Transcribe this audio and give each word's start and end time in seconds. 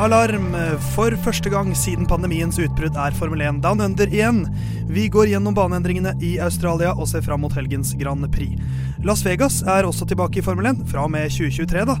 Kenguru-alarm! 0.00 0.54
For 0.94 1.12
første 1.20 1.50
gang 1.52 1.74
siden 1.76 2.06
pandemiens 2.08 2.56
utbrudd 2.56 2.94
er 2.96 3.12
Formel 3.18 3.42
1 3.44 3.58
Down 3.60 3.82
Under 3.84 4.08
igjen. 4.08 4.38
Vi 4.88 5.10
går 5.12 5.28
gjennom 5.28 5.52
baneendringene 5.52 6.14
i 6.24 6.30
Australia 6.40 6.94
og 6.94 7.10
ser 7.10 7.20
fram 7.26 7.44
mot 7.44 7.52
helgens 7.52 7.92
Grand 8.00 8.24
Prix. 8.32 8.56
Las 9.04 9.20
Vegas 9.26 9.60
er 9.60 9.84
også 9.84 10.08
tilbake 10.08 10.40
i 10.40 10.46
Formel 10.46 10.70
1, 10.72 10.86
fra 10.88 11.04
og 11.04 11.12
med 11.12 11.28
2023, 11.28 11.84
da. 11.92 11.98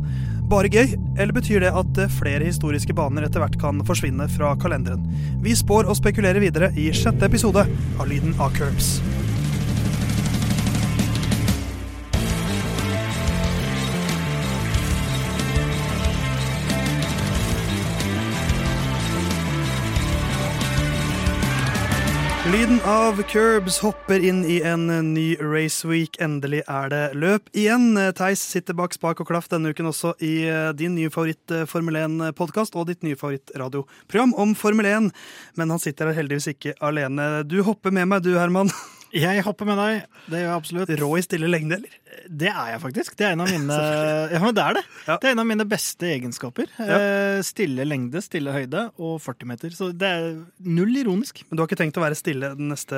Bare 0.48 0.72
gøy, 0.72 0.96
eller 1.20 1.36
betyr 1.36 1.60
det 1.66 1.76
at 1.76 2.04
flere 2.16 2.48
historiske 2.48 2.96
baner 2.96 3.28
etter 3.28 3.44
hvert 3.44 3.60
kan 3.60 3.84
forsvinne 3.84 4.32
fra 4.32 4.56
kalenderen? 4.56 5.04
Vi 5.44 5.52
spår 5.60 5.84
og 5.84 6.00
spekulerer 6.00 6.40
videre 6.40 6.72
i 6.80 6.88
sjette 6.96 7.28
episode 7.28 7.68
av 7.68 8.08
Lyden 8.08 8.32
av 8.40 8.56
Curbs. 8.56 8.96
Lyden 22.50 22.80
av 22.82 23.22
Curbs 23.22 23.76
hopper 23.78 24.24
inn 24.26 24.40
i 24.42 24.56
en 24.66 24.88
ny 25.14 25.36
raceweek. 25.38 26.16
Endelig 26.18 26.64
er 26.66 26.90
det 26.90 27.02
løp 27.14 27.46
igjen. 27.54 27.94
Theis 28.18 28.42
sitter 28.42 28.74
bak 28.74 28.96
spak 28.96 29.22
og 29.22 29.28
klaff 29.28 29.46
denne 29.52 29.70
uken 29.70 29.86
også 29.92 30.16
i 30.18 30.32
eh, 30.50 30.72
din 30.74 30.96
nye 30.98 31.12
favoritt 31.14 31.54
eh, 31.54 31.62
Formel 31.70 32.00
1-podkast 32.00 32.74
og 32.74 32.88
ditt 32.90 33.06
nye 33.06 33.18
favorittradioprogram 33.20 34.34
om 34.34 34.56
Formel 34.58 34.88
1. 34.90 35.12
Men 35.62 35.70
han 35.70 35.82
sitter 35.82 36.10
her 36.10 36.18
heldigvis 36.18 36.50
ikke 36.56 36.74
alene. 36.82 37.44
Du 37.46 37.60
hopper 37.62 37.94
med 37.94 38.10
meg 38.10 38.26
du, 38.26 38.32
Herman. 38.34 38.74
Jeg 39.16 39.42
hopper 39.42 39.66
med 39.66 39.78
deg. 39.80 40.02
Det 40.30 40.38
gjør 40.38 40.46
jeg 40.46 40.54
absolutt. 40.60 40.90
Rå 41.00 41.08
i 41.18 41.22
stille 41.24 41.48
lengde, 41.50 41.78
eller? 41.80 41.96
Det 42.30 42.50
er 42.50 42.68
jeg 42.74 42.80
faktisk. 42.82 43.16
Det 43.18 43.26
er 43.26 43.34
en 43.34 43.42
av 43.44 43.50
mine 43.50 43.78
Ja, 44.34 44.40
men 44.44 44.54
det 44.54 44.64
er 44.64 44.76
det. 44.78 44.82
Ja. 45.08 45.16
Det 45.16 45.30
er 45.30 45.34
en 45.34 45.42
av 45.42 45.48
mine 45.50 45.66
beste 45.70 46.10
egenskaper. 46.12 46.70
Ja. 46.78 46.98
Eh, 47.00 47.40
Stille 47.46 47.86
lengde, 47.88 48.22
stille 48.22 48.54
høyde 48.54 48.84
og 49.00 49.16
40 49.24 49.50
meter. 49.50 49.74
Så 49.74 49.90
det 49.96 50.10
er 50.10 50.28
null 50.62 50.94
ironisk. 51.02 51.42
Men 51.48 51.58
du 51.58 51.64
har 51.64 51.70
ikke 51.70 51.80
tenkt 51.82 51.98
å 51.98 52.04
være 52.04 52.18
stille 52.18 52.52
den 52.58 52.70
neste 52.70 52.94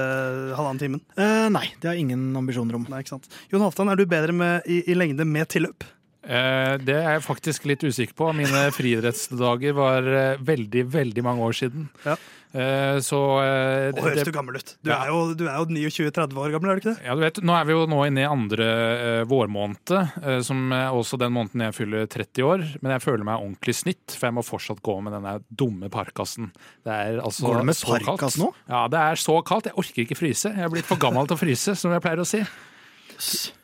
halvannen 0.58 0.82
timen? 0.82 1.02
Eh, 1.16 1.48
nei, 1.54 1.66
det 1.80 1.88
har 1.90 1.96
jeg 1.96 2.08
ingen 2.08 2.28
ambisjoner 2.42 2.76
om. 2.80 2.84
Nei, 2.92 3.00
ikke 3.04 3.14
sant. 3.16 3.30
Jon 3.52 3.64
Halvdan, 3.64 3.92
er 3.94 4.00
du 4.02 4.06
bedre 4.10 4.36
med, 4.36 4.68
i, 4.68 4.82
i 4.92 4.98
lengde 4.98 5.24
med 5.28 5.48
tilløp? 5.52 5.86
Eh, 6.22 6.76
Det 6.78 6.94
er 6.94 7.16
jeg 7.16 7.24
faktisk 7.26 7.64
litt 7.66 7.82
usikker 7.82 8.14
på. 8.14 8.30
Mine 8.36 8.68
friidrettsdager 8.74 9.74
var 9.74 10.06
eh, 10.06 10.36
veldig, 10.38 10.86
veldig 10.92 11.24
mange 11.26 11.42
år 11.48 11.56
siden. 11.58 11.88
Ja. 12.06 12.14
Eh, 12.52 12.98
Så 13.00 13.18
det, 13.40 13.96
Å, 13.98 14.04
høres 14.04 14.28
du 14.28 14.32
gammel 14.34 14.58
ut. 14.60 14.74
Du 14.84 14.90
Ja. 14.90 15.00
er 15.02 15.08
jo, 15.08 15.34
du 15.34 15.46
er 15.48 15.56
jo 15.56 15.64
29-30 15.66 16.36
år 16.36 16.52
gammel, 16.52 16.70
er 16.70 16.74
du 16.76 16.80
ikke 16.82 16.94
det? 16.94 17.04
Ja, 17.06 17.14
du 17.16 17.22
vet, 17.24 17.40
Nå 17.42 17.56
er 17.58 17.64
vi 17.64 17.72
jo 17.72 17.86
nå 17.90 18.02
inne 18.06 18.22
i 18.22 18.28
andre 18.28 18.66
uh, 18.68 19.24
vårmåned, 19.24 19.94
uh, 20.22 20.40
som 20.44 20.70
er 20.76 20.92
også 20.92 21.18
den 21.18 21.32
måneden 21.32 21.64
jeg 21.66 21.74
fyller 21.80 22.06
30 22.06 22.44
år. 22.44 22.66
Men 22.82 22.92
jeg 22.92 23.02
føler 23.06 23.24
meg 23.24 23.40
ordentlig 23.40 23.74
snitt, 23.74 24.12
for 24.14 24.28
jeg 24.28 24.36
må 24.36 24.44
fortsatt 24.46 24.82
gå 24.84 24.98
med 25.02 25.16
denne 25.16 25.38
dumme 25.48 25.88
parkasen. 25.90 26.52
Det 26.84 26.92
er 26.92 27.18
altså 27.24 27.48
Går 27.48 27.62
du 27.64 27.70
med 27.72 27.82
parkas 28.04 28.36
nå? 28.38 28.52
Ja, 28.68 28.84
det 28.86 29.00
er 29.00 29.14
så 29.16 29.40
kaldt. 29.42 29.70
Jeg 29.72 29.74
orker 29.80 30.04
ikke 30.04 30.20
fryse. 30.20 30.52
Jeg 30.54 30.68
er 30.68 30.70
blitt 30.70 30.86
for 30.86 31.00
gammel 31.00 31.26
til 31.26 31.38
å 31.40 31.42
fryse, 31.42 31.74
som 31.74 31.90
jeg 31.96 32.04
pleier 32.04 32.20
å 32.22 32.28
si. 32.28 32.44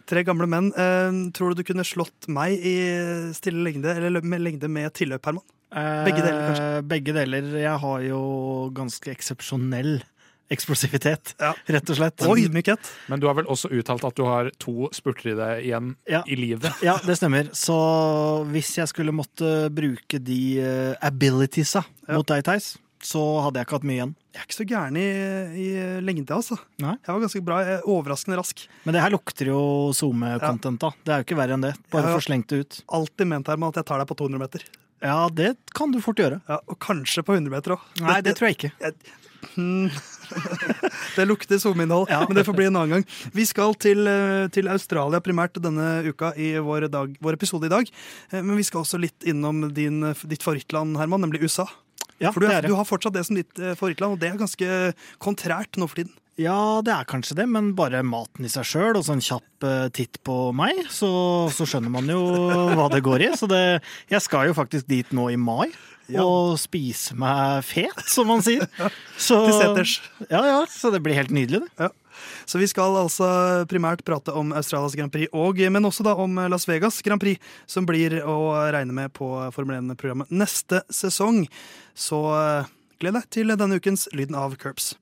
Tre 0.08 0.22
gamle 0.24 0.46
menn. 0.48 0.70
Uh, 0.72 1.28
tror 1.36 1.52
du 1.52 1.60
du 1.60 1.66
kunne 1.68 1.84
slått 1.84 2.28
meg 2.32 2.56
i 2.64 2.76
stille 3.36 3.60
lengde, 3.66 3.92
eller 3.98 4.24
med 4.24 4.40
lengde 4.40 4.70
med 4.72 4.92
tilløp, 4.96 5.24
Herman? 5.28 5.44
Begge 5.68 6.22
deler, 6.24 6.38
kanskje? 6.48 6.68
Eh, 6.78 6.84
Begge 6.88 7.12
deler. 7.12 7.48
Jeg 7.60 7.78
har 7.82 8.00
jo 8.06 8.20
ganske 8.72 9.10
eksepsjonell 9.12 9.98
eksplosivitet, 10.48 11.34
Ja. 11.38 11.50
rett 11.68 11.90
og 11.92 11.96
slett. 11.98 12.22
Og 12.24 12.38
ydmykhet. 12.40 12.80
Men 13.12 13.20
du 13.20 13.26
har 13.28 13.34
vel 13.36 13.44
også 13.52 13.68
uttalt 13.68 14.02
at 14.08 14.14
du 14.16 14.22
har 14.24 14.48
to 14.58 14.88
spurter 14.96 15.32
i 15.32 15.36
deg 15.36 15.64
igjen 15.66 15.90
Ja. 16.08 16.22
i 16.26 16.36
livet. 16.40 16.72
Ja, 16.82 16.96
det 17.04 17.18
stemmer. 17.18 17.50
Så 17.52 18.46
hvis 18.48 18.72
jeg 18.78 18.88
skulle 18.88 19.12
måtte 19.12 19.68
bruke 19.68 20.18
de 20.24 20.40
uh, 20.64 20.94
abilitiesa 21.04 21.84
Ja. 22.08 22.14
mot 22.16 22.26
deg, 22.26 22.42
Theis, 22.44 22.78
så 23.04 23.20
hadde 23.44 23.60
jeg 23.60 23.66
ikke 23.68 23.76
hatt 23.78 23.86
mye 23.88 23.96
igjen. 23.98 24.14
Jeg 24.34 24.40
er 24.42 24.46
ikke 24.48 24.56
så 24.58 24.66
gæren 24.68 24.96
i, 24.98 25.06
i 25.58 25.68
lengde, 26.04 26.34
altså. 26.34 26.58
Nei. 26.82 26.96
Jeg 26.98 27.12
var 27.14 27.20
ganske 27.24 27.42
bra, 27.46 27.60
er 27.62 27.86
overraskende 27.86 28.38
rask. 28.40 28.64
Men 28.84 28.94
det 28.96 29.02
her 29.04 29.14
lukter 29.14 29.50
jo 29.52 29.60
SoMe-content, 29.96 30.78
da. 30.82 30.90
Det 31.04 31.14
er 31.14 31.22
jo 31.22 31.28
ikke 31.28 31.38
verre 31.40 31.54
enn 31.58 31.64
det. 31.68 31.74
Bare 31.94 32.08
Ja, 32.08 32.14
ja. 32.14 32.18
få 32.18 32.26
slengt 32.26 32.48
det 32.50 32.60
ut. 32.64 32.80
Alltid 32.98 33.26
ment 33.30 33.46
Herman, 33.50 33.70
at 33.74 33.80
jeg 33.82 33.88
tar 33.90 33.98
deg 34.02 34.10
på 34.10 34.18
200 34.18 34.42
meter. 34.42 34.66
Ja, 35.02 35.28
det 35.30 35.52
kan 35.78 35.92
du 35.94 36.00
fort 36.02 36.18
gjøre. 36.18 36.40
Ja, 36.50 36.58
og 36.66 36.78
kanskje 36.82 37.22
på 37.22 37.36
100 37.38 37.50
meter 37.54 37.76
òg. 37.76 37.86
Nei, 38.02 38.18
det 38.26 38.34
tror 38.38 38.50
jeg 38.50 38.58
ikke. 38.58 38.72
Det 41.16 41.24
lukter 41.24 41.58
SoMe-innhold, 41.58 42.08
Ja. 42.10 42.20
men 42.28 42.36
det 42.36 42.44
får 42.44 42.54
bli 42.58 42.66
en 42.68 42.76
annen 42.76 42.90
gang. 42.98 43.04
Vi 43.32 43.44
skal 43.46 43.74
til, 43.80 44.06
eh, 44.06 44.48
til 44.52 44.68
Australia 44.68 45.20
primært 45.24 45.54
denne 45.62 46.04
uka 46.10 46.32
i 46.36 46.52
vår, 46.58 46.88
dag, 46.90 47.16
vår 47.22 47.32
episode 47.38 47.64
i 47.66 47.68
dag. 47.72 47.88
Eh, 48.32 48.42
Men 48.42 48.56
vi 48.56 48.62
skal 48.66 48.82
også 48.82 48.98
litt 49.00 49.24
innom 49.24 49.72
din, 49.72 50.00
ditt 50.26 50.42
favorittland, 50.42 50.96
Herman, 50.98 51.20
nemlig 51.22 51.42
USA. 51.42 51.66
Ja, 52.22 52.32
For 52.34 52.42
du, 52.42 52.48
er, 52.50 52.66
du 52.66 52.74
har 52.74 52.86
fortsatt 52.88 53.14
det 53.14 53.24
som 53.28 53.38
ditt 53.38 53.60
eh, 53.62 53.76
favorittland, 53.78 54.16
og 54.16 54.22
det 54.22 54.32
er 54.32 54.40
ganske 54.40 54.78
kontrært 55.22 55.78
nå 55.78 55.86
for 55.90 56.00
tiden. 56.00 56.14
Ja, 56.38 56.78
det 56.86 56.92
er 56.94 57.06
kanskje 57.10 57.34
det, 57.40 57.48
men 57.50 57.72
bare 57.78 58.04
maten 58.06 58.46
i 58.46 58.50
seg 58.52 58.66
sjøl 58.66 58.98
og 59.00 59.02
så 59.06 59.16
en 59.16 59.22
kjapp 59.24 59.66
eh, 59.66 59.86
titt 59.94 60.20
på 60.26 60.36
meg, 60.54 60.84
så, 60.94 61.10
så 61.50 61.66
skjønner 61.66 61.90
man 61.90 62.10
jo 62.10 62.20
hva 62.78 62.86
det 62.92 63.02
går 63.06 63.26
i. 63.26 63.30
Så 63.38 63.48
det, 63.50 63.62
jeg 64.10 64.22
skal 64.22 64.50
jo 64.50 64.54
faktisk 64.58 64.86
dit 64.90 65.10
nå 65.14 65.28
i 65.34 65.38
mai. 65.38 65.66
Ja. 66.08 66.22
Og 66.24 66.54
spise 66.56 67.12
meg 67.18 67.66
fet, 67.68 67.98
som 68.08 68.30
man 68.30 68.40
sier. 68.40 68.64
Så, 69.20 69.42
Til 69.44 69.58
seters. 69.58 69.98
Ja, 70.30 70.40
ja, 70.46 70.60
så 70.72 70.88
det 70.94 71.02
blir 71.04 71.18
helt 71.18 71.34
nydelig, 71.34 71.66
det. 71.66 71.88
Ja. 71.88 71.90
Så 72.48 72.56
vi 72.56 72.68
skal 72.70 72.96
altså 72.96 73.28
primært 73.68 74.00
prate 74.08 74.32
om 74.32 74.54
Australias 74.56 74.96
Grand 74.96 75.12
Prix, 75.12 75.28
og, 75.36 75.60
men 75.68 75.84
også 75.84 76.06
da 76.06 76.14
om 76.16 76.40
Las 76.48 76.64
Vegas 76.68 77.02
Grand 77.04 77.20
Prix, 77.20 77.36
som 77.68 77.84
blir 77.84 78.16
å 78.24 78.38
regne 78.72 78.96
med 78.96 79.12
på 79.12 79.28
Formel 79.52 79.76
1-programmet 79.82 80.32
neste 80.32 80.80
sesong. 80.88 81.44
Så 81.92 82.22
eh, 82.32 82.70
gled 83.02 83.18
deg 83.18 83.28
til 83.36 83.52
denne 83.52 83.76
ukens 83.76 84.08
Lyden 84.16 84.38
av 84.38 84.56
Curbs. 84.56 84.94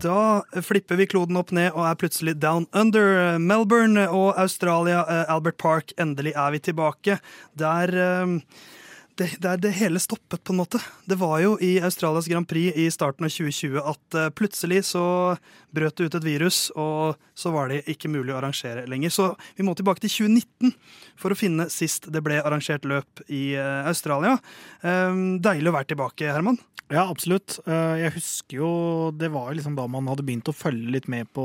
Da 0.00 0.40
flipper 0.64 0.96
vi 0.96 1.10
kloden 1.12 1.36
opp 1.36 1.52
ned 1.52 1.74
og 1.74 1.84
er 1.84 2.00
plutselig 2.00 2.38
down 2.40 2.64
under. 2.72 3.36
Melbourne 3.36 4.08
og 4.08 4.32
Australia, 4.40 5.04
eh, 5.04 5.26
Albert 5.28 5.60
Park, 5.60 5.92
endelig 6.00 6.32
er 6.32 6.56
vi 6.56 6.64
tilbake. 6.70 7.20
Der 7.60 7.92
eh, 7.92 8.38
det, 9.20 9.36
det, 9.38 9.56
det 9.56 9.70
hele 9.76 10.00
stoppet, 10.00 10.40
på 10.44 10.54
en 10.54 10.60
måte. 10.62 10.80
Det 11.04 11.18
var 11.20 11.40
jo 11.42 11.56
i 11.60 11.74
Australias 11.84 12.28
Grand 12.30 12.48
Prix 12.48 12.76
i 12.76 12.86
starten 12.90 13.26
av 13.26 13.32
2020 13.34 13.76
at 13.92 14.16
eh, 14.16 14.30
plutselig 14.32 14.80
så 14.88 15.04
brøt 15.76 15.98
det 15.98 16.08
ut 16.08 16.16
et 16.16 16.24
virus, 16.26 16.60
og 16.72 17.20
så 17.36 17.52
var 17.52 17.68
det 17.68 17.82
ikke 17.92 18.08
mulig 18.08 18.32
å 18.32 18.38
arrangere 18.38 18.86
lenger. 18.88 19.12
Så 19.12 19.28
vi 19.58 19.66
må 19.66 19.76
tilbake 19.76 20.00
til 20.06 20.14
2019 20.32 20.72
for 21.20 21.34
å 21.34 21.38
finne 21.38 21.68
sist 21.72 22.08
det 22.08 22.24
ble 22.24 22.40
arrangert 22.40 22.88
løp 22.88 23.24
i 23.28 23.50
eh, 23.60 23.90
Australia. 23.90 24.38
Eh, 24.80 25.20
deilig 25.44 25.68
å 25.68 25.76
være 25.76 25.92
tilbake, 25.92 26.32
Herman. 26.32 26.56
Ja, 26.90 27.04
absolutt. 27.06 27.60
Eh, 27.70 28.00
Jeg 28.02 28.14
husker 28.16 28.56
jo 28.64 28.70
det 29.14 29.28
var 29.30 29.52
liksom 29.54 29.76
da 29.78 29.84
man 29.86 30.08
hadde 30.10 30.24
begynt 30.26 30.48
å 30.50 30.56
følge 30.56 30.90
litt 30.96 31.06
med 31.12 31.28
på 31.36 31.44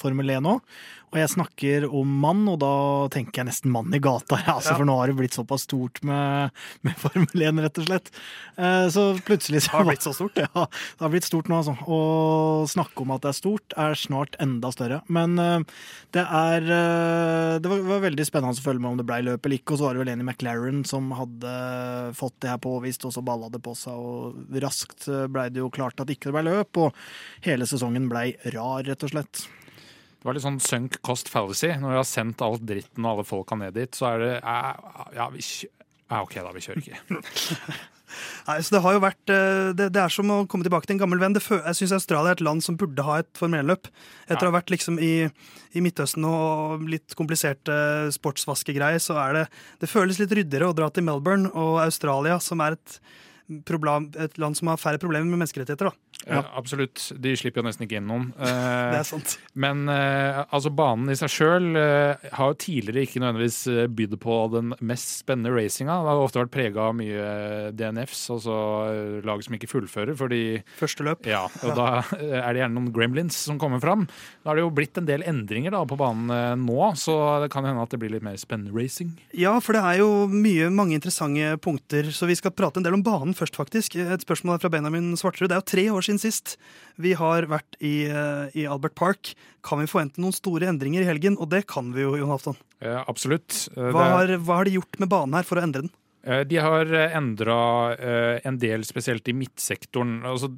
Formel 0.00 0.32
1 0.34 0.48
òg. 0.50 0.64
Og 1.10 1.18
jeg 1.18 1.30
snakker 1.32 1.84
om 1.90 2.06
mann, 2.22 2.44
og 2.46 2.60
da 2.62 2.70
tenker 3.10 3.40
jeg 3.40 3.48
nesten 3.48 3.72
mann 3.74 3.90
i 3.94 3.98
gata. 4.02 4.36
Ja, 4.46 4.56
altså, 4.58 4.72
Ja. 4.74 4.76
For 4.78 4.86
nå 4.86 4.94
har 4.98 5.10
det 5.10 5.16
blitt 5.18 5.34
såpass 5.34 5.64
stort 5.66 5.98
med, 6.06 6.50
med 6.86 6.94
Formel 7.02 7.42
1, 7.48 7.58
rett 7.64 7.80
og 7.82 7.86
slett. 7.88 8.10
Eh, 8.58 8.86
Så 8.94 9.04
plutselig 9.26 9.62
så 9.64 9.70
Det 9.70 9.78
har 9.78 9.88
blitt 9.90 10.06
så 10.06 10.12
stort. 10.14 10.38
Ja, 10.44 10.66
det 10.66 11.02
har 11.06 11.10
blitt 11.14 11.26
stort 11.26 11.50
nå, 11.50 11.58
altså. 11.62 11.74
Å 11.86 12.66
snakke 12.70 13.02
om 13.06 13.14
at 13.14 13.22
det 13.26 13.30
er 13.32 13.38
stort, 13.40 13.74
er 13.78 13.94
snart 13.98 14.38
enda 14.42 14.70
større. 14.74 15.00
Men 15.10 15.38
eh, 15.38 15.66
det 16.14 16.26
er 16.26 16.66
Det 17.62 17.70
var, 17.70 17.82
var 17.90 18.04
veldig 18.06 18.26
spennende 18.26 18.54
å 18.58 18.62
følge 18.66 18.82
med 18.82 18.90
om 18.94 18.98
det 19.02 19.06
ble 19.10 19.20
løp 19.30 19.46
eller 19.46 19.58
ikke. 19.62 19.74
Og 19.74 19.82
så 19.82 19.86
var 19.88 19.94
det 19.98 20.04
vel 20.04 20.12
en 20.14 20.22
i 20.22 20.28
McLaren 20.30 20.82
som 20.86 21.10
hadde 21.18 21.54
fått 22.18 22.38
det 22.42 22.50
her 22.54 22.62
påvist, 22.62 23.06
og 23.06 23.14
så 23.14 23.22
balla 23.22 23.50
det 23.50 23.62
på 23.66 23.74
seg. 23.78 23.94
Og 23.98 24.58
raskt 24.62 24.78
blei 25.32 25.48
det 25.52 25.62
jo 25.62 25.70
klart 25.74 26.00
at 26.02 26.10
ikke 26.12 26.30
det 26.30 26.36
ble 26.38 26.44
løp, 26.48 26.80
og 26.80 27.46
hele 27.46 27.68
sesongen 27.68 28.08
blei 28.10 28.32
rar, 28.54 28.84
rett 28.86 29.06
og 29.06 29.12
slett. 29.14 29.44
Det 30.20 30.28
var 30.28 30.36
litt 30.36 30.44
sånn 30.44 30.60
sunk 30.60 30.98
cost 31.06 31.30
fallacy. 31.32 31.70
Når 31.80 31.94
vi 31.94 31.96
har 31.96 32.08
sendt 32.08 32.42
alt 32.44 32.64
dritten 32.68 33.06
og 33.06 33.14
alle 33.14 33.24
folka 33.24 33.56
ned 33.56 33.72
dit, 33.78 33.96
så 33.96 34.10
er 34.12 34.24
det 34.24 34.34
eh, 34.40 34.90
Ja, 35.16 35.30
vi 35.32 35.40
ja, 36.10 36.18
OK, 36.20 36.34
da. 36.42 36.50
Vi 36.52 36.62
kjører 36.64 36.82
ikke. 36.82 36.98
Nei, 38.48 38.56
så 38.66 38.74
Det 38.74 38.82
har 38.84 38.96
jo 38.96 39.02
vært, 39.04 39.32
eh, 39.32 39.70
det, 39.78 39.86
det 39.94 40.02
er 40.02 40.12
som 40.12 40.32
å 40.34 40.42
komme 40.50 40.66
tilbake 40.66 40.88
til 40.88 40.96
en 40.96 41.02
gammel 41.04 41.22
venn. 41.22 41.36
Det, 41.36 41.42
jeg 41.46 41.78
syns 41.78 41.94
Australia 41.96 42.34
er 42.34 42.38
et 42.40 42.44
land 42.44 42.64
som 42.66 42.76
burde 42.76 43.04
ha 43.06 43.20
et 43.22 43.30
Formel 43.38 43.62
1-løp. 43.62 43.88
Etter 44.26 44.48
å 44.48 44.50
ha 44.50 44.56
vært 44.58 44.74
liksom 44.74 44.98
i, 45.00 45.30
i 45.72 45.84
Midtøsten 45.84 46.26
og 46.26 46.84
litt 46.90 47.14
kompliserte 47.18 48.10
sportsvaskegreier, 48.16 49.00
så 49.02 49.16
er 49.22 49.38
det 49.38 49.46
Det 49.80 49.88
føles 49.88 50.20
litt 50.20 50.34
ryddigere 50.36 50.68
å 50.68 50.76
dra 50.76 50.90
til 50.90 51.06
Melbourne 51.06 51.52
og 51.54 51.80
Australia, 51.86 52.40
som 52.42 52.60
er 52.66 52.76
et, 52.76 53.00
problem, 53.66 54.10
et 54.18 54.38
land 54.40 54.58
som 54.58 54.70
har 54.72 54.80
færre 54.80 55.00
problemer 55.02 55.26
med 55.28 55.42
menneskerettigheter. 55.42 55.90
da. 55.90 56.09
Ja. 56.28 56.42
Absolutt. 56.58 57.06
De 57.16 57.32
slipper 57.38 57.62
jo 57.62 57.66
nesten 57.68 57.86
ikke 57.86 57.96
inn. 58.00 58.10
Det 58.36 58.50
Eh, 58.50 58.98
er 59.00 59.06
sant. 59.08 59.38
Men 59.54 59.86
eh, 59.88 60.40
altså 60.52 60.68
banen 60.74 61.08
i 61.12 61.16
seg 61.16 61.30
sjøl 61.32 61.68
har 61.76 62.50
jo 62.52 62.56
tidligere 62.60 63.06
ikke 63.06 63.22
nødvendigvis 63.22 63.60
eh, 63.72 63.86
bydd 63.88 64.16
på 64.20 64.36
den 64.52 64.74
mest 64.84 65.14
spennende 65.22 65.52
racinga. 65.54 65.96
Det 66.02 66.10
har 66.12 66.20
ofte 66.24 66.42
vært 66.42 66.52
prega 66.54 66.88
av 66.90 66.96
mye 66.98 67.22
eh, 67.24 67.70
DNFs, 67.76 68.24
altså 68.34 68.56
eh, 68.90 69.20
lag 69.26 69.42
som 69.46 69.56
ikke 69.56 69.70
fullfører. 69.70 70.12
fordi 70.18 70.40
Første 70.80 71.06
løp. 71.06 71.24
ja, 71.30 71.44
og 71.64 71.72
da 71.78 71.86
eh, 72.18 72.36
er 72.42 72.50
det 72.56 72.62
gjerne 72.64 72.76
noen 72.76 72.92
gremlins 72.96 73.38
som 73.46 73.58
kommer 73.62 73.80
fram. 73.82 74.04
Da 74.42 74.50
har 74.52 74.60
det 74.60 74.64
jo 74.66 74.74
blitt 74.76 74.98
en 75.00 75.08
del 75.08 75.24
endringer 75.28 75.72
da 75.76 75.84
på 75.88 75.98
banen 76.00 76.28
eh, 76.34 76.52
nå, 76.60 76.90
så 77.00 77.16
det 77.44 77.50
kan 77.54 77.64
hende 77.68 77.84
at 77.86 77.94
det 77.94 78.00
blir 78.02 78.12
litt 78.12 78.26
mer 78.26 78.36
spennende 78.40 78.74
racing. 78.76 79.14
Ja, 79.36 79.54
for 79.64 79.78
det 79.78 79.84
er 79.86 80.02
jo 80.02 80.10
mye, 80.30 80.68
mange 80.74 80.98
interessante 80.98 81.54
punkter, 81.64 82.10
så 82.12 82.28
vi 82.28 82.36
skal 82.38 82.52
prate 82.56 82.80
en 82.82 82.86
del 82.86 82.98
om 82.98 83.04
banen 83.06 83.32
først, 83.38 83.56
faktisk. 83.56 83.96
Et 84.00 84.26
spørsmål 84.26 84.60
fra 84.60 84.68
Benjamin 84.72 85.12
Svarterud. 85.16 85.48
Det 85.52 85.56
er 85.56 85.62
jo 85.62 85.70
tre 85.70 85.86
år 85.94 86.02
siden 86.02 86.09
sist 86.18 86.56
vi 86.96 87.12
har 87.14 87.46
vært 87.46 87.76
i, 87.80 88.06
eh, 88.10 88.50
i 88.54 88.66
Albert 88.66 88.94
Park. 88.94 89.34
Kan 89.62 89.78
vi 89.80 89.86
forvente 89.86 90.18
noen 90.18 90.32
store 90.34 90.66
endringer 90.66 91.02
i 91.02 91.08
helgen? 91.08 91.36
Og 91.38 91.48
det 91.50 91.66
kan 91.66 91.92
vi 91.92 92.02
jo, 92.02 92.16
Jon 92.16 92.28
Halvdan. 92.32 92.56
Ja, 92.80 93.04
absolutt. 93.06 93.68
Eh, 93.76 93.90
Hva 93.92 94.08
har, 94.16 94.26
hva 94.38 94.56
har 94.60 94.64
de 94.64 94.76
gjort 94.78 94.98
med 94.98 95.08
banen 95.08 95.34
her 95.34 95.42
for 95.44 95.56
å 95.60 95.62
endre 95.62 95.82
den? 95.82 95.90
Eh, 96.24 96.42
De 96.44 96.56
har 96.56 96.84
endra 96.86 97.96
en 98.44 98.58
del, 98.58 98.80
spesielt 98.84 99.28
i 99.28 99.32
midtsektoren. 99.32 100.22
Altså, 100.24 100.50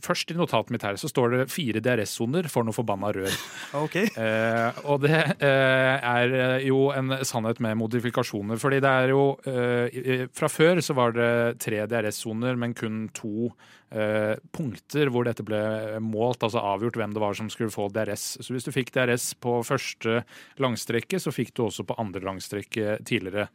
først 0.00 0.30
i 0.32 0.36
notatet 0.38 0.72
mitt 0.72 0.84
her 0.86 0.96
så 1.00 1.10
står 1.10 1.34
det 1.34 1.50
fire 1.52 1.82
DRS-soner 1.84 2.48
for 2.52 2.64
noe 2.64 2.76
forbanna 2.76 3.12
rør. 3.16 3.36
Ok, 3.82 3.96
Eh, 4.22 4.80
og 4.88 5.02
det 5.04 5.16
eh, 5.42 5.96
er 5.96 6.34
eh, 6.36 6.64
jo 6.68 6.90
en 6.94 7.14
sannhet 7.26 7.60
med 7.64 7.78
modifikasjoner. 7.80 8.58
fordi 8.60 8.80
det 8.84 8.90
er 8.90 9.12
jo 9.12 9.22
eh, 9.48 10.26
Fra 10.32 10.48
før 10.52 10.80
så 10.84 10.94
var 10.96 11.14
det 11.16 11.58
tre 11.62 11.80
DRS-soner, 11.88 12.56
men 12.60 12.74
kun 12.76 13.06
to 13.16 13.50
eh, 13.90 14.36
punkter 14.52 15.10
hvor 15.12 15.26
dette 15.26 15.44
ble 15.46 15.60
målt, 16.04 16.44
altså 16.44 16.60
avgjort 16.60 16.98
hvem 17.00 17.16
det 17.16 17.22
var 17.22 17.36
som 17.38 17.50
skulle 17.52 17.72
få 17.72 17.88
DRS. 17.92 18.38
Så 18.44 18.54
hvis 18.54 18.68
du 18.68 18.72
fikk 18.74 18.92
DRS 18.94 19.32
på 19.40 19.58
første 19.66 20.22
langstrekke, 20.62 21.20
så 21.20 21.32
fikk 21.34 21.54
du 21.56 21.64
også 21.66 21.86
på 21.88 21.96
andre 22.00 22.22
langstrekke 22.24 22.98
tidligere. 23.08 23.48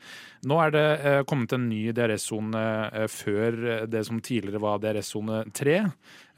Nå 0.49 0.59
er 0.65 0.75
det 0.75 0.87
eh, 0.97 1.23
kommet 1.29 1.53
en 1.55 1.69
ny 1.69 1.87
DRS-sone 1.95 3.07
før 3.11 3.61
det 3.89 4.05
som 4.07 4.21
tidligere 4.21 4.63
var 4.63 4.81
DRS-sone 4.83 5.45
3. 5.55 5.81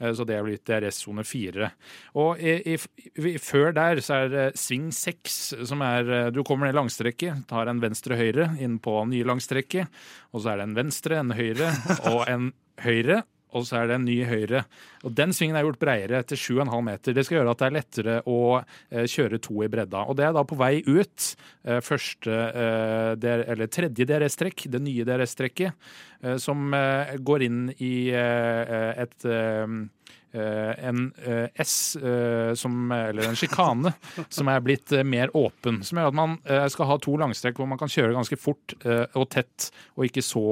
Eh, 0.00 0.12
Så 0.16 0.24
det 0.26 0.36
er 0.36 0.46
blitt 0.46 0.64
DRS-sone 0.66 1.24
4. 1.26 1.70
Og 2.20 2.40
i, 2.40 2.74
i, 2.74 3.34
før 3.38 3.74
der 3.76 4.00
så 4.04 4.22
er 4.24 4.32
det 4.32 4.46
sving 4.60 4.90
6, 4.94 5.38
som 5.68 5.82
er 5.86 6.10
eh, 6.10 6.30
Du 6.34 6.42
kommer 6.46 6.66
ned 6.66 6.78
langstrekket, 6.78 7.44
tar 7.50 7.70
en 7.70 7.82
venstre-høyre 7.82 8.54
inn 8.60 8.78
på 8.82 8.96
nye 9.10 9.26
langstrekket, 9.28 9.90
og 10.32 10.42
så 10.42 10.54
er 10.54 10.60
det 10.62 10.70
en 10.70 10.78
venstre, 10.80 11.20
en 11.20 11.36
høyre 11.36 11.70
og 12.12 12.24
en 12.30 12.50
høyre. 12.80 13.22
Og 13.56 13.66
så 13.66 13.80
er 13.80 13.90
det 13.90 13.96
en 13.98 14.06
ny 14.06 14.18
høyre. 14.28 14.64
Og 15.04 15.14
Den 15.16 15.34
svingen 15.36 15.58
er 15.58 15.66
gjort 15.66 15.80
bredere 15.82 16.22
til 16.28 16.38
7,5 16.38 16.84
meter. 16.86 17.16
Det 17.16 17.24
skal 17.26 17.40
gjøre 17.40 17.54
at 17.54 17.62
det 17.62 17.68
er 17.68 17.76
lettere 17.76 18.16
å 18.30 18.40
eh, 18.60 19.06
kjøre 19.10 19.40
to 19.42 19.62
i 19.64 19.70
bredda. 19.72 20.04
Og 20.06 20.18
det 20.18 20.26
er 20.28 20.34
da 20.36 20.44
på 20.46 20.58
vei 20.60 20.72
ut. 20.86 21.30
Eh, 21.64 21.80
første, 21.84 22.36
eh, 22.64 23.28
eller 23.40 23.70
tredje 23.72 24.06
DRS-trekk, 24.08 24.68
det 24.70 24.82
nye 24.84 25.06
DRS-trekket, 25.08 25.90
som 26.36 26.74
går 27.24 27.42
inn 27.46 27.60
i 27.80 28.10
et 28.12 29.24
en 30.38 31.12
eh, 31.26 31.48
S, 31.64 31.96
eh, 31.96 32.54
som, 32.54 32.76
eller 32.92 33.28
en 33.30 33.36
sjikane, 33.38 33.92
som 34.28 34.48
er 34.52 34.60
blitt 34.64 34.92
eh, 34.92 35.02
mer 35.06 35.32
åpen. 35.36 35.82
Som 35.86 35.98
gjør 35.98 36.12
at 36.12 36.18
man 36.20 36.38
eh, 36.44 36.66
skal 36.70 36.86
ha 36.92 36.98
to 37.02 37.16
langstrekk 37.20 37.58
hvor 37.60 37.68
man 37.70 37.80
kan 37.80 37.90
kjøre 37.90 38.14
ganske 38.16 38.38
fort 38.40 38.74
eh, 38.84 39.06
og 39.18 39.28
tett, 39.34 39.70
og 39.96 40.06
ikke 40.08 40.22
så 40.24 40.46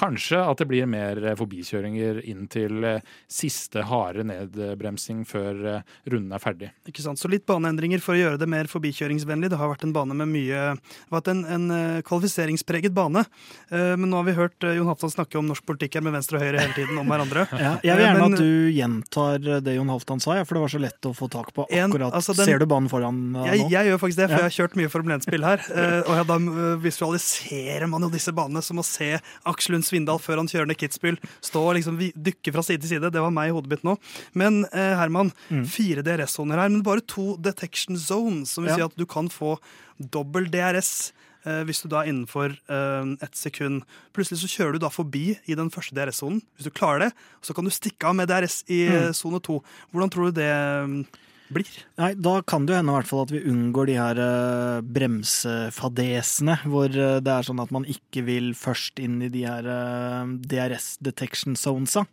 Kanskje 0.00 0.38
at 0.40 0.56
det 0.56 0.64
blir 0.64 0.86
mer 0.88 1.18
eh, 1.20 1.34
forbikjøringer 1.36 2.22
inn 2.32 2.46
til 2.48 2.78
eh, 2.88 3.02
siste 3.28 3.82
harde 3.84 4.22
nedbremsing 4.24 5.26
før 5.28 5.58
eh, 5.74 5.82
runden 6.08 6.32
er 6.32 6.40
ferdig. 6.40 6.70
ikke 6.88 7.02
sant? 7.04 7.20
Så 7.20 7.28
litt 7.28 7.44
baneendringer 7.44 8.00
for 8.00 8.16
å 8.16 8.20
gjøre 8.22 8.38
det 8.40 8.48
mer 8.48 8.64
forbikjøringsvennlig. 8.72 9.50
Det 9.52 9.58
har 9.60 9.68
vært 9.74 9.84
en 9.84 9.92
bane 9.92 10.16
med 10.16 10.30
mye 10.32 10.48
Det 10.72 11.10
har 11.10 11.18
vært 11.18 11.28
en, 11.34 11.42
en 11.52 11.66
eh, 11.76 11.98
kvalifiseringspreget 12.08 12.94
bane. 12.96 13.26
Eh, 13.68 13.92
Men 14.00 14.08
nå 14.08 14.22
har 14.22 14.28
vi 14.30 14.36
hørt 14.38 14.64
eh, 14.64 14.78
Jon 14.78 14.88
Halvdan 14.88 15.12
snakke 15.12 15.36
om 15.36 15.50
norsk 15.52 15.66
politikk 15.68 15.98
her 16.00 16.06
med 16.08 16.16
venstre 16.16 16.40
og 16.40 16.46
høyre 16.46 16.64
hele 16.64 16.78
tiden 16.80 17.02
om 17.04 17.12
hverandre. 17.12 17.44
Ja, 17.60 17.74
jeg 17.84 18.00
vil 18.00 18.06
gjerne 18.06 18.24
Men- 18.24 18.38
at 18.38 18.40
du 18.40 18.72
gjentar 18.80 19.09
det 19.10 19.74
Jon 19.74 19.88
Halvdan 19.90 20.20
sa, 20.22 20.36
for 20.44 20.54
det 20.54 20.60
var 20.62 20.68
så 20.68 20.78
lett 20.80 21.00
å 21.02 21.12
få 21.16 21.28
tak 21.30 21.52
på 21.52 21.66
En- 21.70 21.90
akkurat. 21.90 22.12
altså 22.14 22.34
den- 22.36 22.46
Ser 22.46 22.58
du 22.58 22.66
banen 22.66 22.88
foran 22.88 23.32
deg 23.32 23.44
Jeg, 23.46 23.60
nå? 23.60 23.70
jeg 23.70 23.86
gjør 23.90 23.98
faktisk 23.98 24.16
det, 24.16 24.28
for 24.30 24.36
Ja. 24.38 24.48
jeg 24.48 24.50
har 24.50 24.68
kjørt 24.68 24.76
mye 24.76 24.90
Formel 24.90 25.18
1-spill 25.18 25.42
her. 25.44 25.58
eh, 25.74 26.00
Og 26.06 26.14
ja, 26.16 26.22
da 26.24 26.34
eh, 26.36 26.76
visualiserer 26.78 27.88
man 27.88 28.02
jo 28.02 28.08
disse 28.10 28.32
banene 28.32 28.62
som 28.62 28.78
å 28.78 28.84
se 28.84 29.18
Aksel 29.46 29.72
Lund 29.74 29.84
Svindal 29.84 30.18
før 30.22 30.36
han 30.36 30.46
kjører 30.46 30.66
ned 30.68 30.78
Kitzbühel 30.78 31.18
stå 31.42 31.60
og 31.68 31.74
liksom 31.76 31.98
dykke 31.98 32.52
fra 32.52 32.62
side 32.62 32.80
til 32.82 32.88
side. 32.96 33.10
Det 33.12 33.20
var 33.20 33.30
meg 33.30 33.50
i 33.50 33.52
hodet 33.52 33.68
mitt 33.70 33.82
nå. 33.82 33.96
Men 34.34 34.64
eh, 34.72 34.94
Herman, 34.96 35.32
Mm. 35.50 35.66
fire 35.66 36.02
DRS-soner 36.02 36.56
her, 36.56 36.68
men 36.68 36.82
bare 36.82 37.00
to 37.00 37.36
detection 37.36 37.96
zones, 37.96 38.50
som 38.50 38.64
vil 38.64 38.70
Ja. 38.70 38.76
si 38.76 38.82
at 38.82 38.96
du 38.96 39.06
kan 39.06 39.28
få 39.28 39.58
dobbel 40.00 40.46
DRS. 40.50 41.12
Eh, 41.44 41.62
hvis 41.64 41.82
du 41.82 41.88
da 41.88 42.02
er 42.02 42.10
innenfor 42.12 42.56
eh, 42.68 43.16
ett 43.22 43.36
sekund 43.36 43.82
Plutselig 44.12 44.40
så 44.42 44.50
kjører 44.50 44.72
du 44.72 44.78
da 44.84 44.88
forbi 44.92 45.38
i 45.46 45.54
den 45.54 45.70
første 45.70 45.94
DRS-sonen. 45.94 46.42
Hvis 46.56 46.66
du 46.66 46.70
klarer 46.70 46.98
det, 47.06 47.10
så 47.42 47.54
kan 47.54 47.64
du 47.64 47.70
stikke 47.70 48.08
av 48.10 48.14
med 48.18 48.28
DRS 48.28 48.64
i 48.68 48.88
Mm. 48.90 49.08
eh, 49.10 49.40
to. 49.40 49.62
Hvordan 49.92 50.10
tror 50.10 50.30
du 50.30 50.40
det 50.40 51.06
blir? 51.54 51.68
Nei, 52.00 52.12
Da 52.14 52.40
kan 52.42 52.66
det 52.66 52.74
jo 52.74 52.78
hende 52.78 52.92
i 52.92 52.96
hvert 52.98 53.08
fall 53.08 53.22
at 53.24 53.32
vi 53.34 53.42
unngår 53.50 53.90
de 53.90 53.96
her 53.98 54.20
eh, 54.24 54.80
bremsefadesene, 54.96 56.56
hvor 56.70 56.88
eh, 56.90 57.18
det 57.24 57.32
er 57.32 57.46
sånn 57.46 57.62
at 57.62 57.72
man 57.74 57.86
ikke 57.90 58.24
vil 58.26 58.50
først 58.58 59.00
inn 59.02 59.18
i 59.26 59.30
de 59.32 59.44
her 59.46 59.66
eh, 59.66 60.34
DRS 60.52 60.92
detection 61.04 61.56
zonesa, 61.58 62.04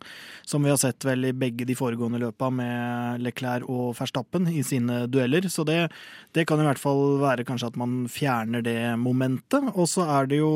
som 0.46 0.64
vi 0.64 0.72
har 0.72 0.80
sett 0.80 1.06
vel 1.06 1.30
i 1.30 1.34
begge 1.36 1.66
de 1.68 1.76
foregående 1.78 2.22
løpa 2.22 2.50
med 2.54 3.24
Leclerc 3.24 3.68
og 3.68 3.94
Verstappen 3.98 4.48
i 4.52 4.64
sine 4.66 5.04
dueller. 5.10 5.48
Så 5.52 5.66
det, 5.68 5.88
det 6.36 6.46
kan 6.48 6.60
i 6.60 6.66
hvert 6.68 6.82
fall 6.82 7.20
være 7.22 7.46
kanskje 7.48 7.72
at 7.72 7.78
man 7.80 8.00
fjerner 8.12 8.64
det 8.64 8.80
momentet. 9.00 9.70
Og 9.74 9.88
så 9.90 10.06
er 10.18 10.30
det 10.30 10.42
jo 10.42 10.52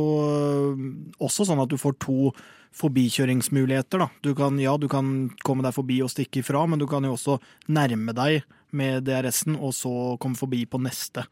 også 1.23 1.49
sånn 1.49 1.62
at 1.62 1.70
du 1.70 1.78
får 1.81 1.99
to 2.02 2.32
forbikjøringsmuligheter. 2.76 4.02
Da. 4.04 4.08
Du 4.24 4.34
kan, 4.38 4.58
ja, 4.60 4.76
du 4.80 4.88
kan 4.88 5.30
komme 5.44 5.64
deg 5.66 5.76
forbi 5.76 6.00
og 6.04 6.12
stikke 6.12 6.42
ifra, 6.42 6.64
men 6.66 6.80
du 6.82 6.88
kan 6.90 7.04
jo 7.04 7.14
også 7.16 7.38
nærme 7.72 8.14
deg 8.16 8.42
med 8.72 9.04
DRS-en, 9.04 9.56
og 9.60 9.74
så 9.76 9.90
komme 10.20 10.38
forbi 10.38 10.62
på 10.69 10.80
neste. 10.80 11.26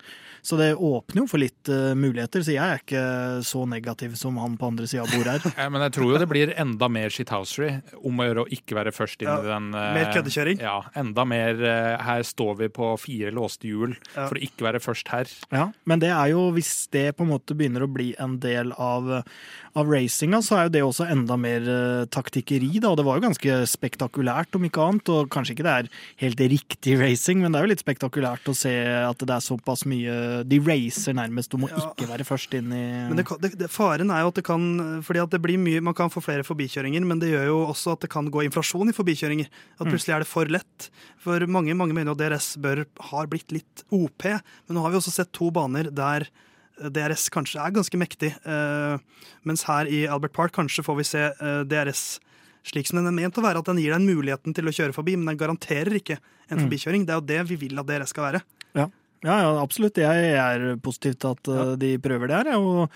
Så 0.44 0.56
det 0.60 0.74
åpner 0.76 1.22
jo 1.22 1.28
for 1.28 1.40
litt 1.40 1.70
uh, 1.72 1.92
muligheter, 1.96 2.44
så 2.44 2.52
jeg 2.52 2.60
er 2.60 2.82
ikke 2.82 3.04
så 3.48 3.64
negativ 3.68 4.14
som 4.20 4.36
han 4.40 4.58
på 4.60 4.68
andre 4.70 4.88
sida 4.88 5.06
av 5.06 5.12
bordet 5.14 5.38
her. 5.38 5.54
ja, 5.64 5.68
Men 5.72 5.84
jeg 5.86 5.94
tror 5.96 6.12
jo 6.12 6.20
det 6.20 6.28
blir 6.30 6.52
enda 6.60 6.88
mer 6.92 7.12
shithousery 7.12 7.70
om 7.96 8.20
å 8.20 8.28
gjøre 8.28 8.44
å 8.44 8.50
ikke 8.56 8.76
være 8.76 8.92
først 8.92 9.24
inn 9.24 9.30
Ja, 9.30 9.38
i 9.40 9.48
den 9.48 9.70
uh, 9.72 9.80
mer 9.96 10.12
køddekjøring. 10.14 10.60
Ja, 10.64 10.76
enda 11.00 11.26
mer 11.28 11.64
uh, 11.64 11.96
her 12.04 12.26
står 12.28 12.60
vi 12.60 12.70
på 12.80 12.92
fire 13.00 13.32
låste 13.36 13.68
hjul 13.70 13.96
Ja. 14.14 14.26
for 14.26 14.36
å 14.36 14.44
ikke 14.44 14.66
være 14.68 14.82
først 14.84 15.08
her. 15.12 15.32
Ja, 15.52 15.70
men 15.88 16.02
det 16.02 16.12
er 16.12 16.32
jo, 16.34 16.48
hvis 16.56 16.74
det 16.92 17.06
på 17.16 17.24
en 17.24 17.32
måte 17.32 17.56
begynner 17.56 17.86
å 17.86 17.90
bli 17.90 18.10
en 18.20 18.36
del 18.42 18.74
av, 18.76 19.08
av 19.76 19.92
racinga, 19.92 20.42
så 20.44 20.58
er 20.58 20.68
jo 20.68 20.74
det 20.76 20.84
også 20.86 21.08
enda 21.12 21.29
mer 21.38 21.60
eh, 21.68 22.06
taktikkeri, 22.10 22.80
da. 22.80 22.90
Og 22.90 22.96
det 22.98 23.04
var 23.06 23.18
jo 23.18 23.24
ganske 23.28 23.58
spektakulært, 23.70 24.54
om 24.58 24.64
ikke 24.66 24.82
annet. 24.82 25.08
Og 25.12 25.28
kanskje 25.30 25.54
ikke 25.54 25.66
det 25.66 25.74
er 25.74 25.88
helt 26.24 26.40
riktig 26.40 26.96
racing, 27.00 27.40
men 27.42 27.52
det 27.52 27.60
er 27.60 27.66
jo 27.66 27.70
litt 27.74 27.84
spektakulært 27.84 28.48
å 28.50 28.54
se 28.56 28.72
at 29.04 29.18
det 29.18 29.30
er 29.36 29.44
såpass 29.44 29.84
mye 29.86 30.42
De 30.48 30.58
racer 30.64 31.14
nærmest 31.14 31.54
om 31.54 31.64
å 31.66 31.70
Ja. 31.70 31.76
ikke 31.92 32.08
være 32.10 32.24
først 32.26 32.54
inn 32.58 32.72
i 32.72 32.82
Men 33.12 33.16
det, 33.16 33.26
det, 33.58 33.70
faren 33.70 34.10
er 34.10 34.22
jo 34.24 34.28
at 34.32 34.34
det 34.40 34.44
kan 34.44 35.02
fordi 35.06 35.22
at 35.22 35.30
det 35.30 35.40
blir 35.42 35.58
mye, 35.58 35.80
Man 35.80 35.94
kan 35.94 36.10
få 36.10 36.22
flere 36.22 36.42
forbikjøringer, 36.42 37.04
men 37.06 37.18
det 37.20 37.30
gjør 37.30 37.46
jo 37.46 37.58
også 37.70 37.92
at 37.92 38.00
det 38.00 38.10
kan 38.10 38.26
gå 38.30 38.42
inflasjon 38.48 38.88
i 38.88 38.96
forbikjøringer. 38.96 39.46
At 39.80 39.86
Mm. 39.86 39.92
plutselig 39.92 40.14
er 40.14 40.18
det 40.20 40.28
for 40.28 40.44
lett. 40.46 40.90
For 41.18 41.38
mange 41.46 41.74
mange 41.76 41.92
mener 41.94 42.12
jo 42.12 42.14
DRS 42.14 42.56
bør, 42.56 42.84
har 43.10 43.26
blitt 43.26 43.50
litt 43.52 43.84
OP, 43.90 44.22
men 44.24 44.76
nå 44.76 44.82
har 44.82 44.90
vi 44.90 44.96
også 44.98 45.10
sett 45.12 45.32
to 45.32 45.50
baner 45.50 45.90
der 45.92 46.26
DRS 46.88 47.28
kanskje 47.34 47.60
er 47.60 47.74
ganske 47.76 47.98
mektig. 48.00 48.32
Eh, 48.46 48.98
mens 49.44 49.64
her 49.68 49.86
i 49.90 50.06
Albert 50.08 50.32
Park 50.32 50.52
kanskje 50.56 50.84
får 50.86 50.96
vi 50.96 51.04
se 51.04 51.24
eh, 51.28 51.62
DRS 51.68 52.20
slik 52.64 52.86
som 52.88 52.98
den 53.00 53.08
er 53.08 53.16
ment 53.16 53.38
å 53.40 53.44
være, 53.44 53.58
at 53.62 53.68
den 53.70 53.78
gir 53.80 53.92
deg 53.94 54.04
muligheten 54.04 54.52
til 54.56 54.68
å 54.68 54.72
kjøre 54.74 54.92
forbi, 54.92 55.14
men 55.16 55.30
den 55.32 55.40
garanterer 55.40 55.96
ikke 55.96 56.18
en 56.50 56.58
Mm. 56.58 56.64
forbikjøring. 56.66 57.06
Det 57.06 57.12
er 57.14 57.20
jo 57.20 57.28
det 57.30 57.40
vi 57.48 57.56
vil 57.56 57.78
at 57.78 57.86
DRS 57.86 58.10
skal 58.10 58.24
være. 58.32 58.42
Ja. 59.24 59.40
Ja, 59.44 59.50
absolutt. 59.60 59.98
Jeg 60.00 60.30
er 60.32 60.76
positiv 60.80 61.18
til 61.20 61.34
at 61.34 61.50
ja. 61.50 61.66
de 61.80 61.96
prøver 62.00 62.30
det 62.30 62.38
her. 62.38 62.54
Og 62.56 62.88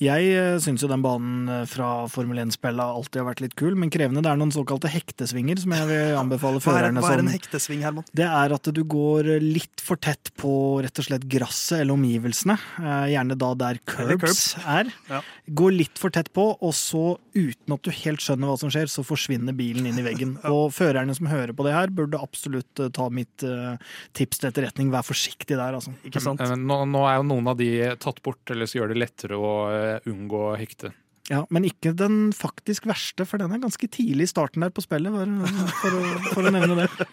jeg 0.00 0.28
uh, 0.36 0.56
syns 0.60 0.82
jo 0.84 0.88
den 0.90 1.04
banen 1.04 1.48
uh, 1.48 1.62
fra 1.68 2.04
Formel 2.12 2.40
1-spillet 2.42 2.80
alltid 2.84 3.22
har 3.22 3.28
vært 3.30 3.42
litt 3.44 3.56
kul, 3.56 3.76
men 3.80 3.92
krevende. 3.92 4.22
Det 4.24 4.32
er 4.32 4.40
noen 4.40 4.52
såkalte 4.52 4.90
hektesvinger 4.92 5.60
som 5.62 5.72
jeg 5.76 5.88
vil 5.88 6.18
anbefale 6.20 6.60
førerne 6.64 7.00
som 7.00 7.08
hva 7.08 7.14
er 7.16 7.24
en 7.24 7.32
hektesving, 7.32 7.84
Herman? 7.84 8.08
det 8.16 8.28
er 8.28 8.56
at 8.56 8.72
du 8.76 8.82
går 8.88 9.36
litt 9.44 9.84
for 9.84 10.00
tett 10.00 10.32
på 10.40 10.52
rett 10.84 11.00
og 11.00 11.08
slett 11.08 11.24
gresset 11.32 11.82
eller 11.82 11.96
omgivelsene. 11.96 12.56
Eh, 12.80 13.06
Gjerne 13.14 13.36
da 13.40 13.52
der 13.56 13.80
curbs, 13.88 14.20
curbs 14.20 14.44
er. 14.64 14.92
Ja. 15.08 15.22
Går 15.60 15.76
litt 15.76 16.00
for 16.00 16.12
tett 16.12 16.32
på, 16.36 16.50
og 16.56 16.76
så 16.76 17.16
uten 17.36 17.74
at 17.76 17.84
du 17.86 17.92
helt 17.94 18.22
skjønner 18.24 18.50
hva 18.50 18.56
som 18.60 18.72
skjer, 18.72 18.90
så 18.90 19.04
forsvinner 19.06 19.56
bilen 19.56 19.86
inn 19.88 20.00
i 20.00 20.04
veggen. 20.06 20.36
Og 20.56 20.74
førerne 20.74 21.14
som 21.16 21.30
hører 21.30 21.54
på 21.56 21.66
det 21.66 21.74
her, 21.76 21.92
burde 21.94 22.20
absolutt 22.22 22.82
eh, 22.82 22.90
ta 22.96 23.08
mitt 23.12 23.44
uh, 23.46 23.76
tips 24.16 24.42
til 24.42 24.50
etterretning. 24.50 24.90
Vær 24.94 25.06
forsiktig 25.06 25.54
der, 25.54 25.76
altså. 25.76 25.94
Ikke 26.08 26.22
sant? 26.24 26.42
Men 26.42 26.66
Nå, 26.66 26.82
nå 26.90 27.06
er 27.08 27.20
jo 27.20 27.28
noen 27.30 27.52
av 27.52 27.60
de 27.60 27.70
tatt 28.02 28.22
bort, 28.26 28.42
eller 28.52 28.68
så 28.68 28.80
gjør 28.80 28.94
det 28.94 29.02
lettere 29.04 29.38
å 29.38 29.52
uh, 29.70 30.08
unngå 30.10 30.48
hekte. 30.60 30.94
Ja, 31.26 31.40
Men 31.50 31.64
ikke 31.66 31.90
den 31.96 32.30
faktisk 32.36 32.84
verste, 32.86 33.24
for 33.26 33.42
den 33.42 33.50
er 33.50 33.58
ganske 33.58 33.88
tidlig 33.90 34.28
i 34.28 34.30
starten 34.30 34.62
der 34.62 34.70
på 34.70 34.84
spillet, 34.84 35.10
For, 35.10 35.72
for, 35.80 35.96
å, 35.98 36.10
for 36.36 36.46
å 36.46 36.52
nevne 36.54 36.84
det. 36.84 37.06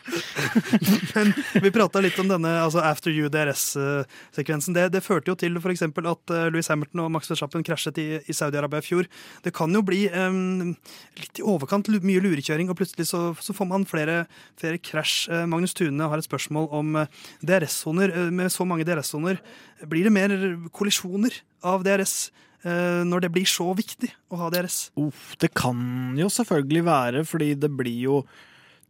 Men 1.15 1.32
vi 1.63 1.72
prata 1.74 2.01
litt 2.03 2.20
om 2.22 2.29
denne 2.29 2.51
altså 2.62 2.84
After 2.86 3.10
You 3.10 3.32
DRS-sekvensen. 3.34 4.77
Det, 4.77 4.91
det, 4.93 5.01
førte 5.01 5.34
jo 5.34 5.38
til 5.39 5.58
for 5.58 5.74
at 6.12 6.34
uh, 6.36 6.43
Louis 6.53 6.70
Hamilton 6.70 7.01
og 7.08 7.10
Max 7.15 7.32
Verstappen 7.34 7.65
krasjet 7.65 7.98
i, 8.03 8.05
i 8.29 8.38
Saudi-Arabia 8.38 8.84
i 8.84 8.86
fjor. 8.86 9.10
Det 9.46 9.53
kan 9.58 9.74
jo 9.74 9.82
bli 9.86 10.05
um, 10.13 10.75
litt 11.17 11.41
i 11.41 11.48
overkant 11.55 11.89
mye 11.89 12.22
lurekjøring, 12.22 12.70
og 12.70 12.77
plutselig 12.77 13.10
så, 13.10 13.24
så 13.41 13.58
får 13.58 13.72
man 13.72 13.89
flere, 13.89 14.27
flere 14.62 14.77
krasj. 14.77 15.25
Uh, 15.34 15.48
Magnus 15.50 15.74
Tune 15.74 16.12
har 16.13 16.22
et 16.22 16.29
spørsmål 16.29 16.70
om 16.70 17.01
DRS-soner. 17.41 18.13
med 18.29 18.53
så 18.53 18.70
mange 18.70 18.86
DRS-soner, 18.86 19.41
blir 19.89 20.05
det 20.05 20.13
mer 20.13 20.38
kollisjoner 20.70 21.41
av 21.65 21.82
DRS? 21.82 22.27
Eh, 22.63 23.01
når 23.03 23.25
det 23.25 23.34
blir 23.36 23.50
så 23.50 23.67
viktig 23.75 24.13
å 24.32 24.39
ha 24.39 24.51
DRS? 24.53 24.86
Uff, 25.00 25.34
det 25.41 25.51
kan 25.58 26.15
jo 26.20 26.29
selvfølgelig 26.32 26.86
være, 26.88 27.25
fordi 27.27 27.53
det 27.60 27.72
blir 27.75 28.00
jo 28.08 28.24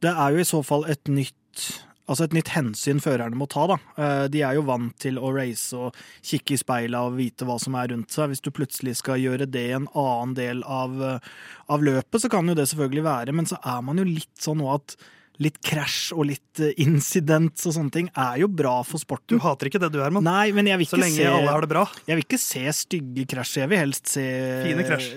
Det 0.03 0.12
er 0.12 0.36
jo 0.36 0.44
i 0.44 0.46
så 0.46 0.60
fall 0.65 0.86
et 0.92 1.08
nytt 1.08 1.82
Altså 2.03 2.25
et 2.25 2.34
nytt 2.36 2.50
hensyn 2.51 3.00
førerne 3.00 3.38
må 3.39 3.46
ta, 3.48 3.63
da. 3.72 3.77
Eh, 3.96 4.25
de 4.27 4.42
er 4.44 4.58
jo 4.58 4.65
vant 4.68 4.92
til 5.00 5.15
å 5.15 5.30
race 5.32 5.72
og 5.72 5.96
kikke 6.20 6.58
i 6.58 6.60
speilet 6.60 7.00
og 7.00 7.15
vite 7.15 7.48
hva 7.48 7.56
som 7.63 7.77
er 7.80 7.94
rundt 7.94 8.12
seg. 8.12 8.27
Hvis 8.27 8.44
du 8.44 8.50
plutselig 8.51 8.98
skal 9.00 9.22
gjøre 9.24 9.48
det 9.48 9.70
en 9.77 9.88
annen 9.88 10.34
del 10.36 10.65
av, 10.68 10.98
eh, 11.00 11.30
av 11.72 11.86
løpet, 11.88 12.20
så 12.20 12.30
kan 12.30 12.51
jo 12.51 12.58
det 12.60 12.68
selvfølgelig 12.68 13.06
være, 13.08 13.32
men 13.39 13.48
så 13.48 13.56
er 13.63 13.80
man 13.88 14.03
jo 14.03 14.10
litt 14.10 14.36
sånn 14.36 14.60
nå 14.60 14.68
at 14.75 14.98
litt 15.42 15.58
krasj 15.66 16.13
og 16.13 16.28
litt 16.30 16.62
incident 16.78 17.04
incidents 17.24 17.68
og 17.68 17.75
sånne 17.78 17.94
ting 17.94 18.10
er 18.10 18.40
jo 18.42 18.50
bra 18.52 18.75
for 18.88 19.02
sporten. 19.02 19.38
Du 19.38 19.44
hater 19.44 19.70
ikke 19.70 19.82
det 19.82 19.92
du, 19.94 20.00
Herman. 20.04 20.25
Nei, 20.25 20.52
men 20.56 20.68
jeg 20.70 20.80
vil 20.80 20.88
ikke 20.88 20.98
Så 20.98 21.02
lenge 21.02 21.20
se, 21.20 21.30
alle 21.30 21.54
har 21.54 21.66
det 21.66 21.72
bra. 21.72 21.84
Jeg 22.08 22.18
vil 22.18 22.25
ikke 22.25 22.42
se 22.42 22.63
stygge 22.78 23.25
krasj. 23.34 23.56
Jeg 23.62 23.72
vil 23.72 23.82
helst 23.82 24.13
se 24.16 24.25
Fine 24.66 24.86
krasj. 24.88 25.10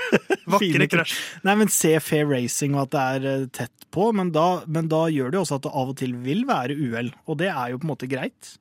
Vakre 0.56 0.88
krasj. 0.90 1.16
Nei, 1.46 1.56
men 1.62 1.72
se 1.72 1.96
fair 2.02 2.28
racing 2.30 2.76
og 2.76 2.86
at 2.86 2.94
det 2.94 3.06
er 3.06 3.42
uh, 3.42 3.48
tett 3.60 3.88
på. 3.94 4.10
Men 4.16 4.30
da, 4.34 4.46
men 4.66 4.90
da 4.92 5.06
gjør 5.12 5.32
det 5.32 5.40
jo 5.40 5.46
også 5.46 5.60
at 5.60 5.66
det 5.66 5.74
av 5.82 5.94
og 5.94 5.98
til 6.02 6.14
vil 6.26 6.46
være 6.48 6.76
uhell, 6.76 7.10
og 7.26 7.42
det 7.42 7.50
er 7.52 7.72
jo 7.72 7.82
på 7.82 7.88
en 7.88 7.94
måte 7.94 8.10
greit. 8.10 8.54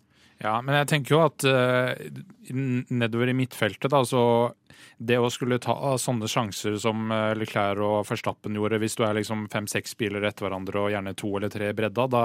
Ja, 0.43 0.57
men 0.59 0.75
jeg 0.75 0.89
tenker 0.91 1.15
jo 1.15 1.21
at 1.23 1.45
uh, 1.47 2.23
nedover 2.51 3.31
i 3.31 3.37
midtfeltet, 3.37 3.91
da, 3.91 4.03
så 4.05 4.53
det 4.97 5.17
å 5.19 5.29
skulle 5.33 5.59
ta 5.61 5.95
sånne 5.99 6.27
sjanser 6.31 6.77
som 6.81 7.09
eh, 7.11 7.33
Leclerc 7.37 7.81
og 7.83 8.05
Verstappen 8.07 8.55
gjorde, 8.55 8.79
hvis 8.81 8.95
du 8.97 9.03
er 9.07 9.17
liksom 9.17 9.45
fem-seks 9.51 9.95
biler 9.99 10.23
etter 10.27 10.47
hverandre 10.47 10.85
og 10.85 10.91
gjerne 10.93 11.15
to 11.19 11.33
eller 11.35 11.51
tre 11.51 11.71
bredda, 11.75 12.07
da 12.11 12.23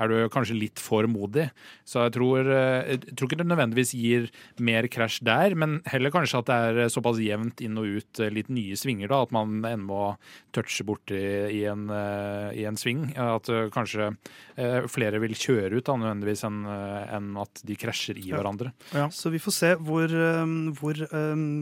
er 0.00 0.12
du 0.12 0.16
kanskje 0.32 0.56
litt 0.56 0.82
for 0.82 1.08
modig. 1.10 1.48
Så 1.88 2.06
jeg 2.06 2.16
tror, 2.16 2.48
eh, 2.52 2.94
jeg 2.94 3.12
tror 3.12 3.30
ikke 3.30 3.40
det 3.42 3.48
nødvendigvis 3.50 3.94
gir 3.96 4.30
mer 4.64 4.88
krasj 4.92 5.20
der, 5.26 5.56
men 5.58 5.80
heller 5.88 6.14
kanskje 6.14 6.40
at 6.40 6.50
det 6.50 6.58
er 6.86 6.92
såpass 6.92 7.20
jevnt 7.22 7.62
inn 7.64 7.80
og 7.80 8.00
ut 8.00 8.22
eh, 8.22 8.32
litt 8.32 8.50
nye 8.52 8.78
svinger, 8.78 9.12
da, 9.12 9.22
at 9.26 9.34
man 9.36 9.60
ennå 9.64 9.84
må 9.86 10.06
touche 10.56 10.82
borti 10.82 11.18
i 11.52 11.60
en, 11.70 11.84
i 12.56 12.64
en 12.66 12.78
sving. 12.80 13.04
At 13.20 13.46
kanskje 13.70 14.08
flere 14.90 15.20
vil 15.22 15.36
kjøre 15.38 15.78
ut 15.78 15.86
da, 15.86 15.94
nødvendigvis 16.00 16.42
enn 16.48 16.64
en 16.66 17.28
at 17.38 17.62
de 17.68 17.76
krasjer 17.78 18.18
i 18.18 18.32
hverandre. 18.32 18.72
Ja. 18.90 19.06
Så 19.14 19.30
vi 19.30 19.38
får 19.42 19.54
se 19.56 19.72
hvor, 19.80 20.12
hvor 20.78 21.00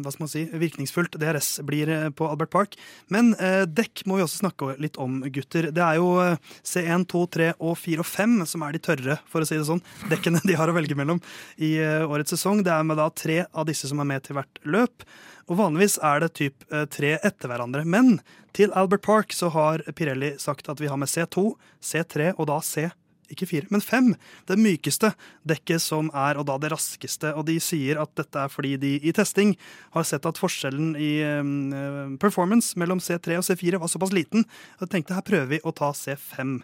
hva 0.05 0.13
skal 0.13 0.25
man 0.25 0.31
si, 0.31 0.45
virkningsfullt 0.53 1.19
DRS 1.21 1.61
blir 1.67 1.91
eh, 1.91 2.09
på 2.11 2.29
Albert 2.29 2.51
Park. 2.51 2.77
Men 3.13 3.33
eh, 3.39 3.65
dekk 3.67 4.05
må 4.09 4.19
vi 4.19 4.25
også 4.27 4.43
snakke 4.43 4.75
litt 4.83 4.99
om, 5.01 5.21
gutter. 5.35 5.71
Det 5.75 5.85
er 5.85 5.99
jo 6.01 6.15
eh, 6.23 6.39
C1, 6.67 7.07
2, 7.11 7.25
3 7.37 7.51
og 7.59 7.77
4 7.81 8.05
og 8.05 8.09
5 8.09 8.39
som 8.55 8.65
er 8.67 8.75
de 8.75 8.83
tørre, 8.85 9.19
for 9.31 9.45
å 9.45 9.49
si 9.49 9.59
det 9.59 9.69
sånn, 9.69 9.83
dekkene 10.11 10.43
de 10.45 10.59
har 10.59 10.71
å 10.71 10.77
velge 10.77 10.99
mellom 10.99 11.23
i 11.57 11.77
eh, 11.83 12.05
årets 12.05 12.37
sesong. 12.37 12.65
Det 12.67 12.75
er 12.75 12.87
med 12.87 13.01
da 13.01 13.11
tre 13.11 13.45
av 13.53 13.69
disse 13.71 13.91
som 13.91 14.03
er 14.03 14.11
med 14.15 14.27
til 14.27 14.39
hvert 14.39 14.63
løp. 14.65 15.07
Og 15.51 15.59
vanligvis 15.61 15.99
er 16.01 16.23
det 16.23 16.31
typ 16.39 16.63
tre 16.89 17.11
etter 17.19 17.51
hverandre. 17.51 17.83
Men 17.85 18.15
til 18.57 18.73
Albert 18.73 19.03
Park 19.05 19.35
så 19.37 19.51
har 19.53 19.83
Pirelli 19.93 20.31
sagt 20.41 20.71
at 20.73 20.81
vi 20.81 20.89
har 20.89 20.97
med 20.97 21.11
C2, 21.13 21.51
C3 21.85 22.31
og 22.39 22.49
da 22.49 22.63
C4 22.65 22.95
ikke 23.35 23.49
fire, 23.51 23.69
men 23.75 23.83
fem. 23.85 24.13
Det 24.49 24.59
mykeste 24.61 25.13
dekket 25.49 25.83
som 25.83 26.11
er, 26.15 26.39
og 26.41 26.49
da 26.49 26.57
det 26.63 26.73
raskeste. 26.73 27.35
Og 27.39 27.47
de 27.49 27.59
sier 27.63 28.01
at 28.03 28.15
dette 28.19 28.41
er 28.41 28.53
fordi 28.53 28.75
de 28.81 28.95
i 29.03 29.15
testing 29.17 29.55
har 29.97 30.09
sett 30.09 30.27
at 30.29 30.41
forskjellen 30.41 30.95
i 31.01 31.13
um, 31.41 32.17
performance 32.23 32.79
mellom 32.81 33.03
C3 33.03 33.39
og 33.41 33.47
C4 33.47 33.83
var 33.83 33.93
såpass 33.93 34.15
liten. 34.17 34.47
Og 34.81 34.91
tenkte 34.91 35.17
her 35.17 35.27
prøver 35.27 35.53
vi 35.57 35.63
å 35.65 35.75
ta 35.77 35.93
C5. 35.97 36.59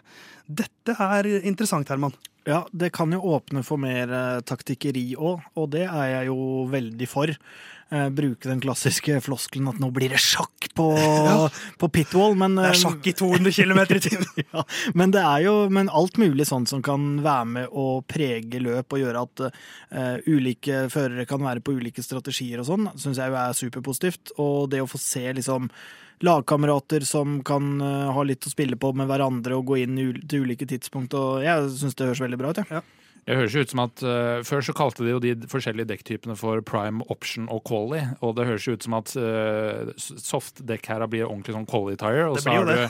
Dette 0.47 0.97
er 0.97 1.29
interessant, 1.43 1.91
Herman. 1.91 2.15
Ja, 2.47 2.63
det 2.71 2.89
kan 2.95 3.11
jo 3.13 3.21
åpne 3.35 3.61
for 3.65 3.77
mer 3.81 4.09
uh, 4.09 4.39
taktikkeri 4.41 5.11
òg, 5.13 5.43
og 5.53 5.69
det 5.75 5.85
er 5.85 6.07
jeg 6.15 6.31
jo 6.31 6.65
veldig 6.71 7.07
for. 7.09 7.33
Uh, 7.91 8.07
bruke 8.15 8.47
den 8.47 8.61
klassiske 8.63 9.19
floskelen 9.21 9.67
at 9.69 9.81
nå 9.83 9.91
blir 9.93 10.13
det 10.13 10.21
sjakk 10.23 10.69
på, 10.73 10.87
ja. 11.29 11.51
på 11.77 11.91
pitwall, 11.93 12.33
men 12.39 12.55
Det 12.57 12.65
er 12.69 12.73
eh, 12.73 12.81
sjakk 12.81 13.11
i 13.11 13.13
200 13.19 13.53
km 13.53 13.81
i 13.83 14.01
timen! 14.07 14.41
ja, 14.55 14.65
men 14.97 15.13
det 15.13 15.21
er 15.21 15.45
jo 15.45 15.55
men 15.69 15.91
alt 15.93 16.17
mulig 16.21 16.47
sånn 16.49 16.65
som 16.71 16.81
kan 16.85 17.19
være 17.21 17.47
med 17.53 17.77
å 17.77 17.87
prege 18.09 18.63
løp 18.63 18.95
og 18.95 19.03
gjøre 19.03 19.25
at 19.27 19.47
ulike 20.25 20.85
førere 20.89 21.27
kan 21.29 21.43
være 21.43 21.61
på 21.61 21.75
ulike 21.75 22.01
strategier 22.01 22.63
og 22.63 22.69
sånn, 22.71 22.87
syns 22.95 23.19
jeg 23.19 23.33
jo 23.33 23.37
er 23.37 23.57
superpositivt. 23.57 24.33
Og 24.41 24.71
det 24.71 24.81
å 24.81 24.89
få 24.89 25.01
se 25.01 25.27
liksom 25.35 25.67
lagkamerater 26.25 27.05
som 27.07 27.39
kan 27.45 27.75
uh, 27.81 28.11
ha 28.15 28.23
litt 28.27 28.47
å 28.47 28.53
spille 28.53 28.77
på 28.79 28.93
med 28.97 29.09
hverandre 29.09 29.57
og 29.57 29.69
gå 29.71 29.81
inn 29.83 29.99
til 30.29 30.47
ulike 30.47 30.67
tidspunkt. 30.69 31.15
og 31.17 31.45
Jeg 31.45 31.69
syns 31.77 31.97
det 31.97 32.09
høres 32.11 32.23
veldig 32.23 32.41
bra 32.41 32.53
ut. 32.53 32.63
Ja. 32.71 32.83
Det 33.21 33.37
høres 33.37 33.53
ut 33.53 33.69
som 33.69 33.83
at 33.83 34.01
uh, 34.01 34.41
Før 34.45 34.63
så 34.65 34.73
kalte 34.73 35.05
de 35.05 35.13
jo 35.13 35.21
de 35.21 35.35
forskjellige 35.49 35.91
dekktypene 35.91 36.35
for 36.39 36.63
prime, 36.65 37.05
option 37.13 37.49
og 37.53 37.63
quali. 37.69 38.01
Og 38.25 38.35
det 38.37 38.47
høres 38.49 38.67
ut 38.67 38.87
som 38.87 38.97
at 38.97 39.13
uh, 39.17 39.91
softdekk 39.97 40.89
her 40.89 41.05
blir 41.11 41.27
ordentlig 41.27 41.57
sånn 41.57 41.69
quali 41.69 41.97
tire. 42.01 42.29
Og 42.31 42.41
så 42.41 42.55
har 42.55 42.69
du 42.69 42.87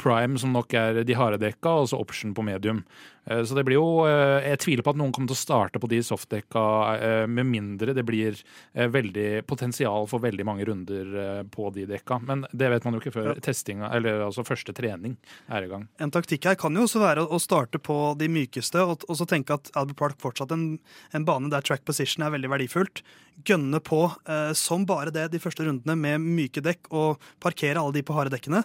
prime, 0.00 0.38
som 0.40 0.54
nok 0.54 0.74
er 0.78 1.02
de 1.04 1.16
harde 1.18 1.40
dekka, 1.42 1.80
og 1.82 1.90
så 1.90 2.00
option 2.00 2.34
på 2.36 2.44
medium. 2.46 2.84
Eh, 3.26 3.44
så 3.44 3.56
det 3.56 3.64
blir 3.64 3.78
jo 3.78 4.04
eh, 4.04 4.44
Jeg 4.50 4.60
tviler 4.64 4.84
på 4.84 4.92
at 4.92 4.98
noen 5.00 5.12
kommer 5.14 5.30
til 5.30 5.38
å 5.38 5.40
starte 5.40 5.80
på 5.80 5.88
de 5.90 6.00
softdekka 6.04 6.64
eh, 6.94 7.24
med 7.30 7.48
mindre 7.48 7.94
det 7.96 8.04
blir 8.04 8.36
veldig 8.74 9.44
potensial 9.48 10.06
for 10.10 10.22
veldig 10.22 10.44
mange 10.46 10.64
runder 10.66 11.44
på 11.52 11.68
de 11.74 11.84
dekka. 11.88 12.18
Men 12.26 12.44
det 12.52 12.68
vet 12.72 12.84
man 12.86 12.96
jo 12.96 13.00
ikke 13.02 13.12
før 13.14 13.28
ja. 13.30 13.36
testinga, 13.44 13.90
eller 13.94 14.24
altså 14.26 14.44
første 14.46 14.74
trening 14.76 15.14
er 15.46 15.66
i 15.66 15.70
gang. 15.70 15.86
En 16.02 16.12
taktikk 16.14 16.48
her 16.48 16.58
kan 16.58 16.74
jo 16.74 16.84
også 16.88 17.02
være 17.02 17.24
å 17.24 17.40
starte 17.42 17.78
på 17.82 17.96
de 18.18 18.28
mykeste, 18.32 18.82
og, 18.82 19.04
så 19.14 19.26
tenke 19.30 19.56
at 19.56 19.70
Albert 19.78 20.00
Park 20.00 20.18
fortsatt 20.22 20.52
en, 20.54 20.66
en 21.14 21.26
bane 21.28 21.52
der 21.52 21.64
track 21.64 21.84
position 21.86 22.26
er 22.26 22.34
veldig 22.34 22.50
verdifullt. 22.56 23.04
Gønne 23.46 23.80
på 23.82 24.00
eh, 24.30 24.52
som 24.58 24.84
bare 24.86 25.14
det 25.14 25.28
de 25.32 25.42
første 25.42 25.66
rundene 25.66 25.96
med 25.98 26.22
myke 26.22 26.62
dekk, 26.64 26.90
og 26.94 27.22
parkere 27.42 27.80
alle 27.80 27.96
de 27.96 28.04
på 28.06 28.14
harde 28.16 28.34
dekkene. 28.34 28.64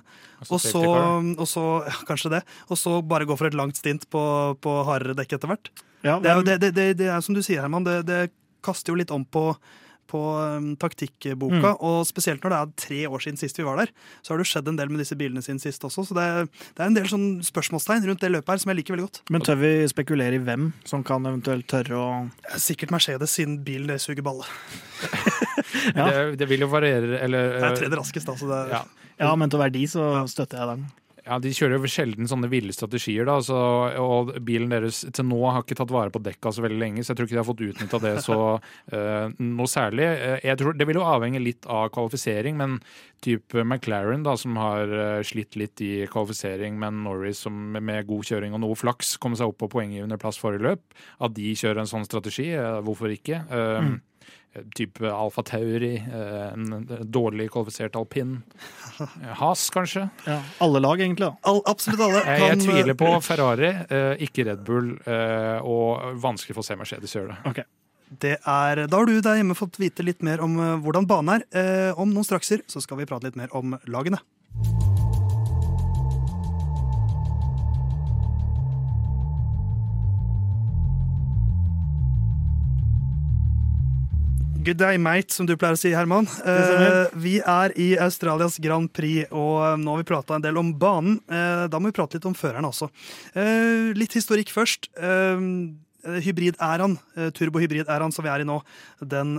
Og 0.49 0.61
så, 0.61 0.83
og 1.37 1.47
så 1.49 1.65
ja, 1.87 1.95
kanskje 2.09 2.33
det. 2.37 2.41
Og 2.69 2.79
så 2.79 2.99
bare 3.05 3.27
gå 3.29 3.37
for 3.39 3.49
et 3.49 3.57
langt 3.57 3.79
stint 3.79 4.07
på 4.13 4.23
på 4.63 4.75
hardere 4.87 5.17
dekk 5.17 5.37
etter 5.37 5.51
hvert. 5.51 5.71
Ja, 6.05 6.19
det, 6.19 6.29
er 6.31 6.35
jo, 6.37 6.43
det, 6.47 6.57
det, 6.63 6.85
det, 6.99 7.07
er 7.11 7.23
som 7.23 7.35
du 7.35 7.41
sier, 7.43 7.59
Herman, 7.65 7.83
det, 7.83 8.29
kaster 8.63 8.93
jo 8.93 8.99
litt 8.99 9.11
om 9.15 9.25
på, 9.27 9.51
på 10.09 10.19
um, 10.19 10.71
taktikkboka. 10.79 11.73
Mm. 11.75 11.81
Og 11.85 11.99
spesielt 12.09 12.43
når 12.43 12.53
det 12.53 12.59
er 12.59 12.73
tre 12.85 12.99
år 13.09 13.23
siden 13.25 13.39
sist 13.41 13.59
vi 13.59 13.67
var 13.67 13.81
der, 13.81 13.93
så 14.25 14.33
har 14.33 14.41
det 14.41 14.47
skjedd 14.49 14.71
en 14.71 14.79
del 14.79 14.91
med 14.91 15.03
disse 15.03 15.17
bilene 15.19 15.43
sine 15.45 15.61
sist 15.61 15.85
også. 15.85 16.07
Så 16.09 16.17
det, 16.17 16.27
det 16.77 16.83
er 16.83 16.89
en 16.89 16.97
del 16.97 17.09
sånn 17.11 17.27
spørsmålstegn 17.45 18.07
rundt 18.09 18.23
det 18.25 18.31
løpet 18.33 18.53
her 18.53 18.63
som 18.63 18.73
jeg 18.73 18.81
liker 18.81 18.95
veldig 18.95 19.07
godt. 19.07 19.21
Men 19.33 19.45
tør 19.45 19.59
vi 19.61 19.73
spekulere 19.91 20.39
i 20.39 20.43
hvem 20.43 20.71
som 20.89 21.05
kan 21.05 21.25
eventuelt 21.29 21.69
tørre 21.69 21.99
å 21.99 22.07
Sikkert 22.59 22.91
Mercedes, 22.93 23.33
siden 23.35 23.59
bilen 23.65 23.89
det 23.91 23.99
suger 24.03 24.25
balle. 24.25 24.47
ja. 25.97 26.07
det, 26.35 26.47
vil 26.49 26.65
jo 26.65 26.69
variere, 26.71 27.19
eller 27.23 27.53
Det 27.55 27.67
er 27.67 27.77
tredje 27.83 27.99
raskest, 27.99 28.31
altså. 28.31 28.63
Ja. 28.71 28.83
ja. 29.21 29.35
men 29.39 29.51
til 29.51 29.59
å 29.59 29.63
være 29.63 29.75
de, 29.77 29.85
så 29.91 30.09
støtter 30.31 30.61
jeg 30.61 30.71
den. 30.73 30.87
Ja, 31.29 31.37
De 31.41 31.51
kjører 31.53 31.77
jo 31.77 31.89
sjelden 31.91 32.29
sånne 32.29 32.49
ville 32.49 32.73
strategier, 32.73 33.27
da, 33.29 33.37
så, 33.45 33.57
og 34.01 34.31
bilen 34.45 34.71
deres 34.73 35.03
til 35.13 35.27
nå 35.29 35.39
har 35.45 35.61
ikke 35.61 35.77
tatt 35.77 35.93
vare 35.93 36.13
på 36.13 36.21
dekka 36.25 36.53
så 36.55 36.63
veldig 36.65 36.79
lenge, 36.81 37.03
så 37.03 37.13
jeg 37.13 37.19
tror 37.19 37.29
ikke 37.29 37.37
de 37.37 37.41
har 37.41 37.49
fått 37.49 37.63
utnytta 37.67 37.99
det 38.01 38.13
så 38.25 38.39
uh, 38.57 39.27
noe 39.59 39.69
særlig. 39.69 40.07
Eh, 40.09 40.39
jeg 40.49 40.59
tror 40.61 40.77
Det 40.79 40.89
vil 40.89 40.97
jo 40.97 41.05
avhenge 41.05 41.43
litt 41.43 41.69
av 41.69 41.91
kvalifisering, 41.93 42.57
men 42.57 42.79
type 43.21 43.61
McLaren, 43.61 44.25
da, 44.25 44.33
som 44.39 44.57
har 44.57 44.89
uh, 44.89 45.21
slitt 45.27 45.59
litt 45.59 45.85
i 45.85 45.93
kvalifisering, 46.09 46.79
men 46.81 47.03
Norris 47.05 47.45
som 47.45 47.77
med 47.77 48.09
god 48.09 48.25
kjøring 48.31 48.57
og 48.57 48.63
noe 48.65 48.79
flaks 48.79 49.17
kom 49.21 49.37
seg 49.37 49.53
opp 49.53 49.61
på 49.61 49.71
poenggivende 49.77 50.17
plass 50.21 50.41
forrige 50.41 50.65
løp, 50.65 50.99
at 51.21 51.37
de 51.37 51.53
kjører 51.53 51.83
en 51.83 51.93
sånn 51.93 52.09
strategi, 52.09 52.51
hvorfor 52.85 53.13
ikke? 53.13 53.43
Uh, 53.53 53.81
mm 53.85 53.97
type 54.75 55.11
Alfa 55.11 55.43
Tauri, 55.43 55.95
eh, 55.97 56.53
en 56.53 56.87
dårlig 57.03 57.49
kvalifisert 57.53 57.95
alpin. 57.99 58.37
Has, 59.41 59.69
kanskje? 59.73 60.07
Ja, 60.25 60.39
alle 60.63 60.81
lag, 60.83 61.01
egentlig. 61.01 61.31
All, 61.41 61.61
absolutt 61.69 62.03
alle. 62.05 62.23
Kan... 62.25 62.45
Jeg 62.47 62.61
tviler 62.65 62.97
på 62.99 63.11
Ferrari, 63.25 63.73
eh, 63.89 64.25
ikke 64.27 64.47
Red 64.49 64.65
Bull, 64.67 64.95
eh, 65.05 65.59
og 65.63 66.19
vanskelig 66.23 66.57
for 66.57 66.65
å 66.65 66.69
se 66.69 66.79
Mercedes 66.79 67.15
gjøre 67.15 67.35
det. 67.35 67.39
Okay. 67.53 67.69
Det 68.09 68.35
er, 68.39 68.85
da 68.89 68.97
har 68.97 69.05
du 69.05 69.19
der 69.21 69.37
hjemme 69.37 69.57
fått 69.57 69.77
vite 69.77 70.01
litt 70.01 70.23
mer 70.25 70.41
om 70.41 70.55
hvordan 70.81 71.05
banen 71.05 71.43
er. 71.53 71.93
Om 71.93 72.09
noen 72.09 72.25
strakser 72.25 72.65
så 72.65 72.81
skal 72.81 72.97
vi 72.97 73.05
prate 73.05 73.29
litt 73.29 73.37
mer 73.37 73.53
om 73.53 73.77
lagene. 73.85 74.17
Good 84.69 84.77
day, 84.77 84.99
mate, 85.01 85.33
som 85.33 85.47
du 85.49 85.55
pleier 85.57 85.73
å 85.73 85.79
si, 85.81 85.89
Herman. 85.97 86.27
Eh, 86.45 87.15
vi 87.17 87.31
er 87.41 87.73
i 87.81 87.87
Australias 87.97 88.59
Grand 88.61 88.85
Prix, 88.93 89.25
og 89.33 89.55
eh, 89.65 89.77
nå 89.81 89.95
har 89.95 90.03
vi 90.03 90.05
prata 90.05 90.35
en 90.37 90.43
del 90.43 90.59
om 90.61 90.69
banen. 90.77 91.15
Uh, 91.25 91.65
da 91.73 91.79
må 91.81 91.89
vi 91.89 91.95
prate 91.97 92.19
litt 92.19 92.27
om 92.29 92.35
føreren 92.37 92.67
også. 92.69 92.85
Uh, 93.33 93.89
litt 93.97 94.13
historikk 94.13 94.53
først. 94.53 94.91
Hybrid-æraen, 95.99 96.93
turbohybrid-æraen 97.35 98.13
som 98.13 98.23
vi 98.23 98.29
er 98.31 98.43
i 98.43 98.45
nå, 98.47 98.59
den 99.01 99.33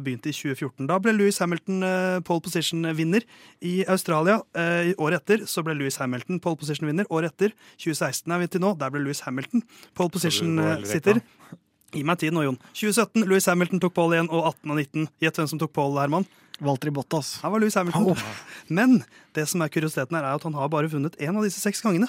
begynte 0.00 0.30
i 0.30 0.36
2014. 0.38 0.86
Da 0.88 0.96
ble 1.02 1.12
Louis 1.12 1.36
Hamilton 1.42 1.82
pole 2.24 2.44
position-vinner 2.46 3.26
i 3.66 3.74
Australia. 3.90 4.38
Året 4.56 5.20
etter 5.20 5.44
så 5.50 5.66
ble 5.66 5.76
Louis 5.76 6.00
Hamilton 6.00 6.40
pole 6.40 6.62
position-vinner. 6.62 7.10
Året 7.12 7.34
etter, 7.34 7.52
2016 7.82 8.32
er 8.32 8.40
vi 8.46 8.48
til 8.54 8.64
nå, 8.64 8.72
der 8.80 8.94
ble 8.94 9.04
Louis 9.04 9.20
Hamilton 9.26 9.66
pole 9.98 10.14
position-sitter. 10.16 11.20
Gi 11.94 12.02
meg 12.06 12.18
tid 12.20 12.34
nå, 12.34 12.42
Jon. 12.46 12.58
2017, 12.74 13.22
Louis 13.28 13.46
Hamilton 13.46 13.82
tok 13.82 13.94
pole 13.96 14.18
igjen, 14.18 14.30
og 14.32 14.50
18 14.50 14.72
og 14.74 14.80
19. 14.82 15.08
Gjett 15.22 15.40
hvem 15.40 15.48
som 15.52 15.62
tok 15.62 15.74
pole, 15.76 16.00
Herman. 16.02 16.26
Valtteri 16.64 16.92
Bottas. 16.94 17.36
Her 17.42 17.52
var 17.52 17.62
Louis 17.62 17.74
Hamilton. 17.76 18.16
Men 18.78 19.00
det 19.36 19.46
som 19.50 19.62
er 19.62 19.72
kuriositeten 19.72 20.16
her, 20.16 20.24
er 20.24 20.38
at 20.38 20.46
han 20.46 20.56
har 20.56 20.72
bare 20.72 20.90
vunnet 20.92 21.18
én 21.22 21.36
av 21.36 21.44
disse 21.46 21.60
seks 21.62 21.84
gangene. 21.84 22.08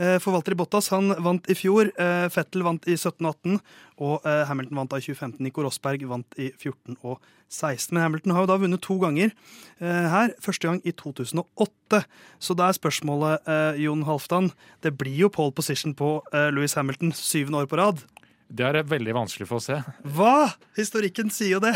Eh, 0.00 0.16
For 0.22 0.32
Valtteri 0.32 0.56
Bottas 0.56 0.88
han 0.94 1.12
vant 1.20 1.48
i 1.50 1.56
fjor, 1.58 1.90
eh, 1.92 2.26
Fettel 2.32 2.64
vant 2.64 2.86
i 2.88 2.96
17 2.96 3.26
og 3.26 3.34
18, 3.34 3.58
og 4.00 4.26
eh, 4.28 4.44
Hamilton 4.48 4.80
vant 4.80 4.92
da 4.92 5.00
i 5.00 5.04
2015. 5.04 5.40
Nico 5.44 5.64
Rosberg 5.64 6.06
vant 6.08 6.38
i 6.40 6.48
14 6.54 6.96
og 7.02 7.18
16. 7.50 7.92
Men 7.92 8.06
Hamilton 8.06 8.34
har 8.36 8.46
jo 8.46 8.50
da 8.52 8.58
vunnet 8.62 8.80
to 8.84 8.96
ganger 9.02 9.32
her. 9.80 10.30
Første 10.38 10.68
gang 10.68 10.78
i 10.86 10.92
2008. 10.94 12.04
Så 12.38 12.54
da 12.54 12.68
er 12.68 12.76
spørsmålet, 12.76 13.48
Jon 13.82 14.04
Halvdan 14.06 14.52
Det 14.84 14.92
blir 14.94 15.24
jo 15.24 15.30
pole 15.34 15.50
position 15.50 15.96
på 15.98 16.20
Louis 16.54 16.76
Hamilton 16.78 17.10
syvende 17.10 17.64
år 17.64 17.66
på 17.66 17.80
rad. 17.80 18.04
Det 18.50 18.66
er 18.66 18.80
veldig 18.90 19.14
vanskelig 19.14 19.46
for 19.48 19.60
å 19.60 19.64
se. 19.64 19.78
Hva?! 20.16 20.50
Historikken 20.78 21.30
sier 21.30 21.56
jo 21.58 21.60
det. 21.62 21.74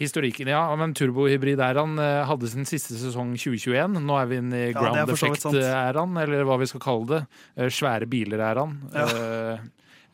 Historikken, 0.00 0.48
ja, 0.48 0.62
men 0.80 0.94
turbohybrid-æraen 0.96 1.98
eh, 2.00 2.22
hadde 2.28 2.48
sin 2.48 2.64
siste 2.68 2.96
sesong 2.96 3.34
2021. 3.36 3.98
Nå 4.04 4.16
er 4.16 4.30
vi 4.30 4.38
inne 4.40 4.60
i 4.62 4.70
Ja, 4.70 4.78
ground 4.78 5.12
sant. 5.12 5.36
effect-æraen, 5.36 6.14
eller 6.22 6.46
hva 6.48 6.56
vi 6.60 6.68
skal 6.70 6.80
kalle 6.84 7.08
det. 7.10 7.20
Eh, 7.56 7.68
Svære 7.72 8.08
biler-æraen. 8.08 8.78
Ja. 8.96 9.08
Eh, 9.08 9.68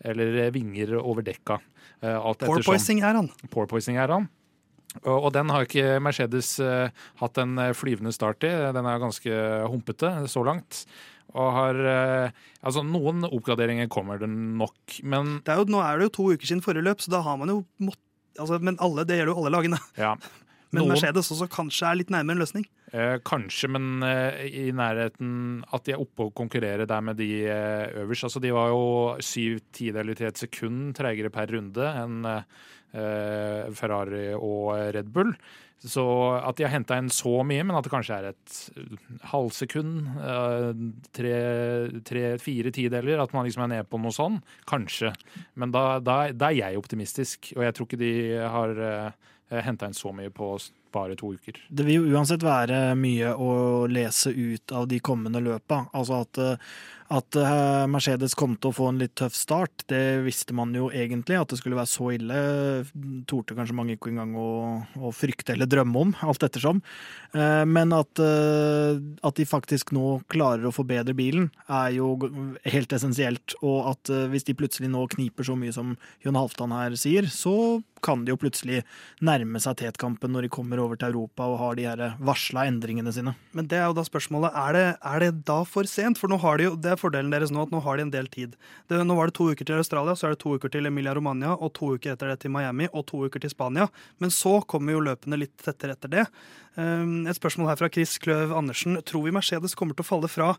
Eller 0.07 0.51
vinger 0.53 0.97
over 1.01 1.23
dekka. 1.25 1.57
Eh, 2.03 2.15
han. 2.15 3.31
Porpoising-æraen. 3.51 4.29
Og 5.05 5.33
den 5.35 5.51
har 5.53 5.65
ikke 5.67 5.97
Mercedes 6.05 6.55
eh, 6.63 6.91
hatt 7.21 7.39
en 7.43 7.59
eh, 7.59 7.73
flyvende 7.77 8.13
start 8.15 8.45
i. 8.45 8.53
Den 8.77 8.87
er 8.87 9.01
ganske 9.03 9.39
humpete 9.71 10.13
så 10.31 10.45
langt. 10.47 10.85
Og 11.37 11.51
har 11.53 11.79
eh, 11.93 12.39
Altså, 12.67 12.83
noen 12.83 13.23
oppgraderinger 13.29 13.87
kommer 13.93 14.19
det 14.23 14.29
nok, 14.33 14.97
men 15.05 15.37
Det 15.47 15.53
er 15.55 15.61
jo, 15.61 15.69
nå 15.71 15.83
er 15.85 16.01
det 16.01 16.09
jo 16.09 16.15
to 16.17 16.31
uker 16.33 16.49
siden 16.49 16.65
forrige 16.65 16.87
løp, 16.89 17.05
så 17.05 17.13
da 17.13 17.21
har 17.27 17.37
man 17.39 17.53
jo 17.53 17.61
mått, 17.85 18.01
altså, 18.41 18.59
Men 18.65 18.79
alle, 18.83 19.05
det 19.07 19.21
gjelder 19.21 19.35
jo 19.35 19.39
alle 19.45 19.53
lagene. 19.55 19.79
ja. 20.07 20.17
Men 20.75 20.83
Noen- 20.83 20.97
Mercedes 20.97 21.29
også 21.31 21.47
kanskje 21.53 21.87
er 21.87 21.99
litt 22.01 22.11
nærmere 22.11 22.35
en 22.37 22.43
løsning. 22.43 22.65
Eh, 22.91 23.19
kanskje, 23.27 23.69
men 23.71 24.03
eh, 24.03 24.41
i 24.51 24.65
nærheten 24.75 25.61
at 25.73 25.85
de 25.87 25.95
er 25.95 26.03
oppe 26.03 26.27
og 26.27 26.35
konkurrerer 26.39 26.89
der 26.91 27.05
med 27.07 27.21
de 27.21 27.29
eh, 27.47 27.93
øverst. 28.03 28.27
Altså, 28.27 28.43
de 28.43 28.51
var 28.57 28.73
jo 28.75 28.83
syv 29.23 29.61
tideler 29.77 30.19
til 30.19 30.27
et 30.33 30.41
sekund 30.43 30.91
treigere 30.99 31.31
per 31.35 31.53
runde 31.55 31.87
enn 32.03 32.19
eh, 32.27 33.71
Ferrari 33.77 34.31
og 34.37 34.75
Red 34.97 35.13
Bull. 35.15 35.33
Så 35.85 36.03
at 36.41 36.57
de 36.57 36.65
har 36.65 36.73
henta 36.73 36.97
inn 36.99 37.11
så 37.13 37.43
mye, 37.47 37.65
men 37.67 37.77
at 37.77 37.85
det 37.85 37.93
kanskje 37.93 38.17
er 38.17 38.29
et 38.31 38.57
halvsekund, 39.31 40.09
eh, 40.25 40.71
tre-fire 41.15 42.73
tideler, 42.75 43.21
at 43.23 43.35
man 43.37 43.47
liksom 43.47 43.67
er 43.67 43.73
nede 43.75 43.89
på 43.91 44.01
noe 44.01 44.15
sånn, 44.15 44.41
kanskje. 44.67 45.13
Men 45.55 45.75
da, 45.77 46.01
da, 46.01 46.19
da 46.33 46.51
er 46.51 46.59
jeg 46.63 46.81
optimistisk, 46.81 47.53
og 47.59 47.67
jeg 47.67 47.77
tror 47.77 47.91
ikke 47.91 48.01
de 48.01 48.15
har 48.57 48.75
uh, 48.81 49.31
henta 49.63 49.87
inn 49.87 49.97
så 49.97 50.11
mye 50.17 50.33
på 50.35 50.55
bare 50.97 51.17
to 51.19 51.35
uker. 51.37 51.59
Det 51.69 51.85
vil 51.87 52.01
jo 52.01 52.17
uansett 52.17 52.45
være 52.47 52.95
mye 52.99 53.33
å 53.37 53.51
lese 53.91 54.33
ut 54.33 54.73
av 54.75 54.89
de 54.91 55.01
kommende 55.05 55.43
løpa. 55.45 55.85
Altså 55.97 56.23
at, 56.25 56.41
eh, 56.41 56.77
at 57.13 57.37
eh, 57.39 57.85
Mercedes 57.91 58.35
kom 58.39 58.57
til 58.59 58.73
å 58.73 58.77
få 58.77 58.89
en 58.91 59.01
litt 59.01 59.15
tøff 59.19 59.37
start, 59.37 59.85
det 59.91 60.25
visste 60.27 60.55
man 60.57 60.75
jo 60.75 60.89
egentlig. 60.91 61.39
At 61.39 61.53
det 61.53 61.61
skulle 61.61 61.79
være 61.79 61.91
så 61.91 62.11
ille, 62.17 62.41
torde 63.31 63.57
kanskje 63.59 63.77
mange 63.79 63.97
ikke 63.97 64.11
engang 64.13 64.35
å, 64.41 64.51
å 64.99 65.13
frykte 65.15 65.55
eller 65.55 65.71
drømme 65.71 66.03
om, 66.07 66.15
alt 66.27 66.47
ettersom. 66.47 66.83
Eh, 67.33 67.65
Men 67.69 67.95
at, 67.97 68.19
eh, 68.23 68.99
at 69.27 69.39
de 69.39 69.49
faktisk 69.49 69.95
nå 69.97 70.21
klarer 70.33 70.67
å 70.67 70.75
forbedre 70.75 71.17
bilen, 71.17 71.51
er 71.71 71.95
jo 71.99 72.15
helt 72.67 72.95
essensielt. 72.97 73.57
Og 73.63 73.93
at 73.93 74.11
hvis 74.33 74.47
de 74.49 74.57
plutselig 74.59 74.91
nå 74.91 75.07
kniper 75.15 75.47
så 75.47 75.57
mye 75.59 75.75
som 75.75 75.95
Jon 76.25 76.39
Halvdan 76.39 76.75
her 76.75 76.99
sier, 76.99 77.31
så 77.31 77.83
kan 78.05 78.25
de 78.25 78.33
jo 78.33 78.41
plutselig 78.41 78.83
nærme 79.25 79.61
seg 79.63 79.79
tetkampen 79.81 80.33
når 80.35 80.47
de 80.47 80.53
kommer 80.53 80.81
over 80.83 80.99
til 81.01 81.13
Europa 81.13 81.47
og 81.49 81.59
har 81.63 81.79
de 81.79 81.87
her 81.89 82.03
varsla 82.23 82.67
endringene 82.69 83.13
sine. 83.15 83.35
Men 83.57 83.69
det 83.71 83.81
er 83.81 83.89
jo 83.89 83.97
da 83.97 84.05
spørsmålet, 84.07 84.57
er 84.57 84.77
det, 84.77 84.87
er 85.01 85.25
det 85.25 85.31
da 85.49 85.61
for 85.69 85.89
sent? 85.91 86.21
For 86.21 86.31
nå 86.31 86.39
har 86.43 86.61
de 86.61 86.69
jo, 86.69 86.75
det 86.77 86.96
er 86.97 87.01
fordelen 87.01 87.31
deres 87.31 87.53
nå, 87.55 87.63
at 87.69 87.73
nå 87.75 87.83
har 87.85 88.01
de 88.01 88.07
en 88.07 88.13
del 88.15 88.27
tid. 88.33 88.57
Det, 88.91 88.99
nå 89.07 89.15
var 89.19 89.29
det 89.31 89.37
to 89.39 89.47
uker 89.53 89.69
til 89.69 89.79
Australia, 89.79 90.17
så 90.17 90.27
er 90.27 90.35
det 90.35 90.41
to 90.43 90.57
uker 90.57 90.73
til 90.73 90.89
Emilia 90.89 91.13
Romania, 91.17 91.53
og 91.55 91.75
to 91.77 91.93
uker 91.95 92.15
etter 92.17 92.33
det 92.33 92.41
til 92.43 92.51
Miami, 92.57 92.89
og 92.93 93.05
to 93.07 93.21
uker 93.29 93.43
til 93.45 93.53
Spania. 93.53 93.87
Men 94.19 94.33
så 94.35 94.57
kommer 94.67 94.97
jo 94.97 95.05
løpene 95.07 95.39
litt 95.45 95.55
tettere 95.63 95.95
etter 95.95 96.11
det. 96.17 96.25
Um, 96.77 97.27
Et 97.29 97.37
spørsmål 97.39 97.71
her 97.71 97.79
fra 97.81 97.89
Chris 97.93 98.17
Kløv 98.21 98.51
Andersen. 98.57 98.99
Tror 99.07 99.25
vi 99.29 99.33
Mercedes 99.37 99.77
kommer 99.79 99.97
til 99.97 100.05
å 100.05 100.11
falle 100.11 100.29
fra 100.29 100.51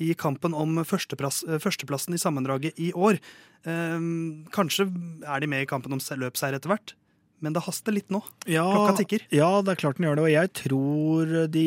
i 0.00 0.12
kampen 0.16 0.54
om 0.56 0.78
førsteplass, 0.84 1.42
eh, 1.48 1.58
førsteplassen 1.60 2.14
i 2.16 2.20
sammendraget 2.22 2.78
i 2.80 2.92
år? 2.96 3.18
Um, 3.66 4.46
Kanskje 4.54 4.86
er 5.26 5.40
de 5.42 5.48
med 5.50 5.64
i 5.66 5.68
kampen 5.68 5.92
om 5.92 6.00
se- 6.00 6.16
løpseier 6.16 6.54
etter 6.56 6.70
hvert, 6.72 6.94
men 7.44 7.52
det 7.52 7.62
haster 7.66 7.92
litt 7.92 8.08
nå. 8.10 8.22
Ja, 8.48 8.64
Klokka 8.64 8.96
tikker. 9.02 9.24
Ja, 9.34 9.60
det 9.62 9.74
er 9.74 9.80
klart 9.82 9.98
den 9.98 10.06
gjør 10.08 10.16
det, 10.16 10.24
og 10.24 10.32
jeg 10.32 10.50
tror 10.56 11.32
de 11.52 11.64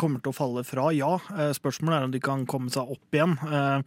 kommer 0.00 0.20
til 0.24 0.32
å 0.32 0.36
falle 0.36 0.64
fra, 0.66 0.88
ja. 0.96 1.12
Eh, 1.36 1.52
Spørsmålet 1.54 1.96
er 2.00 2.04
om 2.08 2.14
de 2.14 2.20
kan 2.24 2.42
komme 2.50 2.72
seg 2.74 2.90
opp 2.96 3.14
igjen. 3.18 3.36
Eh, 3.46 3.82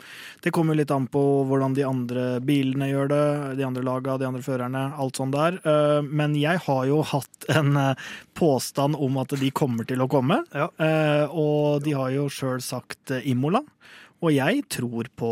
Det 0.45 0.53
kommer 0.55 0.75
litt 0.79 0.91
an 0.95 1.07
på 1.11 1.23
hvordan 1.49 1.75
de 1.75 1.83
andre 1.83 2.39
bilene 2.39 2.87
gjør 2.89 3.07
det, 3.11 3.57
de 3.59 3.65
andre 3.67 3.83
laga, 3.83 4.17
de 4.17 4.25
andre 4.29 4.41
førerne, 4.45 4.85
alt 4.97 5.15
sånt 5.19 5.35
der. 5.35 5.59
Eh, 5.65 6.01
Men 6.07 6.35
jeg 6.39 6.59
har 6.65 6.85
jo 6.87 7.01
hatt 7.03 7.49
en 7.49 7.95
påstand 8.37 8.95
om 8.95 9.17
at 9.17 9.29
de 9.39 9.51
kommer 9.51 9.85
til 9.87 9.99
å 9.99 10.07
komme, 10.07 10.43
Ja. 10.53 10.69
Og 11.31 11.83
de 11.83 11.91
har 11.97 12.09
jo 12.11 12.27
sjøl 12.29 12.61
sagt 12.61 13.11
Imola. 13.25 13.61
Og 14.25 14.33
jeg 14.33 14.63
tror 14.73 15.09
på 15.13 15.31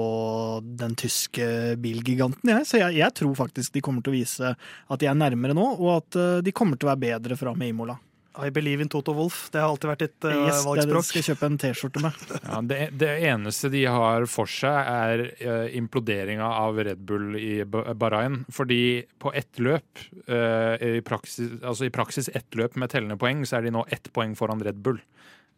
den 0.62 0.94
tyske 1.00 1.46
bilgiganten, 1.82 2.52
jeg. 2.54 2.68
Så 2.70 2.82
jeg, 2.82 3.00
jeg 3.00 3.18
tror 3.18 3.38
faktisk 3.38 3.74
de 3.74 3.82
kommer 3.86 4.06
til 4.06 4.14
å 4.14 4.18
vise 4.20 4.52
at 4.54 5.02
de 5.02 5.10
er 5.10 5.18
nærmere 5.18 5.58
nå, 5.58 5.70
og 5.80 5.96
at 5.96 6.18
eh, 6.22 6.42
de 6.46 6.54
kommer 6.54 6.78
til 6.78 6.90
å 6.90 6.94
være 6.94 7.06
bedre 7.08 7.40
fra 7.40 7.56
med 7.58 7.74
Imola. 7.74 7.98
I 8.36 8.50
believe 8.52 8.84
in 8.84 8.90
Toto 8.92 9.14
Wolff. 9.16 9.50
Det 9.52 9.62
har 9.62 9.70
alltid 9.72 9.90
vært 9.90 10.02
ditt 10.04 10.26
uh, 10.28 10.34
Yes, 10.34 10.58
det 10.60 10.68
valgspråk. 10.68 11.06
skal 11.08 11.22
jeg 11.22 11.28
kjøpe 11.30 11.48
en 11.48 11.58
T-skjorte 11.62 12.04
med. 12.04 12.26
Ja, 12.50 12.60
det, 12.68 12.80
det 13.00 13.12
eneste 13.30 13.72
de 13.72 13.86
har 13.88 14.28
for 14.28 14.52
seg, 14.52 14.76
er 14.76 15.24
uh, 15.40 15.78
imploderinga 15.80 16.50
av 16.66 16.82
Red 16.84 17.06
Bull 17.08 17.40
i 17.40 17.54
Bahrain. 17.64 18.42
Fordi 18.54 18.82
på 19.24 19.32
ett 19.32 19.64
løp, 19.64 20.04
uh, 20.28 20.76
i, 20.76 21.00
praksis, 21.06 21.56
altså 21.62 21.88
i 21.88 21.94
praksis 21.96 22.30
ett 22.36 22.60
løp 22.60 22.76
med 22.82 22.92
tellende 22.92 23.18
poeng, 23.22 23.46
så 23.48 23.60
er 23.60 23.70
de 23.70 23.76
nå 23.78 23.86
ett 23.96 24.12
poeng 24.16 24.36
foran 24.38 24.64
Red 24.68 24.84
Bull. 24.84 25.00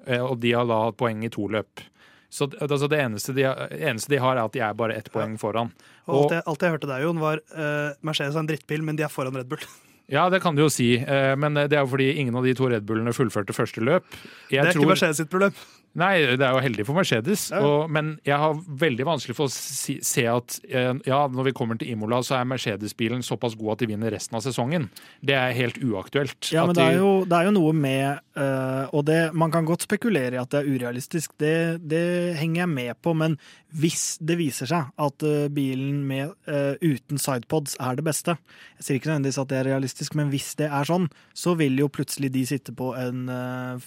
Uh, 0.05 0.21
og 0.21 0.37
de 0.45 0.53
har 0.53 0.69
da 0.69 0.83
hatt 0.85 1.01
poeng 1.01 1.25
i 1.25 1.33
to 1.33 1.49
løp. 1.57 1.81
Så 2.29 2.49
altså 2.59 2.89
det 2.91 2.99
eneste 2.99 3.33
de, 3.35 3.45
eneste 3.77 4.11
de 4.11 4.19
har, 4.19 4.35
er 4.35 4.43
at 4.43 4.55
de 4.55 4.61
er 4.63 4.77
bare 4.77 4.97
ett 4.99 5.07
poeng 5.13 5.37
foran. 5.39 5.71
Og 6.07 6.25
alt 6.25 6.37
jeg, 6.37 6.43
alt 6.51 6.63
jeg 6.65 6.73
hørte 6.75 6.89
der, 6.89 7.03
Jon, 7.05 7.21
var 7.23 7.39
uh, 7.55 7.95
Mercedes 8.05 8.35
er 8.35 8.43
en 8.43 8.49
drittbil, 8.49 8.83
men 8.83 8.99
de 8.99 9.05
er 9.07 9.11
foran 9.11 9.37
Red 9.37 9.51
Bull. 9.51 9.63
Ja, 10.07 10.29
det 10.31 10.39
kan 10.39 10.55
du 10.55 10.61
jo 10.61 10.69
si, 10.71 10.93
eh, 11.03 11.33
men 11.35 11.57
det 11.57 11.75
er 11.75 11.81
jo 11.81 11.89
fordi 11.91 12.05
ingen 12.21 12.35
av 12.39 12.45
de 12.47 12.53
to 12.55 12.69
Red 12.71 12.85
Bullene 12.87 13.11
fullførte 13.11 13.51
første 13.51 13.81
løp. 13.83 14.05
Jeg 14.47 14.63
det 14.63 14.69
er 14.71 14.77
ikke 14.79 14.87
Mercedes 14.87 15.19
sitt 15.19 15.27
problem. 15.27 15.51
Nei, 15.97 16.35
det 16.37 16.45
er 16.45 16.53
jo 16.53 16.61
heldig 16.61 16.83
for 16.85 16.97
Mercedes. 16.97 17.47
Og, 17.57 17.87
men 17.89 18.11
jeg 18.27 18.37
har 18.37 18.57
veldig 18.83 19.05
vanskelig 19.07 19.33
for 19.37 19.49
å 19.49 19.53
si, 19.53 19.97
se 20.05 20.27
at 20.29 20.59
eh, 20.69 20.91
ja, 21.07 21.23
når 21.31 21.49
vi 21.49 21.53
kommer 21.57 21.79
til 21.79 21.89
Imola, 21.89 22.19
så 22.25 22.37
er 22.37 22.49
Mercedes-bilen 22.49 23.25
såpass 23.25 23.55
god 23.57 23.73
at 23.73 23.81
de 23.81 23.89
vinner 23.89 24.13
resten 24.13 24.37
av 24.37 24.43
sesongen. 24.45 24.89
Det 25.25 25.33
er 25.33 25.55
helt 25.57 25.79
uaktuelt. 25.81 26.51
Ja, 26.53 26.67
men 26.69 26.77
det 26.77 26.85
er 26.85 26.99
jo, 27.01 27.11
det 27.25 27.39
er 27.39 27.49
jo 27.49 27.55
noe 27.57 27.73
med 27.73 28.05
eh, 28.37 28.93
Og 28.93 29.07
det, 29.09 29.17
man 29.37 29.53
kan 29.53 29.65
godt 29.65 29.87
spekulere 29.87 30.37
i 30.37 30.41
at 30.41 30.53
det 30.53 30.61
er 30.61 30.69
urealistisk, 30.69 31.33
det, 31.41 31.81
det 31.89 32.05
henger 32.37 32.67
jeg 32.67 32.73
med 32.75 33.01
på, 33.01 33.17
men 33.17 33.41
hvis 33.77 34.17
det 34.23 34.37
viser 34.39 34.69
seg 34.69 34.93
at 35.01 35.25
eh, 35.25 35.49
bilen 35.53 36.03
med, 36.07 36.37
eh, 36.45 36.77
uten 36.81 37.17
sidepods 37.21 37.75
er 37.83 37.97
det 37.97 38.05
beste 38.05 38.37
Jeg 38.77 38.85
sier 38.85 38.99
ikke 38.99 39.15
nødvendigvis 39.15 39.41
at 39.41 39.49
det 39.49 39.63
er 39.63 39.71
realistisk, 39.73 40.17
men 40.19 40.29
hvis 40.29 40.53
det 40.61 40.69
er 40.69 40.87
sånn, 40.87 41.09
så 41.33 41.57
vil 41.57 41.79
jo 41.81 41.89
plutselig 41.89 42.31
de 42.35 42.45
sitte 42.47 42.75
på 42.77 42.93
en 42.97 43.25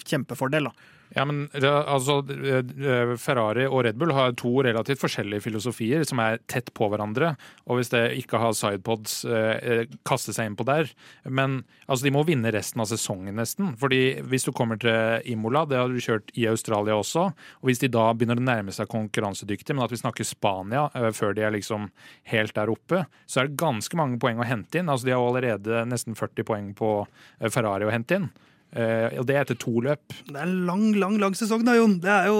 kjempefordel. 0.06 0.66
da. 0.70 0.98
Ja, 1.16 1.24
men 1.26 1.48
altså, 1.66 2.20
Ferrari 3.18 3.64
og 3.66 3.82
Red 3.86 3.98
Bull 3.98 4.12
har 4.14 4.36
to 4.38 4.52
relativt 4.62 5.00
forskjellige 5.02 5.42
filosofier 5.42 6.04
som 6.06 6.20
er 6.22 6.38
tett 6.50 6.70
på 6.76 6.86
hverandre. 6.90 7.32
Og 7.66 7.80
hvis 7.80 7.90
det 7.90 8.02
ikke 8.20 8.38
har 8.38 8.54
sidepods, 8.54 9.24
eh, 9.26 9.90
kaste 10.06 10.34
seg 10.36 10.50
inn 10.50 10.58
på 10.58 10.66
der. 10.68 10.92
Men 11.26 11.64
altså, 11.88 12.06
de 12.06 12.14
må 12.14 12.22
vinne 12.28 12.52
resten 12.54 12.82
av 12.82 12.86
sesongen, 12.92 13.34
nesten. 13.40 13.72
Fordi 13.80 14.20
hvis 14.30 14.46
du 14.46 14.52
kommer 14.54 14.78
til 14.78 15.26
Imola, 15.32 15.64
det 15.66 15.80
har 15.80 15.90
du 15.90 15.98
kjørt 15.98 16.30
i 16.38 16.46
Australia 16.50 16.98
også, 17.00 17.26
og 17.60 17.66
hvis 17.66 17.82
de 17.82 17.90
da 17.90 18.06
begynner 18.14 18.38
å 18.38 18.46
nærme 18.46 18.74
seg 18.74 18.90
konkurransedyktige, 18.90 19.74
men 19.74 19.86
at 19.86 19.94
vi 19.94 19.98
snakker 20.02 20.26
Spania 20.26 20.86
før 21.16 21.34
de 21.34 21.42
er 21.46 21.54
liksom 21.56 21.88
helt 22.30 22.54
der 22.54 22.70
oppe, 22.70 23.02
så 23.26 23.40
er 23.40 23.50
det 23.50 23.58
ganske 23.60 23.98
mange 23.98 24.20
poeng 24.22 24.38
å 24.38 24.46
hente 24.46 24.78
inn. 24.78 24.90
Altså, 24.92 25.08
de 25.08 25.16
har 25.16 25.26
allerede 25.26 25.82
nesten 25.90 26.14
40 26.18 26.46
poeng 26.46 26.70
på 26.78 26.92
Ferrari 27.50 27.88
å 27.88 27.92
hente 27.94 28.20
inn. 28.20 28.30
Uh, 28.70 29.10
og 29.18 29.24
det 29.26 29.34
er 29.34 29.42
etter 29.42 29.58
to 29.58 29.80
løp. 29.82 30.02
Det 30.28 30.36
er 30.36 30.44
en 30.44 30.66
lang, 30.68 30.84
lang 31.00 31.16
lang 31.18 31.34
sesong 31.38 31.64
da, 31.66 31.74
Jon. 31.78 31.96
Det 32.02 32.10
er 32.10 32.28
jo 32.30 32.36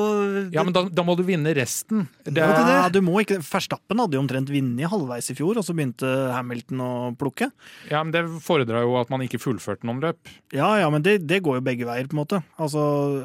Ja, 0.55 0.62
men 0.66 0.75
da, 0.77 0.85
da 0.87 1.05
må 1.07 1.16
du 1.19 1.25
vinne 1.27 1.55
resten. 1.57 2.07
Det 2.23 2.45
ja, 2.45 2.87
du 2.93 3.01
må 3.03 3.19
ikke 3.23 3.40
Verstappen 3.43 3.99
hadde 3.99 4.14
jo 4.14 4.23
omtrent 4.23 4.53
vunnet 4.53 4.90
halvveis 4.93 5.33
i 5.33 5.37
fjor, 5.38 5.59
og 5.59 5.66
så 5.66 5.75
begynte 5.75 6.09
Hamilton 6.37 6.85
å 6.85 6.93
plukke. 7.19 7.51
Ja, 7.90 8.05
men 8.05 8.14
det 8.14 8.25
fordra 8.45 8.85
jo 8.85 8.95
at 9.01 9.11
man 9.11 9.25
ikke 9.27 9.43
fullførte 9.43 9.88
noen 9.88 10.03
løp. 10.05 10.31
Ja, 10.55 10.71
ja, 10.81 10.93
men 10.93 11.03
det, 11.07 11.21
det 11.27 11.43
går 11.47 11.59
jo 11.59 11.66
begge 11.66 11.88
veier, 11.88 12.07
på 12.07 12.16
en 12.16 12.23
måte. 12.23 12.43
Altså, 12.62 12.85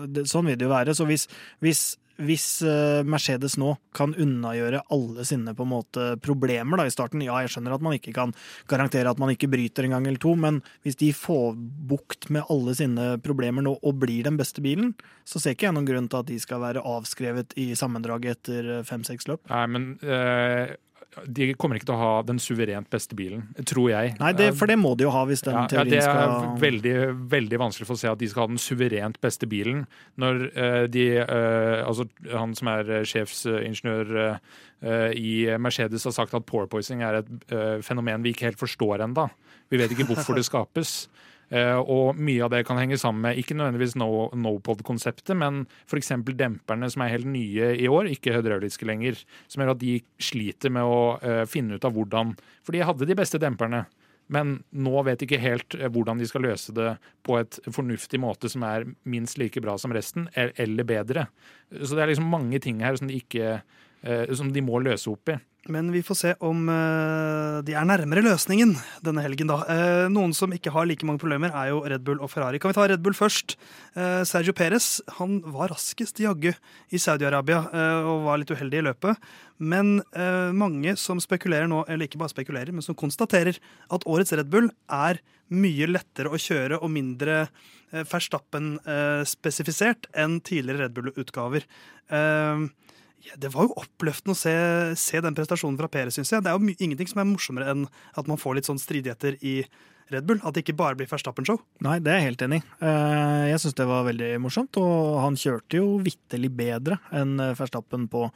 det, 0.10 0.26
sånn 0.32 0.50
vil 0.50 0.58
det 0.58 0.66
jo 0.66 0.74
være. 0.74 0.98
Så 0.98 1.08
hvis, 1.10 1.28
hvis 1.64 1.86
hvis 2.22 2.62
eh, 2.66 3.02
Mercedes 3.08 3.58
nå 3.60 3.74
kan 3.96 4.14
unnagjøre 4.16 4.84
alle 4.94 5.26
sine 5.28 5.56
på 5.56 5.66
en 5.66 5.72
måte 5.72 6.06
problemer 6.24 6.80
da 6.80 6.88
i 6.88 6.94
starten 6.94 7.24
Ja, 7.26 7.38
jeg 7.44 7.54
skjønner 7.54 7.76
at 7.76 7.84
man 7.86 7.98
ikke 7.98 8.14
kan 8.16 8.34
garantere 8.72 9.12
at 9.12 9.22
man 9.22 9.34
ikke 9.34 9.50
bryter 9.52 9.88
en 9.88 9.96
gang 9.98 10.08
eller 10.08 10.22
to, 10.22 10.36
men 10.40 10.62
hvis 10.86 11.00
de 11.02 11.12
får 11.16 11.58
bukt 11.90 12.30
med 12.34 12.48
alle 12.54 12.76
sine 12.78 13.10
problemer 13.26 13.66
nå 13.66 13.76
og 13.82 14.00
blir 14.02 14.28
den 14.28 14.40
beste 14.40 14.64
bilen, 14.64 14.94
så 15.28 15.42
ser 15.42 15.56
ikke 15.56 15.70
jeg 15.70 15.78
noen 15.78 15.90
grunn 15.90 16.10
til 16.12 16.22
at 16.22 16.32
de 16.32 16.40
skal 16.42 16.64
være 16.64 16.86
avskrevet 16.86 17.56
i 17.60 17.72
sammendraget 17.78 18.40
etter 18.40 18.72
eh, 18.80 18.86
fem-seks 18.88 19.30
løp. 19.32 19.44
Nei, 19.52 19.66
men 19.76 19.92
øh, 20.04 20.76
de 21.24 21.48
kommer 21.60 21.80
ikke 21.80 21.88
til 21.90 21.96
å 21.96 22.02
ha 22.02 22.12
den 22.28 22.40
suverent 22.42 22.90
beste 22.92 23.16
bilen, 23.18 23.46
tror 23.68 23.90
jeg. 23.92 24.16
Nei, 24.20 24.32
det, 24.38 24.50
For 24.60 24.70
det 24.70 24.78
må 24.82 24.94
de 24.98 25.08
jo 25.08 25.14
ha 25.14 25.24
hvis 25.30 25.44
den 25.46 25.56
ja, 25.58 25.64
teorien 25.72 26.04
skal 26.04 26.20
ja, 26.20 26.28
Det 26.28 26.50
er 26.50 26.62
veldig, 26.66 26.96
veldig 27.32 27.60
vanskelig 27.62 27.88
for 27.90 27.98
å 27.98 28.02
se 28.02 28.12
at 28.12 28.22
de 28.22 28.30
skal 28.32 28.46
ha 28.46 28.52
den 28.52 28.62
suverent 28.62 29.20
beste 29.24 29.50
bilen, 29.50 29.86
når 30.22 30.42
uh, 30.56 30.84
de 30.92 31.06
uh, 31.22 31.86
Altså, 31.86 32.08
han 32.32 32.56
som 32.58 32.72
er 32.74 32.94
sjefsingeniør 33.08 34.16
uh, 34.20 35.12
i 35.16 35.48
Mercedes 35.62 36.06
har 36.08 36.16
sagt 36.16 36.36
at 36.38 36.48
poor 36.50 36.68
er 36.68 37.22
et 37.22 37.30
fenomen 37.86 38.26
vi 38.26 38.36
ikke 38.36 38.50
helt 38.50 38.60
forstår 38.60 39.02
enda. 39.06 39.30
Vi 39.72 39.80
vet 39.80 39.92
ikke 39.96 40.08
hvorfor 40.12 40.38
det 40.38 40.46
skapes. 40.52 41.06
Eh, 41.56 41.78
og 41.80 42.18
mye 42.20 42.44
av 42.44 42.52
det 42.52 42.64
kan 42.68 42.80
henge 42.80 42.98
sammen 43.00 43.24
med 43.24 43.40
ikke 43.40 43.56
nødvendigvis 43.56 43.96
no-pod-konseptet, 43.96 45.36
no 45.36 45.40
men 45.40 45.62
f.eks. 45.88 46.12
demperne 46.36 46.90
som 46.92 47.06
er 47.06 47.14
helt 47.14 47.30
nye 47.30 47.70
i 47.80 47.88
år, 47.88 48.10
ikke 48.12 48.34
hydrauliske 48.36 48.88
lenger. 48.88 49.22
Som 49.48 49.64
gjør 49.64 49.76
at 49.76 49.84
de 49.84 50.00
sliter 50.20 50.74
med 50.74 50.84
å 50.84 50.98
uh, 51.22 51.44
finne 51.50 51.78
ut 51.78 51.88
av 51.88 51.96
hvordan 51.96 52.34
For 52.66 52.76
de 52.76 52.84
hadde 52.84 53.08
de 53.08 53.18
beste 53.18 53.40
demperne. 53.40 53.86
Men 54.34 54.58
nå 54.74 55.04
vet 55.06 55.22
de 55.22 55.28
ikke 55.28 55.42
helt 55.44 55.76
eh, 55.78 55.90
hvordan 55.94 56.20
de 56.20 56.28
skal 56.28 56.48
løse 56.48 56.74
det 56.76 56.96
på 57.26 57.38
et 57.38 57.60
fornuftig 57.70 58.20
måte 58.20 58.50
som 58.52 58.66
er 58.66 58.88
minst 59.06 59.38
like 59.38 59.62
bra 59.62 59.78
som 59.78 59.94
resten, 59.94 60.28
eller 60.34 60.88
bedre. 60.88 61.28
Så 61.78 61.94
det 61.94 62.04
er 62.04 62.12
liksom 62.12 62.32
mange 62.34 62.60
ting 62.64 62.82
her 62.84 62.98
som 62.98 63.12
de, 63.12 63.22
ikke, 63.22 63.60
som 64.38 64.52
de 64.54 64.62
må 64.62 64.78
løse 64.86 65.10
opp 65.10 65.34
i. 65.34 65.36
Men 65.74 65.88
vi 65.90 66.04
får 66.06 66.18
se 66.20 66.36
om 66.46 66.68
uh, 66.70 67.58
de 67.66 67.74
er 67.74 67.88
nærmere 67.90 68.22
løsningen 68.22 68.76
denne 69.06 69.22
helgen, 69.26 69.50
da. 69.50 69.56
Uh, 69.66 70.06
noen 70.14 70.34
som 70.38 70.54
ikke 70.54 70.70
har 70.76 70.86
like 70.86 71.08
mange 71.10 71.18
problemer, 71.24 71.50
er 71.58 71.72
jo 71.72 71.80
Red 71.82 72.04
Bull 72.06 72.22
og 72.22 72.30
Ferrari. 72.30 72.60
Kan 72.62 72.70
vi 72.70 72.78
ta 72.78 72.86
Red 72.92 73.02
Bull 73.06 73.18
først? 73.18 73.58
Sergio 74.28 74.52
Perez 74.52 75.00
han 75.18 75.40
var 75.54 75.70
raskest 75.72 76.20
jaggu 76.20 76.52
i 76.92 76.98
Saudi-Arabia 77.00 77.60
og 78.04 78.26
var 78.26 78.38
litt 78.42 78.52
uheldig 78.52 78.80
i 78.82 78.88
løpet. 78.90 79.16
Men 79.64 80.04
mange 80.52 80.96
som 81.00 81.16
spekulerer 81.24 81.68
nå, 81.72 81.88
eller 81.88 82.04
ikke 82.10 82.20
bare 82.20 82.34
spekulerer, 82.34 82.76
men 82.76 82.84
som 82.84 83.00
konstaterer 83.00 83.56
at 83.96 84.04
årets 84.04 84.36
Red 84.36 84.52
Bull 84.52 84.68
er 84.92 85.24
mye 85.56 85.88
lettere 85.88 86.28
å 86.28 86.36
kjøre 86.42 86.76
og 86.82 86.90
mindre 86.92 87.48
Verstappen-spesifisert 87.96 90.12
enn 90.12 90.44
tidligere 90.44 90.84
Red 90.84 90.92
Bull-utgaver. 90.98 91.64
Uh, 92.12 92.68
ja, 93.26 93.36
det 93.42 93.52
var 93.54 93.68
jo 93.68 93.78
oppløftende 93.82 94.36
å 94.36 94.40
se, 94.40 94.54
se 95.00 95.22
den 95.24 95.36
prestasjonen 95.38 95.78
fra 95.80 95.90
Perez, 95.92 96.18
syns 96.18 96.32
jeg. 96.34 96.46
Det 96.46 96.52
er 96.52 96.58
jo 96.60 96.76
ingenting 96.78 97.10
som 97.10 97.22
er 97.22 97.30
morsommere 97.30 97.74
enn 97.74 97.86
at 98.20 98.30
man 98.30 98.40
får 98.42 98.60
litt 98.60 98.70
sånn 98.70 98.82
stridigheter 98.82 99.40
i 99.42 99.58
Red 100.14 100.28
Bull. 100.30 100.42
At 100.46 100.54
det 100.54 100.66
ikke 100.66 100.78
bare 100.78 100.98
blir 100.98 101.10
Verstappen-show. 101.10 101.58
Nei, 101.86 101.98
det 102.04 102.12
er 102.14 102.20
jeg 102.20 102.30
helt 102.30 102.44
enig 102.46 102.60
i. 102.62 102.66
Eh, 102.86 103.46
jeg 103.50 103.62
syns 103.64 103.78
det 103.80 103.88
var 103.90 104.06
veldig 104.06 104.32
morsomt. 104.44 104.78
Og 104.82 105.20
han 105.24 105.38
kjørte 105.40 105.80
jo 105.80 105.88
vitterlig 106.06 106.52
bedre 106.54 107.00
enn 107.16 107.40
Verstappen 107.58 108.06
på, 108.12 108.28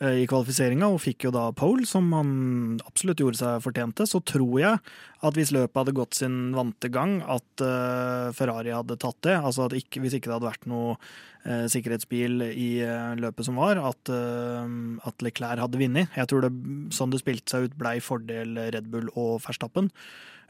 eh, 0.00 0.24
i 0.24 0.26
kvalifiseringa, 0.30 0.88
og 0.90 1.02
fikk 1.04 1.28
jo 1.28 1.34
da 1.34 1.46
pole, 1.54 1.86
som 1.86 2.10
han 2.16 2.80
absolutt 2.82 3.22
gjorde 3.22 3.38
seg 3.38 3.62
fortjente. 3.62 4.08
Så 4.10 4.22
tror 4.26 4.58
jeg 4.58 4.80
at 5.24 5.38
hvis 5.38 5.54
løpet 5.54 5.80
hadde 5.80 5.96
gått 5.96 6.18
sin 6.18 6.52
vante 6.56 6.90
gang, 6.90 7.20
at 7.22 7.62
eh, 7.62 8.32
Ferrari 8.34 8.74
hadde 8.74 8.98
tatt 8.98 9.22
det. 9.22 9.38
Altså 9.38 9.68
at 9.68 9.78
ikke, 9.78 10.02
hvis 10.02 10.18
ikke 10.18 10.32
det 10.32 10.38
hadde 10.40 10.50
vært 10.50 10.68
noe 10.70 10.98
sikkerhetsbil 11.44 12.40
i 12.56 12.80
løpet 13.20 13.44
som 13.44 13.58
var, 13.60 13.76
at, 13.76 14.08
at 14.08 15.24
Leclerc 15.26 15.60
hadde 15.60 15.76
vunnet. 15.76 16.14
Jeg 16.16 16.30
tror 16.30 16.46
det, 16.46 16.48
sånn 16.96 17.12
det 17.12 17.20
spilte 17.20 17.52
seg 17.52 17.66
ut, 17.66 17.74
blei 17.76 17.98
fordel 18.00 18.56
Red 18.72 18.88
Bull 18.88 19.10
og 19.12 19.42
Verstappen. 19.44 19.90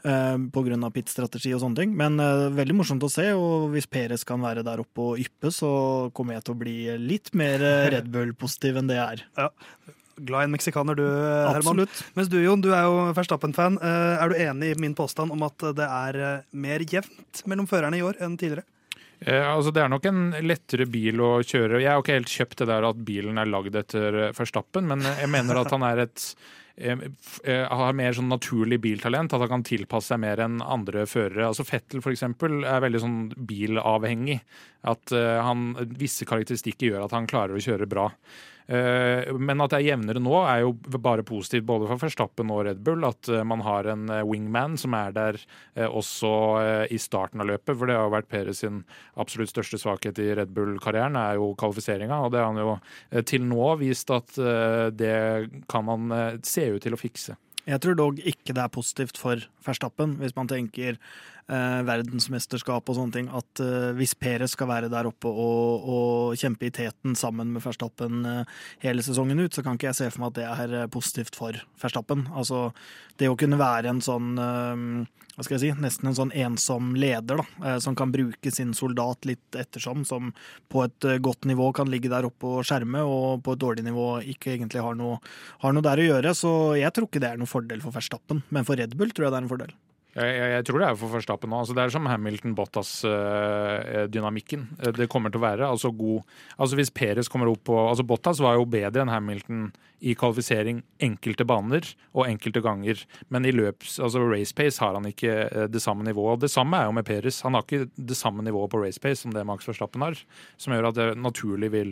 Uh, 0.05 0.37
Pga. 0.53 0.77
pit-strategi 0.93 1.53
og 1.55 1.63
sånne 1.63 1.81
ting. 1.81 1.93
Men 1.97 2.19
uh, 2.21 2.53
veldig 2.53 2.77
morsomt 2.77 3.03
å 3.05 3.09
se, 3.09 3.31
og 3.33 3.71
hvis 3.73 3.89
Peres 3.89 4.25
kan 4.27 4.43
være 4.43 4.61
der 4.65 4.83
oppe 4.83 5.01
og 5.01 5.21
yppe, 5.21 5.49
så 5.53 5.69
kommer 6.13 6.37
jeg 6.37 6.45
til 6.45 6.53
å 6.53 6.59
bli 6.61 6.77
litt 7.01 7.33
mer 7.33 7.63
uh, 7.63 7.87
Red 7.93 8.11
Bull-positiv 8.13 8.77
enn 8.81 8.91
det 8.91 8.99
jeg 8.99 9.19
er. 9.19 9.29
Ja. 9.45 9.51
Glad 10.15 10.45
i 10.45 10.47
en 10.47 10.53
meksikaner 10.53 10.95
du, 10.95 11.03
Herman. 11.03 11.57
Absolutt. 11.59 11.97
Mens 12.15 12.29
du, 12.31 12.37
Jon, 12.39 12.61
du 12.63 12.69
er 12.71 12.85
jo 12.87 13.09
Verstappen-fan. 13.17 13.75
Er 13.83 14.31
du 14.31 14.37
enig 14.39 14.69
i 14.71 14.77
min 14.79 14.93
påstand 14.95 15.33
om 15.35 15.43
at 15.43 15.65
det 15.75 15.83
er 15.83 16.19
mer 16.55 16.85
jevnt 16.87 17.41
mellom 17.51 17.67
førerne 17.67 17.99
i 17.99 18.05
år 18.05 18.21
enn 18.23 18.37
tidligere? 18.39 18.63
Eh, 19.19 19.43
altså 19.43 19.73
Det 19.75 19.83
er 19.83 19.91
nok 19.91 20.07
en 20.07 20.21
lettere 20.39 20.87
bil 20.87 21.19
å 21.19 21.33
kjøre. 21.43 21.81
Jeg 21.83 21.91
har 21.91 21.99
ikke 21.99 22.15
helt 22.15 22.31
kjøpt 22.31 22.63
det 22.63 22.69
der 22.71 22.87
at 22.87 23.03
bilen 23.11 23.43
er 23.43 23.51
lagd 23.51 23.75
etter 23.75 24.21
Verstappen, 24.37 24.87
men 24.87 25.03
jeg 25.03 25.27
mener 25.35 25.59
at 25.65 25.75
han 25.75 25.83
er 25.83 26.05
et 26.07 26.29
Eh, 26.29 26.43
eh, 26.45 26.63
har 26.75 27.93
mer 27.95 28.15
sånn 28.17 28.27
naturlig 28.27 28.81
biltalent, 28.83 29.31
at 29.31 29.43
han 29.45 29.51
kan 29.51 29.63
tilpasse 29.63 30.11
seg 30.11 30.19
mer 30.19 30.41
enn 30.43 30.57
andre 30.59 31.05
førere. 31.07 31.45
Altså 31.47 31.63
Fettel 31.67 32.03
for 32.03 32.11
eksempel, 32.11 32.65
er 32.67 32.83
veldig 32.83 33.01
sånn 33.03 33.21
bilavhengig. 33.47 34.41
At 34.85 35.13
uh, 35.15 35.39
han, 35.45 35.69
visse 35.95 36.27
karakteristikker 36.27 36.91
gjør 36.91 37.07
at 37.07 37.15
han 37.15 37.29
klarer 37.31 37.55
å 37.55 37.63
kjøre 37.63 37.87
bra. 37.89 38.09
Uh, 38.65 39.29
men 39.37 39.61
at 39.61 39.73
det 39.73 39.79
er 39.79 39.91
jevnere 39.91 40.21
nå, 40.23 40.33
er 40.49 40.63
jo 40.63 40.71
bare 40.97 41.25
positivt 41.27 41.67
både 41.69 41.89
for 41.89 42.01
Verstappen 42.01 42.49
og 42.53 42.63
Red 42.65 42.81
Bull. 42.85 43.05
At 43.07 43.29
uh, 43.29 43.43
man 43.47 43.61
har 43.65 43.89
en 43.93 44.09
wingman 44.25 44.79
som 44.81 44.95
er 44.97 45.15
der 45.15 45.39
også 45.85 46.31
i 46.91 46.97
starten 47.01 47.43
av 47.43 47.49
løpet. 47.49 47.73
For 47.75 47.89
det 47.89 47.97
har 47.97 48.07
jo 48.07 48.15
vært 48.15 48.29
Peres 48.31 48.63
sin 48.63 48.83
absolutt 49.21 49.51
største 49.53 49.79
svakhet 49.81 50.19
i 50.23 50.31
Red 50.37 50.53
Bull-karrieren, 50.55 51.17
er 51.19 51.39
jo 51.39 51.53
kvalifiseringa. 51.59 52.21
Og 52.25 52.33
det 52.33 52.41
har 52.41 52.51
han 52.51 52.61
jo 52.61 53.23
til 53.27 53.45
nå 53.47 53.71
vist 53.81 54.11
at 54.13 54.37
det 54.95 55.15
kan 55.71 55.87
man 55.87 56.13
se 56.45 56.69
ut 56.75 56.83
til 56.85 56.95
å 56.95 56.99
fikse. 56.99 57.35
Jeg 57.65 57.81
tror 57.81 57.97
dog 57.97 58.19
ikke 58.21 58.53
det 58.53 58.61
er 58.61 58.73
positivt 58.73 59.17
for 59.17 59.41
Verstappen, 59.65 60.19
hvis 60.21 60.35
man 60.37 60.49
tenker 60.49 60.99
eh, 61.51 61.81
verdensmesterskap 61.87 62.89
og 62.89 62.97
sånne 62.97 63.15
ting, 63.15 63.31
at 63.33 63.63
eh, 63.63 63.89
hvis 63.97 64.15
Perez 64.19 64.55
skal 64.55 64.69
være 64.71 64.91
der 64.93 65.09
oppe 65.09 65.29
og, 65.29 65.89
og 65.95 66.39
kjempe 66.39 66.69
i 66.69 66.73
teten 66.73 67.17
sammen 67.19 67.53
med 67.53 67.63
Verstappen 67.65 68.25
eh, 68.29 68.55
hele 68.85 69.05
sesongen 69.05 69.43
ut, 69.43 69.53
så 69.53 69.65
kan 69.65 69.77
ikke 69.77 69.91
jeg 69.91 69.99
se 70.01 70.09
for 70.13 70.25
meg 70.25 70.33
at 70.33 70.39
det 70.39 70.47
er 70.49 70.79
eh, 70.81 70.89
positivt 70.91 71.37
for 71.37 71.59
Verstappen. 71.81 72.27
Altså, 72.33 72.69
det 73.19 73.29
å 73.31 73.37
kunne 73.39 73.61
være 73.61 73.93
en 73.93 74.01
sånn 74.03 74.33
eh, 74.41 75.21
hva 75.35 75.43
skal 75.43 75.57
jeg 75.57 75.63
si, 75.65 75.83
nesten 75.83 76.07
en 76.07 76.15
sånn 76.15 76.31
ensom 76.45 76.93
leder, 76.95 77.41
da, 77.41 77.45
eh, 77.67 77.79
som 77.83 77.97
kan 77.99 78.13
bruke 78.13 78.53
sin 78.55 78.71
soldat 78.77 79.27
litt 79.27 79.57
ettersom, 79.59 80.05
som 80.07 80.31
på 80.71 80.85
et 80.85 81.09
godt 81.23 81.47
nivå 81.49 81.73
kan 81.75 81.91
ligge 81.91 82.11
der 82.11 82.27
oppe 82.29 82.53
og 82.59 82.67
skjerme, 82.67 83.03
og 83.03 83.43
på 83.43 83.55
et 83.55 83.63
dårlig 83.65 83.83
nivå 83.87 84.07
ikke 84.35 84.53
egentlig 84.55 84.83
har 84.85 84.95
noe, 84.95 85.19
har 85.63 85.75
noe 85.75 85.85
der 85.85 86.01
å 86.01 86.07
gjøre. 86.07 86.31
Så 86.37 86.53
jeg 86.79 86.95
tror 86.95 87.09
ikke 87.09 87.21
det 87.23 87.33
er 87.33 87.41
noen 87.41 87.51
fordel 87.51 87.83
for 87.83 87.95
Verstappen, 87.95 88.45
men 88.47 88.67
for 88.67 88.79
Red 88.79 88.95
Bull 88.95 89.11
tror 89.11 89.27
jeg 89.27 89.35
det 89.35 89.41
er 89.41 89.45
en 89.45 89.51
fordel. 89.51 89.75
Jeg, 90.15 90.31
jeg, 90.53 90.63
tror 90.63 90.79
det 90.79 90.85
er 90.87 90.95
for 90.95 91.11
Verstappen 91.11 91.49
nå. 91.51 91.57
Altså, 91.59 91.75
det 91.75 91.83
er 91.83 91.91
som 91.91 92.07
Hamilton-Bottas-dynamikken. 92.07 94.79
Uh, 94.79 94.95
det 94.95 95.11
kommer 95.11 95.27
til 95.31 95.39
å 95.41 95.43
være. 95.43 95.67
Altså, 95.67 95.91
god, 95.91 96.23
altså 96.55 96.75
Hvis 96.79 96.95
Perez 96.95 97.27
kommer 97.31 97.47
opp 97.51 97.63
på 97.67 97.75
altså 97.81 98.03
Bottas 98.07 98.39
var 98.43 98.53
jo 98.55 98.65
bedre 98.69 99.01
enn 99.03 99.11
Hamilton 99.11 99.71
i 100.05 100.13
kvalifisering 100.15 100.83
enkelte 101.03 101.45
baner 101.47 101.95
og 102.13 102.27
enkelte 102.29 102.61
ganger. 102.63 102.95
Men 103.33 103.41
i 103.43 103.51
løps, 103.55 103.99
altså 103.99 104.19
race 104.23 104.53
pace 104.55 104.83
har 104.83 104.93
han 104.95 105.05
ikke 105.09 105.67
det 105.71 105.81
samme 105.83 106.03
nivået. 106.07 106.41
Det 106.45 106.51
samme 106.53 106.77
er 106.79 106.85
jo 106.87 106.93
med 106.95 107.07
Perez. 107.07 107.41
Han 107.43 107.53
har 107.57 107.63
ikke 107.67 107.89
det 107.95 108.17
samme 108.19 108.41
nivået 108.45 108.71
på 108.71 108.81
race 108.85 109.01
pace 109.03 109.21
som 109.25 109.33
det 109.35 109.47
Max 109.47 109.67
Verstappen 109.67 110.01
har. 110.05 110.15
Som 110.61 110.73
gjør 110.75 110.89
at 110.93 110.99
det 110.99 111.09
naturlig 111.19 111.69
vil 111.75 111.91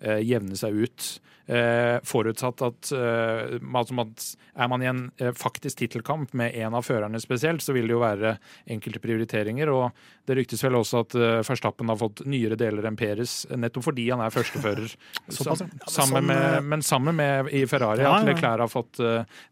jevne 0.00 0.56
seg 0.58 0.82
ut. 0.84 1.06
Eh, 1.46 1.98
forutsatt 2.02 2.62
at, 2.64 2.92
eh, 2.96 3.58
altså 3.76 3.98
at, 4.00 4.22
er 4.56 4.68
man 4.72 4.80
i 4.82 4.86
en 4.88 5.00
eh, 5.20 5.34
faktisk 5.36 5.82
tittelkamp 5.82 6.32
med 6.32 6.56
en 6.56 6.76
av 6.78 6.86
førerne 6.86 7.20
spesielt, 7.20 7.60
så 7.60 7.74
vil 7.76 7.84
det 7.84 7.92
jo 7.92 8.00
være 8.00 8.38
enkelte 8.72 9.02
prioriteringer. 9.02 9.68
og 9.68 9.90
det 10.24 10.38
ryktes 10.38 10.64
vel 10.64 10.78
også 10.78 11.02
at 11.04 11.14
Verstappen 11.44 11.90
har 11.92 11.98
fått 12.00 12.22
nyere 12.24 12.56
deler 12.56 12.86
enn 12.88 12.96
Peres, 12.96 13.42
nettopp 13.52 13.90
fordi 13.90 14.06
han 14.08 14.22
er 14.24 14.32
førstefører. 14.32 14.94
Sammen 15.98 16.24
med, 16.30 16.64
men 16.64 16.80
sammen 16.80 17.18
med 17.18 17.52
i 17.52 17.66
Ferrari 17.68 18.06
at. 18.08 18.24
Leclerc 18.24 18.64
har 18.64 18.72
fått 18.72 19.02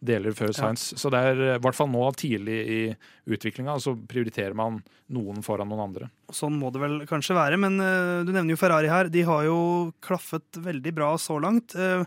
deler 0.00 0.32
før 0.32 0.54
Sainz. 0.56 0.94
Så 0.96 1.12
det 1.12 1.20
er 1.20 1.42
i 1.42 1.60
hvert 1.60 1.76
fall 1.76 1.92
nå 1.92 2.06
tidlig 2.16 2.56
i 2.56 2.80
utviklinga, 3.28 3.76
så 3.84 3.92
prioriterer 4.08 4.56
man 4.56 4.80
noen 5.12 5.44
foran 5.44 5.68
noen 5.68 5.84
andre. 5.90 6.08
Sånn 6.32 6.58
må 6.58 6.70
det 6.72 6.80
vel 6.82 7.00
kanskje 7.08 7.36
være, 7.36 7.58
men 7.60 7.78
uh, 7.80 8.22
du 8.24 8.32
nevner 8.32 8.54
jo 8.54 8.60
Ferrari 8.60 8.90
her. 8.90 9.10
De 9.12 9.24
har 9.28 9.46
jo 9.46 9.58
klaffet 10.04 10.60
veldig 10.64 10.94
bra 10.96 11.10
så 11.20 11.38
langt. 11.42 11.76
Uh, 11.76 12.04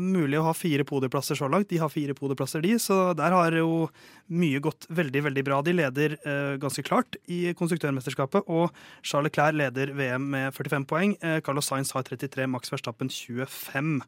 mulig 0.00 0.38
å 0.40 0.46
ha 0.48 0.54
fire 0.56 0.86
podieplasser 0.88 1.38
så 1.38 1.48
langt. 1.50 1.68
De 1.70 1.78
har 1.82 1.92
fire 1.92 2.16
podieplasser, 2.16 2.62
de, 2.64 2.76
så 2.82 3.12
der 3.18 3.34
har 3.36 3.54
jo 3.58 3.88
mye 4.32 4.62
gått 4.62 4.88
veldig 4.88 5.24
veldig 5.28 5.44
bra. 5.46 5.60
De 5.66 5.74
leder 5.76 6.16
uh, 6.24 6.54
ganske 6.62 6.84
klart 6.86 7.18
i 7.30 7.42
konstruktørmesterskapet, 7.58 8.48
og 8.48 8.70
Charles 9.02 9.34
Clair 9.34 9.58
leder 9.58 9.94
VM 9.98 10.30
med 10.32 10.56
45 10.56 10.88
poeng. 10.90 11.18
Carlos 11.44 11.68
Sainz 11.70 11.92
har 11.96 12.06
33, 12.06 12.48
Max 12.50 12.72
Verstappen 12.72 13.10
25. 13.12 14.00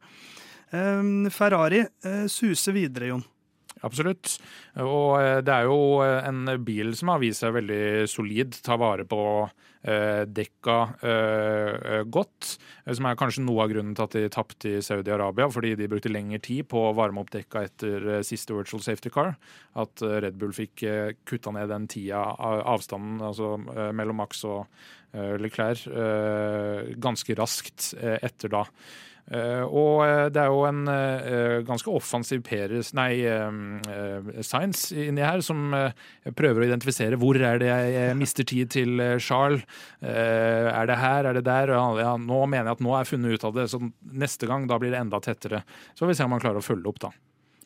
Eh, 0.73 1.31
Ferrari 1.35 1.85
suser 2.33 2.79
videre, 2.79 3.13
Jon. 3.13 3.25
Absolutt. 3.83 4.37
Og 4.83 5.19
eh, 5.19 5.41
det 5.45 5.55
er 5.55 5.67
jo 5.67 5.81
eh, 6.05 6.21
en 6.29 6.47
bil 6.65 6.95
som 6.99 7.11
har 7.13 7.23
vist 7.23 7.43
seg 7.43 7.57
veldig 7.57 8.07
solid, 8.11 8.55
tar 8.63 8.79
vare 8.83 9.07
på 9.09 9.19
eh, 9.83 10.23
dekka 10.31 10.77
godt. 12.13 12.53
Som 12.95 13.07
er 13.11 13.19
kanskje 13.19 13.45
noe 13.47 13.65
av 13.65 13.73
grunnen 13.73 13.97
til 13.99 14.07
at 14.07 14.17
de 14.17 14.25
tapte 14.33 14.71
i 14.79 14.83
Saudi-Arabia, 14.85 15.49
fordi 15.53 15.75
de 15.79 15.91
brukte 15.91 16.13
lengre 16.13 16.41
tid 16.43 16.69
på 16.71 16.87
å 16.89 16.95
varme 16.99 17.23
opp 17.23 17.31
dekka 17.35 17.67
etter 17.69 18.09
siste 18.27 18.55
virtual 18.57 18.83
safety 18.85 19.11
car. 19.15 19.35
At 19.79 20.03
Red 20.03 20.39
Bull 20.39 20.55
fikk 20.57 20.83
kutta 21.29 21.55
ned 21.55 21.71
den 21.73 21.87
tida, 21.91 22.23
av- 22.23 22.65
avstanden 22.77 23.23
altså 23.23 23.57
mellom 23.95 24.23
Max 24.23 24.43
og 24.49 24.67
Leclerc, 25.13 25.85
ganske 27.03 27.35
raskt 27.37 27.91
etter 28.01 28.55
da. 28.55 28.63
Eh, 29.33 29.65
og 29.65 30.03
eh, 30.05 30.27
det 30.33 30.43
er 30.43 30.51
jo 30.53 30.65
en 30.69 30.83
eh, 30.93 31.63
ganske 31.65 31.89
offensiv 31.89 32.43
Peres, 32.45 32.91
nei, 32.97 33.23
Sainz 34.45 34.91
inni 34.93 35.25
her, 35.25 35.41
som 35.45 35.73
prøver 36.37 36.63
å 36.63 36.69
identifisere 36.69 37.19
hvor 37.21 37.39
er 37.41 37.61
det 37.63 37.71
jeg 37.71 38.19
mister 38.19 38.47
tid 38.49 38.73
til 38.75 39.01
Charles. 39.23 39.65
Er 40.03 40.89
det 40.89 40.99
her, 40.99 41.29
er 41.29 41.39
det 41.39 41.45
der? 41.47 41.73
Ja, 41.73 42.15
nå 42.21 42.45
mener 42.47 42.73
jeg 42.73 42.79
at 42.79 42.85
nå 42.85 42.95
er 42.95 43.05
jeg 43.05 43.13
funnet 43.15 43.37
ut 43.37 43.49
av 43.49 43.57
det, 43.57 43.69
så 43.73 43.81
neste 44.03 44.49
gang 44.51 44.67
da 44.71 44.79
blir 44.83 44.93
det 44.95 45.01
enda 45.01 45.21
tettere. 45.23 45.63
Så 45.93 46.05
får 46.05 46.13
vi 46.13 46.19
se 46.19 46.27
om 46.27 46.35
han 46.37 46.43
klarer 46.43 46.61
å 46.61 46.67
følge 46.67 46.93
opp, 46.93 47.01
da. 47.07 47.13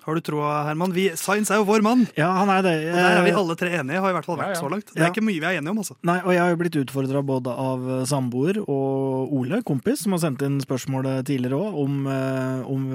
Har 0.06 0.14
du 0.14 0.20
troa, 0.22 0.60
Herman? 0.68 0.92
Vi, 0.94 1.08
Sainz 1.18 1.48
er 1.50 1.58
jo 1.58 1.64
vår 1.66 1.82
mann! 1.82 2.04
Ja, 2.14 2.28
han 2.38 2.50
er 2.54 2.60
det. 2.62 2.74
Og 2.92 2.94
der 2.94 3.16
er 3.18 3.24
vi 3.26 3.30
Eh, 3.32 3.38
alle 3.40 3.56
tre 3.58 3.70
enige, 3.74 3.98
har 3.98 4.12
i 4.12 4.14
hvert 4.14 4.24
fall 4.28 4.36
vært 4.38 4.52
Ja, 4.52 4.54
ja. 4.54 4.60
så 4.62 4.68
langt. 4.70 4.86
Det 4.94 5.00
er 5.00 5.06
Ja. 5.06 5.10
ikke 5.10 5.24
mye 5.26 5.40
vi 5.42 5.46
er 5.48 5.58
enige 5.58 5.70
om, 5.72 5.78
altså. 5.82 5.96
Nei, 6.06 6.20
og 6.22 6.30
jeg 6.30 6.38
har 6.38 6.50
jo 6.52 6.58
blitt 6.60 6.76
utfordra 6.78 7.22
både 7.26 7.50
av 7.50 7.80
eh, 7.90 8.04
samboer 8.06 8.60
og 8.68 9.32
Ole, 9.34 9.58
kompis, 9.66 10.04
som 10.04 10.12
har 10.14 10.20
sendt 10.22 10.42
inn 10.46 10.60
spørsmålet 10.62 11.26
tidligere 11.26 11.58
òg, 11.58 11.74
om, 11.82 12.06
eh, 12.06 12.62
om 12.70 12.86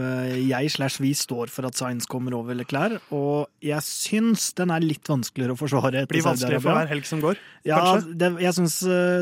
jeg 0.47 0.71
slash 0.71 1.01
vi 1.03 1.11
står 1.11 1.49
for 1.51 1.65
at 1.67 1.75
Science 1.75 2.07
kommer 2.07 2.31
over 2.33 2.55
Leclerc. 2.55 3.01
Og 3.11 3.47
jeg 3.61 3.81
syns 3.83 4.53
den 4.55 4.71
er 4.71 4.79
litt 4.79 5.03
vanskeligere 5.11 5.51
å 5.51 5.59
forsvare 5.59 6.05
etter 6.05 6.15
Blir 6.15 6.23
vanskeligere 6.23 6.61
for 6.63 6.71
hver 6.79 6.87
helg 6.87 7.05
som 7.05 7.19
går. 7.19 7.35
Ja, 7.65 7.77
kanskje? 7.99 8.17
det, 8.17 8.31
jeg 8.39 8.53
syns 8.55 8.79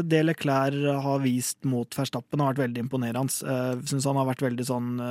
det 0.08 0.22
Leclerc 0.30 1.02
har 1.02 1.20
vist 1.26 1.58
mot 1.66 1.90
Verstappen, 1.90 2.40
har 2.40 2.54
vært 2.54 2.70
veldig 2.70 2.86
imponerende. 2.86 3.82
Syns 3.90 4.06
han 4.06 4.16
har 4.16 4.30
vært 4.30 4.46
veldig 4.46 4.66
sånn 4.70 5.02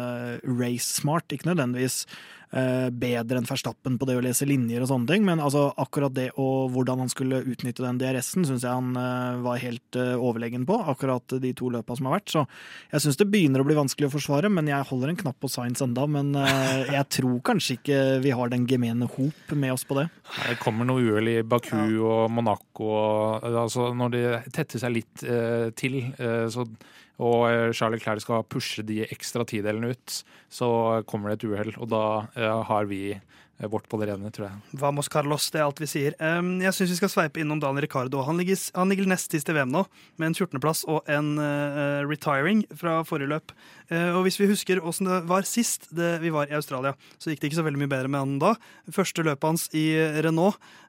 race-smart, 0.46 1.26
ikke 1.34 1.50
nødvendigvis 1.50 2.04
bedre 2.48 3.38
enn 3.38 3.46
Verstappen 3.48 3.98
på 4.00 4.06
det 4.08 4.16
å 4.18 4.22
lese 4.24 4.46
linjer 4.48 4.80
og 4.84 4.88
sånne 4.90 5.10
ting, 5.10 5.24
men 5.26 5.42
altså 5.44 5.66
akkurat 5.76 6.14
det 6.16 6.30
og 6.40 6.70
hvordan 6.74 7.02
han 7.02 7.10
skulle 7.12 7.42
utnytte 7.42 7.84
den 7.84 7.98
DRS-en, 8.00 8.46
syns 8.46 8.64
jeg 8.64 8.72
han 8.72 8.96
eh, 8.98 9.40
var 9.44 9.60
helt 9.62 9.98
eh, 9.98 10.14
overlegen 10.14 10.66
på, 10.68 10.76
akkurat 10.92 11.36
de 11.42 11.52
to 11.56 11.70
løpa 11.74 11.96
som 11.98 12.08
har 12.08 12.18
vært. 12.18 12.32
Så 12.32 12.44
jeg 12.92 13.04
syns 13.04 13.18
det 13.20 13.28
begynner 13.32 13.62
å 13.62 13.68
bli 13.68 13.78
vanskelig 13.78 14.08
å 14.08 14.14
forsvare, 14.14 14.50
men 14.52 14.70
jeg 14.70 14.88
holder 14.90 15.12
en 15.12 15.20
knapp 15.22 15.38
på 15.42 15.50
Science 15.52 15.84
enda. 15.84 16.06
Men 16.10 16.34
eh, 16.38 16.94
jeg 16.94 17.08
tror 17.18 17.40
kanskje 17.50 17.78
ikke 17.78 17.98
vi 18.24 18.34
har 18.38 18.52
den 18.52 18.68
gemene 18.70 19.08
hop 19.16 19.54
med 19.54 19.74
oss 19.74 19.86
på 19.88 19.98
det. 20.00 20.08
Det 20.38 20.58
kommer 20.62 20.88
noe 20.88 21.02
uhell 21.04 21.32
i 21.32 21.40
Baku 21.46 21.76
og 21.78 22.28
Monaco. 22.34 22.88
Og, 22.88 23.48
altså, 23.64 23.90
når 23.96 24.14
de 24.14 24.24
tetter 24.54 24.82
seg 24.82 24.94
litt 24.94 25.26
eh, 25.26 25.68
til, 25.78 26.00
eh, 26.16 26.46
så, 26.52 26.66
og 27.18 27.74
Charlie 27.74 27.74
Charles 27.74 27.98
Leclerc 27.98 28.22
skal 28.22 28.46
pushe 28.46 28.84
de 28.86 29.02
ekstra 29.08 29.44
tidelene 29.48 29.92
ut, 29.94 30.20
så 30.50 30.68
kommer 31.08 31.32
det 31.32 31.40
et 31.40 31.48
uhell. 31.50 31.74
Og 31.82 31.90
da 31.90 32.04
eh, 32.38 32.60
har 32.68 32.86
vi 32.90 33.02
eh, 33.16 33.68
vårt 33.68 33.88
på 33.90 33.98
det 33.98 34.10
rene, 34.12 34.30
tror 34.30 34.48
jeg. 34.48 34.78
Vamos 34.78 35.10
Carlos, 35.10 35.48
det 35.50 35.58
er 35.58 35.66
alt 35.66 35.82
vi 35.82 35.90
sier. 35.90 36.14
Jeg 36.18 36.74
syns 36.76 36.94
vi 36.94 37.00
skal 37.00 37.10
sveipe 37.10 37.42
innom 37.42 37.58
Daniel 37.62 37.88
Ricardo. 37.88 38.22
Han 38.28 38.38
ligger, 38.38 38.60
han 38.78 38.92
ligger 38.92 39.10
nest 39.10 39.34
sist 39.34 39.50
i 39.50 39.56
VM 39.56 39.74
nå, 39.74 39.82
med 40.16 40.30
en 40.30 40.38
14.-plass 40.38 40.84
og 40.86 41.10
en 41.10 41.34
uh, 41.42 42.06
retiring 42.06 42.62
fra 42.78 43.00
forrige 43.08 43.32
løp. 43.34 43.54
Eh, 43.88 44.10
og 44.12 44.26
hvis 44.26 44.36
vi 44.36 44.48
husker 44.50 44.82
åssen 44.84 45.08
det 45.08 45.22
var 45.28 45.46
sist 45.48 45.88
det, 45.96 46.18
vi 46.20 46.32
var 46.32 46.50
i 46.50 46.56
Australia, 46.58 46.92
så 47.16 47.32
gikk 47.32 47.40
det 47.40 47.50
ikke 47.50 47.60
så 47.60 47.64
veldig 47.64 47.80
mye 47.80 47.92
bedre 47.92 48.10
med 48.12 48.20
han 48.20 48.34
da. 48.42 48.50
Første 48.92 49.24
løpet 49.24 49.48
hans 49.48 49.64
i 49.76 49.86
Renault 50.24 50.58
eh, 50.58 50.87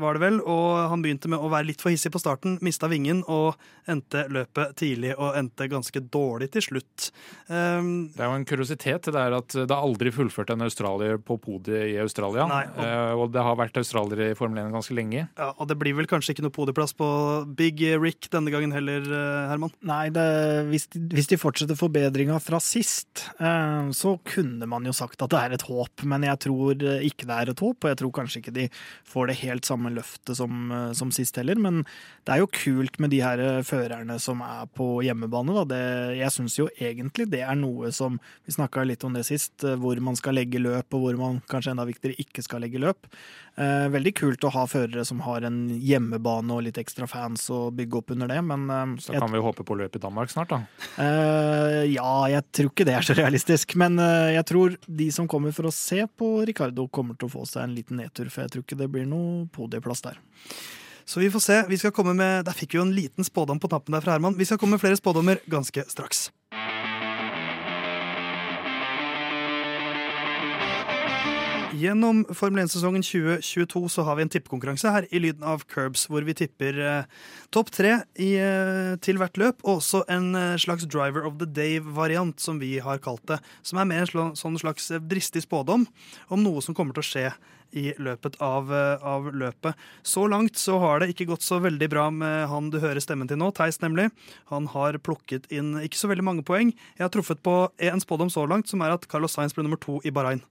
var 0.00 0.16
det 0.16 0.22
vel, 0.22 0.40
og 0.44 0.90
han 0.90 1.02
begynte 1.04 1.28
med 1.32 1.38
å 1.42 1.50
være 1.52 1.68
litt 1.70 1.82
for 1.82 1.92
hissig 1.94 2.10
på 2.14 2.20
starten, 2.20 2.58
mista 2.64 2.88
vingen 2.90 3.22
og 3.32 3.54
endte 3.88 4.24
løpet 4.32 4.74
tidlig 4.80 5.14
og 5.16 5.36
endte 5.38 5.68
ganske 5.70 6.00
dårlig 6.12 6.50
til 6.56 6.62
slutt. 6.62 7.10
Um, 7.48 8.08
Det 8.16 8.20
er 8.24 8.30
jo 8.30 8.36
en 8.38 8.44
kuriositet 8.48 9.08
det 9.12 9.20
er 9.20 9.36
at 9.36 9.48
det 9.54 9.70
er 9.70 9.76
aldri 9.76 10.10
fullført 10.14 10.50
en 10.54 10.64
australier 10.66 11.18
på 11.22 11.38
podiet 11.40 11.92
i 11.94 11.98
Australia. 12.02 12.46
Nei, 12.50 12.64
og- 12.66 12.84
Eh, 12.86 13.12
og 13.16 13.32
det 13.32 13.42
har 13.42 13.56
vært 13.56 13.76
australiere 13.80 14.30
i 14.30 14.34
Formel 14.34 14.64
1 14.64 14.72
ganske 14.72 14.94
lenge. 14.94 15.28
ja, 15.36 15.52
og 15.58 15.66
det 15.68 15.78
blir 15.78 15.94
vel 15.94 16.06
kanskje 16.06 16.34
ikke 16.34 16.42
noe 16.42 16.50
podieplass 16.54 16.92
på 16.94 17.08
Big 17.56 17.80
Rick 18.00 18.28
denne 18.30 18.50
gangen 18.50 18.72
heller, 18.72 19.00
eh, 19.00 19.48
Herman? 19.50 19.72
Nei, 19.82 20.08
det, 20.10 20.66
hvis, 20.70 20.86
de, 20.90 21.00
hvis 21.00 21.26
de 21.28 21.36
fortsetter 21.36 21.76
forbedringa 21.76 22.40
fra 22.40 22.58
sist, 22.58 23.28
eh, 23.40 23.90
så 23.90 24.18
kunne 24.24 24.66
man 24.68 24.84
jo 24.84 24.92
sagt 24.92 25.20
at 25.22 25.30
det 25.30 25.38
er 25.38 25.52
et 25.54 25.62
håp, 25.62 26.04
men 26.04 26.22
jeg 26.22 26.38
tror 26.40 26.74
ikke 26.76 27.26
det 27.26 27.36
er 27.36 27.50
et 27.50 27.58
håp, 27.60 27.84
og 27.84 27.90
jeg 27.90 27.96
tror 27.96 28.12
kanskje 28.12 28.42
ikke 28.42 28.52
de 28.54 28.68
får 29.06 29.30
det 29.30 29.38
helt 29.42 29.68
samme 29.68 29.92
løftet 29.94 30.36
som, 30.36 30.70
eh, 30.72 30.92
som 30.92 31.12
sist 31.14 31.36
heller. 31.36 31.56
Men 31.56 31.84
det 32.26 32.34
er 32.34 32.42
jo 32.42 32.50
kult 32.50 32.98
med 32.98 33.10
de 33.14 33.22
her 33.22 33.38
eh, 33.38 33.62
førerne 33.66 34.18
som 34.22 34.42
er 34.44 34.66
på 34.76 35.00
hjemmebane. 35.06 35.54
Da. 35.60 35.64
Det, 35.72 35.82
jeg 36.18 36.34
syns 36.34 36.58
jo 36.58 36.68
egentlig 36.76 37.28
det 37.30 37.44
er 37.46 37.58
noe 37.58 37.92
som 37.94 38.20
Vi 38.46 38.52
snakka 38.54 38.84
litt 38.86 39.04
om 39.04 39.14
det 39.14 39.24
sist, 39.26 39.64
eh, 39.64 39.78
hvor 39.78 39.98
man 40.02 40.16
skal 40.18 40.36
legge 40.38 40.62
løp, 40.62 40.94
og 40.94 41.02
hvor 41.02 41.18
man 41.18 41.42
kanskje 41.50 41.74
enda 41.74 41.86
viktigere 41.86 42.18
ikke 42.22 42.44
skal 42.44 42.64
legge 42.64 42.82
løp. 42.82 43.06
Eh, 43.56 43.86
veldig 43.88 44.12
kult 44.18 44.44
å 44.44 44.50
ha 44.52 44.66
førere 44.68 45.00
som 45.08 45.22
har 45.24 45.46
en 45.48 45.62
hjemmebane 45.80 46.52
og 46.52 46.66
litt 46.66 46.76
ekstra 46.76 47.06
fans 47.08 47.46
å 47.48 47.70
bygge 47.72 48.02
opp 48.02 48.12
under 48.12 48.28
det, 48.28 48.42
men 48.44 48.66
eh, 48.68 48.90
Så 49.00 49.14
jeg 49.14 49.22
kan 49.22 49.32
vi 49.32 49.40
håpe 49.40 49.64
på 49.64 49.78
løp 49.80 49.96
i 49.96 50.02
Danmark 50.02 50.32
snart, 50.32 50.52
da. 50.52 50.58
Eh, 51.00 51.86
ja, 51.94 52.12
jeg 52.34 52.44
tror 52.52 52.68
ikke 52.68 52.84
det 52.88 52.98
er 52.98 53.06
så 53.06 53.16
realistisk. 53.16 53.72
Men 53.80 53.96
jeg 53.96 54.44
tror 54.48 54.76
de 54.86 55.06
som 55.12 55.28
kommer 55.28 55.54
for 55.56 55.68
å 55.68 55.72
se 55.74 56.02
på 56.18 56.28
Ricardo, 56.48 56.86
kommer 56.88 57.16
til 57.16 57.30
å 57.30 57.32
få 57.32 57.44
seg 57.48 57.64
en 57.64 57.74
liten 57.76 58.00
nedtur. 58.00 58.28
For 58.32 58.44
jeg 58.44 58.52
tror 58.52 58.64
ikke 58.66 58.78
det 58.80 58.88
blir 58.92 58.95
noe 59.04 59.44
podieplass 59.52 60.00
der. 60.06 60.16
Så 61.06 61.20
vi 61.20 61.30
får 61.30 61.42
se. 61.44 61.60
Vi 61.68 61.78
skal 61.78 61.92
komme 61.94 62.14
med, 62.14 62.44
Der 62.44 62.56
fikk 62.56 62.74
vi 62.74 62.80
jo 62.80 62.86
en 62.86 62.94
liten 62.94 63.24
spådom 63.24 63.60
på 63.60 63.68
tappen 63.68 63.94
der 63.94 64.00
fra 64.00 64.16
Herman. 64.16 64.38
Vi 64.38 64.44
skal 64.44 64.58
komme 64.58 64.74
med 64.74 64.80
flere 64.80 64.96
spådommer 64.96 65.38
ganske 65.46 65.84
straks. 65.86 66.30
Gjennom 71.76 72.22
Formel 72.32 72.62
1-sesongen 72.64 73.02
2022 73.04 73.88
så 73.92 74.04
har 74.06 74.16
vi 74.16 74.24
en 74.24 74.30
tippekonkurranse 74.32 74.90
her 74.94 75.06
i 75.12 75.20
Lyden 75.20 75.44
av 75.44 75.66
Curbs, 75.68 76.06
hvor 76.08 76.24
vi 76.24 76.32
tipper 76.38 76.78
eh, 76.80 77.08
topp 77.52 77.68
tre 77.74 77.90
i, 78.16 78.30
eh, 78.40 78.94
til 79.04 79.20
hvert 79.20 79.36
løp, 79.36 79.60
og 79.66 79.82
også 79.82 80.00
en 80.08 80.30
eh, 80.38 80.54
slags 80.62 80.86
Driver 80.88 81.26
of 81.28 81.36
the 81.42 81.48
Day-variant, 81.58 82.40
som 82.40 82.62
vi 82.62 82.78
har 82.80 83.02
kalt 83.04 83.26
det. 83.28 83.42
Som 83.66 83.82
er 83.82 83.90
mer 83.90 84.06
en 84.06 84.08
sl 84.08 84.22
sånn 84.40 84.56
slags 84.62 84.88
eh, 84.94 85.02
dristig 85.04 85.44
spådom 85.44 85.84
om 86.32 86.46
noe 86.46 86.64
som 86.64 86.76
kommer 86.76 86.96
til 86.96 87.04
å 87.04 87.10
skje 87.10 87.26
i 87.72 87.92
løpet 87.98 88.36
av, 88.40 88.70
eh, 88.72 88.98
av 89.02 89.24
løpet. 89.32 89.74
Så 90.02 90.28
langt 90.28 90.54
så 90.56 90.78
har 90.80 91.00
det 91.00 91.08
ikke 91.14 91.26
gått 91.26 91.42
så 91.42 91.60
veldig 91.60 91.88
bra 91.90 92.10
med 92.10 92.48
han 92.48 92.70
du 92.70 92.78
hører 92.80 93.00
stemmen 93.00 93.28
til 93.28 93.36
nå, 93.38 93.52
Theis 93.54 93.78
nemlig. 93.80 94.10
Han 94.50 94.66
har 94.66 94.92
plukket 94.98 95.50
inn 95.50 95.74
ikke 95.80 95.96
så 95.98 96.08
veldig 96.08 96.24
mange 96.24 96.42
poeng. 96.44 96.72
Jeg 96.98 97.04
har 97.04 97.10
truffet 97.10 97.42
på 97.42 97.70
en 97.78 98.00
spådom 98.00 98.30
så 98.30 98.46
langt, 98.48 98.68
som 98.68 98.80
er 98.82 98.90
at 98.92 99.06
Carlos 99.08 99.32
Sainz 99.34 99.52
ble 99.54 99.62
nummer 99.64 99.80
to 99.80 100.00
i 100.04 100.10
Bahrain. 100.10 100.42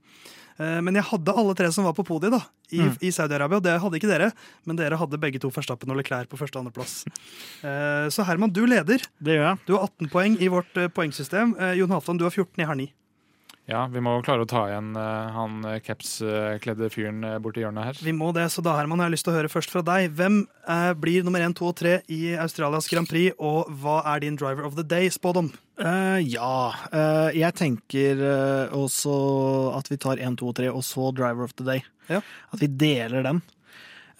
Eh, 0.57 0.79
Men 0.81 0.95
jeg 0.95 1.03
hadde 1.03 1.35
alle 1.35 1.53
tre 1.53 1.69
som 1.71 1.83
var 1.83 1.91
på 1.93 2.05
podiet 2.05 2.31
da, 2.31 2.39
i, 2.71 2.77
Mm. 2.79 2.97
i 3.01 3.09
Saudi-Arabia. 3.11 3.59
Det 3.61 3.81
hadde 3.81 3.99
ikke 3.99 4.07
dere, 4.07 4.31
men 4.65 4.77
dere 4.77 4.95
hadde 4.97 5.19
begge 5.19 5.37
to 5.39 5.49
Verstappen 5.51 5.89
og 5.91 5.97
Leclerc 5.97 6.29
på 6.29 6.37
første 6.37 6.55
og 6.55 6.65
andreplass. 6.65 7.05
Eh, 7.63 8.07
Så 8.09 8.23
Herman, 8.25 8.51
du 8.53 8.65
leder. 8.65 8.99
Det 9.21 9.35
gjør 9.35 9.49
jeg. 9.49 9.59
Du 9.67 9.73
har 9.77 9.83
18 9.89 10.07
poeng 10.09 10.37
i 10.41 10.47
vårt 10.47 10.73
poengsystem. 10.93 11.55
Jon 11.75 11.89
Halvdan, 11.89 12.17
du 12.17 12.23
har 12.23 12.31
14, 12.31 12.55
jeg 12.57 12.67
har 12.67 12.75
9. 12.75 12.91
Ja, 13.65 13.87
vi 13.89 14.01
må 14.03 14.11
jo 14.13 14.23
klare 14.25 14.45
å 14.45 14.49
ta 14.49 14.67
igjen 14.69 14.91
uh, 14.93 15.33
han 15.33 15.63
eh, 15.65 15.79
capskledde 15.81 16.85
fyren 16.93 17.23
eh, 17.25 17.39
borti 17.41 17.63
hjørnet 17.63 17.87
her. 17.87 18.01
Vi 18.05 18.13
må 18.13 18.27
det, 18.35 18.43
så 18.53 18.61
da 18.61 18.75
Herman, 18.77 19.01
jeg 19.01 19.09
har 19.09 19.13
lyst 19.15 19.25
til 19.25 19.33
å 19.33 19.37
høre 19.39 19.49
først 19.49 19.73
fra 19.73 19.81
deg. 19.81 20.11
Hvem 20.19 20.43
uh, 20.69 20.91
blir 21.01 21.25
nummer 21.25 21.41
1, 21.41 21.55
2 21.57 21.71
og 21.71 21.73
3 21.79 21.95
i 22.13 22.19
Australias 22.37 22.85
Grand 22.91 23.09
Prix, 23.09 23.33
og 23.41 23.71
hva 23.81 24.03
er 24.13 24.21
din 24.21 24.37
driver 24.37 24.67
of 24.69 24.77
the 24.77 24.85
day, 24.85 25.09
spådom? 25.09 25.49
Uh, 25.81 26.21
ja. 26.21 26.51
eh, 26.93 27.39
jeg 27.41 27.57
tenker 27.57 28.21
også 28.69 29.15
at 29.75 29.89
vi 29.89 29.97
tar 29.99 30.21
1, 30.21 30.37
2 30.39 30.51
og 30.53 30.57
3, 30.61 30.69
og 30.69 30.85
så 30.85 31.09
Driver 31.17 31.49
of 31.49 31.57
the 31.57 31.65
Day. 31.65 31.81
Ja. 32.11 32.21
At 32.53 32.61
vi 32.61 32.69
deler 32.69 33.25
den. 33.25 33.41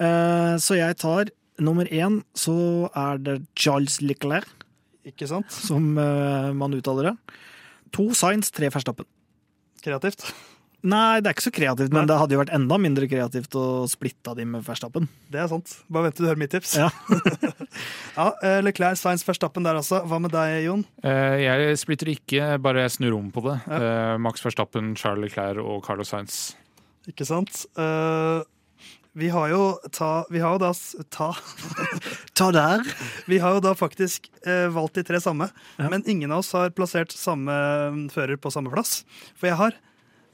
Eh, 0.02 0.56
så 0.60 0.80
jeg 0.82 0.98
tar 1.00 1.30
nummer 1.62 1.86
én, 1.86 2.24
så 2.36 2.90
er 2.98 3.22
det 3.22 3.38
Charles 3.54 4.02
Leclerc, 4.02 4.50
Ikke 5.06 5.30
sant? 5.30 5.54
som 5.54 5.94
man 5.94 6.74
uttaler 6.74 7.12
det. 7.12 7.38
To 7.96 8.10
Science, 8.18 8.50
tre 8.52 8.74
Verstappen. 8.74 9.06
Kreativt. 9.86 10.26
Nei, 10.86 11.18
det 11.24 11.32
er 11.32 11.34
ikke 11.34 11.46
så 11.48 11.52
kreativt, 11.56 11.90
men 11.90 12.04
Nei. 12.04 12.10
det 12.12 12.18
hadde 12.22 12.36
jo 12.36 12.40
vært 12.44 12.52
enda 12.54 12.78
mindre 12.78 13.08
kreativt 13.10 13.56
å 13.58 13.64
splitte 13.90 14.36
de 14.38 14.44
med 14.46 14.62
Verstappen. 14.68 15.08
Det 15.34 15.40
er 15.42 15.48
sant. 15.50 15.72
Bare 15.90 16.08
vent 16.12 16.18
til 16.20 16.28
du 16.28 16.30
hører 16.30 16.42
mitt 16.44 16.54
tips. 16.54 16.76
Ja. 16.78 16.92
Ja, 18.16 18.30
eh, 18.48 18.62
Leclerc, 18.64 18.96
Sveins, 18.96 19.26
Verstappen 19.28 19.66
der 19.66 19.76
også. 19.76 19.98
Hva 20.08 20.20
med 20.24 20.32
deg, 20.32 20.62
Jon? 20.64 20.86
Eh, 21.04 21.42
jeg 21.42 21.80
splitter 21.82 22.08
ikke, 22.14 22.54
bare 22.64 22.86
jeg 22.86 22.94
snur 22.94 23.18
om 23.18 23.26
på 23.34 23.42
det. 23.44 23.58
Ja. 23.68 23.80
Eh, 23.82 24.12
Max 24.24 24.46
Verstappen, 24.46 24.94
Charles 24.96 25.26
Leclerc 25.26 25.60
og 25.60 25.82
Carlos 25.84 26.14
Sainz. 26.14 26.38
Ikke 27.10 27.28
sant? 27.28 27.66
Vi 29.16 29.30
har 29.32 29.48
jo 29.54 29.62
ta 29.96 30.26
Vi 30.30 30.42
har 30.44 30.58
jo 30.58 30.60
da 30.66 30.72
ta 31.14 31.30
Ta 32.38 32.50
der! 32.52 32.84
Vi 33.30 33.40
har 33.40 33.56
jo 33.56 33.62
da 33.64 33.72
faktisk 33.80 34.28
eh, 34.46 34.68
valgt 34.76 34.98
de 35.00 35.04
tre 35.08 35.22
samme, 35.24 35.48
Ja. 35.80 35.90
men 35.90 36.04
ingen 36.08 36.32
av 36.36 36.44
oss 36.44 36.52
har 36.56 36.74
plassert 36.76 37.14
samme 37.16 37.52
mm, 37.96 38.06
fører 38.12 38.36
på 38.38 38.52
samme 38.52 38.72
plass. 38.74 39.06
For 39.40 39.48
jeg 39.48 39.56
har 39.62 39.72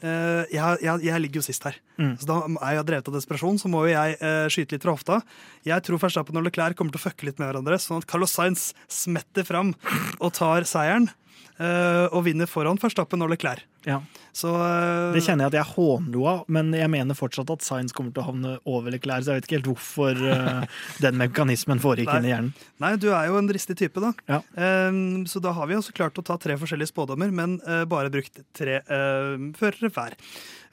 eh, 0.01 0.49
jeg, 0.49 0.81
jeg, 0.81 1.03
jeg 1.05 1.21
ligger 1.21 1.41
jo 1.41 1.45
sist 1.45 1.67
her. 1.69 1.77
Mm. 2.01 2.15
Så 2.17 2.25
da 2.25 2.39
er 2.57 2.79
jeg 2.79 2.87
drevet 2.89 3.11
av 3.11 3.17
desperasjon, 3.19 3.61
så 3.61 3.69
må 3.69 3.83
jo 3.85 3.93
jeg 3.93 4.17
eh, 4.17 4.47
skyte 4.49 4.73
litt 4.79 4.87
fra 4.87 4.95
hofta. 4.97 5.19
Jeg 5.67 5.85
tror 5.85 6.01
Verstappen 6.01 6.41
og 6.41 6.47
Leclerc 6.49 6.73
kommer 6.79 6.95
til 6.97 7.03
å 7.03 7.05
fucke 7.05 7.29
litt 7.29 7.37
med 7.37 7.51
hverandre, 7.51 7.77
sånn 7.81 8.01
at 8.01 8.09
Carlos 8.09 8.33
Sainz 8.33 8.71
smetter 8.89 9.45
fram 9.45 9.75
og 10.17 10.33
tar 10.41 10.65
seieren. 10.69 11.11
Eh, 11.57 12.05
og 12.11 12.25
vinner 12.27 12.49
foran 12.49 12.79
Verstappen 12.81 13.23
og 13.23 13.31
Leclerc. 13.33 13.65
Ja. 13.87 13.97
Så 14.35 14.51
eh, 14.53 15.11
Det 15.15 15.23
kjenner 15.25 15.47
jeg 15.47 15.51
at 15.51 15.57
jeg 15.57 15.73
hånlo 15.73 16.25
av, 16.29 16.43
men 16.51 16.69
jeg 16.77 16.91
mener 16.93 17.17
fortsatt 17.17 17.49
at 17.53 17.65
Science 17.65 17.95
kommer 17.97 18.13
til 18.13 18.23
å 18.23 18.27
havne 18.29 18.53
over 18.69 18.93
Leclerc, 18.93 19.25
så 19.25 19.33
jeg 19.33 19.41
vet 19.41 19.49
ikke 19.49 19.59
helt 19.59 19.71
hvorfor 19.71 20.21
eh, 20.35 20.79
den 21.03 21.19
mekanismen 21.21 21.81
foregikk 21.83 22.13
inn 22.15 22.29
i 22.29 22.33
hjernen. 22.33 22.53
Nei, 22.83 22.93
du 23.01 23.09
er 23.11 23.29
jo 23.31 23.39
en 23.41 23.49
dristig 23.49 23.77
type, 23.81 24.03
da. 24.03 24.13
Ja. 24.29 24.41
Ehm, 24.55 25.25
så 25.29 25.41
da 25.43 25.53
har 25.57 25.69
vi 25.69 25.77
også 25.77 25.95
klart 25.97 26.19
å 26.21 26.25
ta 26.25 26.37
tre 26.41 26.57
forskjellige 26.61 26.93
spådommer, 26.93 27.33
men 27.35 27.59
uh, 27.67 27.83
bare 27.89 28.11
brukt 28.13 28.41
tre 28.57 28.79
uh, 28.87 29.35
førere 29.57 29.91
hver. 29.93 30.17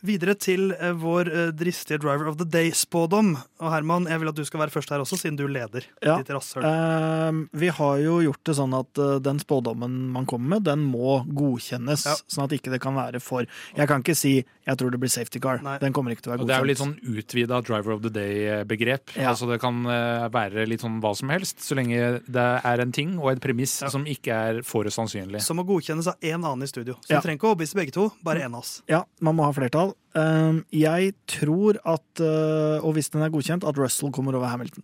Videre 0.07 0.35
til 0.39 0.71
eh, 0.77 0.93
vår 0.95 1.29
eh, 1.33 1.49
dristige 1.59 1.99
Driver 1.99 2.29
of 2.31 2.37
the 2.39 2.47
Day-spådom. 2.47 3.33
Og 3.59 3.73
Herman, 3.73 4.07
jeg 4.07 4.21
vil 4.23 4.31
at 4.31 4.37
du 4.39 4.45
skal 4.47 4.61
være 4.63 4.71
først 4.71 4.93
her 4.95 5.03
også, 5.03 5.19
siden 5.19 5.39
du 5.41 5.45
leder. 5.51 5.87
Ja. 6.05 6.19
Ditt 6.21 6.31
rasshøl. 6.31 6.63
Eh, 6.63 7.41
vi 7.59 7.71
har 7.75 7.97
jo 8.05 8.21
gjort 8.23 8.43
det 8.47 8.55
sånn 8.61 8.77
at 8.79 9.01
eh, 9.03 9.17
den 9.25 9.41
spådommen 9.43 9.97
man 10.15 10.29
kommer 10.31 10.55
med, 10.57 10.67
den 10.69 10.85
må 10.87 11.19
godkjennes. 11.27 12.07
Ja. 12.07 12.15
Sånn 12.31 12.47
at 12.47 12.55
ikke 12.55 12.71
det 12.75 12.81
kan 12.85 12.95
være 12.99 13.19
for 13.23 13.47
Jeg 13.77 13.89
kan 13.91 14.03
ikke 14.05 14.15
si 14.17 14.45
'jeg 14.69 14.77
tror 14.79 14.91
det 14.93 15.01
blir 15.01 15.11
safety 15.11 15.41
car'. 15.41 15.63
Nei. 15.63 15.79
Den 15.79 15.93
kommer 15.93 16.13
ikke 16.13 16.23
til 16.23 16.33
å 16.33 16.37
være 16.37 16.41
Og 16.43 16.47
det 16.47 16.55
er 16.55 16.61
jo 16.61 16.71
litt 16.71 16.79
sånn 16.79 16.99
utvida 17.03 17.63
driver 17.65 17.93
of 17.93 18.03
the 18.03 18.11
day-begrep. 18.11 19.17
Ja. 19.17 19.31
Altså 19.33 19.49
Det 19.51 19.61
kan 19.61 19.83
være 19.83 20.67
litt 20.69 20.81
sånn 20.81 21.01
hva 21.01 21.15
som 21.17 21.29
helst, 21.31 21.59
så 21.59 21.75
lenge 21.75 22.21
det 22.29 22.47
er 22.65 22.81
en 22.81 22.93
ting 22.93 23.19
og 23.19 23.33
et 23.33 23.41
premiss 23.41 23.81
Ja. 23.83 23.89
som 23.89 24.05
ikke 24.05 24.29
er 24.33 24.63
for 24.63 24.85
sannsynlig. 24.85 25.41
Som 25.41 25.57
må 25.57 25.65
godkjennes 25.67 26.07
av 26.07 26.15
én 26.21 26.45
annen 26.45 26.63
i 26.63 26.67
studio. 26.67 26.95
Så 27.03 27.11
Ja. 27.11 27.21
du 27.21 27.27
trenger 27.27 27.39
ikke 27.41 27.49
å 27.49 27.57
overbevise 27.57 27.75
begge 27.75 27.93
to, 27.93 28.13
bare 28.23 28.41
én 28.41 28.55
av 28.55 28.61
oss. 28.61 28.83
Ja, 28.89 29.05
man 29.21 29.37
må 29.37 29.45
ha 29.45 29.53
flertall. 29.53 29.88
Eh, 30.18 30.59
jeg 30.74 31.12
tror 31.31 31.79
at, 31.85 32.20
eh, 32.24 32.79
og 32.85 32.94
hvis 32.96 33.11
den 33.14 33.22
er 33.22 33.31
godkjent, 33.35 33.64
at 33.68 33.79
Russell 33.79 34.12
kommer 34.14 34.35
over 34.38 34.48
Hamilton. 34.51 34.83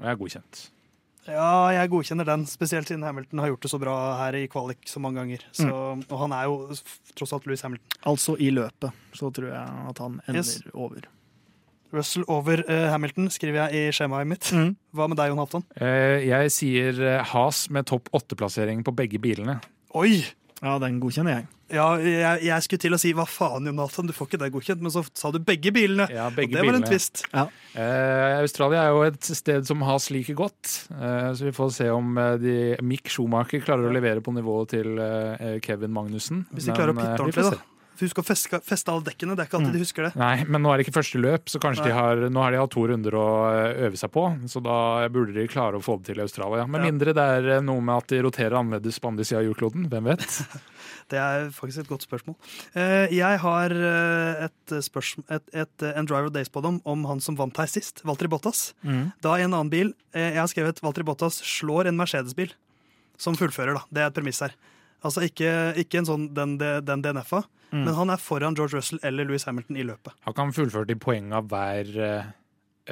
Jeg 0.00 0.10
er 0.12 0.16
godkjent. 0.20 0.70
Ja, 1.24 1.70
jeg 1.72 1.88
godkjenner 1.88 2.26
den, 2.28 2.42
spesielt 2.44 2.90
siden 2.90 3.02
Hamilton 3.06 3.40
har 3.40 3.48
gjort 3.48 3.62
det 3.64 3.70
så 3.72 3.78
bra 3.80 3.94
her 4.18 4.36
i 4.36 4.46
kvalik 4.52 4.82
så 4.90 5.00
mange 5.00 5.22
ganger. 5.22 5.40
Så, 5.56 5.64
Mm. 5.70 6.02
Og 6.10 6.18
han 6.20 6.32
er 6.36 6.44
jo 6.44 6.74
tross 7.16 7.32
alt 7.32 7.46
Louis 7.46 7.62
Hamilton. 7.64 7.86
Altså 8.04 8.36
i 8.38 8.50
løpet, 8.52 8.92
så 9.16 9.30
tror 9.32 9.48
jeg 9.48 9.88
at 9.88 9.98
han 10.04 10.20
ender 10.28 10.42
Yes. 10.42 10.60
over. 10.74 11.00
Russell 11.94 12.24
over 12.28 12.58
uh, 12.68 12.90
Hamilton 12.90 13.30
skriver 13.30 13.68
jeg 13.70 13.72
i 13.88 13.92
skjemaet 13.94 14.26
mitt. 14.26 14.50
Mm. 14.52 14.76
Hva 14.92 15.06
med 15.08 15.16
deg, 15.16 15.28
Jon 15.30 15.38
Halvdan? 15.38 15.64
Uh, 15.80 16.20
Jeg 16.26 16.50
sier 16.52 17.22
has 17.22 17.70
med 17.70 17.86
topp 17.86 18.08
åtte-plassering 18.12 18.82
på 18.84 18.92
begge 18.94 19.18
bilene. 19.22 19.60
Oi! 19.94 20.24
Ja, 20.62 20.78
den 20.82 21.00
godkjenner 21.02 21.40
jeg. 21.40 21.50
Ja, 21.72 21.86
jeg, 21.96 22.42
jeg 22.44 22.64
skulle 22.64 22.82
til 22.82 22.94
å 22.94 22.98
si 23.00 23.10
hva 23.16 23.24
faen, 23.28 23.64
Jonathan, 23.66 24.06
du 24.06 24.12
får 24.14 24.28
ikke 24.28 24.40
det 24.42 24.50
godkjent, 24.52 24.82
men 24.84 24.92
så 24.92 25.00
sa 25.16 25.30
du 25.32 25.40
begge 25.42 25.72
bilene. 25.74 26.06
Ja, 26.12 26.28
og 26.28 26.36
det 26.36 26.50
det 26.52 26.62
var 26.62 26.76
en 26.76 26.84
twist. 26.84 27.24
Ja. 27.32 27.46
Uh, 27.72 28.42
Australia 28.42 28.84
er 28.84 28.92
jo 28.92 29.02
et 29.08 29.30
sted 29.40 29.66
som 29.66 29.82
har 29.86 29.98
sliket 30.04 30.36
godt, 30.38 30.74
uh, 30.92 31.32
så 31.34 31.48
vi 31.48 31.54
får 31.56 31.72
se 31.78 31.88
om 31.90 32.18
eh, 32.20 32.34
de, 32.42 32.56
Mick 32.84 33.08
Schumacher 33.10 33.64
klarer 33.64 33.88
å 33.88 33.94
levere 33.94 34.22
på 34.24 34.34
nivået 34.36 34.74
til 34.76 35.00
uh, 35.00 35.56
Kevin 35.64 35.94
Magnussen. 35.96 36.44
Hvis 36.52 36.68
de 36.68 36.76
klarer 36.76 36.94
Men, 36.94 37.00
å 37.00 37.08
pitte 37.08 37.26
ordentlig, 37.26 37.56
da. 37.56 37.73
Husk 38.00 38.18
å 38.18 38.24
feste, 38.26 38.58
feste 38.66 38.90
alle 38.90 39.04
dekkene, 39.06 39.36
det 39.38 39.44
er 39.44 39.46
ikke 39.48 39.58
alltid 39.60 39.76
de 39.76 39.82
husker 39.84 40.06
det. 40.08 40.12
Nei, 40.18 40.44
men 40.50 40.64
nå 40.64 40.72
er 40.72 40.80
det 40.80 40.86
ikke 40.88 40.96
første 40.96 41.20
løp, 41.22 41.44
så 41.52 41.60
kanskje 41.62 41.84
Nei. 41.84 41.90
de 41.92 41.94
har, 41.94 42.22
nå 42.34 42.42
har 42.42 42.50
de 42.50 42.58
hatt 42.58 42.72
to 42.74 42.82
runder 42.90 43.14
å 43.14 43.26
eh, 43.52 43.84
øve 43.86 44.00
seg 44.00 44.10
på. 44.10 44.24
Så 44.50 44.62
da 44.64 44.78
burde 45.14 45.36
de 45.36 45.44
klare 45.48 45.78
å 45.78 45.84
få 45.84 45.94
det 46.00 46.08
til 46.10 46.18
i 46.18 46.24
Australia. 46.26 46.66
Med 46.66 46.82
Ja. 46.82 46.88
mindre 46.90 47.14
det 47.14 47.26
er 47.38 47.48
eh, 47.56 47.62
noe 47.62 47.80
med 47.86 47.94
at 48.02 48.10
de 48.10 48.18
roterer 48.26 48.56
annerledes 48.58 48.98
på 48.98 49.12
andre 49.12 49.24
sida 49.28 49.38
av 49.42 49.46
jordkloden. 49.46 49.86
Hvem 49.92 50.10
vet? 50.10 50.26
Det 51.12 51.18
er 51.20 51.50
faktisk 51.52 51.82
et 51.82 51.88
godt 51.90 52.04
spørsmål. 52.06 52.34
Eh, 52.80 53.12
Jeg 53.12 53.38
har 53.42 53.72
et 54.48 54.72
spørsmål, 54.86 55.26
et, 55.36 55.42
et, 55.52 55.82
en 56.00 56.06
Driver 56.08 56.32
Days 56.32 56.48
på 56.48 56.62
dem 56.64 56.78
om 56.88 57.04
han 57.10 57.20
som 57.20 57.36
vant 57.36 57.56
her 57.60 57.68
sist, 57.68 58.00
Valtteri 58.08 58.30
Bottas. 58.32 58.70
Mm. 58.82 59.10
Da 59.22 59.34
i 59.36 59.44
en 59.44 59.52
annen 59.52 59.68
bil. 59.72 59.92
Jeg 60.16 60.38
har 60.40 60.48
skrevet 60.48 60.80
Valtteri 60.80 61.04
Bottas 61.04 61.42
slår 61.44 61.90
en 61.92 61.98
Mercedes-bil 62.00 62.54
som 63.20 63.36
fullfører, 63.36 63.76
da. 63.76 63.84
Det 63.92 64.00
er 64.02 64.08
et 64.10 64.16
premiss 64.16 64.40
her. 64.42 64.56
Altså 65.04 65.20
ikke, 65.26 65.50
ikke 65.84 65.98
en 66.00 66.06
sånn 66.08 66.30
den, 66.34 66.56
den 66.58 67.02
DNF-a, 67.04 67.44
Mm. 67.74 67.84
men 67.88 67.94
han 67.96 68.10
er 68.14 68.20
foran 68.22 68.54
George 68.54 68.76
Russell 68.76 69.00
eller 69.02 69.24
Louis 69.26 69.42
Hamilton 69.48 69.76
i 69.76 69.82
løpet. 69.82 70.12
Har 70.22 70.32
ikke 70.32 70.42
han 70.44 70.52
fullført 70.54 70.86
de 70.86 70.94
poengene 70.94 71.40
hver, 71.50 71.88
eh, 71.98 72.28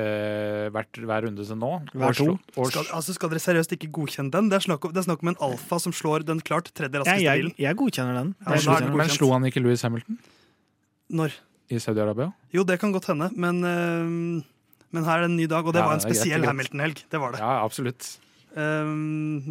eh, 0.02 0.70
hvert, 0.74 0.98
hver 0.98 1.22
runde 1.22 1.44
til 1.46 1.56
nå? 1.60 1.68
Hver 1.94 2.16
to. 2.18 2.34
Skal, 2.66 2.88
altså 2.90 3.14
skal 3.14 3.30
dere 3.30 3.38
seriøst 3.44 3.76
ikke 3.76 3.90
godkjenne 3.94 4.32
den? 4.34 4.48
Det 4.50 4.56
er 4.58 4.64
snakk 4.66 4.84
om, 4.88 4.92
det 4.96 4.98
er 5.04 5.06
snakk 5.06 5.22
om 5.22 5.30
en 5.30 5.38
alfa 5.40 5.78
som 5.84 5.92
slår 5.94 6.24
den 6.26 6.40
klart 6.42 6.72
tredje 6.74 6.98
Ja, 6.98 7.04
raskeste 7.04 7.22
jeg, 7.22 7.42
bilen. 7.44 7.54
jeg 7.62 7.76
godkjenner 7.78 8.14
den. 8.18 8.34
Ja, 8.40 8.48
Jeg 8.56 8.58
er 8.58 8.66
godkjenner. 8.72 8.96
Men 8.96 9.08
slo 9.14 9.30
han 9.36 9.42
ikke 9.52 9.62
Louis 9.62 9.82
Hamilton 9.86 10.18
Når? 11.12 11.32
i 11.70 11.78
Saudi-Arabia? 11.78 12.32
Jo, 12.52 12.64
det 12.64 12.80
kan 12.80 12.92
godt 12.92 13.06
hende, 13.12 13.30
men, 13.36 13.62
eh, 13.62 14.42
men 14.90 15.04
her 15.04 15.18
er 15.18 15.28
det 15.28 15.30
en 15.30 15.36
ny 15.36 15.46
dag, 15.46 15.64
og 15.64 15.72
det 15.72 15.80
Ja, 15.80 15.86
var 15.86 15.94
en 15.94 16.00
spesiell. 16.00 16.44
Hamilton-helg. 16.44 17.04
Det 17.08 17.20
var 17.20 17.32
det. 17.32 17.38
Ja, 17.40 17.62
absolutt. 17.64 18.16
Eh, 18.52 18.88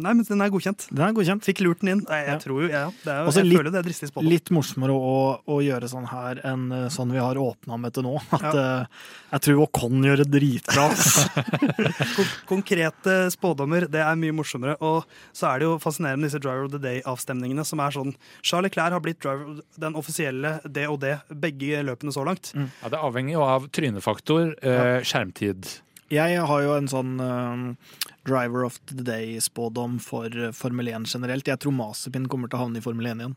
nei, 0.02 0.12
men 0.14 0.22
den 0.28 0.40
er 0.44 0.50
godkjent. 0.54 0.86
Den 0.92 1.04
er 1.08 1.12
godkjent. 1.16 1.42
Fikk 1.46 1.60
lurt 1.66 1.80
den 1.82 1.92
inn. 1.96 2.02
Nei, 2.08 2.20
jeg 2.24 2.32
Ja. 2.32 2.38
tror 2.38 2.62
jo, 2.62 2.68
ja, 2.70 2.84
det 3.04 3.12
er, 3.12 3.30
jeg 3.32 3.44
litt- 3.48 3.58
føler 3.58 3.70
det 3.72 3.80
er 3.80 3.88
dristig 3.88 4.08
spådom. 4.12 4.28
Litt 4.30 4.50
morsommere 4.54 4.94
å, 4.94 5.14
å 5.46 5.56
gjøre 5.62 5.88
sånn 5.90 6.06
her 6.12 6.40
enn 6.44 6.66
eh, 6.72 6.88
sånn 6.88 7.10
vi 7.12 7.18
har 7.18 7.34
åpna 7.36 7.78
med 7.80 7.92
til 7.94 8.04
nå. 8.06 8.14
At 8.38 8.54
eh, 8.54 8.86
jeg 9.32 9.40
tror 9.48 9.62
Ocon 9.66 10.02
gjør 10.06 10.22
det 10.24 10.28
dritbra. 10.34 10.88
Kon 12.48 12.62
konkrete 12.62 13.14
spådommer 13.34 13.86
det 13.90 14.00
er 14.04 14.16
mye 14.20 14.34
morsommere. 14.36 14.76
Og 14.84 15.04
så 15.34 15.50
er 15.52 15.62
det 15.62 15.66
jo 15.68 15.78
fascinerende 15.82 16.22
med 16.22 16.30
disse 16.30 16.40
Driver 16.42 16.68
of 16.68 16.72
the 16.74 16.80
Day-avstemningene, 16.82 17.64
som 17.66 17.80
er 17.84 17.94
sånn 17.94 18.14
Charlie 18.42 18.70
Clair 18.72 18.94
har 18.94 19.02
blitt 19.04 19.20
driver, 19.22 19.60
den 19.80 19.96
offisielle 19.98 20.60
det 20.64 20.86
og 20.90 21.00
det 21.02 21.16
begge 21.42 21.82
løpene 21.86 22.14
så 22.14 22.24
langt. 22.26 22.52
Ja, 22.54 22.88
Det 22.92 23.00
avhenger 23.02 23.32
jo 23.38 23.42
av 23.46 23.66
trynefaktor, 23.74 24.54
uh, 24.62 25.00
skjermtid. 25.06 25.80
Jeg 26.12 26.38
har 26.44 26.60
jo 26.62 26.74
en 26.76 26.88
sånn 26.92 27.12
eh, 27.24 28.11
driver 28.28 28.64
of 28.64 28.78
the 28.86 29.02
day-spådom 29.02 29.98
for 30.02 30.30
eh, 30.30 30.52
Formel 30.52 30.88
1 30.88 31.08
generelt. 31.14 31.48
Jeg 31.48 31.60
tror 31.62 31.74
Masepin 31.76 32.28
kommer 32.28 32.50
til 32.50 32.60
å 32.60 32.66
havne 32.66 32.80
i 32.80 32.84
Formel 32.84 33.10
1 33.10 33.24
igjen. 33.24 33.36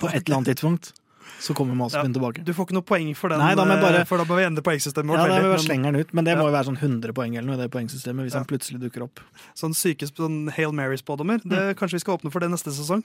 På 0.00 0.10
et 0.10 0.22
eller 0.22 0.40
annet 0.40 0.54
tidspunkt 0.54 0.92
så 1.38 1.54
kommer 1.54 1.74
Mazepin 1.78 2.12
tilbake. 2.14 2.44
Du 2.44 2.52
får 2.52 2.66
ikke 2.68 2.76
noe 2.78 2.82
poeng 2.86 3.14
for 3.16 3.28
den, 3.30 3.38
Nei, 3.38 3.54
da 3.54 3.64
bare- 3.64 4.00
eh, 4.00 4.04
for 4.04 4.18
da 4.18 4.24
må 4.24 4.36
vi 4.36 4.42
endre 4.44 4.62
poengsystemet 4.62 5.06
vårt. 5.12 5.18
Ja, 5.18 5.26
da 5.28 5.40
må 5.42 5.54
vi 5.56 5.64
slenger 5.66 5.92
den 5.92 6.00
ut, 6.00 6.12
men 6.14 6.24
det 6.24 6.34
Ja. 6.36 6.42
må 6.42 6.46
jo 6.48 6.52
være 6.56 6.66
sånn 6.66 6.78
100 6.78 7.12
poeng 7.14 7.36
eller 7.38 7.46
noe 7.46 7.54
i 7.54 7.62
det 7.62 7.70
poengsystemet 7.70 8.24
hvis 8.26 8.32
Ja. 8.34 8.38
han 8.38 8.46
plutselig 8.46 8.80
dukker 8.80 9.02
opp. 9.04 9.20
Sånn 9.54 9.74
syke 9.74 10.04
sånn 10.10 10.50
Hail 10.50 10.72
Mary-spådommer. 10.72 11.38
Mm. 11.44 11.48
Det- 11.50 11.76
Kanskje 11.78 11.92
vi 11.92 11.98
skal 12.00 12.18
åpne 12.18 12.32
for 12.32 12.40
det 12.40 12.50
neste 12.50 12.70
sesong. 12.72 13.02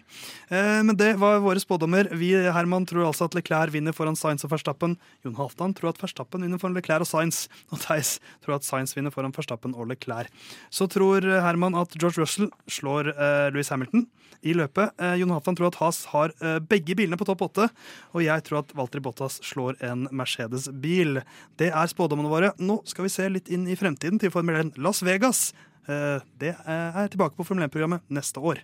Eh, 0.50 0.82
men 0.84 0.96
det 0.96 1.18
var 1.20 1.40
våre 1.40 1.60
spådommer. 1.64 2.10
Vi 2.12 2.32
Herman 2.34 2.86
tror 2.86 3.06
altså 3.12 3.26
at 3.26 3.32
Leclerc 3.36 3.70
vinner 3.72 3.92
foran 3.94 4.16
Sainz 4.18 4.44
og 4.44 4.50
Verstappen. 4.52 4.98
Jon 5.24 5.36
Halvdan 5.36 5.74
tror 5.76 5.90
at 5.90 5.98
Verstappen 6.00 6.42
vinner 6.42 6.58
foran 6.60 6.74
Leclerc 6.76 7.02
og 7.02 7.08
Sainz. 7.08 7.48
Og 7.72 7.80
Theis 7.80 8.20
tror 8.44 8.56
at 8.56 8.62
Sainz 8.64 8.94
vinner 8.96 9.12
foran 9.12 9.32
Verstappen 9.32 9.76
og 9.76 9.88
Leclerc. 9.88 10.28
Så 10.72 10.88
tror 10.90 11.22
Herman 11.22 11.76
at 11.76 11.90
George 11.98 12.18
Russell 12.18 12.50
slår 12.68 13.10
eh, 13.18 13.50
Louis 13.52 13.68
Hamilton 13.70 14.08
i 14.44 14.54
løpet. 14.54 14.92
Eh, 15.00 15.16
Jon 15.20 15.30
Halvdan 15.30 15.56
tror 15.56 15.68
at 15.68 15.76
Haas 15.76 16.06
har 16.06 16.30
eh, 16.42 16.60
begge 16.60 16.96
bilene 16.96 17.16
på 17.18 17.26
topp 17.26 17.40
åtte. 17.54 17.70
Og 18.14 18.23
jeg 18.26 18.44
tror 18.48 18.62
at 18.64 18.74
Valtteri 18.78 19.04
Bottas 19.06 19.40
slår 19.46 19.78
en 19.86 20.08
Mercedes-bil. 20.12 21.22
Det 21.60 21.70
er 21.72 21.92
spådommene 21.92 22.32
våre. 22.32 22.54
Nå 22.60 22.80
skal 22.90 23.08
vi 23.08 23.14
se 23.14 23.28
litt 23.30 23.50
inn 23.54 23.68
i 23.68 23.78
fremtiden 23.80 24.20
til 24.22 24.34
Formel 24.34 24.60
1 24.62 24.78
Las 24.84 25.04
Vegas. 25.06 25.52
Eh, 25.88 26.20
Det 26.40 26.56
er 26.66 27.08
tilbake 27.12 27.36
på 27.36 27.46
Formel 27.48 27.68
1-programmet 27.68 28.02
neste 28.10 28.40
år. 28.40 28.62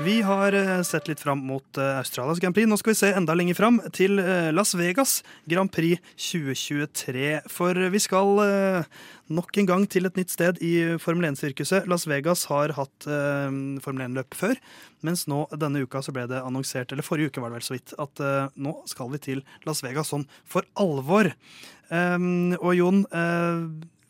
Vi 0.00 0.20
har 0.22 0.52
eh, 0.52 0.82
sett 0.82 1.08
litt 1.08 1.20
fram 1.20 1.40
mot 1.42 1.78
eh, 1.78 1.96
Australias 1.98 2.38
Grand 2.38 2.54
Prix. 2.54 2.68
Nå 2.70 2.76
skal 2.78 2.92
vi 2.92 2.98
se 3.00 3.08
enda 3.18 3.34
lenger 3.34 3.56
fram, 3.58 3.80
til 3.90 4.20
eh, 4.22 4.52
Las 4.54 4.76
Vegas 4.78 5.24
Grand 5.50 5.72
Prix 5.74 5.98
2023. 6.22 7.40
For 7.50 7.80
vi 7.90 8.00
skal 8.04 8.38
nok 9.34 9.58
en 9.58 9.66
gang 9.66 9.86
til 9.90 10.06
et 10.06 10.20
nytt 10.20 10.30
sted 10.30 10.60
i 10.62 10.70
Formel 11.02 11.26
1-sirkuset. 11.32 11.88
Las 11.90 12.06
Vegas 12.06 12.44
har 12.46 12.76
hatt 12.76 13.08
Formel 13.08 14.04
1-løp 14.06 14.36
før, 14.38 14.54
mens 15.02 15.26
nå 15.30 15.40
denne 15.58 15.82
uka 15.82 16.04
så 16.04 16.14
ble 16.14 16.28
det 16.30 16.44
annonsert, 16.44 16.94
eller 16.94 17.06
forrige 17.06 17.32
uke 17.32 17.42
var 17.42 17.50
det 17.50 17.58
vel 17.58 17.66
så 17.66 17.74
vidt, 17.74 17.94
at 17.98 18.22
nå 18.54 18.76
skal 18.88 19.10
vi 19.12 19.20
til 19.24 19.42
Las 19.66 19.82
Vegas 19.84 20.12
sånn 20.14 20.28
for 20.46 20.68
alvor. 20.78 21.32
Um, 21.90 22.54
og 22.60 22.70
Jon, 22.78 23.02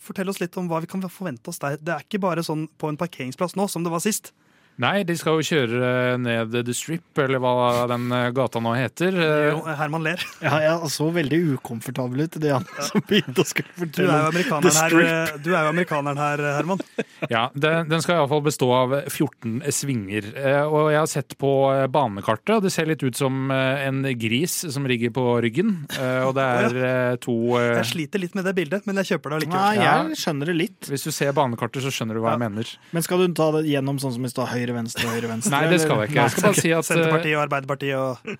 fortell 0.05 0.31
oss 0.31 0.43
litt 0.45 0.61
om 0.61 0.69
hva 0.69 0.83
vi 0.85 0.91
kan 0.91 1.03
forvente 1.09 1.49
oss 1.49 1.63
der. 1.65 1.81
Det 1.81 1.97
er 1.97 2.05
ikke 2.05 2.23
bare 2.29 2.45
sånn 2.45 2.69
på 2.77 2.93
en 2.93 3.01
parkeringsplass 3.01 3.57
nå 3.59 3.71
som 3.73 3.87
det 3.87 3.95
var 3.95 4.05
sist. 4.05 4.35
Nei, 4.79 5.03
de 5.07 5.15
skal 5.19 5.41
jo 5.41 5.47
kjøre 5.47 6.19
ned 6.23 6.55
The 6.55 6.75
Strip, 6.77 7.19
eller 7.19 7.41
hva 7.43 7.87
den 7.91 8.07
eh, 8.15 8.29
gata 8.35 8.61
nå 8.63 8.75
heter. 8.79 9.17
Jo, 9.51 9.63
Herman 9.79 10.07
ler. 10.07 10.23
Ja, 10.49 10.61
jeg 10.63 10.91
så 10.95 11.09
veldig 11.13 11.39
ukomfortabel 11.57 12.23
ut 12.25 12.37
det 12.41 12.53
han 12.55 12.67
som 12.87 13.03
begynte 13.05 13.43
å 13.43 13.47
skulle 13.47 13.73
fortelle 13.75 14.31
The 14.31 14.73
Strip. 14.73 15.09
her, 15.09 15.33
du 15.43 15.51
er 15.51 15.67
jo 15.67 15.73
amerikaneren 15.73 16.21
her, 16.21 16.45
Herman. 16.59 16.83
Ja, 17.33 17.49
den, 17.53 17.89
den 17.91 18.03
skal 18.05 18.21
iallfall 18.21 18.45
bestå 18.47 18.69
av 18.73 18.95
14 19.11 19.65
svinger. 19.75 20.31
Eh, 20.39 20.63
og 20.63 20.93
jeg 20.93 21.01
har 21.01 21.11
sett 21.11 21.35
på 21.41 21.53
eh, 21.73 21.89
banekartet, 21.91 22.55
og 22.61 22.67
det 22.67 22.73
ser 22.75 22.89
litt 22.89 23.03
ut 23.03 23.19
som 23.19 23.51
en 23.51 24.05
gris 24.21 24.61
som 24.71 24.87
rigger 24.89 25.11
på 25.15 25.25
ryggen. 25.43 25.75
Og 25.99 26.33
det 26.39 26.47
er 26.47 27.19
to 27.23 27.35
Jeg 27.59 27.89
sliter 27.91 28.23
litt 28.23 28.39
med 28.39 28.47
det 28.47 28.55
bildet, 28.57 28.87
men 28.87 29.03
jeg 29.03 29.15
kjøper 29.15 29.35
det 29.35 29.41
allikevel. 29.41 29.83
Nei, 29.83 29.83
jeg 29.83 30.23
skjønner 30.23 30.53
det 30.53 30.57
litt. 30.57 30.93
Hvis 30.93 31.09
du 31.09 31.11
ser 31.15 31.35
banekartet, 31.37 31.83
så 31.85 31.93
skjønner 31.95 32.19
du 32.19 32.23
hva 32.23 32.33
ja. 32.33 32.39
jeg 32.39 32.45
mener. 32.47 32.73
Men 32.95 33.07
skal 33.07 33.25
du 33.25 33.37
ta 33.37 33.51
det 33.59 33.67
gjennom 33.69 33.99
sånn 34.03 34.15
som 34.15 34.29
i 34.29 34.33
stad? 34.33 34.49
høyre, 34.49 34.68
venstre, 34.77 35.09
høyre, 35.09 35.31
venstre? 35.31 35.53
Nei, 35.55 35.71
det 35.73 35.81
skal 35.83 36.03
jeg 36.03 36.11
ikke. 36.11 36.19
Jeg 36.21 36.35
skal 36.35 36.47
bare 36.47 36.61
si 36.61 36.73
at 36.75 36.89
Senterpartiet 36.89 37.37
og 37.37 37.43
Arbeiderpartiet 37.45 37.97
og 37.99 38.33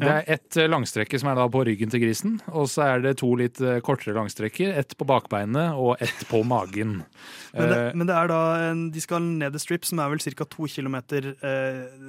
Det 0.00 0.12
er 0.12 0.30
ett 0.36 0.58
eh, 0.60 0.68
langstrekke 0.70 1.20
som 1.20 1.32
er 1.32 1.40
da 1.40 1.46
på 1.52 1.64
ryggen 1.68 1.92
til 1.92 2.04
grisen, 2.04 2.38
og 2.50 2.68
så 2.72 2.86
er 2.88 3.04
det 3.04 3.16
to 3.22 3.32
litt 3.40 3.60
eh, 3.64 3.80
kortere 3.84 4.16
langstrekker. 4.18 4.74
Ett 4.82 4.96
på 4.98 5.08
bakbeinet 5.08 5.78
og 5.78 6.02
ett 6.02 6.26
på 6.30 6.42
magen. 6.46 7.00
Men 7.52 7.70
det, 7.72 7.78
men 7.98 8.06
det, 8.06 8.14
er 8.14 8.30
da 8.30 8.40
De 8.94 9.02
skal 9.02 9.24
ned 9.24 9.54
the 9.54 9.60
strip, 9.62 9.86
som 9.88 9.98
er 10.02 10.12
vel 10.12 10.22
ca. 10.22 10.46
to 10.46 10.68
kilometer 10.70 11.32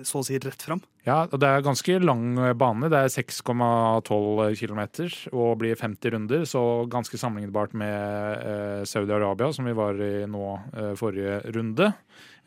så 0.06 0.22
å 0.22 0.26
si 0.26 0.38
rett 0.38 0.62
fram? 0.62 0.84
Ja, 1.08 1.24
og 1.26 1.40
det 1.42 1.50
er 1.50 1.64
ganske 1.66 1.96
lang 2.04 2.36
bane. 2.60 2.92
Det 2.94 3.00
er 3.00 3.10
6,12 3.10 4.54
km 4.60 4.84
og 5.34 5.56
blir 5.64 5.80
50 5.80 6.14
runder, 6.14 6.46
så 6.46 6.62
ganske 6.92 7.18
sammenlignbart 7.18 7.74
med 7.74 8.86
Saudi-Arabia, 8.90 9.50
som 9.56 9.66
vi 9.66 9.78
var 9.78 9.98
i 9.98 10.14
nå 10.30 10.46
forrige 11.00 11.42
runde. 11.58 11.90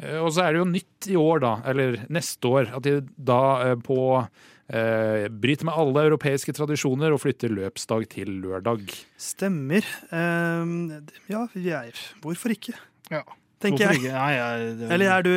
Eh, 0.02 0.18
og 0.18 0.32
så 0.34 0.44
er 0.44 0.54
det 0.54 0.62
jo 0.62 0.70
nytt 0.70 1.10
i 1.10 1.18
år, 1.18 1.42
da, 1.44 1.54
eller 1.70 2.00
neste 2.12 2.50
år, 2.50 2.72
at 2.74 2.86
de 2.86 2.98
da 3.14 3.40
eh, 3.68 3.76
på 3.84 3.98
eh, 4.18 4.28
bryter 4.66 5.68
med 5.68 5.76
alle 5.76 6.06
europeiske 6.08 6.54
tradisjoner 6.56 7.12
og 7.12 7.20
flytter 7.20 7.52
løpsdag 7.52 8.06
til 8.16 8.30
lørdag. 8.44 8.86
Stemmer. 9.20 9.84
Uh, 10.08 11.00
ja, 11.28 11.46
jeg, 11.52 11.92
hvorfor 12.24 12.54
ikke? 12.56 12.76
Ja. 13.12 13.24
Tenker 13.64 13.92
jeg. 13.94 14.12
Nei, 14.12 14.32
jeg 14.36 14.72
det... 14.80 14.88
Eller 14.92 15.12
er 15.14 15.24
du 15.24 15.30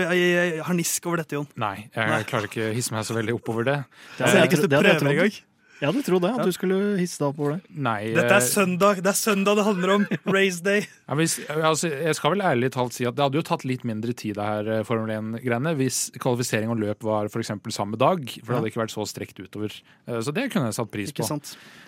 harnisk 0.67 1.05
over 1.07 1.21
dette, 1.21 1.37
Jon? 1.37 1.47
Nei, 1.59 1.87
jeg 1.95 2.25
klarer 2.27 2.49
ikke 2.49 2.65
å 2.69 2.73
hisse 2.75 2.95
meg 2.95 3.05
så 3.07 3.15
veldig 3.15 3.37
oppover 3.37 3.67
det. 3.67 3.77
Det 4.17 4.31
er 4.31 4.49
ikke 4.49 4.59
så 4.63 4.71
prøver 4.71 5.11
engang. 5.13 5.37
Jeg 5.81 5.91
hadde 5.91 6.01
trodd 6.07 6.23
det, 6.25 6.31
at 6.33 6.47
du 6.47 6.53
skulle 6.55 6.77
hisse 6.97 7.19
deg 7.21 7.27
opp 7.29 7.41
over 7.41 7.57
det. 7.57 7.75
Nei, 7.85 8.09
Dette 8.15 8.39
er 8.39 8.45
søndag 8.45 9.01
det 9.05 9.11
er 9.11 9.17
søndag 9.19 9.59
det 9.59 9.65
handler 9.67 9.91
om! 9.93 10.05
Race 10.35 10.63
day! 10.65 10.87
Ja, 11.05 11.17
hvis, 11.19 11.37
altså, 11.53 11.91
jeg 11.91 12.17
skal 12.17 12.33
vel 12.33 12.41
ærlig 12.49 12.71
talt 12.73 12.95
si 12.95 13.05
at 13.05 13.17
det 13.17 13.21
hadde 13.23 13.37
jo 13.37 13.45
tatt 13.45 13.65
litt 13.67 13.85
mindre 13.87 14.15
tid 14.17 14.39
det 14.39 14.47
her 14.47 14.71
eh, 14.73 14.85
Formel 14.87 15.13
1-greiene 15.13 15.75
hvis 15.77 15.99
kvalifisering 16.17 16.73
og 16.73 16.81
løp 16.81 17.05
var 17.05 17.29
f.eks. 17.29 17.53
samme 17.75 17.99
dag. 17.99 18.25
For 18.39 18.49
det 18.49 18.57
hadde 18.57 18.71
ikke 18.71 18.81
vært 18.81 18.95
så 18.95 19.05
strekt 19.09 19.37
utover. 19.37 19.75
Eh, 20.07 20.17
så 20.25 20.33
det 20.33 20.47
kunne 20.53 20.71
jeg 20.71 20.79
satt 20.79 20.91
pris 20.93 21.13
på. 21.13 21.27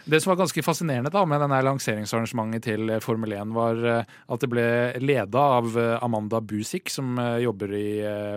Det 0.10 0.22
som 0.22 0.32
var 0.32 0.40
ganske 0.44 0.64
fascinerende 0.66 1.12
da 1.14 1.26
med 1.28 1.42
denne 1.44 1.60
lanseringsarrangementet 1.66 2.70
til 2.70 2.94
Formel 3.04 3.34
1, 3.40 3.56
var 3.58 3.82
eh, 3.82 4.16
at 4.30 4.46
det 4.46 4.52
ble 4.54 4.68
leda 5.02 5.46
av 5.58 5.74
Amanda 6.06 6.44
Busik, 6.46 6.94
som 6.94 7.18
jobber 7.42 7.74
i 7.74 7.90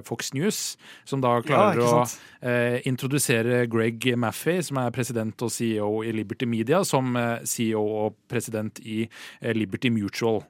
Fox 0.07 0.33
News, 0.37 0.63
som 1.09 1.21
da 1.23 1.37
klarer 1.45 1.81
ja, 1.83 2.03
å 2.03 2.83
introdusere 2.89 3.63
Greg 3.71 4.05
Maffey, 4.19 4.63
som 4.65 4.81
er 4.83 4.93
president 4.95 5.42
og 5.45 5.53
CEO 5.53 5.91
i 6.07 6.13
Liberty 6.15 6.47
Media 6.49 6.83
som 6.87 7.17
eh, 7.19 7.43
CEO 7.49 7.83
og 8.07 8.17
president 8.31 8.79
i 8.85 9.03
eh, 9.05 9.53
Liberty 9.57 9.91
Mutual. 9.93 10.41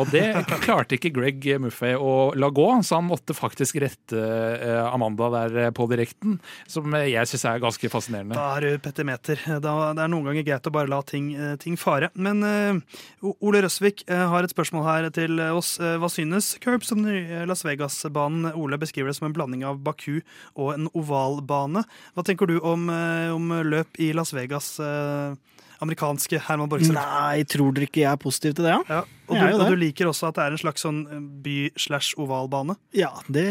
Og 0.00 0.10
det 0.12 0.24
klarte 0.66 0.96
ikke 0.96 1.12
Greg 1.14 1.46
Muffey 1.62 1.96
å 1.96 2.32
la 2.38 2.50
gå, 2.54 2.68
så 2.86 2.98
han 3.00 3.08
måtte 3.08 3.36
faktisk 3.36 3.80
rette 3.82 4.20
eh, 4.20 4.80
Amanda 4.90 5.30
der 5.34 5.74
på 5.76 5.86
direkten, 5.90 6.38
som 6.70 6.90
jeg 6.98 7.28
syns 7.30 7.46
er 7.48 7.62
ganske 7.62 7.92
fascinerende. 7.92 8.38
Da 8.38 8.56
er 8.56 8.66
du 8.66 8.84
petimeter. 8.84 9.40
Det 9.60 9.70
er 9.70 10.10
noen 10.10 10.30
ganger 10.30 10.46
greit 10.46 10.68
å 10.68 10.74
bare 10.74 10.90
la 10.90 11.00
ting, 11.06 11.32
ting 11.62 11.76
fare. 11.80 12.10
Men 12.14 12.42
uh, 12.44 13.32
Ole 13.44 13.62
Røsvik 13.64 14.02
har 14.08 14.44
et 14.44 14.52
spørsmål 14.52 14.84
her 14.86 15.08
til 15.14 15.40
oss. 15.50 15.74
Hva 15.78 16.08
synes 16.12 16.52
Curb 16.62 16.84
som 16.86 17.04
Las 17.48 17.64
Vegas-banen? 17.66 18.50
Ole 18.58 18.78
beskriver 18.80 19.10
det 19.10 19.18
som 19.18 19.28
en 19.28 19.36
blanding 19.36 19.64
av 19.66 19.80
Baku 19.84 20.20
og 20.56 20.72
en 20.74 20.88
ovalbane. 20.96 21.84
Hva 22.16 22.24
tenker 22.26 22.50
du 22.50 22.58
om, 22.58 22.88
om 22.90 23.54
løp 23.66 24.00
i 24.00 24.10
Las 24.16 24.34
Vegas? 24.34 24.39
Vegas 24.40 24.74
eh, 24.82 25.36
amerikanske 25.80 26.40
Herman 26.44 26.68
Borgseth. 26.70 26.96
Nei, 26.96 27.44
tror 27.48 27.72
dere 27.76 27.88
ikke 27.88 28.02
jeg 28.02 28.10
er 28.12 28.20
positiv 28.20 28.56
til 28.58 28.68
det? 28.68 28.74
Ja, 28.74 28.82
ja 28.90 29.00
og, 29.30 29.36
du, 29.36 29.44
og, 29.54 29.62
du, 29.72 29.78
liker 29.80 30.10
også 30.10 30.28
at 30.28 30.38
det 30.38 30.44
er 30.44 30.56
en 30.56 30.62
slags 30.62 30.84
sånn 30.84 31.00
eh, 31.06 31.22
by-slash-ovalbane? 31.46 32.76
Ja, 32.96 33.12
det 33.32 33.46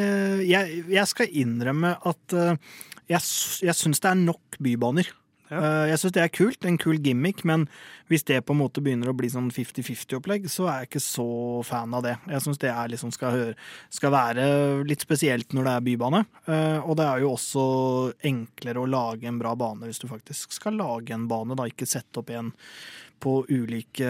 jeg, 0.46 0.84
jeg, 0.92 1.06
skal 1.10 1.40
innrømme 1.42 1.96
at 1.98 2.38
uh, 2.38 2.54
jeg, 3.10 3.24
jeg 3.66 3.78
syns 3.78 4.04
det 4.04 4.12
er 4.12 4.22
nok 4.22 4.60
bybaner. 4.62 5.10
Ja. 5.50 5.60
Uh, 5.60 5.86
jeg 5.90 6.00
syns 6.02 6.16
det 6.16 6.24
er 6.24 6.32
kult, 6.34 6.66
en 6.68 6.78
kul 6.82 7.00
gimmick, 7.04 7.44
men 7.48 7.66
hvis 8.10 8.26
det 8.30 8.42
på 8.46 8.54
en 8.54 8.62
måte 8.62 8.84
begynner 8.86 9.12
å 9.12 9.16
bli 9.18 9.30
sånn 9.34 9.50
50-50-opplegg, 9.54 10.48
så 10.52 10.68
er 10.70 10.84
jeg 10.84 10.90
ikke 10.92 11.04
så 11.04 11.28
fan 11.66 11.96
av 11.98 12.06
det. 12.06 12.16
Jeg 12.30 12.46
syns 12.46 12.62
det 12.62 12.74
liksom 12.94 13.14
skal, 13.16 13.54
skal, 13.94 14.14
være 14.14 14.48
litt 14.90 15.06
spesielt 15.06 15.54
når 15.58 15.68
det 15.68 15.76
er 15.76 15.86
bybane. 15.90 16.24
Uh, 16.46 16.80
og 16.86 16.98
det 17.02 17.08
er 17.10 17.26
jo 17.26 17.34
også 17.36 17.66
enklere 18.30 18.84
å 18.84 18.90
lage 18.90 19.30
en 19.30 19.42
bra 19.42 19.56
bane 19.60 19.90
hvis 19.90 20.02
du 20.02 20.10
faktisk 20.10 20.54
skal 20.58 20.78
lage 20.80 21.16
en 21.16 21.30
bane, 21.30 21.58
da 21.58 21.68
ikke 21.70 21.90
sette 21.90 22.22
opp 22.22 22.34
en 22.34 22.54
på 23.20 23.42
ulike 23.50 24.10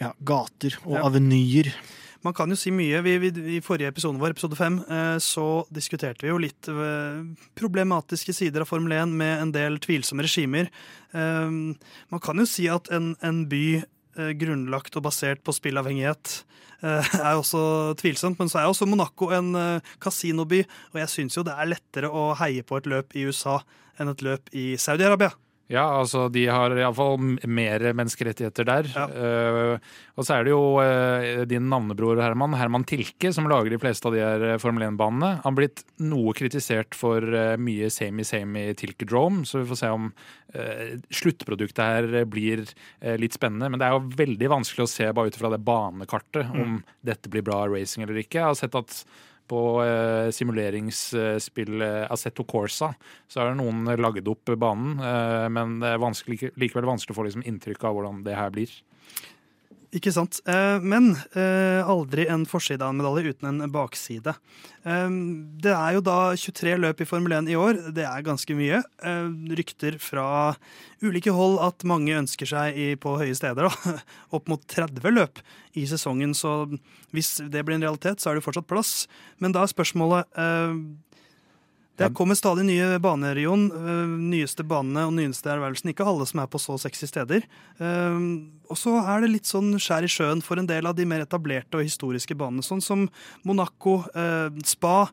ja, 0.00 0.12
gater 0.24 0.78
og 0.86 0.94
ja. 0.96 1.02
avenyer. 1.04 1.68
Man 2.26 2.34
kan 2.36 2.52
jo 2.52 2.56
si 2.58 2.72
mye. 2.74 3.00
Vi, 3.04 3.14
vi, 3.22 3.30
I 3.56 3.60
forrige 3.64 3.88
episode 3.88 4.20
vår, 4.20 4.34
episode 4.34 4.58
fem, 4.58 4.76
eh, 4.92 5.16
så 5.24 5.64
diskuterte 5.72 6.26
vi 6.26 6.32
jo 6.32 6.40
litt 6.42 6.68
eh, 6.68 7.22
problematiske 7.56 8.34
sider 8.36 8.64
av 8.64 8.68
Formel 8.68 8.92
1 8.98 9.14
med 9.16 9.46
en 9.46 9.54
del 9.54 9.80
tvilsomme 9.80 10.26
regimer. 10.26 10.68
Eh, 11.16 11.48
man 12.12 12.22
kan 12.22 12.42
jo 12.42 12.48
si 12.48 12.68
at 12.72 12.92
en, 12.92 13.14
en 13.24 13.46
by 13.50 13.64
grunnlagt 14.36 14.96
og 14.98 15.04
basert 15.06 15.38
på 15.46 15.52
spillavhengighet 15.54 16.32
er 16.82 17.38
også 17.38 17.60
tvilsomt. 17.96 18.40
Men 18.40 18.50
så 18.52 18.58
er 18.60 18.68
også 18.68 18.88
Monaco 18.90 19.30
en 19.32 19.54
kasinoby, 20.02 20.64
og 20.90 20.98
jeg 21.00 21.12
syns 21.12 21.38
jo 21.38 21.44
det 21.46 21.54
er 21.54 21.70
lettere 21.70 22.10
å 22.10 22.32
heie 22.42 22.66
på 22.66 22.76
et 22.76 22.90
løp 22.90 23.16
i 23.16 23.22
USA 23.30 23.60
enn 24.02 24.10
et 24.12 24.24
løp 24.26 24.50
i 24.52 24.74
Saudi-Arabia. 24.82 25.30
Ja, 25.70 25.84
altså 26.00 26.24
de 26.34 26.42
har 26.50 26.72
iallfall 26.74 27.36
mer 27.46 27.84
menneskerettigheter 27.94 28.66
der. 28.66 28.88
Ja. 28.90 29.04
Uh, 29.06 30.00
og 30.18 30.26
så 30.26 30.36
er 30.36 30.46
det 30.46 30.52
jo 30.52 30.62
uh, 30.82 31.44
din 31.48 31.68
navnebror 31.70 32.18
Herman, 32.18 32.56
Herman 32.58 32.86
Tilke, 32.88 33.30
som 33.34 33.46
lager 33.50 33.70
de 33.70 33.78
fleste 33.80 34.10
av 34.10 34.16
de 34.16 34.24
her 34.24 34.46
eh, 34.48 34.58
Formel 34.60 34.88
1-banene. 34.88 35.30
Han 35.44 35.52
har 35.52 35.58
blitt 35.60 35.84
noe 36.02 36.34
kritisert 36.36 36.98
for 36.98 37.22
uh, 37.22 37.54
mye 37.60 37.90
samey-samey 37.92 38.74
Tilke-drome, 38.80 39.46
så 39.46 39.62
vi 39.62 39.70
får 39.70 39.82
se 39.84 39.94
om 39.94 40.10
sluttproduktet 41.14 41.78
her 41.78 42.24
blir 42.26 42.64
litt 43.22 43.36
spennende. 43.36 43.68
Men 43.70 43.78
det 43.78 43.86
er 43.86 43.92
jo 43.94 44.16
veldig 44.18 44.48
vanskelig 44.50 44.82
å 44.82 44.90
se 44.90 45.06
bare 45.14 45.30
ut 45.30 45.38
fra 45.38 45.46
det 45.52 45.60
banekartet 45.62 46.50
om 46.50 46.72
mm. 46.72 46.80
dette 47.06 47.30
blir 47.30 47.44
bra 47.46 47.60
racing 47.70 48.02
eller 48.02 48.18
ikke. 48.18 48.40
Jeg 48.40 48.48
har 48.48 48.58
sett 48.58 48.74
at 48.74 48.96
på 49.50 49.62
eh, 49.82 50.28
simuleringsspillet 50.34 52.10
Assetto 52.12 52.46
Corsa, 52.48 52.92
så 53.30 53.42
er 53.42 53.50
det 53.50 53.58
noen 53.60 53.90
lagd 54.00 54.28
opp 54.30 54.52
banen. 54.54 55.00
Eh, 55.02 55.48
men 55.52 55.78
det 55.82 55.94
er 55.94 56.02
vanskelig, 56.02 56.52
likevel 56.60 56.88
vanskelig 56.92 57.16
å 57.16 57.20
få 57.20 57.26
liksom, 57.28 57.46
inntrykk 57.50 57.88
av 57.88 57.98
hvordan 57.98 58.22
det 58.26 58.38
her 58.38 58.54
blir. 58.54 58.72
Ikke 59.90 60.12
sant. 60.14 60.38
Eh, 60.46 60.78
men 60.86 61.16
eh, 61.34 61.82
aldri 61.82 62.28
en 62.30 62.44
forside 62.46 62.84
av 62.84 62.92
en 62.92 63.00
medalje 63.00 63.32
uten 63.34 63.48
en 63.48 63.72
bakside. 63.74 64.36
Eh, 64.86 65.16
det 65.64 65.72
er 65.74 65.96
jo 65.96 66.02
da 66.06 66.18
23 66.38 66.76
løp 66.78 67.02
i 67.02 67.08
Formel 67.08 67.34
1 67.40 67.50
i 67.50 67.56
år. 67.58 67.80
Det 67.96 68.04
er 68.06 68.26
ganske 68.26 68.54
mye. 68.54 68.78
Rykter 69.58 69.98
fra 70.02 70.54
ulike 71.02 71.34
hold 71.34 71.58
at 71.66 71.82
mange 71.88 72.14
ønsker 72.20 72.46
seg 72.46 72.78
på 73.02 73.16
høye 73.18 73.34
steder 73.34 73.66
opp 74.36 74.50
mot 74.52 74.62
30 74.70 75.10
løp 75.10 75.42
i 75.74 75.88
sesongen. 75.90 76.36
Så 76.38 76.54
hvis 77.10 77.40
det 77.50 77.66
blir 77.66 77.80
en 77.80 77.88
realitet, 77.88 78.22
så 78.22 78.30
er 78.30 78.38
det 78.38 78.46
fortsatt 78.46 78.70
plass. 78.70 79.08
Men 79.42 79.56
da 79.56 79.64
er 79.66 79.74
spørsmålet 79.74 80.30
det 82.00 82.14
kommer 82.16 82.38
stadig 82.38 82.64
nye 82.64 82.98
baner, 83.02 83.36
Jon. 83.36 83.66
Uh, 83.72 84.14
nyeste 84.32 84.64
banene 84.64 85.04
og 85.08 85.12
nyeste 85.18 85.50
ervervelsen. 85.52 85.92
Ikke 85.92 86.06
alle 86.08 86.24
som 86.28 86.40
er 86.40 86.48
på 86.50 86.60
så 86.62 86.78
sexy 86.80 87.08
steder. 87.10 87.44
Uh, 87.80 88.46
og 88.70 88.78
så 88.80 88.94
er 89.02 89.24
det 89.24 89.34
litt 89.34 89.50
sånn 89.50 89.74
skjær 89.76 90.06
i 90.06 90.10
sjøen 90.10 90.40
for 90.44 90.60
en 90.60 90.68
del 90.70 90.88
av 90.88 90.96
de 90.96 91.04
mer 91.08 91.26
etablerte 91.26 91.76
og 91.76 91.84
historiske 91.84 92.36
banene, 92.38 92.64
sånn 92.64 92.80
som 92.84 93.04
Monaco, 93.44 94.00
uh, 94.14 94.48
Spa. 94.64 95.10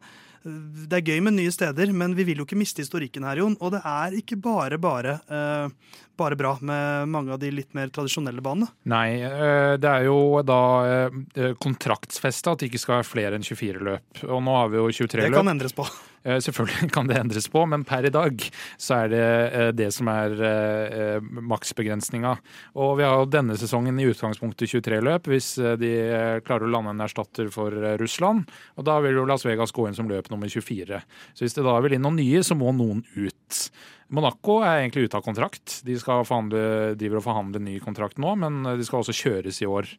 det 0.47 0.99
er 1.01 1.09
gøy 1.11 1.21
med 1.25 1.35
nye 1.35 1.51
steder, 1.51 1.91
men 1.91 2.13
vi 2.15 2.23
vil 2.29 2.39
jo 2.39 2.47
ikke 2.47 2.59
miste 2.59 2.83
historikken 2.83 3.25
her, 3.27 3.41
Jon. 3.41 3.57
Og 3.59 3.73
det 3.75 3.81
er 3.83 4.15
ikke 4.15 4.37
bare 4.39 4.77
bare, 4.79 5.19
eh, 5.27 5.97
bare 6.17 6.37
bra 6.39 6.55
med 6.65 7.07
mange 7.13 7.33
av 7.35 7.39
de 7.41 7.51
litt 7.53 7.73
mer 7.77 7.91
tradisjonelle 7.93 8.41
banene. 8.43 8.69
Nei, 8.89 9.21
eh, 9.23 9.75
det 9.81 9.89
er 9.93 10.07
jo 10.09 10.41
da 10.45 10.59
eh, 11.07 11.53
kontraktsfesta 11.61 12.53
at 12.55 12.61
det 12.63 12.71
ikke 12.71 12.81
skal 12.83 12.99
være 13.01 13.09
flere 13.11 13.37
enn 13.39 13.45
24 13.47 13.83
løp. 13.87 14.23
Og 14.27 14.43
nå 14.45 14.57
har 14.59 14.69
vi 14.73 14.81
jo 14.81 14.87
23 14.91 15.21
løp. 15.21 15.25
Det 15.27 15.31
løp. 15.33 15.41
kan 15.43 15.53
endres 15.55 15.77
på. 15.77 15.87
Eh, 16.27 16.41
Selvfølgelig 16.43 16.89
kan 16.91 17.07
det 17.07 17.15
endres 17.21 17.45
på, 17.47 17.61
men 17.69 17.85
per 17.87 18.03
i 18.03 18.09
dag 18.11 18.41
så 18.81 18.97
er 19.05 19.11
det 19.13 19.21
eh, 19.55 19.67
det 19.77 19.85
som 19.95 20.09
er 20.11 20.33
eh, 20.43 20.95
eh, 21.15 21.27
maksbegrensninga. 21.45 22.33
Og 22.81 22.97
vi 22.99 23.05
har 23.05 23.21
jo 23.21 23.29
denne 23.31 23.55
sesongen 23.55 24.01
i 24.01 24.07
utgangspunktet 24.09 24.67
23 24.73 24.99
løp, 25.07 25.29
hvis 25.31 25.53
eh, 25.61 25.77
de 25.79 25.91
eh, 26.01 26.39
klarer 26.43 26.67
å 26.67 26.73
lande 26.73 26.91
en 26.97 27.05
erstatter 27.05 27.47
for 27.53 27.71
eh, 27.71 27.95
Russland. 28.01 28.49
Og 28.75 28.89
da 28.89 28.97
vil 29.05 29.21
jo 29.21 29.27
Las 29.29 29.45
Vegas 29.47 29.71
gå 29.71 29.87
inn 29.87 29.95
som 29.95 30.09
løp 30.11 30.27
nummer 30.33 30.51
24. 30.51 30.99
Så 31.37 31.45
hvis 31.45 31.55
det 31.55 31.63
da 31.69 31.77
vil 31.85 31.95
inn 31.95 32.03
noen 32.03 32.19
nye, 32.19 32.43
så 32.43 32.57
må 32.59 32.73
noen 32.75 33.05
ut. 33.15 33.61
Monaco 34.07 34.61
er 34.63 34.85
egentlig 34.85 35.07
ute 35.07 35.19
av 35.19 35.23
kontrakt. 35.25 35.81
De 35.83 35.97
forhandle, 35.99 36.95
driver 36.99 37.19
og 37.19 37.25
forhandler 37.25 37.63
ny 37.63 37.75
kontrakt 37.83 38.19
nå, 38.21 38.35
men 38.39 38.61
de 38.63 38.85
skal 38.87 39.01
også 39.01 39.15
kjøres 39.15 39.59
i 39.63 39.67
år. 39.67 39.89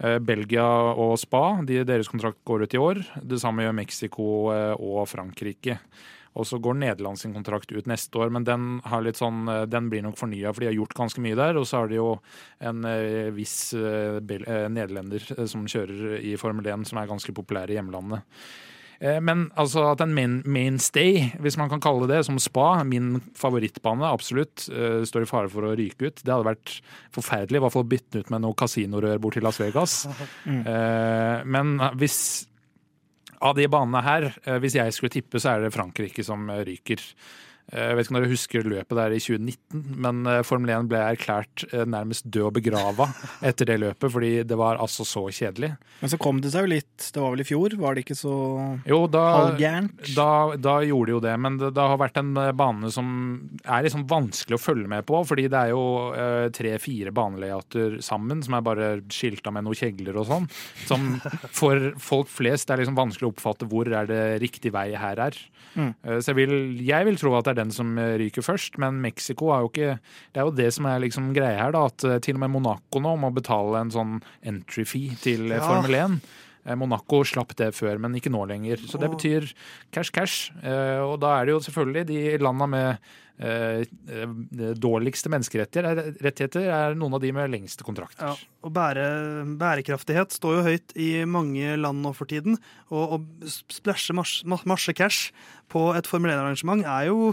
Eh, 0.00 0.16
Belgia 0.24 0.64
og 0.94 1.18
Spa, 1.20 1.58
de, 1.68 1.82
deres 1.88 2.08
kontrakt 2.08 2.40
går 2.48 2.64
ut 2.64 2.76
i 2.76 2.80
år. 2.80 3.02
Det 3.20 3.40
samme 3.42 3.66
gjør 3.66 3.76
Mexico 3.76 4.28
eh, 4.54 4.72
og 4.72 5.04
Frankrike. 5.10 5.76
Og 6.38 6.46
så 6.48 6.60
går 6.62 6.78
Nederland 6.80 7.20
sin 7.20 7.34
kontrakt 7.34 7.72
ut 7.74 7.88
neste 7.90 8.20
år, 8.22 8.32
men 8.32 8.46
den, 8.48 8.80
sånn, 9.18 9.42
eh, 9.52 9.66
den 9.68 9.92
blir 9.92 10.06
nok 10.06 10.16
fornya, 10.16 10.54
for 10.54 10.64
de 10.64 10.70
har 10.70 10.78
gjort 10.78 10.96
ganske 10.96 11.24
mye 11.24 11.36
der. 11.36 11.60
Og 11.60 11.68
så 11.68 11.82
har 11.82 11.92
de 11.92 12.00
jo 12.00 12.08
en 12.64 12.88
viss 13.36 13.58
nederlender 13.76 15.28
som 15.50 15.68
kjører 15.68 16.22
i 16.24 16.38
Formel 16.40 16.72
1, 16.72 16.88
som 16.88 17.02
er 17.02 17.12
ganske 17.12 17.36
populær 17.36 17.68
i 17.68 17.76
hjemlandet. 17.76 18.24
Eh, 19.00 19.20
Men 19.20 19.48
altså 19.56 19.84
at 19.92 20.02
en 20.02 20.14
main, 20.14 20.42
mainstay, 20.44 21.28
hvis 21.38 21.58
man 21.60 21.70
kan 21.70 21.80
kalle 21.80 22.08
det 22.10 22.24
som 22.26 22.38
Spa, 22.42 22.82
min 22.84 23.20
favorittbane, 23.38 24.08
absolutt, 24.08 24.68
eh, 24.72 25.04
står 25.06 25.26
i 25.26 25.30
fare 25.30 25.52
for 25.52 25.68
å 25.68 25.76
ryke 25.78 26.10
ut. 26.10 26.22
Det 26.24 26.32
hadde 26.34 26.48
vært 26.50 26.80
forferdelig, 27.14 27.60
i 27.60 27.64
hvert 27.66 27.76
fall 27.76 27.88
bytte 27.88 28.22
ut 28.24 28.30
med 28.34 28.42
noe 28.42 28.58
kasinorør 28.58 29.20
bort 29.22 29.38
til 29.38 29.46
Las 29.46 29.60
Vegas. 29.62 30.04
Mm. 30.48 30.64
Men 31.44 31.78
hvis 32.00 32.46
av 33.40 33.54
de 33.58 33.66
banene 33.70 34.02
her, 34.02 34.32
eh, 34.44 34.58
hvis 34.62 34.78
jeg 34.78 34.94
skulle 34.94 35.14
tippe, 35.14 35.40
så 35.42 35.54
er 35.54 35.66
det 35.66 35.74
Frankrike 35.74 36.24
som 36.26 36.48
eh, 36.50 36.64
ryker. 36.66 37.02
Eh, 37.72 37.88
Jeg 37.90 37.96
vet 37.98 38.06
ikke 38.06 38.14
om 38.14 38.18
dere 38.20 38.30
husker 38.32 38.64
løpet 38.68 38.96
der 38.96 39.12
i 39.16 39.20
2019, 39.20 39.82
men 40.04 40.22
eh, 40.30 40.42
Formel 40.46 40.70
1 40.72 40.88
ble 40.88 41.00
erklært 41.04 41.64
eh, 41.72 41.84
nærmest 41.84 42.24
død 42.32 42.46
og 42.48 42.54
begrava 42.56 43.08
etter 43.48 43.68
det 43.68 43.76
løpet, 43.82 44.12
fordi 44.14 44.30
det 44.48 44.56
var 44.58 44.80
altså 44.80 45.04
så 45.08 45.26
kjedelig. 45.28 45.74
Men 46.00 46.12
så 46.12 46.18
kom 46.22 46.40
det 46.40 46.52
seg 46.54 46.64
jo 46.64 46.70
litt 46.72 47.08
Det 47.14 47.20
var 47.20 47.32
vel 47.34 47.42
i 47.42 47.48
fjor? 47.48 47.74
Var 47.80 47.94
det 47.98 48.04
ikke 48.06 48.16
så 48.18 48.34
Jo, 48.88 49.02
da, 49.10 49.24
halvgærent? 49.36 50.14
da, 50.16 50.28
da 50.56 50.78
gjorde 50.86 51.10
det 51.10 51.16
jo 51.16 51.22
det, 51.28 51.34
men 51.44 51.58
det, 51.60 51.72
det 51.76 51.86
har 51.92 52.00
vært 52.00 52.20
en 52.22 52.32
bane 52.56 52.90
som 52.94 53.08
er 53.64 53.84
liksom 53.86 54.06
vanskelig 54.10 54.56
å 54.58 54.62
følge 54.62 54.88
med 54.90 55.04
på, 55.08 55.20
fordi 55.28 55.48
det 55.52 55.60
er 55.66 55.72
jo 55.74 55.84
eh, 56.16 56.48
tre-fire 56.54 57.12
banelayoter 57.14 57.98
sammen 58.04 58.40
som 58.46 58.56
er 58.58 58.64
bare 58.64 58.88
skilta 59.12 59.52
med 59.54 59.66
noen 59.66 59.76
kjegler 59.78 60.16
og 60.22 60.28
sånn. 60.30 60.48
Som 60.88 61.08
for 61.60 61.90
folk 62.00 62.30
flest 62.32 62.70
er 62.72 62.80
liksom 62.82 62.96
vanskelig 62.98 63.28
å 63.28 63.32
oppfatte 63.34 63.68
hvor 63.68 63.90
er 63.92 64.08
det 64.08 64.22
riktig 64.42 64.72
vei 64.74 64.88
her 64.98 65.20
er. 65.28 65.36
Mm. 65.78 65.92
Så 66.24 66.32
jeg 66.32 66.38
vil, 66.40 66.54
jeg 66.86 67.06
vil 67.06 67.18
tro 67.20 67.34
at 67.38 67.44
det 67.46 67.52
er 67.52 67.57
den 67.58 67.72
som 67.74 67.92
ryker 67.98 68.44
først, 68.46 68.78
men 68.80 69.00
Mexico 69.04 69.50
er 69.54 69.64
jo 69.64 69.70
ikke 69.72 69.92
Det 70.32 70.40
er 70.40 70.46
jo 70.48 70.56
det 70.56 70.70
som 70.74 70.86
er 70.88 71.02
liksom 71.04 71.32
greia 71.36 71.58
her, 71.64 71.74
da, 71.76 71.84
at 71.90 72.04
eh, 72.08 72.18
til 72.24 72.38
og 72.38 72.44
med 72.46 72.54
Monaco 72.56 73.02
nå 73.02 73.16
må 73.20 73.32
betale 73.34 73.82
en 73.84 73.92
sånn 73.94 74.18
entry 74.46 74.86
fee 74.88 75.18
til 75.22 75.50
eh, 75.50 75.58
Ja. 75.58 75.64
Formel 75.66 75.98
1. 75.98 76.20
Eh, 76.68 76.76
Monaco 76.76 77.22
slapp 77.24 77.54
det 77.56 77.70
før, 77.76 77.98
men 78.04 78.16
ikke 78.18 78.32
nå 78.32 78.44
lenger. 78.50 78.82
Så 78.88 79.00
det 79.00 79.08
betyr 79.14 79.48
cash, 79.94 80.12
cash. 80.12 80.50
Eh, 80.62 81.00
Og 81.02 81.16
da 81.24 81.38
er 81.38 81.48
det 81.48 81.56
jo 81.56 81.62
selvfølgelig 81.64 82.06
de 82.10 82.20
landa 82.44 82.66
med 82.68 83.08
eh, 83.40 83.86
dårligste 84.76 85.30
menneskerettigheter 85.32 86.68
er 86.68 86.96
noen 86.98 87.16
av 87.16 87.22
de 87.22 87.32
med 87.32 87.50
lengste 87.52 87.86
kontrakter. 87.86 88.26
Ja, 88.34 88.50
og 88.66 88.74
bære, 88.76 89.06
bærekraftighet 89.60 90.34
står 90.36 90.58
jo 90.58 90.66
høyt 90.68 90.94
i 90.98 91.08
mange 91.24 91.76
land 91.80 92.02
nå 92.04 92.12
for 92.16 92.28
tiden. 92.30 92.58
Og 92.92 93.16
å 93.16 93.22
splæsje 93.48 94.16
masse, 94.18 94.44
masse 94.46 94.94
cash 94.98 95.32
på 95.72 95.88
et 95.96 96.08
Formel 96.10 96.34
1-arrangement 96.34 96.84
er 96.84 97.08
jo 97.12 97.32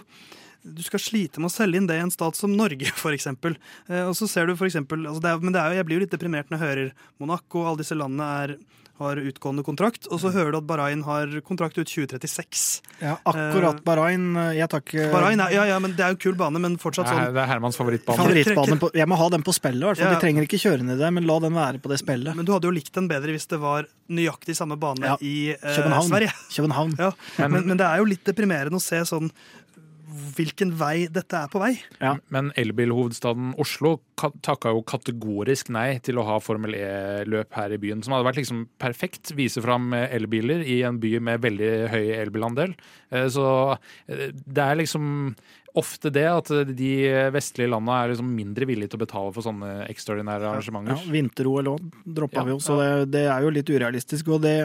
du 0.65 0.81
skal 0.81 0.97
slite 0.97 1.37
med 1.37 1.51
å 1.51 1.53
selge 1.53 1.77
inn 1.77 1.85
det 1.85 1.99
i 1.99 2.01
en 2.01 2.09
stat 2.13 2.33
som 2.33 2.53
Norge, 2.57 2.87
f.eks. 2.97 3.27
Eh, 3.29 4.01
og 4.07 4.15
så 4.17 4.25
ser 4.29 4.49
du 4.49 4.55
for 4.57 4.65
eksempel, 4.65 5.03
altså 5.05 5.21
det 5.21 5.29
er, 5.29 5.43
men 5.43 5.53
det 5.53 5.61
er 5.61 5.69
jo, 5.73 5.77
jeg 5.81 5.87
blir 5.89 5.99
jo 5.99 6.05
litt 6.05 6.15
deprimert 6.15 6.49
når 6.49 6.57
jeg 6.57 6.69
hører 6.71 7.11
Monaco 7.21 7.61
og 7.61 7.67
alle 7.69 7.83
disse 7.83 7.97
landene 7.97 8.29
er, 8.45 8.55
har 8.97 9.19
utgående 9.19 9.63
kontrakt, 9.67 10.07
og 10.07 10.21
så 10.23 10.29
hører 10.31 10.53
du 10.53 10.57
at 10.61 10.67
Bahrain 10.69 11.01
har 11.03 11.27
kontrakt 11.43 11.75
ut 11.77 11.89
2036. 11.91 12.81
Ja, 13.01 13.17
akkurat 13.27 13.81
Bahrain. 13.83 14.29
Jeg 14.55 14.69
tar 14.71 14.79
ikke 14.85 15.09
Bahrain 15.11 15.41
ja, 15.51 15.65
ja, 15.67 15.79
men 15.83 15.91
Det 15.97 16.05
er 16.05 16.13
jo 16.13 16.15
en 16.15 16.21
kul 16.23 16.37
bane, 16.39 16.61
men 16.63 16.77
fortsatt 16.79 17.09
Det 17.09 17.11
er, 17.11 17.25
sånn 17.25 17.35
det 17.35 17.41
er 17.43 17.49
Hermans 17.49 17.75
favorittbane. 17.75 18.17
favorittbane 18.21 18.77
på, 18.79 18.89
jeg 18.95 19.09
må 19.11 19.17
ha 19.19 19.27
den 19.35 19.43
på 19.43 19.51
spillet, 19.57 19.83
i 19.83 19.89
hvert 19.89 19.99
fall. 19.99 20.13
Ja. 20.13 20.15
De 20.15 20.23
trenger 20.23 20.47
ikke 20.47 20.61
kjøre 20.63 20.87
ned 20.87 21.01
det, 21.03 21.11
men 21.17 21.27
la 21.27 21.39
den 21.43 21.57
være 21.59 21.81
på 21.83 21.91
det 21.91 21.99
spillet. 21.99 22.35
Men 22.39 22.47
du 22.47 22.53
hadde 22.55 22.69
jo 22.69 22.75
likt 22.77 22.93
den 22.95 23.09
bedre 23.11 23.35
hvis 23.35 23.49
det 23.51 23.59
var 23.59 23.89
nøyaktig 24.07 24.55
samme 24.55 24.79
bane 24.79 25.11
Ja. 25.11 25.17
i 25.19 25.51
eh, 25.51 25.59
København. 25.75 26.07
Sverige. 26.07 26.31
København. 26.55 26.95
Ja, 26.99 27.11
men, 27.49 27.67
men 27.67 27.77
det 27.77 27.85
er 27.89 27.99
jo 27.99 28.07
litt 28.07 28.23
deprimerende 28.23 28.79
å 28.79 28.83
se 28.83 29.03
sånn 29.11 29.27
hvilken 30.35 30.71
vei 30.79 31.07
dette 31.11 31.37
er 31.37 31.49
på 31.51 31.59
vei. 31.61 31.73
Men 32.33 32.51
elbilhovedstaden 32.59 33.53
Oslo 33.61 33.97
ka- 34.19 34.31
takka 34.45 34.71
jo 34.75 34.81
kategorisk 34.87 35.69
nei 35.75 35.99
til 36.05 36.19
å 36.21 36.25
ha 36.27 36.37
Formel 36.43 36.75
E-løp 36.77 37.51
her 37.57 37.75
i 37.75 37.79
byen, 37.81 38.03
som 38.05 38.13
hadde 38.15 38.27
vært 38.29 38.39
liksom 38.41 38.65
perfekt. 38.81 39.33
Vise 39.35 39.61
fram 39.65 39.91
elbiler 39.93 40.63
i 40.65 40.81
en 40.87 40.99
by 41.03 41.17
med 41.19 41.41
veldig 41.45 41.73
høy 41.93 42.05
elbilandel. 42.21 42.75
Eh, 43.11 43.27
Så 43.29 43.45
eh, 44.07 44.31
det 44.31 44.63
er 44.63 44.75
liksom 44.81 45.35
ofte 45.79 46.11
det 46.13 46.25
at 46.29 46.49
de 46.77 46.91
vestlige 47.33 47.69
landene 47.71 47.97
er 47.99 48.11
liksom 48.11 48.29
mindre 48.31 48.67
villige 48.69 48.91
til 48.91 48.99
å 48.99 49.03
betale 49.03 49.33
for 49.35 49.45
sånne 49.45 49.71
ekstraordinære 49.89 50.45
Ja, 50.45 50.51
arrangementer. 50.53 51.01
Vinter-OL 51.11 51.71
òg 51.73 51.89
droppa 52.17 52.39
Ja, 52.39 52.45
vi 52.47 52.53
jo, 52.53 52.59
så 52.63 52.77
det, 52.79 52.89
det 53.15 53.23
er 53.31 53.43
jo 53.43 53.51
litt 53.53 53.71
urealistisk. 53.71 54.31
Og 54.35 54.43
det, 54.45 54.55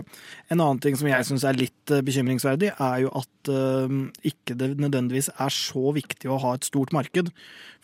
en 0.49 0.59
annen 0.61 0.83
ting 0.83 0.99
som 0.99 1.09
jeg 1.11 1.27
syns 1.27 1.47
er 1.49 1.59
litt 1.59 1.95
eh, 1.95 2.05
bekymringsverdig, 2.07 2.71
er 2.77 3.03
jo 3.05 3.11
at 3.21 3.51
uh, 3.51 3.97
ikke 4.31 4.57
det 4.61 4.71
nødvendigvis 4.79 5.33
er 5.35 5.55
så 5.55 5.95
viktig 5.97 6.31
å 6.31 6.39
ha 6.45 6.55
et 6.57 6.69
stort 6.69 6.95
marked. 6.97 7.33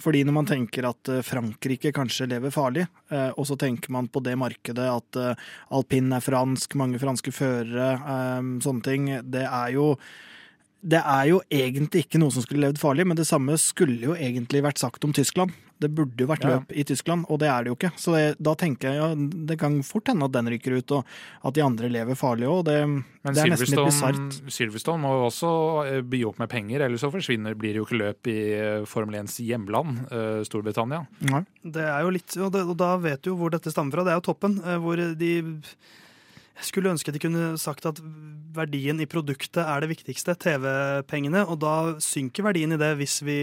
Fordi 0.02 0.22
når 0.28 0.38
man 0.38 0.50
tenker 0.50 0.86
at 0.90 1.12
eh, 1.12 1.24
Frankrike 1.26 1.94
kanskje 1.96 2.30
lever 2.30 2.54
farlig, 2.54 2.86
uh, 3.12 3.32
og 3.34 3.46
så 3.50 3.58
tenker 3.58 3.94
man 3.96 4.10
på 4.12 4.22
det 4.24 4.36
markedet 4.38 4.86
at 4.92 5.20
uh, 5.20 5.50
alpin 5.74 6.14
er 6.14 6.24
fransk, 6.24 6.78
mange 6.78 7.02
franske 7.02 7.34
førere, 7.34 7.92
sånne 8.62 8.84
ting, 8.84 9.08
det 9.26 9.44
er 9.46 9.74
jo 9.74 9.94
det 10.86 11.00
er 11.02 11.28
jo 11.32 11.40
egentlig 11.50 12.04
ikke 12.06 12.20
noe 12.22 12.30
som 12.34 12.44
skulle 12.44 12.62
levd 12.68 12.78
farlig, 12.78 13.06
men 13.10 13.18
det 13.18 13.26
samme 13.26 13.56
skulle 13.58 13.98
jo 14.06 14.12
egentlig 14.14 14.60
vært 14.62 14.78
sagt 14.78 15.02
om 15.06 15.14
Tyskland. 15.16 15.50
Det 15.76 15.90
burde 15.92 16.22
jo 16.22 16.28
vært 16.30 16.44
Ja. 16.46 16.52
løp 16.54 16.70
i 16.72 16.84
Tyskland, 16.88 17.26
og 17.28 17.40
det 17.42 17.48
er 17.52 17.64
det 17.66 17.68
jo 17.68 17.74
ikke. 17.76 17.90
Så 18.00 18.14
det, 18.14 18.38
da 18.40 18.54
tenker 18.56 18.88
jeg 18.88 18.96
ja, 18.96 19.08
det 19.50 19.58
kan 19.60 19.74
fort 19.84 20.06
hende 20.08 20.24
at 20.24 20.32
den 20.32 20.48
ryker 20.48 20.78
ut, 20.78 20.94
og 20.96 21.04
at 21.44 21.52
de 21.58 21.60
andre 21.66 21.90
lever 21.92 22.16
farlig 22.16 22.46
òg. 22.48 22.62
Det, 22.64 22.76
Men 22.86 23.34
det 23.34 23.42
er 23.42 23.50
nesten 23.52 23.74
litt 23.74 23.90
bisart. 23.90 24.38
Silverstone 24.56 25.02
må 25.04 25.10
jo 25.18 25.26
også 25.26 25.50
eh, 25.90 26.00
by 26.00 26.22
opp 26.30 26.38
med 26.40 26.48
penger, 26.48 26.80
ellers 26.86 27.04
så 27.04 27.10
forsvinner, 27.12 27.58
blir 27.58 27.74
det 27.74 27.82
jo 27.82 27.84
ikke 27.90 28.00
løp 28.00 28.32
i 28.32 28.38
eh, 28.56 28.86
Formel 28.88 29.18
1s 29.20 29.36
hjemland, 29.44 30.06
eh, 30.08 30.40
Storbritannia. 30.48 31.02
Nei. 31.28 31.42
Det 31.60 31.84
er 31.84 32.00
jo 32.06 32.14
litt, 32.16 32.38
og, 32.40 32.52
det, 32.56 32.64
og 32.64 32.76
da 32.80 32.94
vet 32.96 33.20
du 33.26 33.34
jo 33.34 33.36
hvor 33.42 33.52
dette 33.52 33.68
stammer 33.74 33.92
fra. 33.98 34.06
Det 34.06 34.14
er 34.14 34.20
jo 34.22 34.28
toppen. 34.32 34.56
Hvor 34.80 34.96
de 35.18 35.32
Jeg 36.56 36.70
skulle 36.70 36.92
ønske 36.94 37.12
de 37.12 37.20
kunne 37.20 37.48
sagt 37.60 37.86
at 37.88 38.00
verdien 38.56 39.00
i 39.00 39.08
produktet 39.08 39.60
er 39.60 39.82
det 39.82 39.90
viktigste, 39.90 40.34
TV-pengene. 40.40 41.44
Og 41.44 41.60
da 41.60 41.74
synker 42.02 42.46
verdien 42.48 42.72
i 42.72 42.80
det 42.80 42.94
hvis 43.00 43.20
vi 43.26 43.38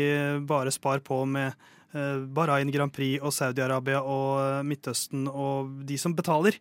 bare 0.50 0.74
spar 0.74 1.04
på 1.06 1.22
med 1.30 1.54
eh, 1.94 2.24
Bahrain 2.34 2.72
Grand 2.74 2.94
Prix 2.94 3.22
og 3.22 3.36
Saudi-Arabia 3.36 4.02
og 4.02 4.42
eh, 4.42 4.64
Midtøsten 4.66 5.28
og 5.30 5.86
de 5.86 6.00
som 6.02 6.16
betaler. 6.18 6.58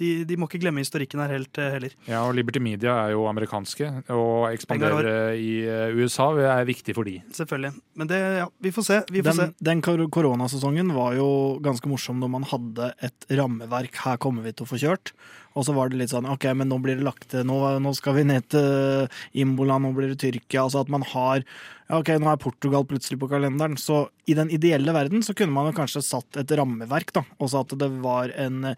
De, 0.00 0.10
de 0.28 0.38
må 0.40 0.48
ikke 0.48 0.62
glemme 0.62 0.82
historikken 0.82 1.20
her 1.22 1.34
helt 1.34 1.60
eh, 1.60 1.72
heller. 1.74 1.96
Ja, 2.08 2.22
og 2.24 2.34
Liberty 2.38 2.62
Media 2.62 2.96
er 3.04 3.14
jo 3.14 3.26
amerikanske, 3.30 3.90
og 4.14 4.48
ekspandere 4.50 5.34
i 5.36 5.50
eh, 5.68 5.96
USA 5.98 6.30
er 6.56 6.68
viktig 6.68 6.96
for 6.96 7.08
de. 7.08 7.18
Selvfølgelig. 7.36 7.74
Men 8.00 8.10
det, 8.10 8.20
ja, 8.40 8.46
vi 8.64 8.72
får 8.74 8.88
se. 8.88 9.02
Vi 9.10 9.24
får 9.24 9.30
Den, 9.36 9.52
se. 9.52 9.68
den 9.70 9.84
koronasesongen 9.84 10.94
var 10.96 11.18
jo 11.18 11.28
ganske 11.64 11.90
morsom 11.90 12.22
når 12.22 12.32
man 12.38 12.48
hadde 12.48 12.92
et 13.04 13.28
rammeverk. 13.30 14.00
Her 14.06 14.20
kommer 14.22 14.46
vi 14.46 14.54
til 14.56 14.66
å 14.66 14.72
få 14.72 14.80
kjørt. 14.80 15.14
Og 15.58 15.66
så 15.66 15.74
var 15.74 15.90
det 15.90 15.98
litt 15.98 16.12
sånn 16.12 16.28
OK, 16.30 16.46
men 16.54 16.70
nå 16.70 16.78
blir 16.82 16.98
det 17.00 17.06
lagt 17.06 17.32
til 17.32 17.42
Nå, 17.46 17.56
nå 17.82 17.90
skal 17.98 18.14
vi 18.20 18.26
ned 18.28 18.46
til 18.54 19.08
Imbola, 19.42 19.80
nå 19.82 19.90
blir 19.96 20.12
det 20.12 20.20
Tyrkia. 20.22 20.62
Altså 20.62 20.84
at 20.84 20.92
man 20.92 21.02
har 21.10 21.42
ja, 21.42 21.98
OK, 21.98 22.12
nå 22.22 22.30
er 22.30 22.38
Portugal 22.38 22.86
plutselig 22.86 23.18
på 23.18 23.28
kalenderen. 23.32 23.74
Så 23.80 24.04
i 24.30 24.36
den 24.38 24.52
ideelle 24.54 24.94
verden 24.94 25.24
så 25.26 25.34
kunne 25.34 25.54
man 25.54 25.70
jo 25.70 25.76
kanskje 25.80 26.04
satt 26.06 26.38
et 26.38 26.54
rammeverk, 26.54 27.10
da. 27.16 27.24
Og 27.42 27.50
så 27.50 27.64
at 27.64 27.74
det 27.80 27.90
var 28.04 28.30
en 28.38 28.70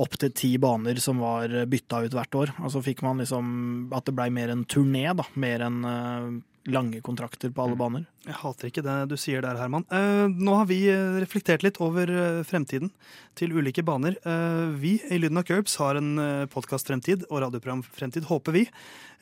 opptil 0.00 0.32
ti 0.36 0.54
baner 0.60 1.00
som 1.02 1.20
var 1.22 1.52
bytta 1.70 2.04
ut 2.06 2.14
hvert 2.16 2.38
år. 2.42 2.54
Og 2.64 2.72
så 2.74 2.82
fikk 2.84 3.02
man 3.06 3.20
liksom 3.22 3.90
at 3.96 4.08
det 4.08 4.16
blei 4.16 4.30
mer 4.34 4.52
en 4.52 4.64
turné, 4.64 5.08
da. 5.16 5.26
Mer 5.40 5.66
enn 5.66 5.84
eh, 5.86 6.30
lange 6.70 7.00
kontrakter 7.04 7.52
på 7.52 7.64
alle 7.64 7.76
baner. 7.78 8.06
Jeg 8.26 8.36
hater 8.40 8.70
ikke 8.70 8.84
det 8.84 8.96
du 9.10 9.16
sier 9.20 9.44
der, 9.44 9.58
Herman. 9.60 9.86
Eh, 9.92 10.26
nå 10.30 10.56
har 10.60 10.68
vi 10.70 10.82
eh, 10.92 11.20
reflektert 11.22 11.64
litt 11.66 11.80
over 11.84 12.10
fremtiden 12.48 12.92
til 13.38 13.54
ulike 13.56 13.84
baner. 13.86 14.18
Eh, 14.24 14.66
vi 14.80 14.96
i 15.10 15.20
Lyden 15.20 15.40
av 15.40 15.48
Curbs 15.48 15.78
har 15.82 16.00
en 16.00 16.12
podkast-fremtid 16.52 17.28
og 17.30 17.44
radioprogram-fremtid, 17.46 18.28
håper 18.30 18.56
vi. 18.56 18.66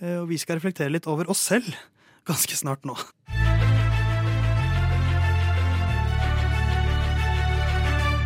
Eh, 0.01 0.19
og 0.23 0.29
vi 0.33 0.41
skal 0.41 0.59
reflektere 0.59 0.95
litt 0.95 1.11
over 1.11 1.31
oss 1.31 1.43
selv 1.51 1.71
ganske 2.29 2.59
snart 2.59 2.85
nå. 2.89 2.99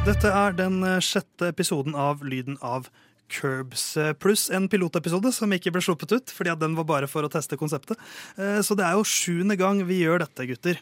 Dette 0.03 0.32
er 0.34 0.57
den 0.59 0.80
eh, 0.82 0.98
sjette 0.98 1.53
episoden 1.53 1.94
av 1.94 2.24
Lyden 2.26 2.57
av 2.59 2.88
Curbs, 3.32 3.84
eh, 3.96 4.11
pluss 4.18 4.48
en 4.53 4.66
pilotepisode 4.68 5.30
som 5.32 5.53
ikke 5.55 5.70
ble 5.72 5.80
sluppet 5.80 6.11
ut, 6.12 6.32
fordi 6.34 6.53
den 6.59 6.74
var 6.76 6.88
bare 6.88 7.09
for 7.09 7.22
å 7.24 7.30
teste 7.30 7.55
konseptet. 7.57 8.00
Eh, 8.34 8.59
Så 8.66 8.74
det 8.76 8.82
er 8.82 8.98
jo 8.98 9.07
sjuende 9.07 9.55
gang 9.57 9.78
vi 9.86 10.00
gjør 10.03 10.24
dette, 10.24 10.48
gutter. 10.50 10.80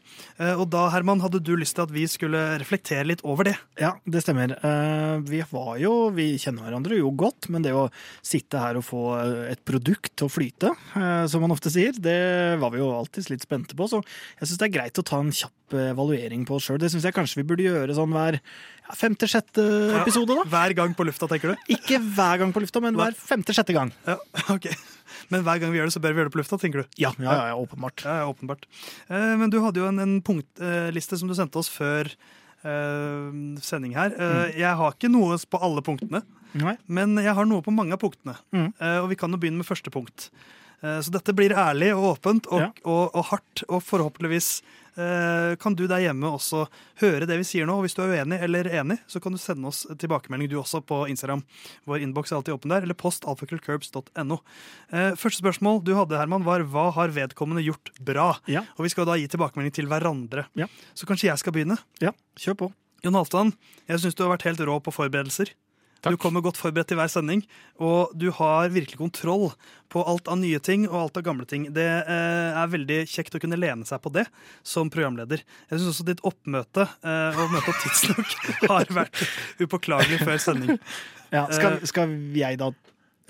Og 0.56 0.64
da, 0.72 0.86
Herman, 0.94 1.20
hadde 1.20 1.42
du 1.44 1.52
lyst 1.60 1.76
til 1.76 1.84
at 1.84 1.92
vi 1.92 2.06
skulle 2.08 2.40
reflektere 2.62 3.04
litt 3.10 3.20
over 3.28 3.44
det? 3.50 3.54
Ja, 3.78 3.92
det 4.08 4.24
stemmer. 4.24 4.56
Vi 5.28 5.44
var 5.52 5.76
jo, 5.78 5.92
vi 6.16 6.30
kjenner 6.40 6.64
hverandre 6.64 6.96
jo 6.98 7.12
godt, 7.12 7.50
men 7.52 7.62
det 7.62 7.76
å 7.76 7.90
sitte 8.24 8.58
her 8.58 8.80
og 8.80 8.88
få 8.88 9.04
et 9.52 9.62
produkt 9.68 10.14
til 10.16 10.30
å 10.30 10.32
flyte, 10.32 10.72
som 11.28 11.44
man 11.44 11.52
ofte 11.54 11.70
sier, 11.72 11.92
det 11.92 12.56
var 12.58 12.72
vi 12.72 12.80
jo 12.80 12.88
alltid 12.96 13.30
litt 13.36 13.44
spente 13.44 13.76
på. 13.76 13.84
Så 13.92 14.00
jeg 14.40 14.48
syns 14.48 14.58
det 14.64 14.70
er 14.70 14.76
greit 14.80 14.98
å 14.98 15.06
ta 15.06 15.20
en 15.20 15.30
kjapp 15.30 15.54
evaluering 15.70 16.42
på 16.48 16.56
oss 16.56 16.66
sjøl. 16.66 16.80
Det 16.82 16.90
syns 16.90 17.04
jeg 17.06 17.14
kanskje 17.14 17.44
vi 17.44 17.46
burde 17.46 17.68
gjøre 17.68 17.94
sånn 17.94 18.10
hver 18.16 18.40
femte-sjette 18.97 19.64
episode, 20.01 20.34
da. 20.38 20.45
Hver 20.51 20.74
gang 20.78 20.95
på 20.97 21.05
lufta, 21.09 21.28
tenker 21.30 21.53
du? 21.55 21.57
Ikke 21.76 21.99
hver 22.01 22.38
gang 22.43 22.53
på 22.55 22.62
lufta, 22.64 22.80
men 22.84 22.97
hver 22.99 23.14
femte-sjette 23.16 23.74
gang. 23.76 23.93
Ja, 24.07 24.16
ok. 24.57 24.66
Men 25.30 25.45
hver 25.47 25.61
gang 25.62 25.70
vi 25.72 25.78
gjør 25.78 25.91
det, 25.91 25.95
så 25.95 26.03
bør 26.03 26.14
vi 26.14 26.20
gjøre 26.22 26.30
det 26.30 26.34
på 26.36 26.41
lufta, 26.43 26.59
tenker 26.62 26.82
du? 26.82 26.88
Ja, 26.99 27.12
ja, 27.22 27.36
ja, 27.53 27.57
åpenbart. 27.59 28.03
Ja, 28.07 28.24
åpenbart. 28.30 28.66
Eh, 29.09 29.36
Men 29.38 29.51
du 29.53 29.61
hadde 29.62 29.80
jo 29.82 29.88
en, 29.91 29.99
en 30.03 30.16
punktliste 30.26 31.18
som 31.20 31.28
du 31.30 31.34
sendte 31.38 31.61
oss 31.61 31.68
før 31.70 32.11
eh, 32.64 33.30
sending 33.62 33.95
her. 33.97 34.14
Eh, 34.16 34.59
Jeg 34.61 34.76
har 34.80 34.95
ikke 34.97 35.11
noe 35.12 35.38
på 35.51 35.61
alle 35.62 35.82
punktene, 35.86 36.22
Nei. 36.59 36.76
men 36.91 37.14
jeg 37.22 37.34
har 37.36 37.47
noe 37.49 37.62
på 37.62 37.74
mange 37.74 37.95
av 37.97 38.03
punktene. 38.03 38.36
Mm. 38.55 38.72
Eh, 38.80 38.99
Og 39.05 39.11
vi 39.12 39.18
kan 39.20 39.30
jo 39.30 39.38
begynne 39.41 39.62
med 39.62 39.68
første 39.68 39.93
punkt. 39.95 40.30
Eh, 40.82 41.01
Så 41.05 41.11
dette 41.14 41.34
blir 41.36 41.53
ærlig 41.55 41.93
og 41.95 42.16
åpent 42.16 42.47
og, 42.51 42.61
Ja. 42.61 42.70
og, 42.84 43.14
og 43.14 43.24
hardt, 43.30 43.64
og 43.68 43.82
forhåpentligvis 43.84 44.62
kan 45.61 45.74
du 45.78 45.84
der 45.90 46.03
hjemme 46.05 46.28
også 46.34 46.64
høre 47.03 47.26
det 47.28 47.36
vi 47.40 47.46
sier 47.48 47.68
nå. 47.68 47.76
Og 47.80 47.86
hvis 47.86 47.96
du 47.96 48.03
er 48.05 48.12
uenig 48.14 48.38
eller 48.44 48.68
enig, 48.80 48.98
så 49.11 49.20
kan 49.22 49.32
du 49.34 49.38
sende 49.40 49.68
oss 49.70 49.82
tilbakemelding 50.01 50.51
du 50.53 50.59
også 50.61 50.82
på 50.86 51.03
Instagram. 51.12 51.42
Vår 51.88 52.05
innboks 52.05 52.32
er 52.32 52.40
alltid 52.40 52.57
åpen 52.57 52.74
der, 52.74 52.84
eller 52.86 52.98
post 52.98 53.24
alfakrøllcurbs.no. 53.30 54.40
Eh, 54.92 55.12
Første 55.20 55.40
spørsmål 55.42 55.82
du 55.86 55.94
hadde, 55.98 56.18
Herman, 56.20 56.44
var 56.46 56.64
hva 56.68 56.88
har 56.96 57.14
vedkommende 57.16 57.64
gjort 57.66 57.92
bra? 58.01 58.32
Ja. 58.51 58.64
Og 58.76 58.86
vi 58.86 58.92
skal 58.92 59.09
da 59.09 59.16
gi 59.20 59.28
tilbakemelding 59.32 59.74
til 59.76 59.88
hverandre. 59.90 60.46
Ja. 60.59 60.68
Så 60.94 61.09
kanskje 61.09 61.30
jeg 61.30 61.42
skal 61.42 61.57
begynne. 61.57 61.78
ja, 62.03 62.12
kjør 62.40 62.59
på. 62.64 62.70
Jon 63.01 63.16
Halvdan, 63.16 63.55
jeg 63.88 64.01
syns 64.03 64.16
du 64.18 64.26
har 64.26 64.34
vært 64.34 64.44
helt 64.44 64.61
rå 64.68 64.74
på 64.84 64.92
forberedelser. 64.92 65.55
Takk. 66.01 66.14
Du 66.14 66.16
kommer 66.20 66.40
godt 66.40 66.57
forberedt 66.57 66.88
til 66.88 66.96
hver 66.96 67.11
sending, 67.12 67.42
og 67.76 68.12
du 68.16 68.30
har 68.32 68.70
virkelig 68.72 68.96
kontroll 68.96 69.51
på 69.92 70.01
alt 70.09 70.30
av 70.32 70.38
nye 70.40 70.57
ting 70.64 70.86
og 70.88 70.96
alt 71.03 71.18
av 71.20 71.24
gamle 71.26 71.44
ting. 71.51 71.66
Det 71.76 71.84
eh, 71.84 72.57
er 72.57 72.70
veldig 72.72 73.01
kjekt 73.11 73.36
å 73.36 73.40
kunne 73.42 73.59
lene 73.61 73.84
seg 73.84 74.01
på 74.01 74.12
det 74.14 74.24
som 74.64 74.88
programleder. 74.92 75.42
Jeg 75.68 75.80
syns 75.82 75.90
også 75.92 76.07
ditt 76.09 76.22
oppmøte 76.24 76.86
eh, 77.05 77.36
og 77.42 77.53
møte 77.53 77.74
opp 77.74 77.82
tidsnok 77.84 78.32
har 78.72 78.88
vært 78.96 79.20
upåklagelig 79.61 80.22
før 80.24 80.40
sending. 80.40 80.78
Ja, 81.30 81.44
skal, 81.55 81.76
skal 81.86 82.11
jeg 82.34 82.57
da 82.59 82.72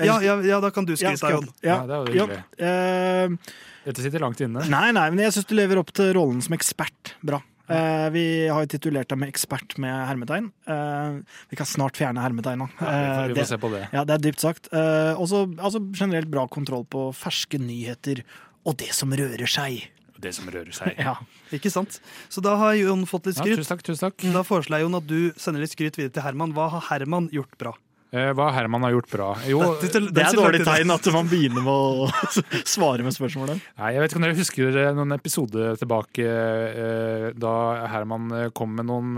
Ja, 0.01 0.15
ja, 0.25 0.39
ja 0.41 0.57
da 0.65 0.71
kan 0.73 0.87
du 0.89 0.95
skrive 0.97 1.19
skryte 1.21 1.51
skal 1.51 1.51
Ja, 1.61 1.61
jeg- 1.61 1.69
Ja, 1.69 1.81
det 1.85 1.93
er 1.93 1.99
jo 2.01 2.15
hyggelig. 2.25 2.39
eh, 2.65 3.53
Dette 3.85 4.05
sitter 4.07 4.23
langt 4.25 4.41
inne. 4.41 4.63
Nei, 4.73 4.87
nei, 4.97 5.05
men 5.13 5.21
jeg 5.27 5.35
syns 5.37 5.49
du 5.51 5.53
lever 5.59 5.83
opp 5.83 5.93
til 5.93 6.09
rollen 6.17 6.41
som 6.41 6.57
ekspert 6.57 7.13
bra. 7.21 7.43
Eh, 7.71 8.07
vi 8.15 8.25
har 8.51 8.65
jo 8.65 8.71
titulert 8.73 9.09
deg 9.13 9.19
med 9.23 9.31
ekspert 9.33 9.77
med 9.79 9.95
hermetegn. 10.09 10.51
Eh, 10.67 11.21
vi 11.53 11.57
kan 11.61 11.67
snart 11.71 11.97
fjerne 12.01 12.23
hermetegna. 12.25 12.67
Ja, 12.81 12.91
vi 12.91 13.07
får, 13.15 13.29
vi 13.35 13.39
Eh, 13.39 13.45
får 13.45 13.49
se 13.53 13.59
på 13.63 13.71
det. 13.75 13.83
ja, 13.93 14.05
det 14.05 14.15
er 14.19 14.25
dypt 14.27 14.41
sagt. 14.43 14.69
Eh, 14.73 15.15
også 15.15 15.45
altså, 15.59 15.81
generelt 15.95 16.31
bra 16.33 16.47
kontroll 16.49 16.85
på 16.91 17.09
ferske 17.15 17.59
nyheter 17.63 18.25
og 18.67 18.77
det 18.83 18.91
som 18.97 19.11
rører 19.15 19.47
seg. 19.49 19.87
Det 20.21 20.35
som 20.37 20.49
rører 20.53 20.73
seg. 20.77 20.97
Ja. 21.07 21.15
Ikke 21.55 21.71
sant? 21.73 22.01
Så 22.29 22.43
da 22.45 22.57
har 22.61 22.75
Jon 22.77 23.07
fått 23.09 23.27
litt 23.31 23.39
skryt. 23.39 23.57
Ja, 23.57 23.63
tusen 23.63 23.73
takk. 23.77 23.83
tusen 23.87 24.05
takk. 24.11 24.27
Da 24.35 24.43
foreslår 24.45 24.79
jeg 24.83 24.85
Jon 24.89 24.99
at 24.99 25.07
du 25.09 25.33
sender 25.41 25.61
litt 25.65 25.73
skryt 25.73 25.97
videre 25.97 26.13
til 26.13 26.23
Herman. 26.27 26.53
Hva 26.53 26.69
har 26.75 26.85
Herman 26.91 27.31
gjort 27.33 27.57
bra? 27.59 27.73
Eh, 28.11 28.33
Hva 28.35 28.49
Herman 28.51 28.83
har 28.83 28.91
gjort 28.97 29.11
bra? 29.13 29.29
Jo, 29.47 29.61
Det 29.79 29.93
er 29.95 30.07
Det 30.11 30.23
er 30.25 30.33
så 30.33 30.41
dårlig 30.41 30.65
tegn 30.67 30.91
at 30.91 31.07
man 31.15 31.29
begynner 31.31 31.63
med 31.63 31.71
å 31.71 32.09
svare 32.75 33.05
med 33.07 33.15
spørsmålet. 33.15 33.61
Nei, 33.79 33.93
jeg 33.95 34.03
vet 34.03 34.11
ikke 34.11 34.19
om 34.19 34.27
dere 34.27 34.39
husker 34.41 34.79
eh, 34.83 34.91
noen 34.99 35.15
episoder 35.15 35.79
tilbake 35.79 36.27
eh, 36.27 37.27
da 37.39 37.55
Herman 37.93 38.51
kom 38.57 38.75
med 38.75 38.89
noen 38.91 39.15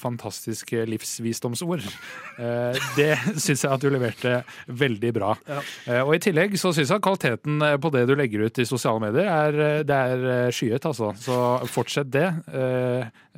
fantastiske 0.00 0.86
livsvisdomsord. 0.88 1.84
Det 2.96 3.10
syns 3.44 3.64
jeg 3.66 3.70
at 3.74 3.82
du 3.84 3.90
leverte 3.92 4.38
veldig 4.66 5.12
bra. 5.16 5.34
Ja. 5.48 5.60
Og 6.06 6.14
i 6.16 6.22
tillegg 6.22 6.56
så 6.60 6.72
syns 6.72 6.88
jeg 6.88 6.96
at 7.00 7.04
kvaliteten 7.04 7.60
på 7.82 7.92
det 7.92 8.06
du 8.08 8.14
legger 8.18 8.46
ut 8.48 8.60
i 8.62 8.66
sosiale 8.68 9.02
medier, 9.04 9.28
er, 9.28 9.84
det 9.86 9.98
er 10.14 10.54
skyet, 10.54 10.86
altså. 10.88 11.12
Så 11.20 11.36
fortsett 11.70 12.10
det. 12.12 12.26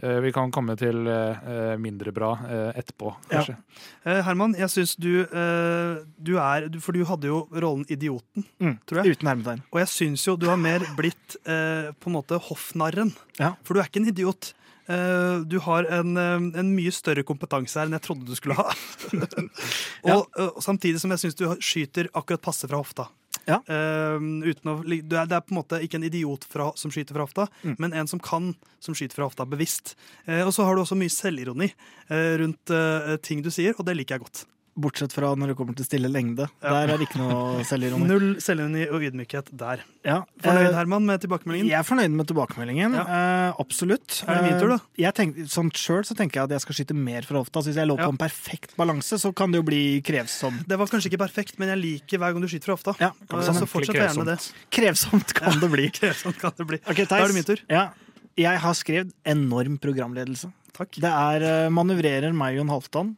Eh, 0.00 0.20
vi 0.24 0.30
kan 0.32 0.48
komme 0.54 0.72
til 0.80 1.04
eh, 1.06 1.74
mindre 1.76 2.12
bra 2.16 2.30
eh, 2.48 2.70
etterpå, 2.80 3.10
kanskje. 3.28 3.58
Ja. 4.06 4.22
Herman, 4.24 4.54
jeg 4.56 4.70
syns 4.72 4.94
du, 4.96 5.10
eh, 5.26 5.98
du 6.16 6.32
er 6.40 6.68
For 6.80 6.96
du 6.96 7.02
hadde 7.04 7.28
jo 7.28 7.42
rollen 7.52 7.84
Idioten, 7.92 8.46
Mm. 8.62 8.78
tror 8.88 9.02
jeg. 9.02 9.12
Uten 9.18 9.28
hermetegn. 9.28 9.62
Og 9.70 9.80
jeg 9.82 9.88
syns 9.92 10.24
jo 10.26 10.36
du 10.40 10.46
har 10.48 10.56
mer 10.56 10.80
blitt 10.96 11.36
på 11.44 12.08
en 12.08 12.16
måte 12.16 12.38
hoffnarren. 12.40 13.12
Ja. 13.38 13.52
For 13.64 13.74
du 13.74 13.80
er 13.82 13.88
ikke 13.90 14.00
en 14.00 14.08
idiot. 14.08 14.54
Eh, 14.88 15.44
du 15.46 15.58
har 15.60 15.84
en, 15.92 16.16
en 16.18 16.72
mye 16.74 16.90
større 16.90 17.22
kompetanse 17.22 17.76
her 17.78 17.86
enn 17.86 17.94
jeg 17.98 18.02
trodde 18.08 18.26
du 18.26 18.34
skulle 18.34 18.56
ha. 18.58 18.72
og, 20.08 20.26
og 20.40 20.62
samtidig 20.64 21.00
som 21.02 21.12
jeg 21.14 21.22
syns 21.26 21.36
du 21.38 21.44
skyter 21.62 22.08
akkurat 22.16 22.42
passe 22.42 22.68
fra 22.70 22.80
hofta. 22.80 23.06
Ja. 23.48 23.58
Uh, 23.66 24.18
å, 24.62 24.76
du 24.86 25.02
det 25.02 25.18
er 25.18 25.42
på 25.42 25.54
en 25.54 25.58
måte 25.58 25.80
ikke 25.82 25.98
en 25.98 26.06
idiot 26.06 26.44
fra, 26.48 26.70
som 26.78 26.92
skyter 26.94 27.16
fra 27.16 27.26
hofta, 27.26 27.48
Mm. 27.62 27.76
men 27.78 27.92
en 27.92 28.08
som 28.10 28.20
kan 28.22 28.52
som 28.82 28.94
skyter 28.94 29.14
fra 29.18 29.26
hofta 29.28 29.46
bevisst. 29.46 29.96
Uh, 30.28 30.42
og 30.46 30.52
så 30.54 30.64
har 30.66 30.74
du 30.76 30.82
også 30.82 30.98
mye 30.98 31.12
selvironi 31.12 31.68
eh, 32.08 32.32
rundt 32.40 32.70
eh, 32.74 33.16
ting 33.22 33.42
du 33.42 33.50
sier, 33.54 33.74
og 33.78 33.86
det 33.86 33.94
liker 33.98 34.16
jeg 34.16 34.24
godt. 34.24 34.44
Bortsett 34.72 35.12
fra 35.12 35.34
når 35.36 35.50
det 35.52 35.56
kommer 35.58 35.76
til 35.76 35.84
stille 35.84 36.08
lengde. 36.08 36.46
Ja. 36.62 36.70
Der 36.72 36.92
er 36.94 37.00
det 37.00 37.04
ikke 37.08 37.18
noe 37.20 37.60
selvironi. 37.68 38.06
Null 38.12 38.28
selvironi 38.40 38.86
og 38.88 39.02
ydmykhet 39.04 39.50
der. 39.60 39.82
Ja. 40.06 40.22
Fornøyd, 40.40 40.70
Eh, 40.70 40.76
Herman, 40.78 41.04
med 41.04 41.20
tilbakemeldingen? 41.20 41.68
Jeg 41.68 41.76
er 41.76 41.84
fornøyd 41.84 42.14
med 42.16 42.28
tilbakemeldingen. 42.30 42.94
Ja. 42.96 43.02
eh, 43.04 43.60
absolutt. 43.60 44.22
Er 44.24 44.38
det 44.40 44.46
min 44.46 44.56
tur, 44.62 44.72
da? 44.72 44.78
Eh, 44.80 45.02
Jeg 45.04 45.14
tenk, 45.18 45.36
sånn 45.52 45.68
Sjøl 45.76 46.06
så 46.08 46.16
tenker 46.16 46.40
jeg 46.40 46.48
at 46.48 46.54
jeg 46.56 46.64
skal 46.64 46.78
skyte 46.78 46.96
mer 46.96 47.28
fra 47.28 47.42
hofta. 47.42 47.60
Så 47.60 47.68
hvis 47.72 47.80
jeg 47.82 47.90
lå 47.90 47.98
på 48.00 48.08
en 48.08 48.20
perfekt 48.22 48.72
balanse, 48.80 49.20
så 49.20 49.32
kan 49.36 49.52
det 49.52 49.60
jo 49.60 49.66
bli 49.68 49.82
krevsomt. 50.08 50.64
Det 50.68 50.78
var 50.80 50.88
kanskje 50.88 51.12
ikke 51.12 51.20
perfekt, 51.26 51.58
men 51.60 51.68
jeg 51.74 51.82
liker 51.82 52.22
hver 52.24 52.32
gang 52.32 52.40
du 52.40 52.48
skyter 52.48 52.70
fra 52.72 52.78
hofta. 52.80 52.96
Ja, 53.02 53.12
sånn 53.44 53.60
så 53.60 53.68
fortsett 53.68 54.00
gjerne 54.00 54.24
det. 54.32 54.38
Krevsomt 54.72 55.36
kan 55.36 55.60
det 55.60 55.68
bli. 55.76 55.90
Krevsomt 56.00 56.40
kan 56.40 56.56
det 56.56 56.68
bli. 56.72 56.80
Okay, 56.88 57.04
Da 57.04 57.20
er 57.20 57.28
det 57.28 57.36
min 57.36 57.44
tur. 57.52 57.60
Ja. 57.68 57.90
Jeg 58.40 58.56
har 58.64 58.72
skrevet 58.78 59.12
enorm 59.28 59.76
programledelse. 59.76 60.48
Takk. 60.72 60.96
Det 61.04 61.10
er 61.12 61.42
uh, 61.44 61.70
manøvrerer 61.74 62.32
meg 62.32 62.54
og 62.56 62.62
Jon 62.62 62.70
Halvdan 62.72 63.10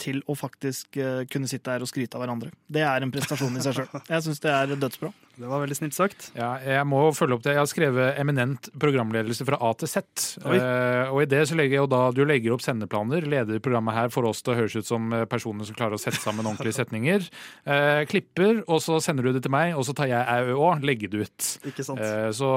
til 0.00 0.20
å 0.30 0.36
faktisk 0.38 0.98
eh, 1.00 1.22
kunne 1.30 1.50
sitte 1.50 1.74
her 1.74 1.84
og 1.84 1.90
skryte 1.90 2.18
av 2.18 2.24
hverandre. 2.24 2.52
Det 2.66 2.84
er 2.86 3.04
en 3.04 3.12
prestasjon 3.14 3.56
i 3.58 3.64
seg 3.64 3.78
sjøl. 3.78 4.02
Jeg 4.08 4.26
syns 4.26 4.42
det 4.44 4.52
er 4.54 4.74
dødsbra. 4.74 5.12
Det 5.34 5.48
var 5.50 5.64
veldig 5.64 5.76
snilt 5.76 5.96
sagt. 5.96 6.28
Ja, 6.38 6.52
jeg 6.62 6.86
må 6.86 7.00
følge 7.16 7.34
opp 7.34 7.42
det. 7.42 7.56
Jeg 7.56 7.60
har 7.60 7.70
skrevet 7.70 8.18
eminent 8.22 8.68
programledelse 8.80 9.46
fra 9.46 9.58
A 9.66 9.72
til 9.80 9.90
Z. 9.90 10.04
Eh, 10.46 11.10
og 11.10 11.24
i 11.24 11.28
det 11.30 11.40
så 11.50 11.56
legger 11.58 11.78
jeg 11.78 11.82
jo 11.82 11.90
da 11.90 12.02
Du 12.14 12.22
legger 12.26 12.54
opp 12.54 12.62
sendeplaner, 12.62 13.26
leder 13.26 13.62
programmet 13.64 13.96
her 13.96 14.12
for 14.14 14.28
oss 14.28 14.44
til 14.44 14.54
å 14.54 14.58
høres 14.60 14.76
ut 14.78 14.86
som 14.86 15.10
eh, 15.10 15.26
personer 15.30 15.66
som 15.66 15.74
klarer 15.74 15.98
å 15.98 16.00
sette 16.00 16.20
sammen 16.22 16.46
ordentlige 16.46 16.78
setninger. 16.78 17.26
Uh, 17.66 18.04
klipper, 18.10 18.62
og 18.68 18.78
så 18.84 19.00
sender 19.02 19.26
du 19.26 19.34
det 19.34 19.42
til 19.46 19.54
meg, 19.54 19.74
og 19.74 19.82
så 19.88 19.94
tar 19.96 20.10
jeg 20.12 20.22
au 20.22 20.68
òg, 20.68 20.86
legger 20.86 21.10
det 21.10 21.26
ut. 21.26 21.48
Ikke 21.72 21.86
sant? 21.86 22.02
Uh, 22.02 22.30
så 22.34 22.50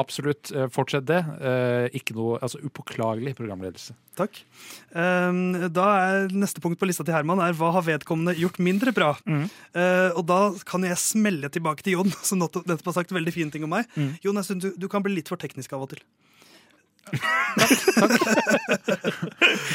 absolutt, 0.00 0.50
fortsett 0.72 1.04
det. 1.08 1.20
Ikke 1.96 2.14
noe 2.16 2.38
altså 2.42 2.60
upåklagelig 2.64 3.34
programledelse. 3.36 3.94
Takk. 4.16 4.42
Um, 4.92 5.54
da 5.72 5.86
er 5.96 6.32
Neste 6.36 6.60
punkt 6.64 6.80
på 6.80 6.86
lista 6.88 7.04
til 7.06 7.14
Herman 7.14 7.40
er 7.44 7.54
hva 7.56 7.70
har 7.76 7.84
vedkommende 7.86 8.34
gjort 8.38 8.58
mindre 8.62 8.92
bra? 8.94 9.12
Mm. 9.28 9.46
Og 10.18 10.22
da 10.28 10.40
kan 10.68 10.84
jeg 10.86 11.00
smelle 11.00 11.41
tilbake 11.50 11.82
til 11.82 11.92
Jon, 11.98 12.12
som 12.28 12.38
nettopp 12.42 12.86
har 12.86 12.96
sagt 13.00 13.12
veldig 13.14 13.34
fine 13.34 13.50
ting 13.54 13.64
om 13.66 13.72
meg. 13.74 13.88
Mm. 13.96 14.12
Jon, 14.22 14.38
jeg 14.40 14.46
synes 14.50 14.62
du, 14.64 14.70
du 14.84 14.88
kan 14.92 15.02
bli 15.04 15.14
litt 15.18 15.28
for 15.32 15.40
teknisk 15.40 15.72
av 15.74 15.82
og 15.86 15.90
til. 15.94 16.02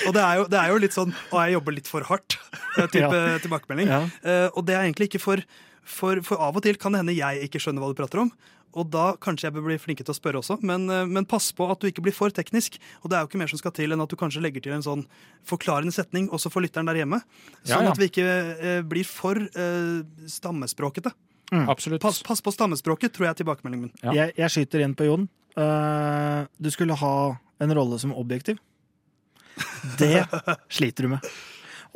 og 0.07 0.13
det 0.15 0.21
er, 0.23 0.35
jo, 0.39 0.43
det 0.47 0.59
er 0.61 0.69
jo 0.71 0.77
litt 0.79 0.95
sånn 0.95 1.11
Å, 1.11 1.41
jeg 1.43 1.57
jobber 1.57 1.75
litt 1.75 1.89
for 1.91 2.01
hardt. 2.07 2.37
type 2.77 2.87
Type 2.93 3.19
tilbakemelding. 3.43 3.89
Ja. 3.91 3.99
Uh, 4.23 4.47
og 4.53 4.63
det 4.69 4.77
er 4.77 4.83
egentlig 4.85 5.09
ikke 5.11 5.19
for, 5.19 5.43
for 5.83 6.23
For 6.23 6.39
av 6.39 6.55
og 6.55 6.63
til 6.63 6.79
kan 6.79 6.95
det 6.95 7.03
hende 7.03 7.17
jeg 7.17 7.49
ikke 7.49 7.59
skjønner 7.59 7.83
hva 7.83 7.91
du 7.91 7.99
prater 7.99 8.23
om. 8.23 8.31
Og 8.77 8.89
da 8.93 9.11
kanskje 9.23 9.47
jeg 9.47 9.55
bør 9.55 9.65
bli 9.69 9.77
flinke 9.81 10.05
til 10.05 10.13
å 10.13 10.17
spørre 10.17 10.41
også, 10.41 10.59
men, 10.65 10.89
eh, 10.91 11.05
men 11.09 11.25
pass 11.29 11.49
på 11.55 11.65
at 11.71 11.79
du 11.81 11.87
ikke 11.89 12.03
blir 12.05 12.15
for 12.15 12.33
teknisk. 12.33 12.77
Og 13.01 13.09
det 13.09 13.17
er 13.17 13.23
jo 13.23 13.29
ikke 13.31 13.39
mer 13.41 13.51
som 13.51 13.61
skal 13.61 13.73
til 13.73 13.93
enn 13.93 14.03
at 14.03 14.11
du 14.11 14.17
kanskje 14.19 14.43
legger 14.43 14.61
til 14.63 14.75
en 14.75 14.85
sånn 14.85 15.05
forklarende 15.47 15.95
setning 15.95 16.29
også 16.29 16.51
for 16.53 16.61
lytteren 16.65 16.89
der 16.89 16.99
hjemme. 17.01 17.21
Ja, 17.63 17.77
Sånn 17.77 17.87
ja. 17.87 17.93
at 17.95 18.01
vi 18.01 18.09
ikke 18.11 18.27
eh, 18.27 18.81
blir 18.85 19.07
for 19.07 19.39
eh, 19.39 20.03
stammespråkete. 20.29 21.13
Absolutt. 21.51 22.01
Pass, 22.03 22.21
pass 22.25 22.41
på 22.43 22.51
stammespråket, 22.51 23.13
tror 23.15 23.27
jeg 23.27 23.35
er 23.35 23.41
tilbakemeldingen 23.41 23.89
min. 23.89 23.99
Ja. 24.03 24.15
Jeg, 24.15 24.35
jeg 24.39 24.53
skyter 24.53 24.83
inn 24.83 24.95
på 24.97 25.07
Jon. 25.07 25.27
Uh, 25.57 26.45
du 26.61 26.69
skulle 26.73 26.97
ha 26.99 27.13
en 27.63 27.75
rolle 27.77 27.99
som 28.01 28.13
objektiv. 28.15 28.59
Det 29.99 30.25
sliter 30.77 31.07
du 31.07 31.15
med. 31.15 31.29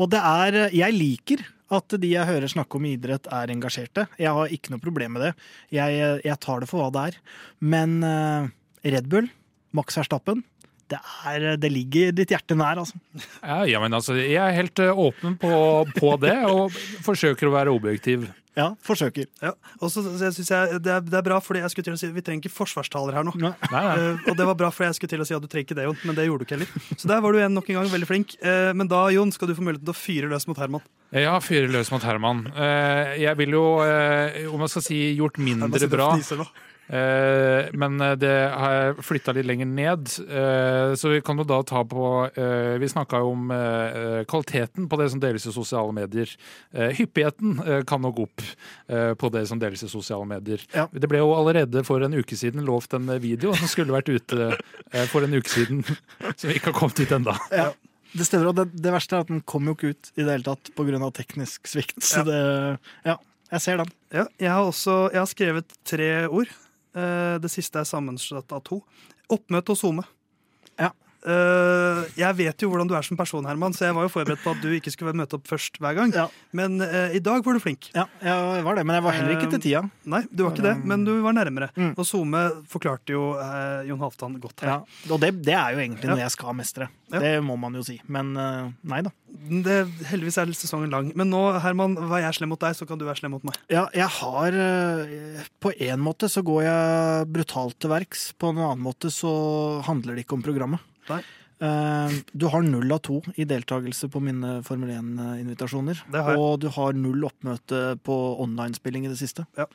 Og 0.01 0.07
det 0.09 0.21
er 0.23 0.71
Jeg 0.73 0.95
liker 0.95 1.43
at 1.71 1.93
de 2.01 2.09
jeg 2.09 2.27
hører 2.27 2.51
snakke 2.51 2.79
om 2.79 2.87
idrett, 2.89 3.27
er 3.31 3.51
engasjerte. 3.53 4.07
Jeg 4.19 4.33
har 4.35 4.51
ikke 4.51 4.73
noe 4.73 4.83
problem 4.83 5.15
med 5.15 5.29
det. 5.29 5.33
Jeg, 5.71 5.99
jeg 6.25 6.39
tar 6.43 6.63
det 6.63 6.67
for 6.67 6.83
hva 6.83 6.89
det 6.91 7.03
er. 7.11 7.19
Men 7.63 8.01
uh, 8.03 8.49
Red 8.83 9.07
Bull, 9.11 9.29
Max 9.77 9.95
Verstappen, 9.99 10.41
det, 10.91 10.99
er, 11.27 11.45
det 11.55 11.69
ligger 11.71 12.11
ditt 12.15 12.33
hjerte 12.33 12.57
nær, 12.59 12.81
altså. 12.81 12.99
Ja, 13.39 13.61
ja, 13.69 13.79
men 13.79 13.95
altså, 13.95 14.17
jeg 14.19 14.41
er 14.41 14.57
helt 14.57 14.81
eh, 14.83 14.91
åpen 14.91 15.37
på, 15.39 15.53
på 15.95 16.09
det, 16.19 16.35
og 16.49 16.75
forsøker 17.05 17.47
å 17.47 17.53
være 17.55 17.71
objektiv. 17.71 18.25
Ja, 18.57 18.65
forsøker. 18.83 19.29
Ja. 19.39 19.53
Og 19.79 19.91
så 19.93 20.01
så 20.03 20.11
jeg 20.25 20.35
synes 20.35 20.49
jeg, 20.51 20.79
det, 20.83 20.91
er, 20.91 21.03
det 21.05 21.15
er 21.15 21.23
bra, 21.23 21.37
fordi 21.39 21.61
jeg 21.63 21.71
skulle 21.71 21.87
til 21.87 21.95
å 21.95 21.99
si 22.01 22.09
vi 22.11 22.23
trenger 22.25 22.43
ikke 22.43 22.51
forsvarstaler 22.51 23.15
her 23.15 23.23
nå. 23.27 23.31
Nei. 23.39 23.53
Nei, 23.71 23.83
nei. 23.85 23.93
Uh, 23.95 24.25
og 24.31 24.39
det 24.41 24.47
var 24.49 24.57
bra, 24.59 24.71
fordi 24.75 24.89
jeg 24.89 24.97
skulle 24.99 25.13
til 25.13 25.23
å 25.23 25.27
si 25.29 25.35
at 25.37 25.45
du 25.45 25.47
trenger 25.51 25.69
ikke 25.69 25.77
det, 25.79 25.85
Jon, 25.87 26.01
men 26.09 26.17
det 26.17 26.25
gjorde 26.27 26.43
du 26.43 26.47
ikke 26.49 26.57
heller. 26.57 26.89
Så 26.99 27.11
der 27.11 27.21
var 27.23 27.31
du 27.31 27.39
igjen 27.39 27.55
nok 27.55 27.69
en 27.71 27.79
gang 27.79 27.93
veldig 27.93 28.09
flink. 28.09 28.35
Uh, 28.43 28.73
men 28.75 28.91
da, 28.91 29.05
Jon, 29.15 29.31
skal 29.31 29.51
du 29.51 29.55
få 29.55 29.63
muligheten 29.63 29.87
til 29.87 29.95
å 29.95 30.01
fyre 30.01 30.31
løs 30.33 30.47
mot 30.51 30.59
Herman. 30.59 30.83
Ja, 31.15 31.37
fyre 31.43 31.71
løs 31.71 31.93
mot 31.95 32.03
Herman. 32.07 32.43
Uh, 32.57 33.15
Jeg 33.21 33.39
vil 33.39 33.55
jo, 33.55 33.63
om 34.51 34.65
jeg 34.65 34.73
skal 34.75 34.85
si, 34.89 34.99
gjort 35.19 35.39
mindre 35.39 35.87
bra. 35.91 36.11
Eh, 36.91 37.69
men 37.79 38.01
eh, 38.03 38.15
det 38.19 38.31
har 38.51 38.97
flytta 38.99 39.31
litt 39.37 39.47
lenger 39.47 39.69
ned, 39.69 40.09
eh, 40.27 40.91
så 40.99 41.11
vi 41.13 41.21
kan 41.23 41.39
jo 41.39 41.45
da 41.47 41.61
ta 41.63 41.85
på 41.87 42.07
eh, 42.35 42.73
Vi 42.81 42.89
snakka 42.91 43.21
jo 43.23 43.29
om 43.31 43.51
eh, 43.55 44.23
kvaliteten 44.27 44.89
på 44.91 44.99
det 44.99 45.07
som 45.13 45.21
deles 45.23 45.45
i 45.47 45.53
sosiale 45.55 45.93
medier. 45.95 46.33
Eh, 46.75 46.91
hyppigheten 46.97 47.61
eh, 47.63 47.83
kan 47.87 48.03
nok 48.03 48.19
opp 48.25 48.43
eh, 48.91 49.13
på 49.15 49.29
det 49.31 49.45
som 49.47 49.61
deles 49.61 49.85
i 49.87 49.89
sosiale 49.91 50.27
medier. 50.27 50.65
Ja. 50.75 50.89
Det 50.91 51.07
ble 51.11 51.21
jo 51.21 51.31
allerede 51.37 51.85
for 51.87 52.03
en 52.03 52.17
uke 52.17 52.35
siden 52.35 52.65
lovt 52.67 52.97
en 52.97 53.07
video 53.23 53.53
som 53.55 53.71
skulle 53.71 53.95
vært 53.95 54.11
ute 54.11 54.49
eh, 54.91 55.05
for 55.11 55.23
en 55.23 55.37
uke 55.37 55.47
siden, 55.53 55.85
som 56.39 56.51
ikke 56.51 56.73
har 56.73 56.77
kommet 56.77 56.99
ut 56.99 57.15
ennå. 57.15 57.37
Ja. 57.55 57.69
Det 58.11 58.25
stemmer, 58.27 58.49
og 58.51 58.57
det, 58.57 58.65
det 58.83 58.91
verste 58.91 59.15
er 59.15 59.23
at 59.23 59.29
den 59.31 59.39
kom 59.47 59.69
jo 59.69 59.77
ikke 59.77 59.93
ut 59.93 60.09
i 60.17 60.25
det 60.25 60.33
hele 60.33 60.43
tatt 60.43 60.73
pga. 60.75 60.99
teknisk 61.15 61.69
svikt. 61.71 62.01
Så 62.03 62.19
Ja. 62.19 62.25
det 62.27 62.41
Ja, 63.07 63.15
jeg 63.53 63.61
ser 63.63 63.77
den. 63.79 63.93
Ja, 64.11 64.25
jeg 64.43 64.51
har 64.51 64.67
også 64.67 64.97
jeg 65.13 65.21
har 65.21 65.31
skrevet 65.31 65.71
tre 65.87 66.09
ord. 66.27 66.51
Eh, 66.95 67.35
det 67.41 67.51
siste 67.51 67.79
er 67.79 67.87
sammensatt 67.87 68.51
av 68.51 68.63
to. 68.67 68.81
Oppmøte 69.31 69.75
og 69.75 69.79
SoMe. 69.79 70.05
Eh, 71.21 72.01
jeg 72.17 72.37
vet 72.39 72.63
jo 72.63 72.71
hvordan 72.71 72.89
du 72.89 72.95
er 72.97 73.05
som 73.05 73.19
person, 73.19 73.45
Herman, 73.47 73.75
så 73.77 73.87
jeg 73.89 73.97
var 73.97 74.07
jo 74.07 74.13
forberedt 74.13 74.43
på 74.43 74.55
at 74.55 74.63
du 74.63 74.69
ikke 74.77 74.93
skulle 74.93 75.13
møte 75.17 75.37
opp 75.37 75.49
først 75.49 75.77
hver 75.81 75.97
gang. 75.97 76.13
Ja. 76.15 76.27
Men 76.57 76.81
uh, 76.81 77.13
i 77.13 77.21
dag 77.23 77.43
var 77.45 77.57
du 77.57 77.61
flink. 77.63 77.91
Ja, 77.95 78.07
jeg 78.23 78.65
var 78.65 78.77
det, 78.77 78.85
men 78.87 78.97
jeg 78.97 79.05
var 79.05 79.17
heller 79.17 79.35
ikke 79.35 79.51
til 79.53 79.63
tida. 79.67 79.83
Nei, 80.09 80.23
du 80.31 80.45
var 80.45 80.55
ikke 80.55 80.65
det, 80.65 80.75
men 80.87 81.05
du 81.07 81.13
var 81.23 81.35
nærmere. 81.37 81.71
Mm. 81.77 81.93
Og 81.95 82.07
SoMe 82.07 82.41
forklarte 82.71 83.13
jo 83.13 83.31
eh, 83.39 83.87
Jon 83.89 84.01
Halvdan 84.01 84.37
godt 84.41 84.63
her. 84.63 84.73
Ja, 84.73 85.13
og 85.13 85.21
det, 85.23 85.33
det 85.45 85.55
er 85.57 85.75
jo 85.75 85.83
egentlig 85.83 86.11
noe 86.11 86.21
jeg 86.21 86.33
skal 86.33 86.55
mestre. 86.57 86.89
Det 87.11 87.33
må 87.43 87.57
man 87.59 87.75
jo 87.77 87.83
si. 87.85 87.97
Men 88.11 88.33
eh, 88.39 88.69
nei 88.91 89.01
da. 89.05 89.13
Det, 89.31 89.77
heldigvis 90.09 90.39
er 90.41 90.53
sesongen 90.57 90.91
lang. 90.93 91.11
Men 91.17 91.31
nå, 91.31 91.41
Herman, 91.63 91.95
var 92.11 92.23
jeg 92.23 92.39
slem 92.39 92.51
mot 92.53 92.61
deg, 92.61 92.75
så 92.77 92.87
kan 92.89 92.99
du 92.99 93.05
være 93.07 93.21
slem 93.21 93.35
mot 93.35 93.45
meg. 93.47 93.57
Ja, 93.71 93.85
jeg 93.95 94.09
har 94.19 94.57
eh, 94.65 95.43
På 95.63 95.71
en 95.71 96.03
måte 96.03 96.29
så 96.31 96.43
går 96.45 96.63
jeg 96.67 97.27
brutalt 97.31 97.79
til 97.81 97.93
verks. 97.93 98.31
På 98.39 98.51
en 98.51 98.61
annen 98.61 98.83
måte 98.83 99.11
så 99.13 99.33
handler 99.87 100.17
det 100.17 100.25
ikke 100.25 100.39
om 100.39 100.45
programmet. 100.45 100.87
Nei. 101.09 101.21
Eh, 101.61 102.15
Du 102.33 102.47
har 102.49 102.61
null 102.65 102.91
av 102.91 103.01
to 103.05 103.21
i 103.37 103.45
deltakelse 103.45 104.09
på 104.09 104.21
mine 104.21 104.63
Formel 104.65 104.89
1-invitasjoner. 104.89 106.01
Det 106.11 106.23
har 106.23 106.31
jeg. 106.33 106.39
Og 106.41 106.59
du 106.59 106.69
har 106.69 106.93
null 106.93 107.23
oppmøte 107.27 107.99
på 108.03 108.17
online-spilling 108.41 109.05
i 109.05 109.11
det 109.13 109.19
siste. 109.19 109.45
Ja. 109.57 109.65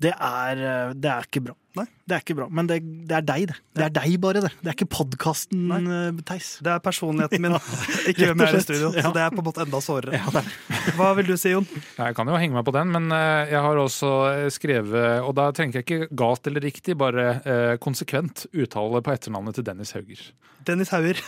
Det 0.00 0.14
er, 0.16 0.56
eh, 0.64 0.92
det 0.94 1.10
er 1.10 1.22
ikke 1.28 1.44
bra. 1.50 1.54
Nei. 1.74 1.86
Det 2.06 2.14
er 2.14 2.22
ikke 2.22 2.36
bra, 2.38 2.46
Men 2.54 2.68
det, 2.70 2.76
det 3.08 3.16
er 3.16 3.24
deg, 3.26 3.46
det. 3.50 3.56
Det 3.74 3.84
er 3.88 3.94
deg 3.96 4.12
bare, 4.22 4.42
det. 4.44 4.50
Det 4.60 4.70
er 4.70 4.76
ikke 4.76 4.90
podkasten, 4.92 5.72
Theis. 6.28 6.50
Det 6.62 6.70
er 6.70 6.82
personligheten 6.84 7.42
min, 7.42 7.56
ikke 8.10 8.28
hvem 8.30 8.44
jeg 8.44 8.52
er 8.52 8.58
i 8.58 8.62
studio. 8.62 8.92
Så 8.94 9.10
det 9.16 9.24
er 9.24 9.34
på 9.34 9.42
en 9.42 9.48
måte 9.48 9.64
enda 9.64 9.80
sårere. 9.82 10.20
Ja, 10.20 10.30
det 10.36 10.44
er. 10.44 10.92
Hva 10.98 11.10
vil 11.18 11.32
du 11.32 11.34
si, 11.40 11.50
Jon? 11.54 11.66
Jeg 11.98 12.16
kan 12.18 12.30
jo 12.30 12.38
henge 12.38 12.54
meg 12.54 12.66
på 12.68 12.74
den, 12.76 12.94
men 12.94 13.10
eh, 13.16 13.50
jeg 13.54 13.64
har 13.66 13.80
også 13.80 14.10
eh, 14.30 14.48
skrevet 14.52 15.24
Og 15.24 15.32
da 15.38 15.48
trenger 15.56 15.80
jeg 15.80 15.86
ikke 15.86 16.08
galt 16.14 16.46
eller 16.50 16.62
riktig, 16.64 16.94
bare 17.00 17.28
eh, 17.42 17.74
konsekvent 17.82 18.46
uttale 18.52 19.02
på 19.02 19.14
etternavnet 19.16 19.58
til 19.58 19.66
Dennis 19.66 19.94
Hauger. 19.96 20.22
Dennis 20.64 20.88
Hauger. 20.94 21.18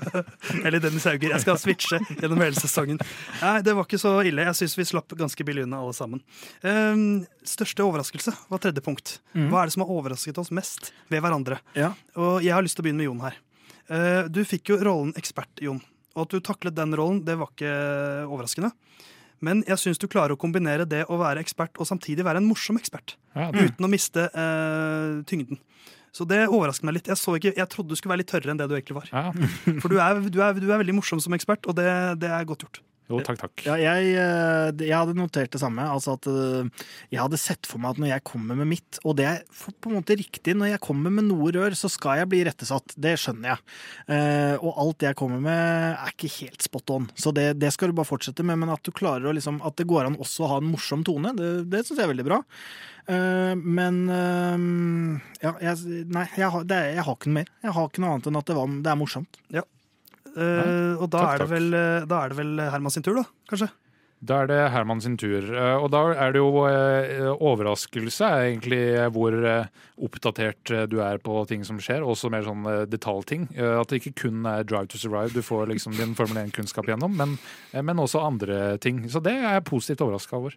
Eller 0.66 0.80
Dennis 0.82 1.06
Hauger. 1.08 1.32
Jeg 1.32 1.40
skal 1.44 1.56
switche 1.60 2.00
gjennom 2.18 2.42
hele 2.44 2.58
sesongen. 2.58 2.98
Nei, 3.40 3.54
det 3.64 3.72
var 3.76 3.86
ikke 3.88 4.00
så 4.00 4.12
ille. 4.28 4.44
Jeg 4.50 4.58
syns 4.58 4.76
vi 4.76 4.86
slapp 4.88 5.14
ganske 5.16 5.46
billig 5.46 5.64
unna 5.64 5.80
alle 5.80 5.94
sammen. 5.96 6.20
Ehm, 6.66 7.24
største 7.48 7.84
overraskelse 7.86 8.34
var 8.50 8.60
tredje 8.60 8.84
punkt. 8.84 9.18
Hva 9.32 9.62
er 9.62 9.70
det 9.70 9.76
som 9.76 9.83
har 9.84 9.92
overrasket 9.94 10.40
oss 10.42 10.50
mest 10.54 10.90
ved 11.12 11.22
hverandre? 11.24 11.60
Ja. 11.78 11.92
Og 12.18 12.40
jeg 12.44 12.56
har 12.56 12.64
lyst 12.64 12.78
til 12.78 12.84
å 12.84 12.88
begynne 12.88 13.04
med 13.04 13.10
Jon 13.10 13.24
her. 13.24 13.38
Eh, 13.92 14.22
du 14.32 14.40
fikk 14.48 14.72
jo 14.72 14.80
rollen 14.80 15.12
ekspert, 15.20 15.52
Jon. 15.62 15.82
Og 16.14 16.24
at 16.26 16.34
du 16.34 16.40
taklet 16.44 16.76
den 16.76 16.94
rollen, 16.96 17.22
det 17.26 17.36
var 17.40 17.50
ikke 17.52 17.74
overraskende. 18.30 18.70
Men 19.44 19.60
jeg 19.68 19.80
syns 19.82 20.00
du 20.00 20.06
klarer 20.08 20.36
å 20.36 20.40
kombinere 20.40 20.86
det 20.88 21.02
å 21.12 21.18
være 21.20 21.42
ekspert 21.44 21.76
og 21.82 21.88
samtidig 21.88 22.24
være 22.24 22.40
en 22.40 22.48
morsom 22.48 22.78
ekspert. 22.80 23.16
Ja, 23.36 23.50
Uten 23.50 23.84
å 23.84 23.90
miste 23.90 24.28
eh, 24.30 25.20
tyngden. 25.28 25.60
Så 26.14 26.22
det 26.30 26.44
overrasket 26.46 26.86
meg 26.86 27.00
litt. 27.00 27.10
Jeg, 27.10 27.18
så 27.18 27.34
ikke, 27.36 27.52
jeg 27.58 27.70
trodde 27.72 27.90
du 27.90 27.98
skulle 27.98 28.14
være 28.14 28.22
litt 28.22 28.30
tørrere 28.30 28.54
enn 28.54 28.60
det 28.60 28.68
du 28.70 28.76
egentlig 28.76 29.00
var. 29.00 29.10
ja. 29.10 29.32
For 29.82 29.90
du 29.90 29.98
er, 29.98 30.22
du 30.30 30.38
er, 30.38 30.54
du 30.62 30.68
er 30.70 30.80
veldig 30.80 30.94
morsom 31.00 31.20
som 31.20 31.34
ekspert, 31.34 31.66
og 31.66 31.74
det, 31.76 31.88
det 32.22 32.30
er 32.30 32.46
godt 32.48 32.64
gjort. 32.64 32.80
Jo, 33.04 33.18
takk, 33.20 33.36
takk. 33.36 33.62
Ja, 33.66 33.74
jeg, 33.76 34.14
eh, 34.16 34.70
jeg 34.80 34.96
hadde 34.96 35.16
notert 35.18 35.52
det 35.52 35.60
samme. 35.60 35.84
Altså 35.92 36.14
at 36.16 36.24
eh, 36.30 36.86
Jeg 37.12 37.20
hadde 37.20 37.40
sett 37.40 37.68
for 37.68 37.82
meg 37.82 37.92
at 37.92 38.00
når 38.00 38.10
jeg 38.14 38.24
kommer 38.30 38.56
med 38.56 38.70
mitt, 38.70 39.00
og 39.04 39.18
det 39.18 39.26
er 39.28 39.42
på 39.52 39.90
en 39.90 39.98
måte 39.98 40.16
riktig, 40.16 40.54
når 40.56 40.72
jeg 40.72 40.82
kommer 40.86 41.12
med 41.12 41.28
noe 41.28 41.52
rør, 41.52 41.76
så 41.76 41.90
skal 41.92 42.22
jeg 42.22 42.30
bli 42.32 42.40
rettesatt. 42.48 42.96
Det 42.96 43.12
skjønner 43.20 43.52
jeg. 43.52 43.74
Eh, 44.16 44.54
og 44.56 44.80
alt 44.86 45.04
jeg 45.04 45.18
kommer 45.20 45.44
med, 45.44 45.98
er 45.98 46.14
ikke 46.14 46.32
helt 46.38 46.64
spot 46.64 46.94
on. 46.96 47.10
Så 47.20 47.34
det, 47.36 47.50
det 47.60 47.74
skal 47.76 47.92
du 47.92 47.98
bare 47.98 48.08
fortsette 48.08 48.46
med. 48.46 48.62
Men 48.62 48.72
at 48.72 48.84
du 48.86 48.92
klarer 48.94 49.28
å 49.28 49.36
liksom 49.36 49.60
At 49.64 49.76
det 49.76 49.88
går 49.90 50.08
an 50.08 50.18
også 50.20 50.46
å 50.46 50.50
ha 50.54 50.58
en 50.62 50.72
morsom 50.72 51.04
tone, 51.04 51.34
det, 51.36 51.52
det 51.68 51.84
syns 51.84 51.98
jeg 51.98 52.06
er 52.06 52.12
veldig 52.14 52.26
bra. 52.30 52.40
Men 53.04 53.98
ja, 55.42 55.50
jeg, 55.60 56.04
nei, 56.08 56.24
jeg 56.38 56.48
har, 56.54 56.64
det 56.64 56.78
jeg 56.94 57.04
har 57.04 57.18
ikke 57.18 57.28
noe 57.28 57.42
mer. 57.42 57.50
Jeg 57.66 57.76
har 57.76 57.90
ikke 57.90 58.04
noe 58.04 58.14
annet 58.14 58.28
enn 58.30 58.38
at 58.40 58.48
det, 58.48 58.56
var, 58.56 58.76
det 58.86 58.92
er 58.94 59.00
morsomt. 59.00 59.40
Eh, 60.34 60.94
og 60.98 61.08
da 61.12 61.20
Takk, 61.24 61.32
er, 61.34 61.44
det 61.44 61.50
vel, 61.52 61.72
eh, 61.78 62.04
da 62.10 62.24
er 62.24 62.32
det 62.32 62.38
vel 62.42 62.60
Herman 62.70 62.90
sin 62.94 63.04
tur, 63.06 63.14
da? 63.20 63.24
Kanskje? 63.50 63.70
Da 64.24 64.38
er 64.40 64.46
det 64.48 64.58
Herman 64.72 65.02
sin 65.04 65.18
tur. 65.20 65.44
Eh, 65.52 65.74
Og 65.84 65.90
da 65.92 66.00
er 66.16 66.32
det 66.32 66.40
jo 66.40 66.62
eh, 66.64 67.26
overraskelse 67.34 68.24
er 68.24 68.44
egentlig 68.48 68.78
hvor 69.12 69.34
eh, 69.36 69.66
oppdatert 70.00 70.70
eh, 70.72 70.86
du 70.88 70.96
er 71.04 71.18
på 71.20 71.42
ting 71.50 71.64
som 71.66 71.76
skjer, 71.82 72.00
også 72.00 72.30
mer 72.32 72.46
sånn 72.46 72.64
eh, 72.70 72.84
detaljting. 72.88 73.48
Eh, 73.52 73.74
At 73.82 73.90
det 73.92 74.00
ikke 74.00 74.14
kun 74.24 74.46
er 74.48 74.64
Drive 74.64 74.88
to 74.94 74.98
Survive 75.02 75.34
du 75.34 75.42
får 75.44 75.68
liksom 75.74 75.92
din 75.98 76.14
Formel 76.16 76.40
1-kunnskap 76.46 76.88
gjennom, 76.88 77.12
men, 77.20 77.36
eh, 77.74 77.82
men 77.84 78.00
også 78.00 78.22
andre 78.24 78.78
ting. 78.80 79.04
Så 79.12 79.20
det 79.22 79.34
er 79.36 79.58
jeg 79.58 79.66
positivt 79.68 80.00
overraska 80.06 80.38
over. 80.40 80.56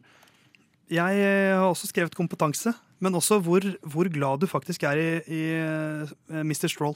Jeg 0.88 1.20
eh, 1.20 1.52
har 1.58 1.68
også 1.68 1.90
skrevet 1.92 2.16
kompetanse, 2.16 2.72
men 3.04 3.20
også 3.20 3.42
hvor, 3.44 3.66
hvor 3.84 4.08
glad 4.08 4.40
du 4.40 4.48
faktisk 4.48 4.88
er 4.88 4.96
i, 5.02 5.10
i 5.28 5.42
eh, 5.60 6.16
Mr. 6.40 6.70
Stroll. 6.72 6.96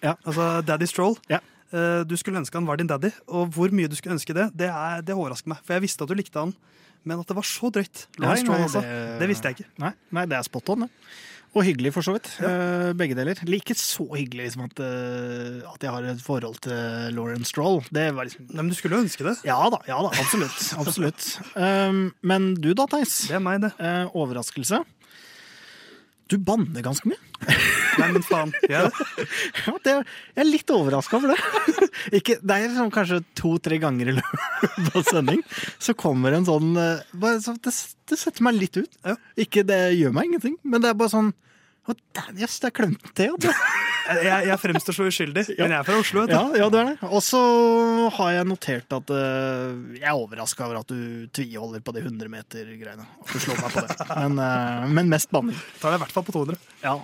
Ja. 0.00 0.14
Altså 0.24 0.62
Daddy 0.64 0.88
Stroll. 0.88 1.18
Ja. 1.28 1.42
Eh, 1.76 2.02
Du 2.08 2.16
skulle 2.16 2.40
ønske 2.40 2.56
han 2.58 2.66
var 2.68 2.80
din 2.80 2.88
daddy, 2.90 3.12
og 3.28 3.52
hvor 3.54 3.70
mye 3.76 3.90
du 3.92 3.96
skulle 3.98 4.16
ønske 4.16 4.34
det, 4.36 4.48
det, 4.56 4.70
er, 4.72 5.04
det 5.06 5.14
overrasker 5.16 5.52
meg. 5.52 5.62
For 5.66 5.76
jeg 5.76 5.84
visste 5.86 6.06
at 6.06 6.10
du 6.12 6.16
likte 6.18 6.40
han, 6.42 6.54
men 7.06 7.20
at 7.22 7.28
det 7.30 7.36
var 7.38 7.46
så 7.46 7.68
drøyt. 7.70 8.06
Nei, 8.18 8.34
nei, 8.42 8.60
altså. 8.64 8.82
det- 8.82 9.20
Det 9.20 9.28
visste 9.30 9.50
jeg 9.50 9.58
ikke. 9.60 9.70
Nei, 9.84 9.92
nei, 10.12 10.26
det 10.26 10.38
er 10.40 10.46
spot 10.48 10.68
on, 10.74 10.86
det. 10.86 10.90
Og 11.56 11.64
hyggelig, 11.64 11.92
for 11.94 12.04
så 12.04 12.12
vidt. 12.12 12.26
Ja. 12.42 12.92
begge 12.92 13.14
deler. 13.16 13.38
Like 13.48 13.72
så 13.78 14.04
hyggelig 14.12 14.50
som 14.52 14.64
at, 14.66 14.78
eh, 14.82 15.62
at 15.64 15.80
jeg 15.80 15.90
har 15.90 16.04
et 16.04 16.20
forhold 16.20 16.58
til 16.60 17.14
Lauren 17.16 17.44
Stroll. 17.48 17.80
Det 17.90 18.10
var 18.14 18.26
liksom 18.28 18.44
Nei, 18.50 18.60
men 18.60 18.68
du 18.68 18.74
skulle 18.76 18.98
jo 18.98 19.04
ønske 19.06 19.24
det. 19.24 19.38
Ja 19.46 19.56
da, 19.72 19.78
ja 19.88 19.96
da, 20.04 20.10
absolutt. 20.20 20.58
absolutt. 20.76 21.38
Um, 21.56 22.12
men 22.22 22.54
du 22.60 22.74
da, 22.74 22.84
Theis. 22.86 23.28
Det 23.30 23.36
er 23.38 23.40
meg, 23.40 23.62
det. 23.64 23.72
Uh, 23.80 24.10
overraskelse. 24.12 24.82
Du 26.26 26.36
banner 26.42 26.82
ganske 26.82 27.06
mye. 27.06 27.20
Nei, 28.00 28.08
men 28.12 28.24
faen. 28.26 28.50
Ja. 28.70 28.86
Ja, 29.62 29.74
det, 29.84 29.92
jeg 30.34 30.42
er 30.42 30.48
litt 30.48 30.72
overraska 30.74 31.20
over 31.20 31.32
det. 31.32 31.66
Ikke, 32.18 32.38
det 32.42 32.56
er 32.56 32.74
sånn 32.74 32.92
kanskje 32.94 33.20
to-tre 33.38 33.78
ganger 33.82 34.10
i 34.10 34.16
løpet 34.18 34.90
av 34.98 35.06
sending 35.06 35.42
så 35.78 35.94
kommer 35.98 36.34
en 36.36 36.48
sånn 36.48 36.74
eh, 36.80 37.04
bare, 37.14 37.38
så 37.44 37.54
det, 37.62 37.72
det 38.10 38.18
setter 38.20 38.46
meg 38.46 38.58
litt 38.58 38.78
ut. 38.80 38.98
Ikke 39.38 39.62
det 39.66 39.80
gjør 39.96 40.16
meg 40.16 40.32
ingenting, 40.32 40.58
men 40.66 40.82
det 40.82 40.90
er 40.92 40.98
bare 40.98 41.14
sånn 41.14 41.30
Å, 41.86 41.94
damn, 42.18 42.34
yes, 42.42 42.58
det 42.58 42.72
er 42.72 42.76
klemt 42.80 43.12
til. 43.14 43.36
vet 43.36 43.46
du. 43.46 43.95
Jeg, 44.06 44.46
jeg 44.50 44.58
fremstår 44.62 44.96
så 44.96 45.06
uskyldig, 45.10 45.44
men 45.58 45.74
jeg 45.74 45.78
er 45.78 45.86
fra 45.86 45.98
Oslo. 46.00 46.22
vet 46.22 46.32
du. 46.32 46.36
Ja, 46.36 46.62
ja, 46.62 46.68
det 46.72 46.80
er 46.80 46.90
det. 46.92 47.10
Og 47.10 47.22
så 47.24 47.40
har 48.18 48.32
jeg 48.36 48.48
notert 48.50 48.96
at 48.98 49.12
uh, 49.12 49.96
jeg 49.96 50.06
er 50.06 50.14
overraska 50.14 50.68
over 50.68 50.80
at 50.82 50.92
du 50.92 51.26
tviholder 51.36 51.82
på 51.84 51.96
de 51.96 52.04
100 52.04 52.32
meter-greiene. 52.32 53.06
At 53.24 53.34
du 53.34 53.42
slår 53.42 53.60
meg 53.64 53.74
på 53.74 53.84
det. 53.86 53.98
Men, 54.12 54.40
uh, 54.40 54.86
men 54.98 55.12
mest 55.12 55.32
banning. 55.34 55.58
Tar 55.82 55.94
deg 55.94 56.00
i 56.00 56.04
hvert 56.06 56.16
fall 56.16 56.26
på 56.28 56.36
200. 56.38 56.58
Ja. 56.84 56.96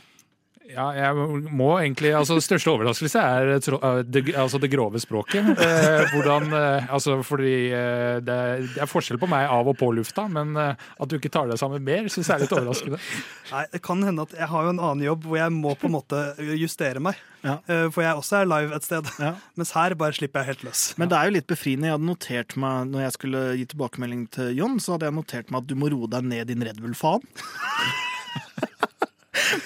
Ja, 0.73 0.87
jeg 0.97 1.15
må 1.53 1.67
egentlig 1.83 2.15
Altså, 2.17 2.39
største 2.41 2.71
overraskelse 2.73 3.21
er 3.21 3.51
tro- 3.61 3.81
eh, 3.85 3.99
det, 4.09 4.23
altså 4.41 4.59
det 4.63 4.71
grove 4.73 5.01
språket. 5.03 5.45
Eh, 5.63 6.07
hvordan 6.15 6.49
eh, 6.57 6.87
Altså, 6.93 7.19
fordi 7.27 7.53
eh, 7.77 8.19
det, 8.25 8.37
er- 8.37 8.65
det 8.75 8.81
er 8.87 8.89
forskjell 8.91 9.21
på 9.21 9.29
meg 9.31 9.47
av 9.53 9.69
og 9.69 9.77
på 9.81 9.91
lufta, 9.95 10.25
men 10.33 10.57
eh, 10.57 10.73
at 10.99 11.09
du 11.13 11.19
ikke 11.19 11.31
tar 11.33 11.51
deg 11.51 11.61
sammen 11.61 11.85
mer, 11.85 12.09
syns 12.13 12.31
jeg 12.31 12.39
er 12.39 12.45
litt 12.47 12.55
overraskende. 12.57 12.99
Nei, 13.53 13.65
det 13.75 13.83
kan 13.85 14.03
hende 14.07 14.25
at 14.27 14.33
jeg 14.39 14.49
har 14.49 14.65
jo 14.67 14.73
en 14.75 14.81
annen 14.83 15.05
jobb 15.07 15.29
hvor 15.29 15.39
jeg 15.43 15.55
må 15.55 15.75
på 15.79 15.91
en 15.91 15.95
måte 15.99 16.23
justere 16.59 17.03
meg. 17.05 17.21
Ja. 17.43 17.57
Eh, 17.67 17.89
For 17.93 18.05
jeg 18.07 18.15
også 18.21 18.37
er 18.41 18.49
live 18.49 18.77
et 18.77 18.87
sted. 18.87 19.09
Ja. 19.21 19.33
Mens 19.59 19.73
her 19.77 19.97
bare 19.99 20.15
slipper 20.17 20.43
jeg 20.45 20.55
helt 20.55 20.65
løs. 20.71 20.83
Men 21.01 21.11
det 21.13 21.19
er 21.19 21.29
jo 21.29 21.37
litt 21.37 21.49
befriende. 21.51 21.89
Jeg 21.91 21.97
hadde 21.99 22.09
notert 22.09 22.57
meg, 22.63 22.87
når 22.95 23.05
jeg 23.09 23.17
skulle 23.19 23.43
gi 23.61 23.67
tilbakemelding 23.75 24.25
til 24.39 24.53
Jon, 24.61 24.79
så 24.81 24.95
hadde 24.97 25.11
jeg 25.11 25.19
notert 25.19 25.51
meg 25.53 25.65
at 25.65 25.69
du 25.73 25.77
må 25.83 25.91
roe 25.93 26.09
deg 26.17 26.29
ned, 26.33 26.49
din 26.53 26.63
Red 26.65 26.79
Bull-faen. 26.81 27.27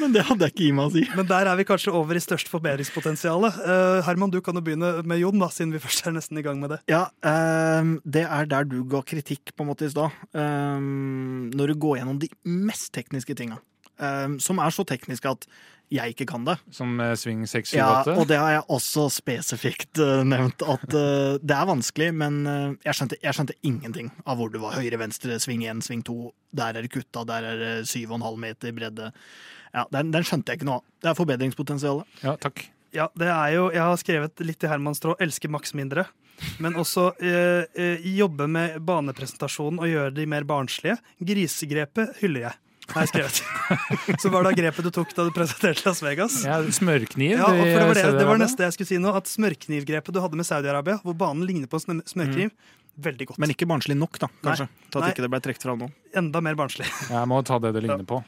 Men 0.01 0.15
det 0.15 0.25
hadde 0.29 0.49
jeg 0.49 0.55
ikke 0.55 0.67
i 0.69 0.73
meg 0.77 0.89
å 0.89 0.95
si. 0.95 1.05
Men 1.19 1.29
der 1.29 1.51
er 1.51 1.59
vi 1.59 1.67
kanskje 1.69 1.95
over 1.97 2.19
i 2.19 2.23
størst 2.23 2.51
forbedringspotensial. 2.53 3.49
Uh, 3.59 4.01
Herman, 4.07 4.33
du 4.33 4.41
kan 4.45 4.59
jo 4.59 4.65
begynne 4.67 4.93
med 5.07 5.23
Jon, 5.23 5.39
da, 5.43 5.51
siden 5.53 5.75
vi 5.77 5.83
først 5.83 6.07
er 6.07 6.17
nesten 6.17 6.41
i 6.41 6.45
gang 6.47 6.61
med 6.63 6.75
det. 6.75 6.81
Ja, 6.93 7.07
um, 7.23 7.97
det 8.05 8.27
er 8.27 8.51
der 8.51 8.69
du 8.69 8.81
ga 8.91 9.05
kritikk 9.07 9.55
på 9.55 9.65
en 9.65 9.71
måte 9.71 9.89
i 9.89 9.93
stad. 9.93 10.15
Um, 10.37 11.49
når 11.55 11.73
du 11.73 11.81
går 11.87 12.01
gjennom 12.01 12.21
de 12.23 12.31
mest 12.45 12.93
tekniske 12.97 13.39
tinga. 13.39 13.61
Um, 13.97 14.37
som 14.43 14.61
er 14.61 14.75
så 14.75 14.85
tekniske 14.85 15.31
at 15.31 15.47
jeg 15.93 16.17
ikke 16.17 16.27
kan 16.33 16.47
det. 16.47 16.57
Som 16.75 16.99
uh, 16.99 17.13
sving 17.19 17.45
6, 17.47 17.71
7, 17.71 17.77
Ja, 17.79 18.03
og 18.17 18.27
det 18.29 18.39
har 18.41 18.57
jeg 18.57 18.65
også 18.75 19.07
spesifikt 19.15 20.01
uh, 20.03 20.25
nevnt. 20.27 20.65
At 20.67 20.87
uh, 20.91 21.37
det 21.39 21.55
er 21.57 21.69
vanskelig, 21.69 22.09
men 22.17 22.41
eh, 22.51 22.73
jeg, 22.89 22.99
skjønte, 22.99 23.19
jeg 23.23 23.37
skjønte 23.37 23.59
ingenting 23.67 24.11
av 24.27 24.41
hvor 24.41 24.51
du 24.51 24.59
var. 24.63 24.75
Høyre, 24.81 24.99
venstre, 25.01 25.39
sving 25.43 25.63
1, 25.67 25.85
sving 25.87 26.03
2. 26.07 26.17
Der 26.59 26.75
er 26.75 26.87
det 26.87 26.91
kutta, 26.95 27.23
der 27.29 27.47
er 27.53 27.63
det 27.63 27.75
7,5 27.87 28.27
meter 28.43 28.75
bredde. 28.75 29.13
Ja, 29.77 29.85
den, 29.93 30.13
den 30.15 30.25
skjønte 30.25 30.53
jeg 30.53 30.61
ikke 30.61 30.71
noe 30.71 30.81
av. 30.81 30.87
Det 31.05 31.11
er 31.11 31.19
forbedringspotensialet. 31.19 32.21
Ja, 32.25 32.37
takk. 32.41 32.65
Ja, 32.97 33.11
det 33.19 33.29
er 33.29 33.51
jo, 33.53 33.67
Jeg 33.75 33.83
har 33.85 33.99
skrevet 34.01 34.47
litt 34.47 34.65
i 34.65 34.71
Hermans 34.71 35.03
tråd 35.03 35.21
elsker 35.21 35.53
maks 35.53 35.77
mindre'. 35.77 36.07
Men 36.61 36.77
også 36.77 37.11
eh, 37.25 37.65
eh, 37.81 38.07
jobbe 38.17 38.45
med 38.51 38.77
banepresentasjonen 38.85 39.81
og 39.81 39.89
gjøre 39.89 40.13
de 40.17 40.27
mer 40.29 40.45
barnslige. 40.49 40.99
Grisegrepet 41.25 42.19
hyller 42.21 42.49
jeg. 42.49 42.59
Har 42.93 43.07
jeg 43.07 43.11
skrevet. 43.11 43.39
Så 44.23 44.31
var 44.31 44.47
det 44.47 44.53
grepet 44.61 44.87
du 44.87 44.93
tok 44.95 45.15
da 45.17 45.25
du 45.27 45.33
presenterte 45.35 45.83
Las 45.89 46.03
Vegas. 46.05 46.39
Ja, 46.47 46.61
smørkniv 46.63 47.35
Ja, 47.35 47.49
for 47.49 47.65
det, 47.65 47.87
var 47.89 47.99
det, 47.99 48.05
det 48.21 48.27
var 48.29 48.41
neste 48.41 48.69
jeg 48.69 48.77
skulle 48.77 48.91
si 48.93 49.01
nå. 49.03 49.15
At 49.17 49.31
smørknivgrepet 49.31 50.15
du 50.15 50.21
hadde 50.23 50.39
med 50.39 50.47
Saudi-Arabia, 50.49 51.01
hvor 51.03 51.17
banen 51.19 51.49
ligner 51.49 51.73
på 51.73 51.81
smørkniv, 51.83 52.05
mm. 52.05 52.13
smørkniv, 52.13 52.53
veldig 53.03 53.29
godt. 53.31 53.41
Men 53.43 53.53
ikke 53.53 53.69
barnslig 53.69 53.97
nok, 53.99 54.19
da, 54.23 54.29
kanskje. 54.45 54.67
Til 54.89 55.01
at 55.01 55.05
Nei. 55.05 55.11
ikke 55.15 55.25
det 55.25 55.31
ble 55.35 55.41
trukket 55.45 55.67
fram 55.69 55.83
nå. 55.85 55.91
Enda 56.17 56.43
mer 56.45 56.59
barnslig. 56.59 56.89
Jeg 57.13 57.31
må 57.31 57.41
ta 57.47 57.59
det 57.63 57.75
det 57.77 57.85
ligner 57.85 58.07
på. 58.09 58.23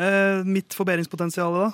Eh, 0.00 0.40
mitt 0.48 0.76
forbedringspotensial, 0.76 1.58
da? 1.60 1.70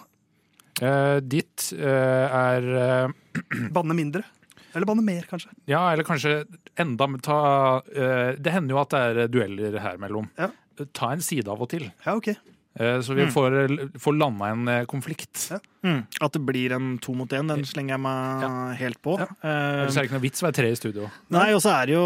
Eh, 0.81 1.17
ditt 1.23 1.71
eh, 1.77 2.43
er 2.43 2.69
eh, 2.85 3.65
Banne 3.77 3.97
mindre. 3.97 4.25
Eller 4.71 4.87
banne 4.87 5.03
mer, 5.03 5.25
kanskje. 5.27 5.51
Ja, 5.67 5.81
eller 5.91 6.07
kanskje 6.07 6.45
enda 6.79 7.09
ta 7.25 7.39
eh, 7.91 8.37
Det 8.39 8.53
hender 8.55 8.77
jo 8.77 8.79
at 8.79 8.93
det 8.95 9.01
er 9.03 9.33
dueller 9.33 9.79
her 9.83 9.99
mellom. 9.99 10.29
Ja. 10.39 10.53
Ta 10.97 11.11
en 11.13 11.25
side 11.25 11.51
av 11.51 11.61
og 11.61 11.73
til. 11.73 11.89
Ja, 12.05 12.15
ok. 12.15 12.31
Eh, 12.79 13.01
Så 13.03 13.15
vi 13.15 13.25
Mm. 13.27 13.33
får, 13.33 13.99
får 13.99 14.15
landa 14.19 14.45
en 14.53 14.69
eh, 14.69 14.85
konflikt. 14.87 15.51
Ja. 15.51 15.59
At 16.21 16.33
det 16.33 16.43
blir 16.45 16.73
en 16.77 16.99
to 16.99 17.15
mot 17.15 17.29
én, 17.33 17.49
den 17.49 17.65
slenger 17.65 17.95
jeg 17.97 18.01
meg 18.05 18.77
helt 18.79 19.01
på. 19.03 19.15
Ja. 19.19 19.25
Eh, 19.43 19.81
Ellers 19.87 19.97
er 19.97 20.03
det 20.05 20.11
ikke 20.11 20.19
noe 20.19 20.23
vits 20.27 20.43
å 20.43 20.47
være 20.47 20.55
tre 20.55 20.71
i 20.71 20.77
studio. 20.77 21.11
Nei, 21.33 21.55
og 21.57 21.63
så 21.65 21.73
er 21.73 21.87
det 21.87 21.95
jo 21.97 22.05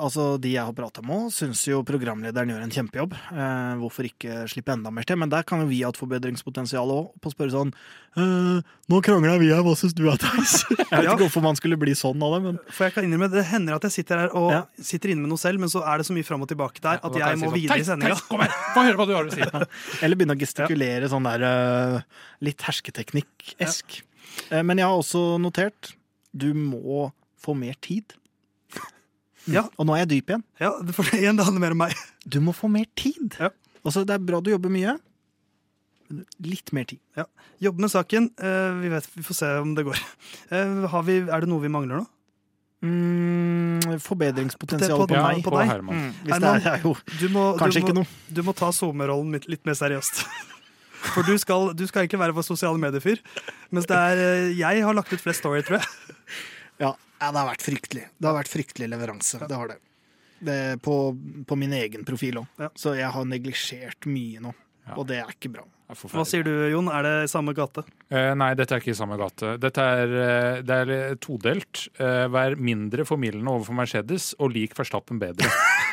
Altså, 0.00 0.40
de 0.40 0.54
jeg 0.54 0.64
har 0.64 0.72
prata 0.72 1.02
med, 1.04 1.28
syns 1.30 1.60
jo 1.68 1.82
programlederen 1.84 2.48
gjør 2.50 2.62
en 2.64 2.70
kjempejobb. 2.72 3.12
Eh, 3.12 3.74
hvorfor 3.78 4.08
ikke 4.08 4.48
slippe 4.48 4.72
enda 4.72 4.90
mer 4.90 5.04
til? 5.04 5.16
Men 5.20 5.28
der 5.28 5.42
kan 5.44 5.60
jo 5.60 5.66
vi 5.66 5.82
ha 5.82 5.90
et 5.92 5.96
forbedringspotensial 6.00 6.88
òg, 6.90 7.12
på 7.20 7.28
å 7.30 7.34
spørre 7.34 7.52
sånn 7.52 7.72
eh, 8.16 8.62
Nå 8.90 9.00
krangla 9.04 9.38
vi 9.38 9.52
her, 9.52 9.62
hva 9.62 9.76
syns 9.76 9.94
du 9.94 10.08
er 10.10 10.16
Theis? 10.16 10.64
Jeg 10.70 10.88
vet 10.90 11.04
Ja. 11.04 11.14
ikke 11.14 11.28
hvorfor 11.28 11.42
man 11.42 11.54
skulle 11.60 11.76
bli 11.78 11.92
sånn 11.92 12.20
av 12.24 12.32
det, 12.34 12.40
men 12.48 12.58
For 12.72 12.84
jeg 12.88 12.94
kan 12.94 13.04
innrømme, 13.04 13.30
Det 13.30 13.44
hender 13.44 13.74
at 13.76 13.82
jeg 13.86 13.92
sitter 14.02 14.18
her 14.24 14.34
og 14.34 14.50
Ja. 14.50 14.62
sitter 14.82 15.10
inne 15.12 15.20
med 15.20 15.28
noe 15.30 15.38
selv, 15.38 15.60
men 15.60 15.68
så 15.68 15.84
er 15.86 15.98
det 15.98 16.06
så 16.08 16.12
mye 16.16 16.24
fram 16.26 16.42
og 16.42 16.48
tilbake 16.48 16.80
der 16.80 16.98
Ja, 16.98 17.06
at 17.06 17.12
jeg, 17.12 17.20
jeg 17.22 17.38
si 17.38 17.44
må 17.44 17.50
sånn, 17.50 17.54
videre 17.60 17.76
i 17.76 17.78
«Theis, 17.78 17.86
sendinga. 17.92 18.16
Theis, 18.16 18.26
Kom 18.26 18.40
her, 18.40 18.48
få 18.74 18.82
høre 18.88 18.96
hva 18.96 19.06
du 19.06 19.14
har 19.14 19.24
å 19.24 19.30
si! 19.30 19.40
Eller 20.02 20.18
begynne 20.18 20.36
å 20.36 20.40
gestikulere 20.40 21.08
sånn 21.12 21.26
der 21.28 21.44
eh, 21.48 21.96
litt 22.46 22.62
hersketeknikk-esk. 22.66 24.00
Eh, 24.50 24.62
men 24.66 24.80
jeg 24.80 24.86
har 24.88 24.96
også 25.00 25.24
notert 25.42 25.94
du 26.30 26.52
må 26.54 27.08
få 27.40 27.56
mer 27.58 27.78
tid. 27.82 28.14
Ja. 29.50 29.62
Og 29.80 29.86
nå 29.88 29.94
er 29.96 30.02
jeg 30.02 30.10
dyp 30.10 30.28
igjen. 30.30 30.42
Ja, 30.60 30.68
for 30.94 31.08
igjen, 31.16 31.38
det 31.38 31.46
handler 31.46 31.62
mer 31.64 31.72
om 31.74 31.78
meg. 31.80 31.94
Du 32.28 32.36
må 32.44 32.52
få 32.54 32.68
mer 32.70 32.84
tid. 32.94 33.38
Ja. 33.40 33.48
Altså, 33.80 34.02
det 34.06 34.12
er 34.14 34.22
bra 34.22 34.38
du 34.44 34.50
jobber 34.52 34.70
mye. 34.70 34.92
Litt 36.44 36.70
mer 36.76 36.84
tid. 36.90 37.00
Jobbe 37.64 37.82
med 37.82 37.90
saken. 37.90 38.28
eh, 38.36 38.68
vi, 38.82 38.90
vet, 38.92 39.08
vi 39.16 39.24
får 39.26 39.38
se 39.40 39.48
om 39.64 39.72
det 39.74 39.86
går. 39.88 40.02
Har 40.92 41.06
vi, 41.08 41.16
er 41.24 41.42
det 41.42 41.48
noe 41.50 41.64
vi 41.64 41.72
mangler 41.72 42.02
nå? 42.02 42.04
Mm, 42.80 43.98
forbedringspotensial 44.00 44.96
På- 45.02 45.06
på, 45.06 45.14
på- 45.14 45.42
på 45.50 45.56
deg? 45.58 45.68
Herman. 45.68 45.96
Mm, 45.96 46.12
hvis 46.24 46.32
det 46.32 46.32
Herman, 46.32 46.60
er, 46.60 46.78
er 46.78 46.84
jo 46.86 46.94
Du 47.20 47.26
må, 47.34 47.42
kanskje 47.60 47.80
du 47.80 47.84
må, 47.84 47.88
ikke 47.88 47.96
noe. 47.98 48.06
Du 48.38 48.40
må 48.46 48.54
ta 48.56 48.70
SoMe-rollen 48.72 49.36
litt, 49.48 49.64
mer 49.68 49.76
seriøst. 49.76 50.22
For 51.14 51.24
du 51.24 51.32
skal, 51.40 51.70
du 51.76 51.86
skal 51.88 52.04
egentlig 52.04 52.20
være 52.20 52.34
vår 52.36 52.44
sosiale 52.44 52.80
mediefyr. 52.80 53.20
Mens 53.72 53.86
det 53.88 53.96
er 53.96 54.20
eh, 54.24 54.48
jeg 54.58 54.82
har 54.84 54.96
lagt 54.96 55.12
ut 55.12 55.20
flest 55.22 55.40
story, 55.40 55.62
tror 55.64 55.78
jeg. 55.80 56.16
Ja, 56.80 56.94
ja, 57.20 57.28
det 57.30 57.36
har 57.40 57.48
vært 57.52 57.64
fryktelig. 57.64 58.06
Det 58.16 58.28
har 58.28 58.36
vært 58.36 58.48
fryktelig 58.52 58.88
leveranse. 58.92 59.40
Det 59.48 59.56
har 59.56 59.68
det. 59.74 59.78
det 60.44 60.58
på, 60.84 60.96
på 61.48 61.56
min 61.60 61.72
egen 61.76 62.04
profil 62.08 62.40
òg. 62.42 62.46
Ja. 62.60 62.68
Så 62.76 62.94
jeg 62.96 63.08
har 63.12 63.24
neglisjert 63.28 64.08
mye 64.08 64.40
nå. 64.44 64.52
Ja. 64.88 64.96
Og 64.96 65.06
det 65.08 65.20
er 65.20 65.32
ikke 65.32 65.52
bra. 65.52 65.64
Hva 65.90 66.24
sier 66.28 66.44
du, 66.46 66.52
Jon? 66.70 66.90
Er 66.92 67.06
det 67.06 67.14
samme 67.32 67.54
gate? 67.56 67.84
Eh, 68.10 68.32
nei, 68.38 68.52
dette 68.58 68.76
er 68.76 68.82
ikke 68.82 68.94
i 68.94 68.98
samme 68.98 69.18
gate. 69.20 69.56
Dette 69.62 69.86
er, 70.02 70.14
eh, 70.24 70.60
det 70.66 70.78
er 70.84 71.16
todelt. 71.22 71.88
Eh, 71.98 72.26
vær 72.30 72.56
mindre 72.56 73.06
formildende 73.08 73.50
overfor 73.50 73.78
Mercedes, 73.78 74.32
og 74.38 74.54
lik 74.54 74.76
Verstappen 74.78 75.20
bedre. 75.22 75.50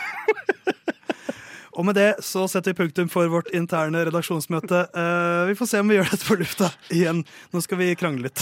Og 1.78 1.86
med 1.86 1.94
det 1.94 2.10
så 2.26 2.48
setter 2.50 2.74
vi 2.74 2.80
punktum 2.80 3.10
for 3.12 3.30
vårt 3.30 3.52
interne 3.54 4.02
redaksjonsmøte. 4.08 4.88
Eh, 4.98 5.42
vi 5.52 5.58
får 5.60 5.70
se 5.70 5.82
om 5.84 5.92
vi 5.92 6.00
gjør 6.00 6.10
dette 6.10 6.26
på 6.26 6.40
lufta 6.40 6.72
igjen. 6.90 7.22
Nå 7.54 7.62
skal 7.62 7.84
vi 7.84 7.92
krangle 8.00 8.32
litt. 8.32 8.42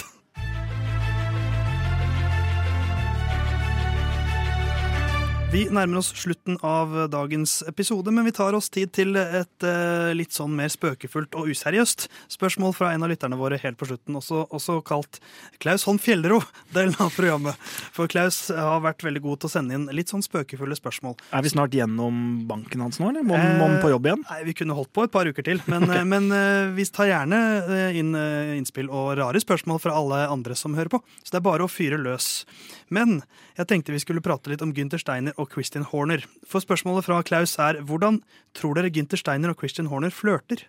Vi 5.56 5.62
nærmer 5.72 6.01
oss 6.01 6.10
slutten 6.20 6.58
av 6.68 6.91
dagens 7.08 7.62
episode, 7.64 8.12
men 8.12 8.26
vi 8.28 8.34
tar 8.36 8.51
oss 8.58 8.68
tid 8.68 8.89
til 8.91 9.16
et 9.16 9.64
eh, 9.64 10.10
litt 10.12 10.36
sånn 10.36 10.51
mer 10.51 10.68
spøkefullt 10.68 11.38
og 11.39 11.47
useriøst 11.47 12.10
spørsmål 12.34 12.74
fra 12.76 12.89
en 12.91 13.06
av 13.06 13.12
lytterne 13.14 13.38
våre 13.39 13.56
helt 13.62 13.78
på 13.80 13.88
slutten, 13.88 14.18
også, 14.20 14.41
også 14.51 14.82
kalt 14.84 15.22
Klaus 15.64 15.86
Holm 15.88 16.01
Fjellro, 16.03 16.41
delen 16.76 16.97
av 16.99 17.16
programmet. 17.16 17.56
For 17.95 18.12
Klaus 18.12 18.49
har 18.51 18.84
vært 18.84 19.06
veldig 19.08 19.22
god 19.24 19.45
til 19.45 19.47
å 19.47 19.53
sende 19.53 19.78
inn 19.80 19.86
litt 19.95 20.12
sånn 20.12 20.26
spøkefulle 20.28 20.76
spørsmål. 20.76 21.16
Er 21.32 21.47
vi 21.47 21.53
snart 21.56 21.80
gjennom 21.80 22.20
banken 22.51 22.84
hans 22.84 22.99
nå, 22.99 23.14
eller 23.14 23.24
må 23.24 23.39
han 23.39 23.56
han 23.64 23.78
på 23.80 23.93
jobb 23.93 24.12
igjen? 24.12 24.28
Nei, 24.28 24.41
Vi 24.49 24.58
kunne 24.60 24.76
holdt 24.76 24.91
på 24.91 25.08
et 25.08 25.16
par 25.16 25.32
uker 25.32 25.47
til, 25.53 25.64
men, 25.72 25.84
okay. 25.88 26.03
men 26.03 26.28
eh, 26.36 26.76
vi 26.76 26.89
tar 26.91 27.14
gjerne 27.14 27.41
eh, 27.64 28.01
inn 28.01 28.12
eh, 28.20 28.58
innspill 28.58 28.91
og 28.91 29.14
rare 29.22 29.39
spørsmål 29.39 29.80
fra 29.88 29.95
alle 29.95 30.26
andre 30.28 30.60
som 30.60 30.76
hører 30.76 30.91
på. 30.97 30.99
Så 31.24 31.32
det 31.32 31.39
er 31.39 31.47
bare 31.47 31.64
å 31.64 31.72
fyre 31.72 32.01
løs. 32.01 32.43
Men 32.91 33.22
jeg 33.56 33.70
tenkte 33.72 33.95
vi 33.95 34.03
skulle 34.03 34.24
prate 34.24 34.51
litt 34.51 34.62
om 34.66 34.76
Gunther 34.76 34.99
Steiner 34.99 35.36
og 35.39 35.45
Christian 35.52 35.86
Horner. 35.89 36.24
For 36.48 36.64
spørsmålet 36.64 37.06
fra 37.08 37.22
Klaus 37.26 37.56
er 37.62 37.82
hvordan 37.86 38.22
tror 38.58 38.76
dere 38.78 38.91
Gunther 38.93 39.18
Steiner 39.22 39.52
og 39.54 39.60
Christian 39.62 39.88
Horner 39.91 40.14
flørter? 40.14 40.66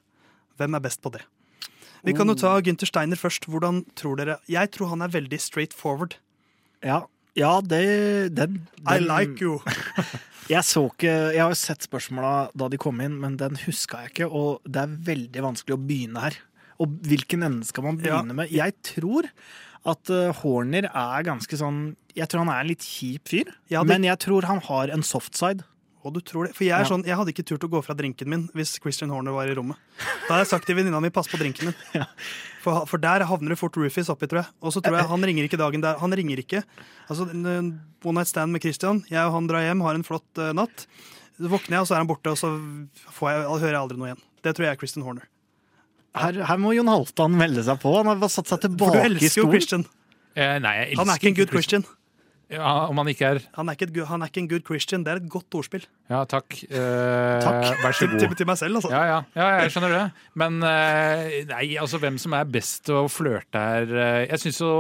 Hvem 0.56 0.74
er 0.78 0.84
best 0.84 1.02
på 1.04 1.12
det? 1.14 1.22
Vi 2.06 2.14
kan 2.14 2.28
jo 2.30 2.36
ta 2.38 2.54
Gunther 2.62 2.86
Steiner 2.86 3.18
først. 3.18 3.48
Hvordan 3.50 3.82
tror 3.98 4.16
dere 4.20 4.38
Jeg 4.48 4.70
tror 4.70 4.92
han 4.94 5.02
er 5.02 5.08
veldig 5.12 5.40
straight 5.42 5.74
forward. 5.74 6.16
Ja, 6.84 7.02
ja 7.36 7.60
det 7.60 8.34
den, 8.36 8.60
I 8.86 8.98
like 9.02 9.40
you. 9.42 9.58
Jeg 10.48 10.62
så 10.62 10.84
ikke 10.92 11.10
Jeg 11.34 11.42
har 11.42 11.50
jo 11.50 11.58
sett 11.58 11.82
spørsmåla 11.82 12.50
da 12.54 12.68
de 12.70 12.78
kom 12.78 13.00
inn, 13.02 13.16
men 13.18 13.34
den 13.40 13.56
huska 13.64 14.04
jeg 14.04 14.12
ikke, 14.12 14.28
og 14.30 14.60
det 14.62 14.84
er 14.84 14.92
veldig 15.08 15.42
vanskelig 15.42 15.74
å 15.74 15.80
begynne 15.82 16.22
her. 16.22 16.36
Og 16.78 16.92
hvilken 17.08 17.42
ende 17.42 17.66
skal 17.66 17.82
man 17.82 17.96
Ja. 17.98 18.20
begynne 18.20 18.36
med? 18.38 18.52
Jeg 18.54 18.76
tror 18.86 19.26
at 19.86 20.10
eh, 20.10 20.32
Horner 20.42 20.88
er 20.90 21.22
ganske 21.26 21.56
sånn 21.60 21.96
Jeg 22.16 22.28
tror 22.32 22.42
han 22.44 22.50
er 22.54 22.60
en 22.64 22.70
litt 22.72 22.82
kjip 22.84 23.28
fyr, 23.28 23.48
Ja, 23.70 23.82
det- 23.84 23.88
men 23.92 24.04
jeg 24.08 24.18
tror 24.24 24.42
han 24.48 24.60
har 24.66 24.88
en 24.90 25.02
softside. 25.06 25.62
Og 26.06 26.12
du 26.14 26.20
tror 26.22 26.46
det? 26.46 26.54
For 26.54 26.62
jeg, 26.64 26.70
er 26.78 26.84
Ja. 26.84 26.88
sånn, 26.88 27.02
jeg 27.04 27.16
hadde 27.18 27.32
ikke 27.34 27.44
turt 27.44 27.64
å 27.66 27.68
gå 27.68 27.80
fra 27.82 27.94
drinken 27.98 28.28
min 28.30 28.44
hvis 28.54 28.76
Christian 28.80 29.10
Horner 29.10 29.32
var 29.34 29.48
i 29.50 29.54
rommet. 29.58 29.76
Da 30.28 30.34
hadde 30.34 30.44
jeg 30.46 30.50
sagt 30.52 30.66
til 30.66 30.76
venninna 30.78 31.00
mi 31.02 31.10
pass 31.10 31.26
på 31.26 31.36
drinken 31.38 31.66
min. 31.72 32.06
For, 32.62 32.86
for 32.86 32.98
der 32.98 33.24
havner 33.26 33.50
det 33.54 33.58
fort 33.58 33.74
roofies 33.78 34.08
oppi, 34.10 34.26
tror 34.30 34.42
jeg. 34.44 34.50
Og 34.62 34.72
så 34.74 34.80
tror 34.82 34.96
jeg 34.98 35.06
han 35.10 35.22
ringer 35.22 35.44
ikke 35.48 35.58
dagen 35.58 35.80
der. 35.82 35.98
Han 35.98 36.10
ringer 36.14 36.38
ikke. 36.42 36.62
Altså, 37.10 37.26
One 37.30 38.14
night 38.20 38.28
stand 38.30 38.52
med 38.54 38.62
Christian. 38.62 39.04
Jeg 39.10 39.22
og 39.26 39.32
han 39.34 39.46
drar 39.50 39.62
hjem, 39.66 39.82
har 39.82 39.94
en 39.98 40.02
flott 40.06 40.38
uh, 40.38 40.52
natt. 40.54 40.86
Så 41.38 41.50
våkner 41.50 41.76
jeg, 41.76 41.80
og 41.84 41.86
så 41.90 41.94
er 41.94 42.02
han 42.02 42.08
borte, 42.10 42.30
og 42.30 42.38
så 42.38 42.48
får 43.18 43.30
jeg, 43.34 43.42
hører 43.60 43.74
jeg 43.74 43.82
aldri 43.82 43.98
noe 43.98 44.08
igjen. 44.12 44.22
Det 44.46 44.54
tror 44.56 44.66
jeg 44.66 44.72
er 44.74 44.80
Christian 44.80 45.04
Horner. 45.06 45.26
Her, 46.16 46.40
her 46.48 46.58
må 46.62 46.72
Jon 46.76 46.88
Halvdan 46.90 47.36
melde 47.36 47.62
seg 47.66 47.78
på. 47.82 47.92
Han 47.98 48.08
har 48.10 48.18
bare 48.22 48.32
satt 48.32 48.48
seg 48.48 48.58
For 48.62 48.68
du 48.68 48.76
tilbake 48.78 48.96
Du 48.96 49.06
elsker 49.10 49.42
jo. 49.44 49.50
Christian. 49.52 49.86
Eh, 50.36 50.58
nei, 50.64 50.74
jeg 50.82 50.98
Han 51.00 51.08
er 51.12 51.20
ikke 51.20 51.32
en 51.34 51.38
good 51.42 51.52
Christian. 51.54 51.86
Ja, 52.46 52.86
om 52.86 52.94
han 53.00 53.08
ikke 53.10 53.26
er 53.26 53.38
Han 53.56 53.66
er, 53.66 53.74
ikke 53.74 53.88
et, 53.88 53.96
han 54.06 54.22
er 54.22 54.28
ikke 54.30 54.38
en 54.44 54.48
good 54.52 54.62
Christian. 54.68 55.02
Det 55.02 55.10
er 55.10 55.18
et 55.18 55.28
godt 55.32 55.56
ordspill. 55.58 55.82
Ja, 56.12 56.20
takk. 56.30 56.54
Eh, 56.68 57.40
Takk. 57.42 57.72
Vær 57.82 57.96
så 57.96 58.06
Til, 58.06 58.12
til, 58.20 58.28
god. 58.30 58.36
til 58.38 58.46
meg 58.52 58.58
selv, 58.60 58.78
altså. 58.78 58.92
Ja, 58.94 59.00
ja, 59.08 59.16
ja, 59.34 59.48
jeg 59.64 59.72
skjønner 59.74 59.94
det. 59.96 60.04
Men 60.38 60.60
eh, 60.62 61.40
nei, 61.50 61.64
altså 61.82 61.98
hvem 62.04 62.20
som 62.22 62.36
er 62.38 62.46
best 62.54 62.84
til 62.86 63.00
å 63.00 63.08
flørte 63.10 63.58
her 63.64 63.90
eh, 63.98 64.20
Jeg 64.28 64.44
syns 64.44 64.60
jo 64.62 64.70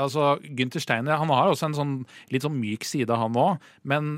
altså, 0.00 0.30
Gunther 0.56 0.80
Steiner 0.80 1.20
han 1.20 1.28
har 1.34 1.52
også 1.52 1.68
en 1.68 1.76
sånn 1.76 1.92
litt 2.32 2.46
sånn 2.46 2.56
myk 2.56 2.88
side, 2.88 3.12
han 3.20 3.36
òg. 3.36 3.60
Men 3.84 4.14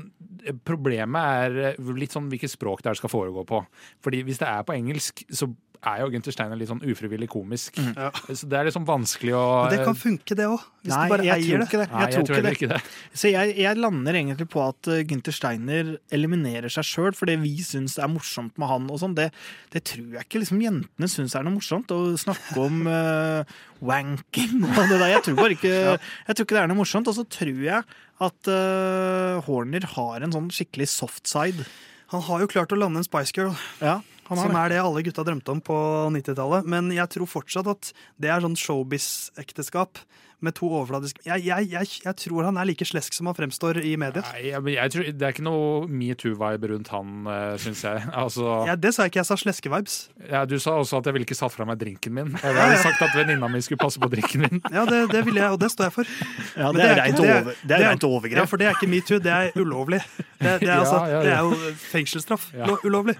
problemet 0.63 1.43
er 1.43 1.59
eh, 1.73 1.91
litt 1.99 2.15
sånn 2.15 2.31
hvilket 2.31 2.55
språk 2.55 2.85
det 2.85 2.93
her 2.93 2.99
skal 3.03 3.11
foregå 3.11 3.43
på. 3.51 3.59
Fordi 4.05 4.23
hvis 4.29 4.39
det 4.39 4.47
er 4.47 4.63
på 4.67 4.77
engelsk, 4.79 5.25
så 5.27 5.51
er 5.89 6.01
jo 6.03 6.09
Gunther 6.13 6.33
Steiner 6.35 6.59
litt 6.59 6.69
sånn 6.71 6.81
ufrivillig 6.85 7.27
komisk. 7.31 7.79
Ja. 7.79 8.09
Så 8.29 8.47
det 8.49 8.59
er 8.59 8.67
liksom 8.69 8.85
vanskelig 8.87 9.33
å 9.37 9.43
Men 9.65 9.73
det 9.75 9.85
kan 9.87 9.97
funke, 9.99 10.37
det 10.37 10.47
òg. 10.49 10.61
Hvis 10.83 10.93
Nei, 10.93 11.03
du 11.03 11.13
bare 11.13 11.25
eier 11.35 11.63
det. 11.63 11.67
det. 11.71 11.87
Nei, 11.91 12.03
Jeg 12.03 12.13
tror 12.13 12.23
ikke 12.23 12.43
det. 12.45 12.53
ikke 12.57 12.69
det. 12.73 12.79
Så 13.21 13.31
jeg, 13.31 13.53
jeg 13.63 13.79
lander 13.79 14.17
egentlig 14.19 14.47
på 14.51 14.63
at 14.63 14.89
uh, 14.91 14.99
Gunther 15.07 15.35
Steiner 15.35 15.93
eliminerer 16.13 16.73
seg 16.73 16.87
sjøl 16.87 17.11
det 17.29 17.37
vi 17.43 17.53
syns 17.63 17.97
er 18.01 18.11
morsomt 18.11 18.57
med 18.59 18.71
han. 18.71 18.89
og 18.91 18.99
sånn. 19.03 19.15
Det, 19.17 19.29
det 19.75 19.83
tror 19.91 20.17
jeg 20.17 20.27
ikke 20.27 20.43
liksom 20.43 20.63
jentene 20.63 21.11
syns 21.11 21.35
er 21.39 21.45
noe 21.47 21.57
morsomt. 21.57 21.91
Å 21.93 22.17
snakke 22.19 22.57
om 22.63 22.83
uh, 22.87 23.43
wanking 23.91 24.63
og 24.67 24.81
det 24.91 24.99
der. 24.99 25.09
Jeg 25.17 25.25
tror 25.27 25.39
bare 25.39 25.57
ikke, 25.57 25.75
jeg 25.99 26.35
tror 26.35 26.47
ikke 26.47 26.57
det 26.59 26.63
er 26.63 26.71
noe 26.71 26.81
morsomt. 26.83 27.11
Og 27.11 27.19
så 27.19 27.27
tror 27.39 27.63
jeg 27.67 27.83
at 28.23 28.51
uh, 28.51 29.43
Horner 29.47 29.87
har 29.95 30.23
en 30.23 30.35
sånn 30.35 30.51
skikkelig 30.53 30.89
soft 30.91 31.27
side. 31.31 31.67
Han 32.13 32.21
har 32.27 32.43
jo 32.43 32.49
klart 32.51 32.73
å 32.75 32.77
lande 32.77 33.01
en 33.01 33.07
Spice 33.07 33.33
Girl, 33.35 33.55
Ja, 33.81 34.01
som 34.27 34.55
er 34.57 34.71
det 34.71 34.81
alle 34.81 35.03
gutta 35.05 35.25
drømte 35.25 35.53
om 35.53 35.61
på 35.63 35.77
90-tallet. 36.15 36.67
Men 36.69 36.91
jeg 36.95 37.11
tror 37.15 37.29
fortsatt 37.29 37.69
at 37.71 37.91
det 38.21 38.31
er 38.31 38.43
sånn 38.43 38.59
showbiz-ekteskap 38.59 40.01
med 40.43 40.55
to 40.57 40.67
overfladiske 40.69 41.23
jeg, 41.25 41.43
jeg, 41.47 41.69
jeg, 41.71 41.87
jeg 42.05 42.15
tror 42.19 42.47
han 42.49 42.57
er 42.59 42.67
like 42.67 42.85
slesk 42.87 43.15
som 43.15 43.29
han 43.29 43.35
fremstår 43.37 43.79
i 43.83 43.93
mediet. 43.99 44.25
Nei, 44.33 44.49
jeg, 44.51 44.61
men 44.65 44.73
jeg 44.75 44.93
tror, 44.93 45.07
Det 45.13 45.27
er 45.27 45.33
ikke 45.35 45.45
noe 45.45 45.87
metoo-vibe 45.87 46.69
rundt 46.73 46.91
han, 46.93 47.13
uh, 47.27 47.53
syns 47.61 47.83
jeg. 47.87 48.03
Altså, 48.23 48.47
Ja, 48.67 48.75
det 48.79 48.93
sa 48.95 49.05
jeg 49.07 49.13
ikke, 49.13 49.21
jeg 49.23 49.29
sa 49.31 49.37
sleske-vibes. 49.39 49.95
ja, 50.29 50.43
du 50.49 50.57
sa 50.59 50.75
også 50.79 50.99
at 51.01 51.07
jeg 51.09 51.15
ville 51.17 51.27
ikke 51.27 51.37
satt 51.39 51.53
fra 51.55 51.65
meg 51.69 51.79
drinken 51.81 52.13
min. 52.17 52.33
Jeg 52.43 52.55
hadde 52.57 52.79
sagt 52.83 53.01
at 53.07 53.15
venninna 53.17 53.49
mi 53.51 53.61
skulle 53.63 53.81
passe 53.81 53.99
på 54.03 54.09
drinken 54.11 54.45
min. 54.45 54.61
Ja, 54.75 54.85
det, 54.89 55.03
det 55.13 55.23
ville 55.27 55.39
jeg, 55.41 55.51
og 55.53 55.59
det 55.61 55.69
står 55.73 55.89
jeg 55.89 55.95
for. 55.99 56.13
Ja, 56.57 56.71
det 56.75 56.85
er 56.87 56.95
reint 57.01 57.19
er- 57.19 57.33
over- 57.39 57.57
det 57.63 57.77
er 57.77 57.87
rent 57.89 58.07
Ja, 58.33 58.45
for 58.49 58.57
det 58.61 58.67
er 58.67 58.75
ikke 58.77 58.89
metoo, 58.89 59.19
det 59.23 59.31
er 59.31 59.51
ulovlig. 59.59 60.01
Det, 60.43 60.59
det, 60.59 60.69
er, 60.69 60.79
altså, 60.79 60.97
Ja, 60.97 61.07
ja, 61.07 61.17
ja. 61.17 61.23
det 61.23 61.33
er 61.33 61.39
jo 61.39 61.73
fengselsstraff. 61.91 62.49
Ja. 62.57 62.67
Ulovlig. 62.83 63.15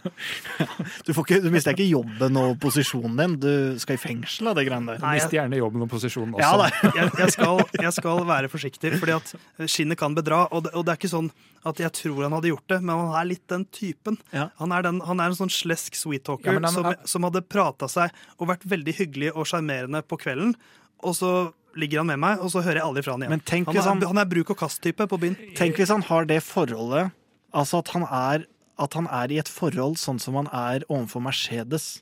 Du, 1.07 1.13
får 1.15 1.23
ikke, 1.27 1.39
du 1.45 1.49
mister 1.53 1.71
ikke 1.75 1.87
jobben 1.87 2.37
og 2.39 2.57
posisjonen 2.63 3.15
din. 3.19 3.35
Du 3.43 3.79
skal 3.79 3.95
i 3.97 4.01
fengsel 4.01 4.49
av 4.51 4.57
det 4.59 4.65
greiene 4.67 4.93
der. 4.95 4.99
Du 5.03 5.07
Mister 5.07 5.37
gjerne 5.37 5.59
jobben 5.59 5.85
og 5.85 5.91
posisjonen 5.93 6.35
også. 6.35 6.43
Ja, 6.43 6.51
da. 6.59 7.07
Jeg, 7.19 7.31
skal, 7.35 7.61
jeg 7.81 7.93
skal 7.95 8.21
være 8.27 8.49
forsiktig, 8.51 8.93
fordi 9.01 9.15
at 9.15 9.33
skinnet 9.69 9.99
kan 9.99 10.15
bedra. 10.17 10.43
Og 10.51 10.63
det, 10.65 10.73
og 10.77 10.85
det 10.87 10.93
er 10.95 10.99
ikke 11.01 11.11
sånn 11.13 11.31
at 11.63 11.79
jeg 11.79 11.93
tror 11.95 12.23
han 12.25 12.33
hadde 12.35 12.49
gjort 12.51 12.67
det, 12.73 12.79
men 12.83 12.95
han 12.99 13.13
er 13.21 13.27
litt 13.29 13.43
den 13.51 13.65
typen. 13.71 14.17
Ja. 14.35 14.49
Han, 14.59 14.71
er 14.75 14.83
den, 14.83 15.01
han 15.07 15.19
er 15.23 15.31
en 15.31 15.37
sånn 15.39 15.51
slesk 15.53 15.95
sweet 15.95 16.25
talker 16.27 16.57
Ja, 16.59 16.71
som, 16.73 16.89
som 17.07 17.27
hadde 17.29 17.41
prata 17.47 17.87
seg 17.91 18.11
og 18.37 18.49
vært 18.51 18.65
veldig 18.67 18.95
hyggelig 18.99 19.31
og 19.35 19.47
sjarmerende 19.47 20.01
på 20.03 20.19
kvelden, 20.19 20.55
og 21.03 21.15
så 21.15 21.33
ligger 21.79 22.03
han 22.03 22.09
med 22.11 22.19
meg, 22.21 22.41
og 22.43 22.51
så 22.53 22.61
hører 22.61 22.81
jeg 22.81 22.85
aldri 22.85 23.01
fra 23.05 23.15
han 23.15 23.23
igjen. 23.25 23.31
Han, 23.65 23.75
er, 23.79 23.87
han- 23.89 24.07
han 24.11 24.21
er 24.21 24.27
bruk 24.29 24.51
og 24.53 24.59
kast-type 24.59 25.07
på 25.09 25.17
byen. 25.23 25.37
Tenk 25.57 25.79
hvis 25.81 25.89
han 25.89 26.03
har 26.09 26.27
det 26.29 26.41
forholdet 26.45 27.11
Altså 27.53 27.79
at 27.83 27.89
han 27.93 28.03
er, 28.09 28.43
at 28.81 28.95
han 28.97 29.05
er 29.13 29.31
i 29.33 29.37
et 29.41 29.49
forhold 29.49 29.97
sånn 30.01 30.17
som 30.21 30.33
han 30.39 30.47
er 30.57 30.81
overfor 30.89 31.21
Mercedes. 31.21 32.01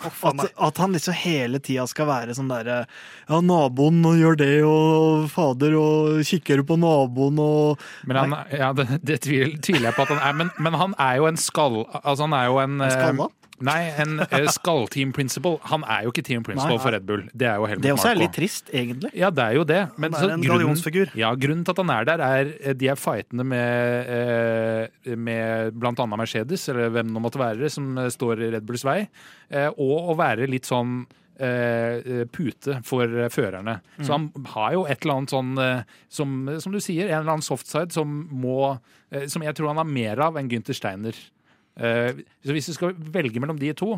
At, 0.00 0.46
at 0.56 0.78
han 0.80 0.94
liksom 0.96 1.12
hele 1.12 1.58
tida 1.60 1.84
skal 1.90 2.06
være 2.08 2.32
sånn 2.36 2.48
derre 2.48 2.78
Ja, 3.28 3.40
naboen 3.44 3.98
og 4.08 4.16
gjør 4.16 4.38
det, 4.40 4.54
og 4.64 5.26
fader, 5.32 5.76
og 5.76 6.22
kikker 6.24 6.62
du 6.62 6.64
på 6.70 6.78
naboen, 6.80 7.36
og 7.44 7.82
Men 8.08 8.22
han, 8.22 8.38
ja, 8.56 8.70
det, 8.76 8.86
det 9.04 9.20
tviler, 9.26 9.58
tviler 9.60 9.90
jeg 9.90 9.98
på 9.98 10.06
at 10.06 10.14
han 10.14 10.22
er. 10.24 10.38
Men, 10.40 10.54
men 10.56 10.78
han 10.80 10.96
er 10.96 11.20
jo 11.20 11.28
en 11.28 11.40
skall... 11.40 11.82
Altså, 12.00 12.24
han 12.24 12.38
er 12.38 12.48
jo 12.48 12.62
en 12.64 12.80
En 12.80 12.94
skalla? 12.96 13.28
Nei, 13.66 13.90
en 14.00 14.22
eh, 14.24 14.46
skall-team 14.54 15.12
principle. 15.16 15.58
Han 15.68 15.84
er 15.84 16.06
jo 16.06 16.12
ikke 16.14 16.24
team 16.24 16.44
principle 16.46 16.78
Nei. 16.78 16.82
for 16.82 16.94
Red 16.96 17.04
Bull. 17.08 17.26
Det 17.36 17.48
er 17.50 17.60
jo 17.60 17.68
Helmut 17.68 17.84
Det 17.84 17.92
også 17.92 18.08
er 18.08 18.16
Marko. 18.16 18.24
litt 18.24 18.36
trist, 18.38 18.72
egentlig. 18.72 19.10
Ja, 19.20 19.30
det 19.34 19.44
er 19.44 19.58
jo 19.58 19.64
det. 19.68 19.80
Men 20.00 20.16
Han 20.16 20.22
er 20.22 20.26
så 20.26 20.36
en 20.36 20.46
gallionsfigur. 20.46 21.12
Ja, 21.20 21.32
grunnen 21.36 21.64
til 21.66 21.74
at 21.76 21.82
han 21.82 21.92
er 21.94 22.08
der, 22.08 22.24
er 22.24 22.52
eh, 22.60 22.76
de 22.80 22.88
er 22.88 23.00
fightende 23.00 23.44
med, 23.44 24.10
eh, 24.16 25.14
med 25.16 25.76
blant 25.76 26.00
annet 26.00 26.22
Mercedes, 26.22 26.68
eller 26.72 26.92
hvem 26.94 27.12
det 27.12 27.24
måtte 27.28 27.40
være, 27.40 27.70
som 27.72 27.96
står 28.10 28.46
i 28.46 28.52
Red 28.56 28.68
Bulls 28.68 28.84
vei, 28.86 29.00
og 29.76 30.12
å 30.12 30.16
være 30.18 30.48
litt 30.48 30.68
sånn 30.68 31.02
pute 31.40 32.74
for 32.84 33.08
førerne. 33.32 33.78
Mm. 33.96 34.04
Så 34.04 34.12
han 34.12 34.26
har 34.52 34.74
jo 34.74 34.82
et 34.84 35.00
eller 35.00 35.14
annet 35.22 35.32
sånn, 35.32 35.52
som, 36.12 36.34
som 36.60 36.74
du 36.74 36.80
sier, 36.84 37.08
en 37.08 37.22
eller 37.22 37.32
annen 37.38 37.46
softside 37.46 37.96
som 37.96 38.28
må 38.28 38.76
Som 39.26 39.42
jeg 39.42 39.56
tror 39.56 39.72
han 39.72 39.80
har 39.80 39.88
mer 39.88 40.20
av 40.20 40.36
enn 40.36 40.50
Gunther 40.52 40.76
Steiner. 40.76 41.16
Eh, 41.76 42.22
så 42.44 42.56
hvis 42.56 42.70
du 42.70 42.74
skal 42.76 42.94
velge 43.14 43.40
mellom 43.42 43.58
de 43.60 43.72
to, 43.76 43.94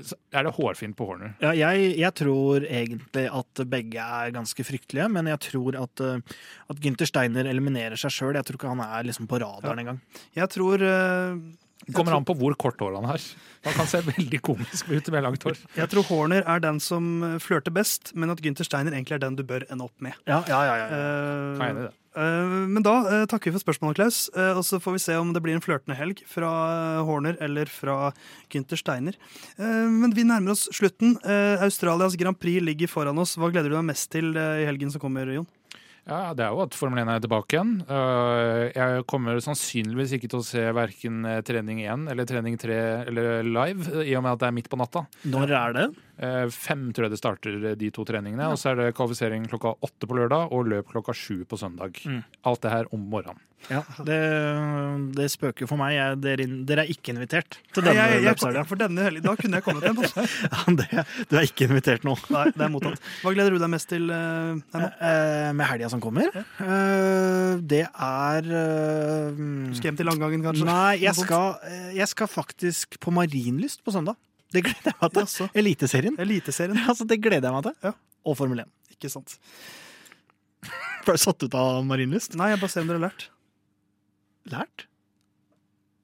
så 0.00 0.16
er 0.32 0.46
det 0.46 0.54
hårfint 0.56 0.96
på 0.96 1.04
Horner. 1.04 1.34
Ja, 1.42 1.50
jeg, 1.52 1.90
jeg 2.00 2.14
tror 2.16 2.64
egentlig 2.64 3.26
at 3.28 3.60
begge 3.68 4.00
er 4.00 4.32
ganske 4.32 4.64
fryktelige, 4.64 5.08
men 5.12 5.28
jeg 5.28 5.40
tror 5.50 5.76
at, 5.82 6.00
uh, 6.00 6.38
at 6.72 6.80
Gunther 6.80 7.10
Steiner 7.10 7.44
eliminerer 7.50 8.00
seg 8.00 8.14
sjøl. 8.14 8.38
Jeg 8.38 8.48
tror 8.48 8.56
ikke 8.56 8.72
han 8.72 8.80
er 8.86 9.04
liksom 9.10 9.28
på 9.28 9.42
radaren 9.42 9.82
engang. 9.84 10.00
Jeg 10.38 10.48
tror 10.54 10.80
eh, 10.80 11.36
Det 11.84 11.92
kommer 11.98 12.16
an 12.16 12.24
på 12.24 12.38
hvor 12.40 12.56
kort 12.56 12.80
hår 12.80 12.96
han 12.96 13.10
har. 13.12 13.28
Han 13.68 13.76
kan 13.76 13.90
se 13.92 14.00
veldig 14.14 14.40
komisk 14.48 14.88
ut 14.88 15.12
med 15.12 15.26
langt 15.28 15.44
hår. 15.44 15.60
Jeg 15.76 15.92
tror 15.92 16.08
Horner 16.08 16.48
er 16.48 16.64
den 16.64 16.80
som 16.80 17.12
eh, 17.28 17.36
flørter 17.44 17.76
best, 17.76 18.14
men 18.16 18.32
at 18.32 18.40
Gunther 18.42 18.64
Steiner 18.66 18.96
egentlig 18.96 19.20
er 19.20 19.26
den 19.28 19.36
du 19.36 19.44
bør 19.44 19.68
ende 19.68 19.90
opp 19.90 20.00
med. 20.02 20.16
Ja, 20.24 20.40
ja, 20.48 20.62
ja, 20.70 20.78
ja. 20.80 20.86
Eh, 20.88 20.96
Jeg 20.96 21.60
er 21.60 21.68
enig 21.68 21.84
i 21.84 21.90
det. 21.90 21.96
Eh, 22.16 22.52
men 22.68 22.84
da 22.84 22.94
eh, 23.08 23.24
takker 23.30 23.50
vi 23.50 23.56
for 23.56 23.64
spørsmålet, 23.64 23.98
Klaus. 24.00 24.18
Eh, 24.36 24.52
og 24.58 24.64
så 24.66 24.80
får 24.82 24.96
vi 24.96 25.02
se 25.04 25.16
om 25.20 25.32
det 25.34 25.42
blir 25.44 25.56
en 25.56 25.64
flørtende 25.64 25.96
helg 25.98 26.22
fra 26.28 26.50
Horner 27.08 27.38
eller 27.42 27.70
fra 27.72 28.12
Gunther 28.52 28.80
Steiner. 28.80 29.16
Eh, 29.56 29.88
men 29.88 30.14
vi 30.16 30.26
nærmer 30.28 30.54
oss 30.56 30.68
slutten. 30.72 31.16
Australias 31.62 32.16
Grand 32.20 32.38
Prix 32.38 32.62
ligger 32.64 32.90
foran 32.90 33.18
oss. 33.22 33.36
Hva 33.40 33.50
gleder 33.52 33.72
du 33.72 33.78
deg 33.78 33.90
mest 33.90 34.10
til 34.12 34.32
i 34.36 34.68
helgen 34.68 34.92
som 34.92 35.02
kommer, 35.02 35.28
Jon? 35.32 35.48
Ja, 36.02 36.32
Det 36.34 36.42
er 36.42 36.50
jo 36.50 36.64
at 36.64 36.74
Formel 36.74 36.98
1 36.98 37.10
er 37.12 37.20
tilbake 37.22 37.54
igjen. 37.54 37.74
Jeg 38.74 39.04
kommer 39.06 39.38
sannsynligvis 39.38 40.16
ikke 40.16 40.30
til 40.32 40.40
å 40.40 40.46
se 40.46 40.64
verken 40.74 41.20
trening 41.46 41.84
1 41.84 42.08
eller 42.10 42.26
trening 42.26 42.56
3 42.58 42.78
eller 43.06 43.46
live, 43.46 44.02
i 44.02 44.16
og 44.18 44.24
med 44.24 44.32
at 44.34 44.40
det 44.42 44.48
er 44.48 44.56
midt 44.56 44.70
på 44.72 44.80
natta. 44.80 45.04
Når 45.30 45.54
er 45.60 45.76
det? 45.78 45.86
Eh, 46.22 46.46
Fem 46.54 46.88
tror 46.94 47.08
jeg 47.08 47.14
det 47.16 47.18
starter 47.22 47.56
de 47.78 47.88
to 47.94 48.04
treningene. 48.06 48.46
Og 48.52 48.58
så 48.60 48.70
er 48.72 48.78
det 48.78 48.90
kvalifisering 48.98 49.48
klokka 49.50 49.74
åtte 49.82 50.06
på 50.06 50.14
lørdag 50.20 50.52
og 50.54 50.68
løp 50.70 50.92
klokka 50.92 51.14
sju 51.16 51.42
på 51.50 51.58
søndag. 51.58 51.98
Mm. 52.06 52.20
Alt 52.46 52.62
det 52.62 52.70
her 52.76 52.86
om 52.94 53.08
morgenen. 53.10 53.40
Ja, 53.70 53.78
det, 54.02 54.16
det 55.14 55.28
spøker 55.30 55.68
for 55.70 55.78
meg. 55.78 55.92
Jeg, 55.94 56.16
dere, 56.24 56.46
dere 56.66 56.82
er 56.82 56.88
ikke 56.90 57.12
invitert 57.14 57.60
til 57.70 57.84
denne 57.86 58.06
løpshelga. 58.24 58.64
for 58.66 58.80
denne 58.80 59.04
helgen, 59.06 59.22
Da 59.22 59.34
kunne 59.38 59.60
jeg 59.60 59.66
kommet 59.68 59.86
hjem. 59.86 60.00
Altså. 60.02 60.24
Ja, 60.50 60.74
det- 60.80 61.04
Du 61.30 61.36
er 61.38 61.46
ikke 61.46 61.68
invitert 61.68 62.02
nå. 62.06 62.16
Nei, 62.34 62.44
det 62.56 62.64
er 62.66 62.72
mottatt. 62.74 62.98
Hva 63.22 63.34
gleder 63.36 63.54
du 63.54 63.60
deg 63.62 63.70
mest 63.70 63.88
til? 63.92 64.10
uh? 64.10 64.58
Eh, 64.74 65.52
med 65.54 65.62
helga 65.70 65.92
som 65.94 66.02
kommer? 66.02 66.26
Uh, 66.58 67.62
det 67.62 67.84
er 67.86 68.50
eh, 68.50 69.30
Du 69.38 69.78
skal 69.78 69.92
hjem 69.92 70.00
til 70.02 70.10
Langangen, 70.10 70.42
kanskje? 70.42 70.66
Nei, 70.66 70.96
jeg 71.04 71.14
skal, 71.18 71.54
eh, 71.70 71.92
jeg 72.00 72.10
skal 72.10 72.30
faktisk 72.34 72.98
på 73.02 73.14
Marienlyst 73.14 73.84
på 73.86 73.94
søndag. 73.94 74.18
Det 74.52 74.62
gleder 74.66 74.90
jeg 74.92 74.98
meg 75.00 75.12
til. 75.16 75.22
Jaså. 75.24 75.48
Eliteserien. 75.62 76.16
Eliteserien. 76.20 76.78
Altså, 76.88 77.06
det 77.08 77.20
gleder 77.24 77.48
jeg 77.48 77.56
meg 77.56 77.64
til. 77.70 77.76
Ja. 77.88 77.92
Og 78.28 78.36
Formel 78.38 78.60
1. 78.66 78.72
Ikke 78.96 79.10
sant. 79.12 79.38
Ble 81.06 81.16
du 81.16 81.22
satt 81.24 81.42
ut 81.42 81.54
av 81.58 81.82
Marienlyst? 81.88 82.36
Nei, 82.38 82.52
jeg 82.52 82.60
bare 82.62 82.70
ser 82.70 82.84
om 82.84 82.90
dere 82.92 83.00
har 83.00 83.08
lært. 83.10 83.28
Lært? 84.52 84.84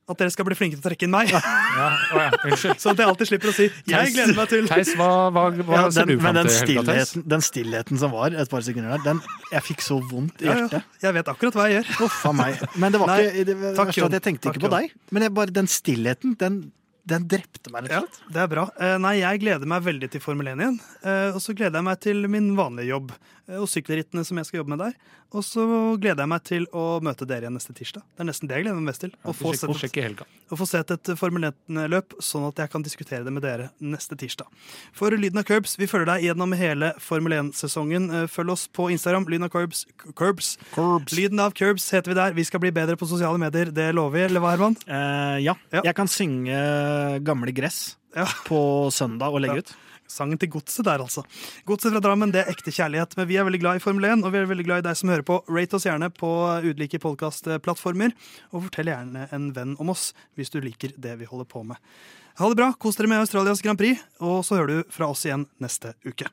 At 0.08 0.16
dere 0.22 0.32
skal 0.32 0.46
bli 0.48 0.56
flinke 0.56 0.78
til 0.78 0.80
å 0.80 0.86
trekke 0.88 1.04
inn 1.04 1.12
meg. 1.12 1.28
Ja, 1.28 1.88
å 2.16 2.20
ja, 2.22 2.28
Unnskyld. 2.48 2.78
Sånn 2.80 2.94
at 2.96 3.02
jeg 3.02 3.08
alltid 3.10 3.28
slipper 3.28 3.50
å 3.50 3.52
si 3.54 3.66
'jeg 3.92 4.12
gleder 4.14 4.34
meg 4.38 4.48
til'. 4.48 4.66
Theis, 4.70 4.94
hva, 4.96 5.08
hva, 5.30 5.42
hva 5.52 5.74
Ja, 5.76 5.90
ser 5.92 6.06
den, 6.08 6.16
du 6.16 6.22
men 6.24 6.34
den 6.38 6.46
til? 6.48 6.54
i 6.56 6.58
helga, 6.78 6.82
Theis? 6.94 7.08
stillheten, 7.12 7.28
den 7.28 7.42
stillheten 7.44 7.98
som 8.00 8.10
var 8.16 8.32
et 8.32 8.48
par 8.48 8.60
sekunder 8.64 8.96
der, 8.96 9.04
den, 9.04 9.20
jeg 9.52 9.62
fikk 9.68 9.84
så 9.84 9.98
vondt 10.10 10.40
i 10.40 10.46
Ja, 10.48 10.54
ja. 10.54 10.64
hjertet. 10.64 10.82
Jeg 11.04 11.14
vet 11.18 11.28
akkurat 11.28 11.54
hva 11.60 11.68
jeg 11.68 11.76
gjør. 11.84 12.06
Uff 12.08 12.24
a 12.26 12.32
meg. 12.32 12.56
Men 12.80 12.92
det 12.96 13.00
var 13.04 13.06
Nei, 13.12 13.20
ikke 13.28 13.44
det 13.44 13.56
var 13.60 13.74
takk, 13.76 13.86
verste 13.92 14.00
Jon. 14.00 14.06
at 14.08 14.12
jeg 14.16 14.22
tenkte 14.22 14.42
Takk, 14.48 14.56
ikke 14.56 14.64
på 14.64 14.70
Jon. 14.72 14.80
deg. 14.80 14.92
Men 15.12 15.22
jeg 15.22 15.34
bare, 15.34 15.50
den 15.60 15.66
stillheten, 15.68 16.34
den, 16.40 16.72
den 17.08 17.26
drepte 17.30 17.72
meg, 17.74 17.86
rett 17.88 17.94
Ja, 17.96 18.00
og 18.04 18.08
slett. 18.12 18.32
det 18.36 18.42
er 18.44 18.50
bra. 18.52 18.66
Eh, 18.78 18.96
Nei, 19.02 19.14
jeg 19.22 19.40
gleder 19.42 19.66
meg 19.70 19.82
veldig 19.86 20.10
til 20.12 20.20
Formel 20.24 20.50
1 20.52 20.60
igjen. 20.62 20.78
Eh, 21.02 21.30
Og 21.34 21.40
så 21.44 21.54
gleder 21.56 21.80
jeg 21.80 21.88
meg 21.88 22.00
til 22.04 22.28
min 22.28 22.52
vanlige 22.58 22.92
jobb 22.92 23.12
og 23.56 23.68
sykkelrittene 23.70 24.24
som 24.28 24.36
jeg 24.36 24.48
skal 24.48 24.58
jobbe 24.60 24.74
med 24.74 24.82
der. 24.82 24.96
Og 25.36 25.44
så 25.44 25.62
gleder 26.00 26.24
jeg 26.24 26.30
meg 26.32 26.42
til 26.48 26.66
å 26.76 26.82
møte 27.04 27.26
dere 27.28 27.46
igjen 27.46 27.56
neste 27.56 27.74
tirsdag. 27.76 28.02
Det 28.16 28.22
er 28.24 28.28
nesten 28.28 28.48
det 28.48 28.56
jeg 28.58 28.64
gleder 28.66 28.78
meg 28.80 28.88
mest 28.90 29.02
til. 29.04 29.12
Å 29.24 29.32
få 29.36 29.52
få 30.58 30.66
sett 30.68 30.92
et 30.94 31.10
Formel 31.20 31.48
1-løp, 31.50 32.16
sånn 32.24 32.46
at 32.48 32.60
jeg 32.62 32.72
kan 32.72 32.84
diskutere 32.84 33.24
det 33.24 33.32
med 33.32 33.44
dere 33.44 33.70
neste 33.80 34.16
tirsdag. 34.20 34.48
For 34.96 35.12
Lyden 35.16 35.40
av 35.40 35.44
Curbs, 35.48 35.76
vi 35.80 35.88
følger 35.88 36.08
deg 36.14 36.24
gjennom 36.28 36.52
hele 36.56 36.92
Formel 37.04 37.36
1-sesongen. 37.38 38.08
Eh, 38.22 38.26
Følg 38.32 38.54
oss 38.56 38.66
på 38.72 38.88
Instagram. 38.92 39.28
Lyden 39.28 39.48
av 39.48 39.52
Curbs. 39.52 39.84
Curbs. 40.16 40.54
Lyden 41.12 41.40
av 41.44 41.52
Curbs 41.56 41.90
heter 41.92 42.12
vi 42.12 42.18
der. 42.20 42.36
Vi 42.36 42.44
skal 42.48 42.60
bli 42.64 42.72
bedre 42.72 42.96
på 43.00 43.08
sosiale 43.08 43.40
medier, 43.40 43.72
det 43.72 43.90
lover 43.96 44.18
vi. 44.18 44.24
Eller 44.28 44.44
hva, 44.44 44.54
Herman? 44.56 44.76
Uh, 44.88 45.36
ja. 45.44 45.56
Ja. 45.72 45.82
jeg 45.84 45.94
kan 45.96 46.08
synge 46.08 46.56
Gamle 47.24 47.52
gress 47.52 47.96
Ja. 48.16 48.24
på 48.48 48.88
søndag 48.92 49.32
og 49.32 49.40
legge 49.44 49.60
Ja. 49.60 49.64
ut. 49.64 49.76
Sangen 50.08 50.40
til 50.40 50.50
Godset 50.52 50.86
der, 50.88 51.02
altså. 51.04 51.24
Godset 51.68 51.92
fra 51.94 52.02
Drammen 52.04 52.32
det 52.34 52.42
er 52.42 52.52
ekte 52.52 52.72
kjærlighet. 52.74 53.16
Men 53.18 53.28
vi 53.30 53.36
er 53.38 53.46
veldig 53.48 53.62
glad 53.62 53.80
i 53.80 53.84
Formel 53.84 54.08
1, 54.08 54.24
og 54.24 54.34
vi 54.34 54.40
er 54.40 54.48
veldig 54.50 54.66
glad 54.68 54.82
i 54.82 54.86
deg 54.88 54.98
som 55.00 55.12
hører 55.12 55.26
på. 55.28 55.40
Rate 55.52 55.78
oss 55.78 55.88
gjerne 55.88 56.10
på 56.14 56.32
ulike 56.64 57.00
podkastplattformer, 57.02 58.16
og 58.52 58.68
fortell 58.68 58.92
gjerne 58.92 59.28
en 59.36 59.50
venn 59.56 59.76
om 59.78 59.92
oss 59.94 60.10
hvis 60.38 60.54
du 60.54 60.60
liker 60.64 60.96
det 60.96 61.18
vi 61.20 61.28
holder 61.28 61.48
på 61.50 61.64
med. 61.68 61.80
Ha 62.38 62.48
det 62.48 62.58
bra, 62.60 62.72
kos 62.78 62.96
dere 62.96 63.10
med 63.10 63.24
Australias 63.24 63.62
Grand 63.64 63.80
Prix, 63.80 64.00
og 64.22 64.40
så 64.46 64.60
hører 64.60 64.70
du 64.70 64.94
fra 64.94 65.10
oss 65.10 65.26
igjen 65.26 65.48
neste 65.62 65.96
uke. 66.06 66.30